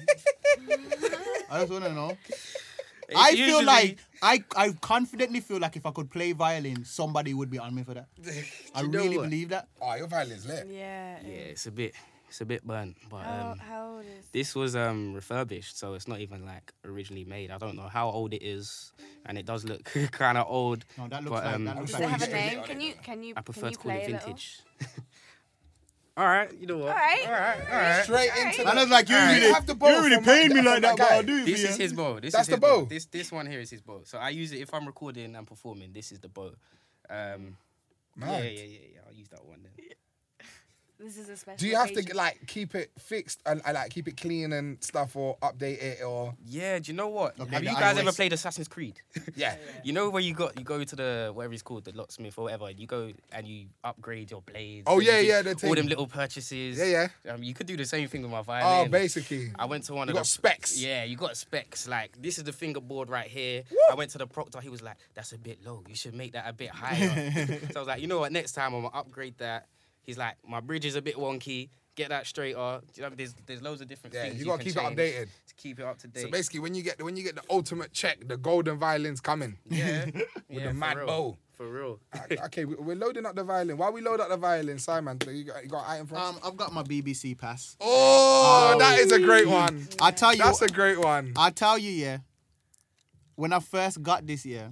I 1.52 1.60
just 1.60 1.72
want 1.72 1.84
to 1.86 1.94
know. 1.94 2.18
I 3.16 3.32
feel 3.32 3.40
usually- 3.40 3.66
like 3.66 3.98
I, 4.22 4.44
I 4.56 4.72
confidently 4.80 5.42
feel 5.42 5.60
like 5.60 5.76
if 5.76 5.86
I 5.86 5.92
could 5.92 6.10
play 6.10 6.32
violin, 6.32 6.86
somebody 6.86 7.34
would 7.34 7.50
be 7.50 7.60
on 7.60 7.76
me 7.76 7.84
for 7.84 7.94
that. 7.94 8.08
I 8.74 8.82
really 8.82 9.18
what? 9.18 9.24
believe 9.24 9.50
that. 9.50 9.68
Oh, 9.82 9.96
your 9.96 10.08
violin's 10.08 10.46
lit. 10.46 10.68
Yeah. 10.70 11.18
yeah, 11.24 11.30
it's 11.30 11.66
a 11.66 11.72
bit, 11.72 11.94
it's 12.32 12.40
a 12.40 12.46
bit 12.46 12.66
burnt. 12.66 12.96
But 13.10 13.24
How, 13.24 13.52
um, 13.52 13.60
how 13.60 13.92
old 13.96 14.06
is? 14.06 14.26
this 14.32 14.56
was 14.56 14.74
um 14.76 15.14
refurbished, 15.14 15.78
so 15.78 15.94
it's 15.96 16.08
not 16.08 16.20
even 16.22 16.46
like 16.46 16.72
originally 16.86 17.26
made. 17.26 17.52
I 17.52 17.58
don't 17.58 17.76
know 17.76 17.90
how 17.90 18.10
old 18.10 18.34
it 18.34 18.42
is, 18.42 18.94
and 19.26 19.38
it 19.38 19.46
does 19.46 19.66
look 19.66 19.84
kind 20.12 20.38
of 20.38 20.48
old. 20.50 20.86
No, 20.98 21.08
that 21.10 21.24
looks 21.26 21.36
but, 21.36 21.44
like- 21.46 21.56
um, 21.56 21.66
that 21.66 21.76
looks 21.78 21.92
Does 21.92 22.00
like 22.00 22.10
it 22.10 22.20
have 22.22 22.30
a 22.30 22.32
name? 22.32 22.64
Can 22.64 22.80
you 22.82 22.94
can 23.04 23.22
you 23.22 23.34
I 23.36 23.42
can 23.42 23.44
prefer 23.44 23.68
you 23.68 23.74
to 23.74 23.78
call 23.78 23.92
it 23.92 24.06
vintage. 24.08 24.62
All 26.18 26.26
right, 26.26 26.52
you 26.60 26.68
know 26.68 26.78
what? 26.78 26.90
All 26.90 26.94
right. 26.96 27.24
all 27.26 27.32
right, 27.32 27.58
all 27.72 27.78
right. 27.78 28.04
Straight 28.04 28.30
into 28.38 28.68
And. 28.68 28.78
I 28.80 28.82
was 28.84 28.92
like, 28.92 29.08
you 29.08 29.16
Alright, 29.16 29.42
really, 29.42 29.54
have 29.54 29.66
the 29.66 29.74
you 29.74 29.80
bow 29.80 30.02
really 30.02 30.16
from 30.16 30.24
paying 30.26 30.50
me 30.50 30.56
like 30.62 30.82
that, 30.82 30.82
that 30.82 30.98
but 30.98 31.10
guy. 31.10 31.16
I'll 31.16 31.24
do 31.24 31.38
it 31.38 31.46
This 31.46 31.64
is 31.64 31.78
his 31.78 31.94
bow. 31.94 32.20
This 32.20 32.34
That's 32.34 32.50
is 32.50 32.56
the 32.56 32.60
bow. 32.60 32.82
bow. 32.82 32.86
This 32.86 33.06
this 33.06 33.32
one 33.32 33.48
here 33.48 33.62
is 33.62 33.70
his 33.70 33.82
bow. 33.82 34.02
So 34.04 34.18
I 34.18 34.30
use 34.30 34.52
it 34.52 34.60
if 34.60 34.74
I'm 34.74 34.86
recording 34.86 35.34
and 35.36 35.48
performing. 35.48 35.94
This 35.94 36.12
is 36.12 36.20
the 36.20 36.28
bow. 36.28 36.52
Um, 37.10 37.56
yeah, 38.20 38.40
yeah, 38.42 38.50
yeah, 38.50 38.64
yeah. 38.94 39.00
I'll 39.08 39.14
use 39.14 39.30
that 39.30 39.44
one 39.46 39.60
then. 39.64 39.71
This 41.02 41.18
is 41.18 41.30
a 41.30 41.38
special. 41.38 41.58
Do 41.58 41.68
you 41.68 41.76
have 41.76 41.90
occasion. 41.90 42.12
to 42.12 42.18
like 42.18 42.46
keep 42.48 42.76
it 42.76 42.92
fixed 43.00 43.42
and, 43.46 43.62
and 43.66 43.74
like 43.74 43.90
keep 43.90 44.08
it 44.08 44.18
clean 44.18 44.54
and 44.54 44.82
stuff, 44.84 45.16
or 45.16 45.38
update 45.42 45.82
it, 45.82 46.04
or 46.04 46.36
Yeah, 46.46 46.78
do 46.80 46.92
you 46.92 46.96
know 46.98 47.08
what? 47.08 47.40
Okay, 47.40 47.56
Have 47.56 47.64
you 47.64 47.74
guys 47.74 47.98
ever 47.98 48.12
played 48.12 48.34
Assassin's 48.34 48.68
Creed? 48.68 49.00
yeah? 49.36 49.56
You 49.84 49.94
know 49.94 50.10
where 50.10 50.22
you 50.22 50.34
got 50.34 50.58
you 50.58 50.64
go 50.64 50.84
to 50.84 50.96
the 50.96 51.32
whatever 51.34 51.54
it's 51.54 51.64
called, 51.64 51.86
the 51.86 51.92
locksmith 51.94 52.38
or 52.38 52.44
whatever. 52.46 52.70
You 52.70 52.86
go 52.88 53.12
and 53.32 53.48
you 53.48 53.68
upgrade 53.84 54.30
your 54.32 54.42
blades. 54.42 54.84
Oh, 54.88 55.00
yeah, 55.00 55.20
yeah, 55.20 55.42
the 55.42 55.52
All 55.52 55.56
thing. 55.56 55.74
them 55.76 55.88
little 55.88 56.08
purchases. 56.08 56.78
Yeah, 56.78 57.08
Um, 57.30 57.42
you 57.42 57.54
could 57.54 57.68
do 57.68 57.76
the 57.78 57.86
same 57.86 58.08
thing 58.08 58.22
with 58.22 58.32
my 58.32 58.42
violin. 58.42 58.88
Oh, 58.88 58.90
basically. 58.92 59.52
I 59.58 59.66
went 59.66 59.86
to 59.86 59.94
one 59.94 60.08
You 60.08 60.12
of 60.12 60.16
got 60.18 60.24
the 60.24 60.30
specs. 60.30 60.80
Yeah, 60.80 61.04
you 61.04 61.16
got 61.18 61.36
specs. 61.36 61.88
Like 61.88 62.22
this 62.22 62.38
is 62.38 62.44
the 62.44 62.54
fingerboard 62.54 63.10
right 63.10 63.28
here. 63.28 63.64
I 63.92 63.96
went 63.96 64.12
to 64.12 64.18
the 64.18 64.28
proctor. 64.28 64.60
He 64.62 64.70
was 64.70 64.82
like, 64.82 64.98
"That's 65.16 65.32
a 65.32 65.38
bit 65.38 65.66
low. 65.66 65.84
You 65.88 65.96
should 65.96 66.14
make 66.14 66.34
that 66.34 66.48
a 66.48 66.54
bit 66.54 66.70
higher." 66.70 67.10
so 67.72 67.76
I 67.76 67.80
was 67.80 67.88
like, 67.88 68.02
"You 68.02 68.08
know 68.08 68.20
what? 68.20 68.32
Next 68.32 68.52
time 68.54 68.74
I'm 68.76 68.84
gonna 68.84 68.96
upgrade 68.96 69.38
that." 69.40 69.68
He's 70.04 70.18
like, 70.18 70.36
"My 70.48 70.60
bridge 70.60 70.86
is 70.86 70.96
a 70.96 71.02
bit 71.02 71.16
wonky. 71.16 71.70
Get 71.96 72.10
that 72.10 72.26
straighter." 72.26 72.82
Do 72.94 73.02
you 73.02 73.04
know, 73.10 73.16
there's 73.16 73.36
there's 73.46 73.62
loads 73.62 73.82
of 73.82 73.88
different 73.88 74.14
Yeah, 74.16 74.24
things. 74.24 74.40
you 74.40 74.46
gotta 74.46 74.64
can 74.64 74.72
keep 74.74 74.82
it 74.82 74.98
updated. 74.98 75.28
To 75.48 75.54
keep 75.56 75.80
it 75.80 75.86
up 75.86 75.98
to 76.00 76.08
date. 76.08 76.22
So 76.24 76.30
basically, 76.30 76.60
when 76.62 76.74
you 76.76 76.84
get 76.84 76.98
the, 76.98 77.06
when 77.06 77.16
you 77.18 77.24
get 77.24 77.36
the 77.36 77.44
ultimate 77.50 77.92
check, 77.94 78.28
the 78.28 78.38
golden 78.38 78.78
violin's 78.78 79.22
coming. 79.22 79.58
yeah, 79.70 80.06
With 80.06 80.16
yeah, 80.50 80.60
the 80.64 80.68
for 80.70 80.74
mad 80.74 80.98
real. 80.98 81.06
bow. 81.08 81.38
For 81.54 81.68
real. 81.70 82.00
okay, 82.46 82.66
we- 82.66 82.74
we're 82.76 82.96
loading 82.96 83.26
up 83.28 83.36
the 83.36 83.44
violin. 83.44 83.78
While 83.78 83.94
we 83.94 84.02
load 84.02 84.20
up 84.20 84.30
the 84.30 84.38
violin, 84.38 84.80
Simon, 84.80 85.20
you 85.30 85.44
got, 85.44 85.62
you 85.64 85.70
got 85.70 85.86
an 85.86 85.92
item 85.92 86.08
for? 86.08 86.16
Um, 86.18 86.40
I've 86.44 86.58
got 86.58 86.74
my 86.74 86.82
BBC 86.82 87.38
pass. 87.38 87.76
oh, 87.80 88.76
that 88.80 88.98
is 88.98 89.12
a 89.12 89.20
great 89.20 89.48
one. 89.48 89.88
I 90.02 90.10
tell 90.10 90.34
you, 90.34 90.42
That's 90.44 90.64
a 90.64 90.68
great 90.68 90.98
one. 91.00 91.34
I 91.36 91.52
tell 91.52 91.78
you, 91.78 91.92
yeah. 91.92 92.18
When 93.36 93.54
I 93.54 93.60
first 93.60 94.02
got 94.02 94.26
this 94.26 94.46
year, 94.46 94.72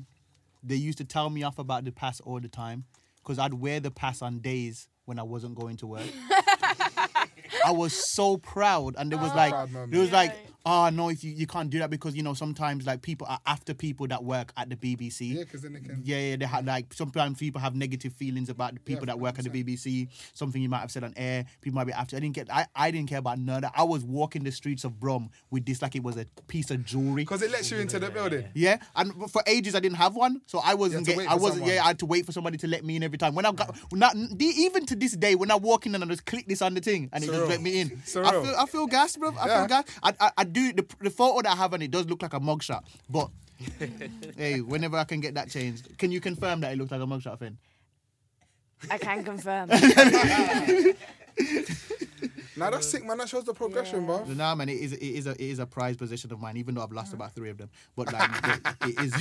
they 0.63 0.75
used 0.75 0.97
to 0.97 1.05
tell 1.05 1.29
me 1.29 1.43
off 1.43 1.59
about 1.59 1.85
the 1.85 1.91
pass 1.91 2.19
all 2.21 2.39
the 2.39 2.47
time 2.49 2.85
because 3.23 3.39
I'd 3.39 3.53
wear 3.53 3.79
the 3.79 3.91
pass 3.91 4.21
on 4.21 4.39
days 4.39 4.87
when 5.09 5.17
I 5.17 5.23
wasn't 5.23 5.55
going 5.55 5.75
to 5.77 5.87
work. 5.87 6.03
I 7.65 7.71
was 7.71 7.93
so 8.13 8.37
proud, 8.37 8.93
and 8.95 9.11
it 9.11 9.15
was 9.15 9.33
like, 9.33 9.51
it 9.51 9.71
moment. 9.71 9.91
there 9.91 9.99
was 9.99 10.11
like, 10.11 10.35
oh 10.65 10.89
no, 10.89 11.09
if 11.09 11.23
you, 11.23 11.31
you 11.31 11.47
can't 11.47 11.69
do 11.69 11.79
that 11.79 11.89
because 11.89 12.15
you 12.15 12.23
know 12.23 12.33
sometimes 12.33 12.85
like 12.85 13.01
people 13.01 13.27
are 13.29 13.39
after 13.45 13.73
people 13.73 14.07
that 14.07 14.23
work 14.23 14.51
at 14.57 14.69
the 14.69 14.75
BBC. 14.75 15.33
Yeah, 15.35 15.43
because 15.43 15.61
then 15.61 15.73
they 15.73 15.79
can. 15.79 16.01
Yeah, 16.03 16.17
yeah, 16.19 16.35
they 16.35 16.45
have 16.45 16.65
like 16.65 16.93
sometimes 16.93 17.37
people 17.39 17.61
have 17.61 17.75
negative 17.75 18.13
feelings 18.13 18.49
about 18.49 18.73
the 18.73 18.79
people 18.79 19.05
that 19.05 19.19
work 19.19 19.39
at 19.39 19.45
the 19.45 19.63
BBC. 19.63 20.07
Something 20.33 20.61
you 20.61 20.69
might 20.69 20.79
have 20.79 20.91
said 20.91 21.03
on 21.03 21.13
air, 21.17 21.45
people 21.61 21.75
might 21.75 21.85
be 21.85 21.93
after. 21.93 22.17
I 22.17 22.19
didn't 22.19 22.35
get, 22.35 22.51
I, 22.51 22.65
I 22.75 22.91
didn't 22.91 23.09
care 23.09 23.19
about 23.19 23.39
none 23.39 23.57
of 23.57 23.61
that. 23.63 23.73
I 23.75 23.83
was 23.83 24.03
walking 24.03 24.43
the 24.43 24.51
streets 24.51 24.83
of 24.83 24.99
Brum 24.99 25.29
with 25.51 25.65
this 25.65 25.81
like 25.81 25.95
it 25.95 26.03
was 26.03 26.17
a 26.17 26.25
piece 26.47 26.71
of 26.71 26.85
jewelry. 26.85 27.23
Because 27.23 27.41
it 27.41 27.51
lets 27.51 27.71
you 27.71 27.77
into 27.77 27.99
the 27.99 28.09
building. 28.09 28.45
Yeah, 28.53 28.77
and 28.95 29.13
for 29.31 29.41
ages 29.47 29.75
I 29.75 29.79
didn't 29.79 29.97
have 29.97 30.15
one, 30.15 30.41
so 30.45 30.59
I 30.63 30.73
wasn't. 30.75 31.05
Get, 31.07 31.17
I 31.19 31.35
wasn't. 31.35 31.53
someone. 31.59 31.73
Yeah, 31.73 31.83
I 31.83 31.87
had 31.87 31.99
to 31.99 32.05
wait 32.05 32.25
for 32.25 32.31
somebody 32.31 32.57
to 32.57 32.67
let 32.67 32.83
me 32.83 32.95
in 32.95 33.03
every 33.03 33.17
time. 33.17 33.35
When 33.35 33.45
I 33.45 33.51
got, 33.51 33.75
not, 33.93 34.15
even 34.39 34.85
to 34.87 34.95
this 34.95 35.13
day, 35.15 35.35
when 35.35 35.51
I 35.51 35.55
walk 35.55 35.85
in 35.85 35.95
and 35.95 36.03
I 36.03 36.07
just 36.07 36.25
click 36.25 36.47
this 36.47 36.61
on 36.61 36.73
the 36.73 36.81
thing 36.81 37.09
and 37.13 37.23
it 37.23 37.27
just 37.27 37.47
let 37.49 37.61
me 37.61 37.79
in, 37.81 37.87
I 37.91 37.93
Surreal. 38.09 38.43
feel, 38.45 38.55
I 38.57 38.65
feel 38.65 38.87
gas, 38.87 39.15
bro. 39.17 39.33
I 39.39 39.47
Yeah. 39.47 39.57
feel 39.59 39.67
gas. 39.67 39.83
I, 40.03 40.13
I, 40.19 40.31
I 40.37 40.43
do 40.53 40.73
the, 40.73 40.85
the 41.01 41.09
photo 41.09 41.41
that 41.41 41.53
I 41.53 41.55
have 41.55 41.73
on 41.73 41.81
it 41.81 41.91
does 41.91 42.05
look 42.07 42.21
like 42.21 42.33
a 42.33 42.39
mugshot, 42.39 42.83
but 43.09 43.29
hey, 44.37 44.61
whenever 44.61 44.97
I 44.97 45.03
can 45.03 45.19
get 45.19 45.35
that 45.35 45.49
changed, 45.49 45.97
can 45.97 46.11
you 46.11 46.19
confirm 46.21 46.61
that 46.61 46.71
it 46.71 46.77
looks 46.77 46.91
like 46.91 47.01
a 47.01 47.05
mugshot, 47.05 47.39
Finn? 47.39 47.57
I 48.89 48.97
can 48.97 49.23
confirm. 49.23 49.69
Now 52.59 52.69
that's 52.69 52.87
sick, 52.87 53.05
man. 53.05 53.17
That 53.17 53.29
shows 53.29 53.45
the 53.45 53.53
progression, 53.53 54.05
bro. 54.05 54.25
Nah, 54.25 54.53
man, 54.53 54.67
it 54.67 54.73
is 54.73 54.91
it 54.91 55.01
is 55.01 55.27
a 55.27 55.31
it 55.31 55.39
is 55.39 55.59
a 55.59 55.65
prized 55.65 55.97
possession 55.97 56.31
of 56.33 56.41
mine, 56.41 56.57
even 56.57 56.75
though 56.75 56.83
I've 56.83 56.91
lost 56.91 57.13
about 57.13 57.33
three 57.33 57.49
of 57.49 57.57
them. 57.57 57.69
But 57.95 58.11
like, 58.11 58.29
it 58.81 58.99
is. 58.99 59.13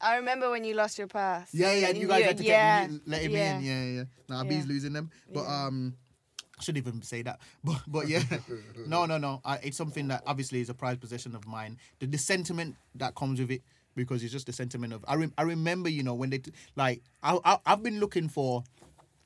I 0.00 0.16
remember 0.16 0.50
when 0.50 0.64
you 0.64 0.74
lost 0.74 0.98
your 0.98 1.06
pass. 1.06 1.54
Yeah, 1.54 1.72
yeah, 1.72 1.88
And 1.88 1.98
you 1.98 2.08
guys 2.08 2.24
had 2.24 2.38
to 2.38 2.44
yeah, 2.44 2.88
get, 2.88 3.00
let 3.06 3.22
him 3.22 3.30
yeah. 3.30 3.56
in. 3.56 3.62
Yeah, 3.62 3.84
yeah. 3.84 4.04
Nah, 4.28 4.42
Yeah. 4.42 4.48
B's 4.48 4.66
losing 4.66 4.92
them. 4.92 5.10
But 5.32 5.46
um, 5.46 5.94
I 5.94 6.11
shouldn't 6.60 6.86
even 6.86 7.02
say 7.02 7.22
that. 7.22 7.40
But 7.64 7.80
but 7.86 8.08
yeah, 8.08 8.22
no, 8.86 9.06
no, 9.06 9.18
no. 9.18 9.40
I, 9.44 9.56
it's 9.56 9.76
something 9.76 10.08
that 10.08 10.22
obviously 10.26 10.60
is 10.60 10.68
a 10.68 10.74
prized 10.74 11.00
possession 11.00 11.34
of 11.34 11.46
mine. 11.46 11.78
The, 12.00 12.06
the 12.06 12.18
sentiment 12.18 12.76
that 12.96 13.14
comes 13.14 13.40
with 13.40 13.50
it, 13.50 13.62
because 13.94 14.22
it's 14.22 14.32
just 14.32 14.46
the 14.46 14.52
sentiment 14.52 14.92
of. 14.92 15.04
I 15.06 15.14
rem- 15.14 15.34
I 15.38 15.42
remember, 15.42 15.88
you 15.88 16.02
know, 16.02 16.14
when 16.14 16.30
they 16.30 16.38
t- 16.38 16.52
like 16.76 17.02
I, 17.22 17.38
I 17.44 17.58
I've 17.66 17.82
been 17.82 18.00
looking 18.00 18.28
for 18.28 18.64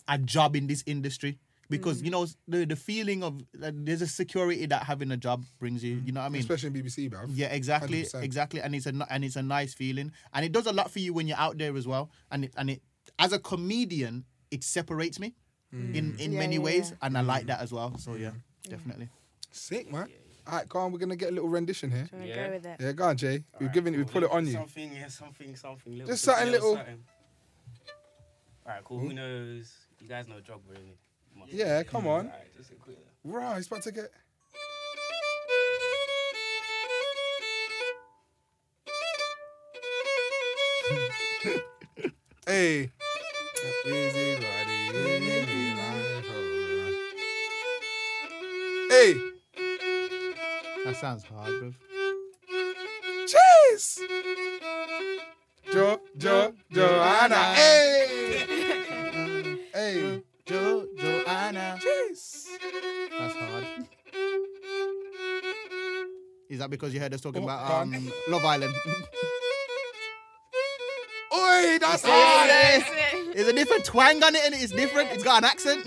a 0.09 0.19
job 0.19 0.57
in 0.57 0.67
this 0.67 0.83
industry. 0.87 1.39
Because 1.69 2.01
you 2.01 2.13
know 2.13 2.25
the 2.47 2.65
the 2.65 2.77
feeling 2.77 3.25
of 3.25 3.41
uh, 3.61 3.73
there's 3.75 4.01
a 4.01 4.07
security 4.07 4.67
that 4.67 4.85
having 4.85 5.11
a 5.11 5.17
job 5.17 5.45
brings 5.59 5.83
you. 5.83 6.01
You 6.05 6.13
know 6.13 6.21
what 6.21 6.27
I 6.27 6.29
mean? 6.29 6.39
Especially 6.39 6.69
in 6.69 6.75
BBC, 6.75 7.11
bro. 7.11 7.23
Yeah, 7.29 7.49
exactly, 7.49 8.05
100%. 8.05 8.23
exactly, 8.23 8.61
and 8.61 8.73
it's 8.73 8.87
a 8.87 8.93
and 9.11 9.25
it's 9.25 9.35
a 9.35 9.43
nice 9.43 9.75
feeling, 9.75 10.13
and 10.33 10.45
it 10.45 10.53
does 10.53 10.67
a 10.67 10.73
lot 10.73 10.93
for 10.93 11.01
you 11.01 11.13
when 11.13 11.27
you're 11.27 11.37
out 11.37 11.59
there 11.59 11.77
as 11.77 11.85
well. 11.85 12.11
And 12.31 12.45
it 12.45 12.53
and 12.57 12.71
it 12.71 12.83
as 13.19 13.33
a 13.33 13.41
comedian, 13.41 14.27
it 14.53 14.63
separates 14.63 15.19
me 15.19 15.35
in 15.73 16.13
mm. 16.13 16.21
in 16.21 16.33
Yeah, 16.33 16.39
many 16.39 16.57
yeah, 16.57 16.63
ways, 16.63 16.91
yeah. 16.91 17.07
and 17.07 17.19
I 17.19 17.21
like 17.21 17.45
mm. 17.45 17.49
that 17.49 17.61
as 17.61 17.73
well. 17.73 17.97
So 17.99 18.15
yeah, 18.15 18.33
definitely. 18.69 19.09
Sick, 19.51 19.91
man. 19.91 20.09
All 20.47 20.59
right, 20.59 20.69
go 20.69 20.79
on. 20.79 20.93
We're 20.93 20.99
gonna 20.99 21.17
get 21.17 21.31
a 21.31 21.33
little 21.33 21.49
rendition 21.49 21.91
here. 21.91 22.09
Do 22.11 22.17
you 22.17 22.19
want 22.19 22.23
to 22.23 22.37
Yeah. 22.37 22.47
go 22.47 22.53
with 22.53 22.67
it? 22.67 22.81
Yeah, 22.81 22.93
go 22.93 23.05
on, 23.05 23.17
Jay. 23.17 23.45
We've 23.59 23.73
given 23.73 23.95
it. 23.95 23.99
We 23.99 24.05
put 24.05 24.23
it 24.23 24.31
on 24.31 24.47
you. 24.47 24.53
Something, 24.53 24.93
yeah, 24.93 25.09
something, 25.09 25.57
something. 25.57 25.93
Little, 25.93 26.07
Just 26.07 26.25
something 26.25 26.51
little- 26.51 26.77
something. 26.77 27.05
All 28.65 28.73
right, 28.73 28.85
cool. 28.85 28.99
Who 28.99 29.09
hmm? 29.09 29.15
knows? 29.17 29.73
You 30.01 30.09
guys 30.09 30.29
know 30.29 30.37
Drogba, 30.37 30.75
innit? 30.75 30.97
Come. 31.39 31.49
Yeah, 31.53 31.83
come 31.83 32.07
on. 32.07 32.27
All 32.27 32.33
right, 32.33 32.57
just 32.57 32.71
a 32.71 32.75
quick. 32.75 32.99
Right, 33.25 33.57
he's 33.57 33.67
about 33.67 33.83
to 33.83 33.93
get. 33.93 34.11
hey. 42.47 42.91
Hey. 48.89 49.15
That 50.85 50.97
sounds 50.97 51.25
hard, 51.25 51.53
bro. 51.61 51.73
Cheers. 53.27 54.01
Jo, 55.73 56.01
Jo, 56.17 56.53
Joanna. 56.73 57.35
Hey. 57.55 58.47
hey. 59.75 60.23
Jo 60.47 60.87
Joanna. 60.97 61.79
Cheers. 61.81 62.47
That's 63.19 63.35
hard. 63.35 63.67
Is 66.49 66.59
that 66.61 66.71
because 66.71 66.95
you 66.95 67.01
heard 67.01 67.13
us 67.13 67.21
talking 67.21 67.43
Oh, 67.43 67.45
about 67.45 67.83
um, 67.83 68.13
Love 68.29 68.45
Island? 68.45 68.75
Oi, 71.57 71.79
that's 71.79 72.03
hard. 72.05 72.51
There's 73.35 73.49
a 73.49 73.53
different 73.53 73.85
twang 73.85 74.23
on 74.23 74.35
it, 74.35 74.43
and 74.45 74.55
it's 74.55 74.73
different. 74.73 75.11
It's 75.13 75.23
got 75.25 75.43
an 75.43 75.45
accent. 75.45 75.85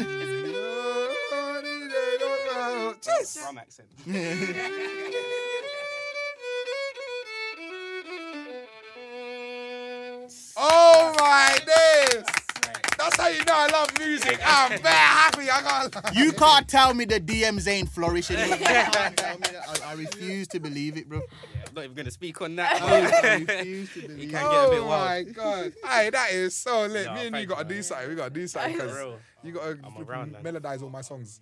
Cheers. 3.01 3.37
From 3.37 3.57
accent. 3.57 3.87
you 13.39 13.45
know 13.45 13.53
I 13.55 13.67
love 13.67 13.97
music. 13.99 14.39
I'm 14.45 14.69
very 14.69 14.93
happy. 14.93 15.49
I 15.49 15.61
got. 15.89 16.15
You 16.15 16.31
can't 16.33 16.67
tell 16.67 16.93
me 16.93 17.05
the 17.05 17.19
DMs 17.19 17.67
ain't 17.67 17.89
flourishing. 17.89 18.37
You 18.39 18.55
can't 18.57 18.93
tell 19.17 19.35
me 19.39 19.47
that. 19.51 19.81
I, 19.85 19.91
I 19.91 19.93
refuse 19.93 20.47
to 20.49 20.59
believe 20.59 20.97
it, 20.97 21.07
bro. 21.09 21.19
I'm 21.67 21.73
not 21.73 21.83
even 21.85 21.95
going 21.95 22.05
to 22.05 22.11
speak 22.11 22.41
on 22.41 22.55
that. 22.57 22.81
I 22.81 23.35
refuse 23.39 23.93
to 23.93 24.01
He 24.01 24.07
believe. 24.07 24.31
can 24.31 24.51
get 24.51 24.65
a 24.65 24.69
bit 24.69 24.79
oh 24.79 24.85
wild. 24.85 25.27
my 25.27 25.31
god! 25.33 25.73
hey, 25.87 26.09
that 26.09 26.31
is 26.31 26.55
so 26.55 26.85
lit. 26.85 27.05
Nah, 27.05 27.15
Me 27.15 27.27
and 27.27 27.35
you 27.37 27.45
got 27.45 27.67
to 27.67 27.73
you, 27.73 27.79
do 27.79 27.83
something. 27.83 28.09
We 28.09 28.15
got 28.15 28.33
to 28.33 28.39
do 28.39 28.47
something 28.47 28.73
because 28.73 29.13
you 29.43 29.51
got 29.53 29.63
to 29.63 29.77
I'm 29.83 30.31
melodize 30.43 30.81
all 30.83 30.89
my 30.89 31.01
songs. 31.01 31.41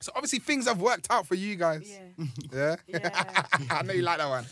So 0.00 0.12
obviously 0.14 0.38
things 0.38 0.66
have 0.66 0.80
worked 0.80 1.06
out 1.10 1.26
for 1.26 1.34
you 1.34 1.56
guys. 1.56 1.98
Yeah. 2.52 2.76
I 3.70 3.82
know 3.82 3.92
you 3.92 4.02
like 4.02 4.18
that 4.18 4.28
one. 4.28 4.44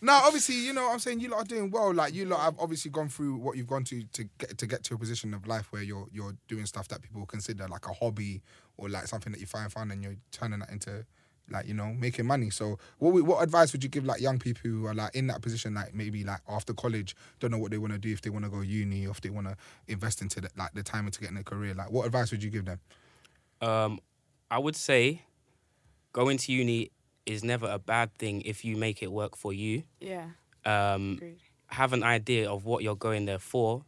now, 0.00 0.22
obviously, 0.24 0.56
you 0.56 0.72
know 0.72 0.84
what 0.84 0.92
I'm 0.92 0.98
saying 0.98 1.20
you 1.20 1.28
lot 1.28 1.40
are 1.40 1.44
doing 1.44 1.70
well. 1.70 1.92
Like 1.92 2.14
you 2.14 2.26
lot 2.26 2.40
have 2.40 2.58
obviously 2.58 2.90
gone 2.90 3.08
through 3.08 3.36
what 3.36 3.56
you've 3.56 3.66
gone 3.66 3.84
to 3.84 4.02
to 4.02 4.24
get 4.38 4.58
to 4.58 4.66
get 4.66 4.84
to 4.84 4.94
a 4.94 4.98
position 4.98 5.34
of 5.34 5.46
life 5.46 5.68
where 5.70 5.82
you're 5.82 6.06
you're 6.12 6.34
doing 6.48 6.66
stuff 6.66 6.88
that 6.88 7.02
people 7.02 7.26
consider 7.26 7.66
like 7.68 7.86
a 7.86 7.92
hobby 7.92 8.42
or 8.76 8.88
like 8.88 9.06
something 9.06 9.32
that 9.32 9.40
you 9.40 9.46
find 9.46 9.72
fun 9.72 9.90
and 9.90 10.02
you're 10.02 10.16
turning 10.30 10.60
that 10.60 10.70
into 10.70 11.04
like 11.50 11.66
you 11.66 11.74
know 11.74 11.92
making 11.92 12.26
money. 12.26 12.50
So 12.50 12.78
what 12.98 13.12
what 13.24 13.42
advice 13.42 13.72
would 13.72 13.82
you 13.82 13.90
give 13.90 14.04
like 14.04 14.20
young 14.20 14.38
people 14.38 14.70
who 14.70 14.86
are 14.86 14.94
like 14.94 15.14
in 15.14 15.26
that 15.28 15.42
position 15.42 15.74
like 15.74 15.94
maybe 15.94 16.24
like 16.24 16.40
after 16.48 16.72
college 16.72 17.16
don't 17.40 17.50
know 17.50 17.58
what 17.58 17.70
they 17.70 17.78
want 17.78 17.92
to 17.92 17.98
do 17.98 18.12
if 18.12 18.22
they 18.22 18.30
want 18.30 18.44
to 18.44 18.50
go 18.50 18.60
uni 18.60 19.06
or 19.06 19.10
if 19.10 19.20
they 19.20 19.30
want 19.30 19.46
to 19.46 19.56
invest 19.88 20.22
into 20.22 20.40
the, 20.40 20.48
like 20.56 20.72
the 20.74 20.82
time 20.82 21.06
into 21.06 21.20
getting 21.20 21.36
a 21.36 21.44
career 21.44 21.74
like 21.74 21.90
what 21.90 22.06
advice 22.06 22.30
would 22.30 22.42
you 22.42 22.50
give 22.50 22.64
them? 22.64 22.80
Um, 23.64 24.00
I 24.50 24.58
would 24.58 24.76
say 24.76 25.22
going 26.12 26.36
to 26.38 26.52
uni 26.52 26.90
is 27.26 27.42
never 27.42 27.66
a 27.66 27.78
bad 27.78 28.14
thing 28.14 28.42
if 28.42 28.64
you 28.64 28.76
make 28.76 29.02
it 29.02 29.10
work 29.10 29.36
for 29.36 29.52
you. 29.52 29.84
Yeah. 30.00 30.26
Um, 30.64 31.14
Agreed. 31.16 31.38
have 31.68 31.92
an 31.92 32.02
idea 32.02 32.50
of 32.50 32.66
what 32.66 32.82
you're 32.82 32.96
going 32.96 33.24
there 33.24 33.38
for. 33.38 33.84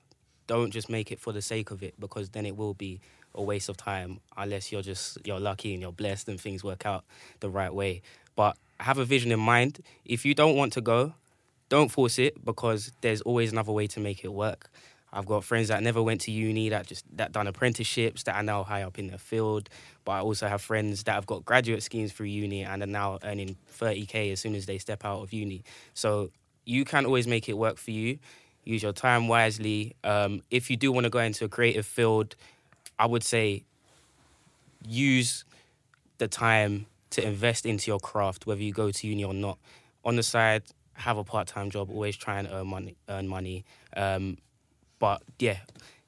Don't 0.46 0.70
just 0.70 0.88
make 0.88 1.12
it 1.12 1.20
for 1.20 1.32
the 1.32 1.42
sake 1.42 1.70
of 1.70 1.82
it 1.82 1.94
because 2.00 2.30
then 2.30 2.46
it 2.46 2.56
will 2.56 2.74
be 2.74 3.00
a 3.34 3.42
waste 3.42 3.68
of 3.68 3.76
time 3.76 4.20
unless 4.36 4.72
you're 4.72 4.82
just 4.82 5.18
you're 5.26 5.40
lucky 5.40 5.74
and 5.74 5.82
you're 5.82 5.92
blessed 5.92 6.28
and 6.28 6.40
things 6.40 6.64
work 6.64 6.86
out 6.86 7.04
the 7.40 7.50
right 7.50 7.72
way. 7.72 8.00
But 8.34 8.56
have 8.80 8.98
a 8.98 9.04
vision 9.04 9.32
in 9.32 9.40
mind. 9.40 9.80
If 10.04 10.24
you 10.24 10.34
don't 10.34 10.56
want 10.56 10.72
to 10.74 10.80
go, 10.80 11.14
don't 11.68 11.90
force 11.90 12.18
it 12.18 12.44
because 12.44 12.92
there's 13.00 13.20
always 13.22 13.52
another 13.52 13.72
way 13.72 13.86
to 13.88 14.00
make 14.00 14.24
it 14.24 14.32
work. 14.32 14.70
I've 15.16 15.24
got 15.24 15.44
friends 15.44 15.68
that 15.68 15.82
never 15.82 16.02
went 16.02 16.20
to 16.22 16.30
uni 16.30 16.68
that 16.68 16.86
just 16.86 17.04
that 17.16 17.32
done 17.32 17.46
apprenticeships 17.46 18.24
that 18.24 18.36
are 18.36 18.42
now 18.42 18.64
high 18.64 18.82
up 18.82 18.98
in 18.98 19.06
their 19.06 19.16
field. 19.16 19.70
But 20.04 20.12
I 20.12 20.20
also 20.20 20.46
have 20.46 20.60
friends 20.60 21.04
that 21.04 21.12
have 21.12 21.24
got 21.24 21.42
graduate 21.46 21.82
schemes 21.82 22.12
through 22.12 22.26
uni 22.26 22.62
and 22.62 22.82
are 22.82 22.86
now 22.86 23.18
earning 23.24 23.56
30k 23.80 24.32
as 24.32 24.40
soon 24.40 24.54
as 24.54 24.66
they 24.66 24.76
step 24.76 25.06
out 25.06 25.22
of 25.22 25.32
uni. 25.32 25.64
So 25.94 26.30
you 26.66 26.84
can 26.84 27.06
always 27.06 27.26
make 27.26 27.48
it 27.48 27.54
work 27.54 27.78
for 27.78 27.92
you. 27.92 28.18
Use 28.64 28.82
your 28.82 28.92
time 28.92 29.26
wisely. 29.26 29.96
Um, 30.04 30.42
if 30.50 30.70
you 30.70 30.76
do 30.76 30.92
want 30.92 31.04
to 31.04 31.10
go 31.10 31.20
into 31.20 31.46
a 31.46 31.48
creative 31.48 31.86
field, 31.86 32.36
I 32.98 33.06
would 33.06 33.22
say 33.22 33.64
use 34.86 35.46
the 36.18 36.28
time 36.28 36.86
to 37.10 37.26
invest 37.26 37.64
into 37.64 37.90
your 37.90 38.00
craft, 38.00 38.46
whether 38.46 38.60
you 38.62 38.72
go 38.72 38.90
to 38.90 39.06
uni 39.06 39.24
or 39.24 39.32
not. 39.32 39.56
On 40.04 40.16
the 40.16 40.22
side, 40.22 40.64
have 40.92 41.16
a 41.16 41.24
part-time 41.24 41.70
job. 41.70 41.90
Always 41.90 42.16
try 42.16 42.38
and 42.38 42.48
earn 42.50 42.66
money. 42.66 42.96
Earn 43.08 43.28
money. 43.28 43.64
Um, 43.96 44.36
but 45.06 45.22
yeah, 45.38 45.58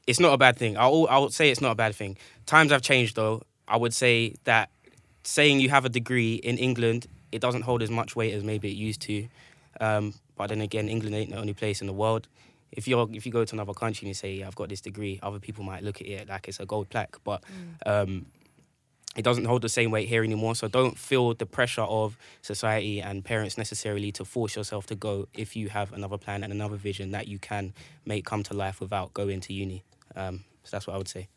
it's 0.08 0.18
not 0.18 0.32
a 0.32 0.38
bad 0.38 0.56
thing. 0.56 0.76
I'll 0.76 1.06
I'll 1.08 1.28
say 1.28 1.50
it's 1.52 1.60
not 1.60 1.70
a 1.70 1.80
bad 1.84 1.94
thing. 1.94 2.16
Times 2.46 2.72
have 2.72 2.82
changed 2.82 3.14
though. 3.14 3.42
I 3.68 3.76
would 3.76 3.94
say 3.94 4.34
that 4.42 4.70
saying 5.22 5.60
you 5.60 5.68
have 5.68 5.84
a 5.84 5.88
degree 5.88 6.34
in 6.34 6.58
England, 6.58 7.06
it 7.30 7.40
doesn't 7.40 7.62
hold 7.62 7.80
as 7.80 7.90
much 7.90 8.16
weight 8.16 8.34
as 8.34 8.42
maybe 8.42 8.66
it 8.68 8.76
used 8.88 9.00
to. 9.02 9.28
Um, 9.80 10.14
but 10.36 10.48
then 10.48 10.60
again, 10.60 10.88
England 10.88 11.14
ain't 11.14 11.30
the 11.30 11.38
only 11.38 11.54
place 11.54 11.80
in 11.80 11.86
the 11.86 11.92
world. 11.92 12.26
If 12.72 12.88
you're 12.88 13.08
if 13.12 13.24
you 13.24 13.30
go 13.30 13.44
to 13.44 13.54
another 13.54 13.72
country 13.72 14.04
and 14.04 14.08
you 14.08 14.14
say, 14.14 14.32
yeah, 14.34 14.48
I've 14.48 14.56
got 14.56 14.68
this 14.68 14.80
degree, 14.80 15.20
other 15.22 15.38
people 15.38 15.62
might 15.62 15.84
look 15.84 16.00
at 16.00 16.08
it 16.08 16.28
like 16.28 16.48
it's 16.48 16.58
a 16.58 16.66
gold 16.66 16.88
plaque. 16.88 17.16
But 17.22 17.44
um, 17.86 18.26
it 19.16 19.22
doesn't 19.22 19.46
hold 19.46 19.62
the 19.62 19.68
same 19.68 19.90
weight 19.90 20.08
here 20.08 20.22
anymore. 20.22 20.54
So 20.54 20.68
don't 20.68 20.96
feel 20.96 21.34
the 21.34 21.46
pressure 21.46 21.82
of 21.82 22.16
society 22.42 23.00
and 23.00 23.24
parents 23.24 23.58
necessarily 23.58 24.12
to 24.12 24.24
force 24.24 24.54
yourself 24.54 24.86
to 24.86 24.94
go 24.94 25.26
if 25.34 25.56
you 25.56 25.68
have 25.70 25.92
another 25.92 26.18
plan 26.18 26.44
and 26.44 26.52
another 26.52 26.76
vision 26.76 27.10
that 27.12 27.26
you 27.26 27.38
can 27.38 27.72
make 28.04 28.24
come 28.24 28.42
to 28.44 28.54
life 28.54 28.80
without 28.80 29.14
going 29.14 29.40
to 29.40 29.52
uni. 29.52 29.82
Um, 30.14 30.44
so 30.64 30.76
that's 30.76 30.86
what 30.86 30.94
I 30.94 30.98
would 30.98 31.08
say. 31.08 31.28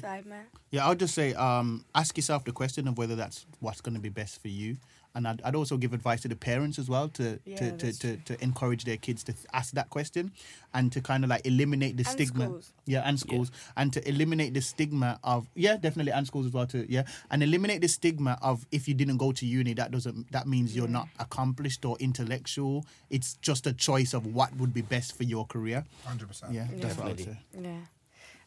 Side 0.00 0.26
man. 0.26 0.46
Yeah, 0.70 0.86
I'll 0.86 0.94
just 0.94 1.14
say, 1.14 1.32
um, 1.34 1.84
ask 1.94 2.16
yourself 2.16 2.44
the 2.44 2.52
question 2.52 2.88
of 2.88 2.98
whether 2.98 3.14
that's 3.14 3.46
what's 3.60 3.80
going 3.80 3.94
to 3.94 4.00
be 4.00 4.08
best 4.08 4.42
for 4.42 4.48
you. 4.48 4.78
And 5.16 5.26
I'd, 5.26 5.40
I'd 5.42 5.54
also 5.54 5.78
give 5.78 5.94
advice 5.94 6.20
to 6.22 6.28
the 6.28 6.36
parents 6.36 6.78
as 6.78 6.88
well 6.90 7.08
to 7.20 7.40
Yeah, 7.46 7.56
to, 7.56 7.72
to, 7.78 7.98
to, 8.00 8.16
to 8.28 8.44
encourage 8.44 8.84
their 8.84 8.98
kids 8.98 9.24
to 9.24 9.32
th- 9.32 9.46
ask 9.54 9.72
that 9.72 9.88
question 9.88 10.30
and 10.74 10.92
to 10.92 11.00
kind 11.00 11.24
of 11.24 11.30
like 11.30 11.46
eliminate 11.46 11.96
the 11.96 12.02
And 12.04 12.12
stigma. 12.12 12.44
schools. 12.44 12.72
Yeah, 12.84 13.00
and 13.08 13.18
schools. 13.18 13.50
And 13.78 13.92
to 13.94 14.06
eliminate 14.06 14.52
the 14.52 14.60
stigma 14.60 15.18
of 15.24 15.48
yeah, 15.54 15.76
definitely 15.78 16.12
and 16.12 16.26
schools 16.26 16.44
as 16.46 16.52
well 16.52 16.66
too. 16.66 16.84
Yeah. 16.88 17.04
And 17.30 17.42
eliminate 17.42 17.80
the 17.80 17.88
stigma 17.88 18.38
of 18.42 18.66
if 18.70 18.86
you 18.88 18.94
didn't 18.94 19.16
go 19.16 19.32
to 19.32 19.46
uni, 19.46 19.72
that 19.74 19.90
doesn't 19.90 20.30
that 20.32 20.46
means 20.46 20.76
you're 20.76 20.86
not 21.00 21.08
accomplished 21.18 21.84
or 21.86 21.96
intellectual. 21.98 22.84
It's 23.08 23.34
just 23.40 23.66
a 23.66 23.72
choice 23.72 24.12
of 24.12 24.26
what 24.34 24.54
would 24.56 24.74
be 24.74 24.82
best 24.82 25.16
for 25.16 25.22
your 25.24 25.46
career. 25.46 25.84
100%. 26.06 26.52
Yeah, 26.52 26.66
that's 26.76 26.96
what 26.98 27.06
I 27.06 27.08
would 27.08 27.20
say. 27.20 27.38
Definitely. 27.54 27.78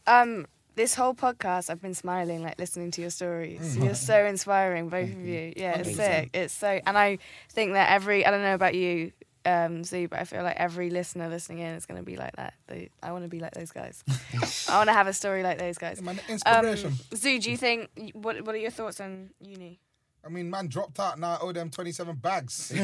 Yeah. 0.06 0.22
Um, 0.22 0.46
this 0.80 0.96
whole 0.96 1.14
podcast, 1.14 1.70
I've 1.70 1.82
been 1.82 1.94
smiling, 1.94 2.42
like 2.42 2.58
listening 2.58 2.90
to 2.92 3.02
your 3.02 3.10
stories. 3.10 3.76
You're 3.76 3.96
so 3.96 4.26
inspiring, 4.26 4.88
both 4.88 5.10
of 5.10 5.20
you. 5.20 5.52
Yeah, 5.58 5.80
it's 5.80 5.94
sick. 5.94 6.30
It's 6.34 6.54
so, 6.54 6.80
and 6.88 6.98
I 6.98 7.18
think 7.52 7.74
that 7.74 7.92
every, 7.92 8.26
I 8.26 8.32
don't 8.32 8.42
know 8.42 8.54
about 8.54 8.76
you, 8.76 9.12
um, 9.44 9.84
Zuu, 9.84 10.10
but 10.10 10.20
I 10.20 10.24
feel 10.24 10.42
like 10.42 10.56
every 10.56 10.90
listener 10.90 11.28
listening 11.28 11.60
in 11.60 11.76
is 11.76 11.86
going 11.86 12.00
to 12.00 12.06
be 12.06 12.16
like 12.16 12.34
that. 12.38 12.54
They, 12.68 12.92
I 13.04 13.12
want 13.12 13.26
to 13.26 13.30
be 13.30 13.42
like 13.42 13.54
those 13.54 13.72
guys. 13.72 14.06
I 14.70 14.78
want 14.78 14.88
to 14.88 14.94
have 14.94 15.08
a 15.08 15.14
story 15.14 15.44
like 15.44 15.58
those 15.60 15.78
guys. 15.78 16.00
Um, 16.00 16.18
inspiration. 16.30 16.92
Zuu, 17.12 17.42
do 17.42 17.52
you 17.52 17.58
think? 17.58 17.90
What 18.14 18.46
What 18.46 18.56
are 18.56 18.60
your 18.60 18.72
thoughts 18.72 19.02
on 19.02 19.32
uni? 19.42 19.82
I 20.30 20.32
mean, 20.32 20.48
man 20.50 20.68
dropped 20.68 21.00
out. 21.00 21.18
Now 21.18 21.34
I 21.34 21.38
owe 21.42 21.52
them 21.52 21.72
27 21.72 22.16
bags. 22.18 22.72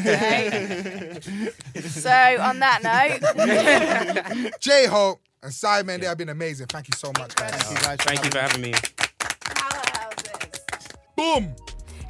So 1.86 2.10
on 2.10 2.60
that 2.60 2.82
note, 2.84 4.54
J 4.60 4.88
Hope 4.88 5.20
and 5.44 5.54
Simon, 5.54 6.00
they 6.02 6.08
have 6.08 6.18
been 6.18 6.30
amazing. 6.30 6.68
Thank 6.68 6.88
you 6.88 6.96
so 6.98 7.12
much, 7.20 7.36
guys. 7.36 7.52
Thank 7.52 7.80
you 7.80 7.86
guys. 7.86 7.98
Thank 8.02 8.24
you 8.26 8.32
for 8.32 8.40
having 8.40 8.62
me. 8.62 8.74
Boom. 11.16 11.56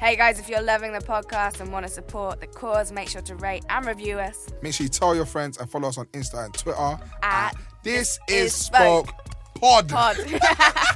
hey 0.00 0.16
guys, 0.16 0.40
if 0.40 0.48
you're 0.48 0.62
loving 0.62 0.92
the 0.92 0.98
podcast 1.00 1.60
and 1.60 1.70
want 1.72 1.86
to 1.86 1.92
support 1.92 2.40
the 2.40 2.46
cause, 2.46 2.90
make 2.92 3.08
sure 3.08 3.22
to 3.22 3.36
rate 3.36 3.64
and 3.68 3.86
review 3.86 4.18
us. 4.18 4.48
Make 4.62 4.74
sure 4.74 4.84
you 4.84 4.90
tell 4.90 5.14
your 5.14 5.26
friends 5.26 5.58
and 5.58 5.70
follow 5.70 5.88
us 5.88 5.98
on 5.98 6.06
Insta 6.06 6.44
and 6.46 6.54
Twitter 6.54 6.98
At 7.22 7.54
This 7.82 8.18
Is 8.28 8.46
is 8.46 8.54
Spoke 8.54 9.08
Spoke 9.08 9.88
Pod. 9.88 9.88
Pod. 9.88 10.16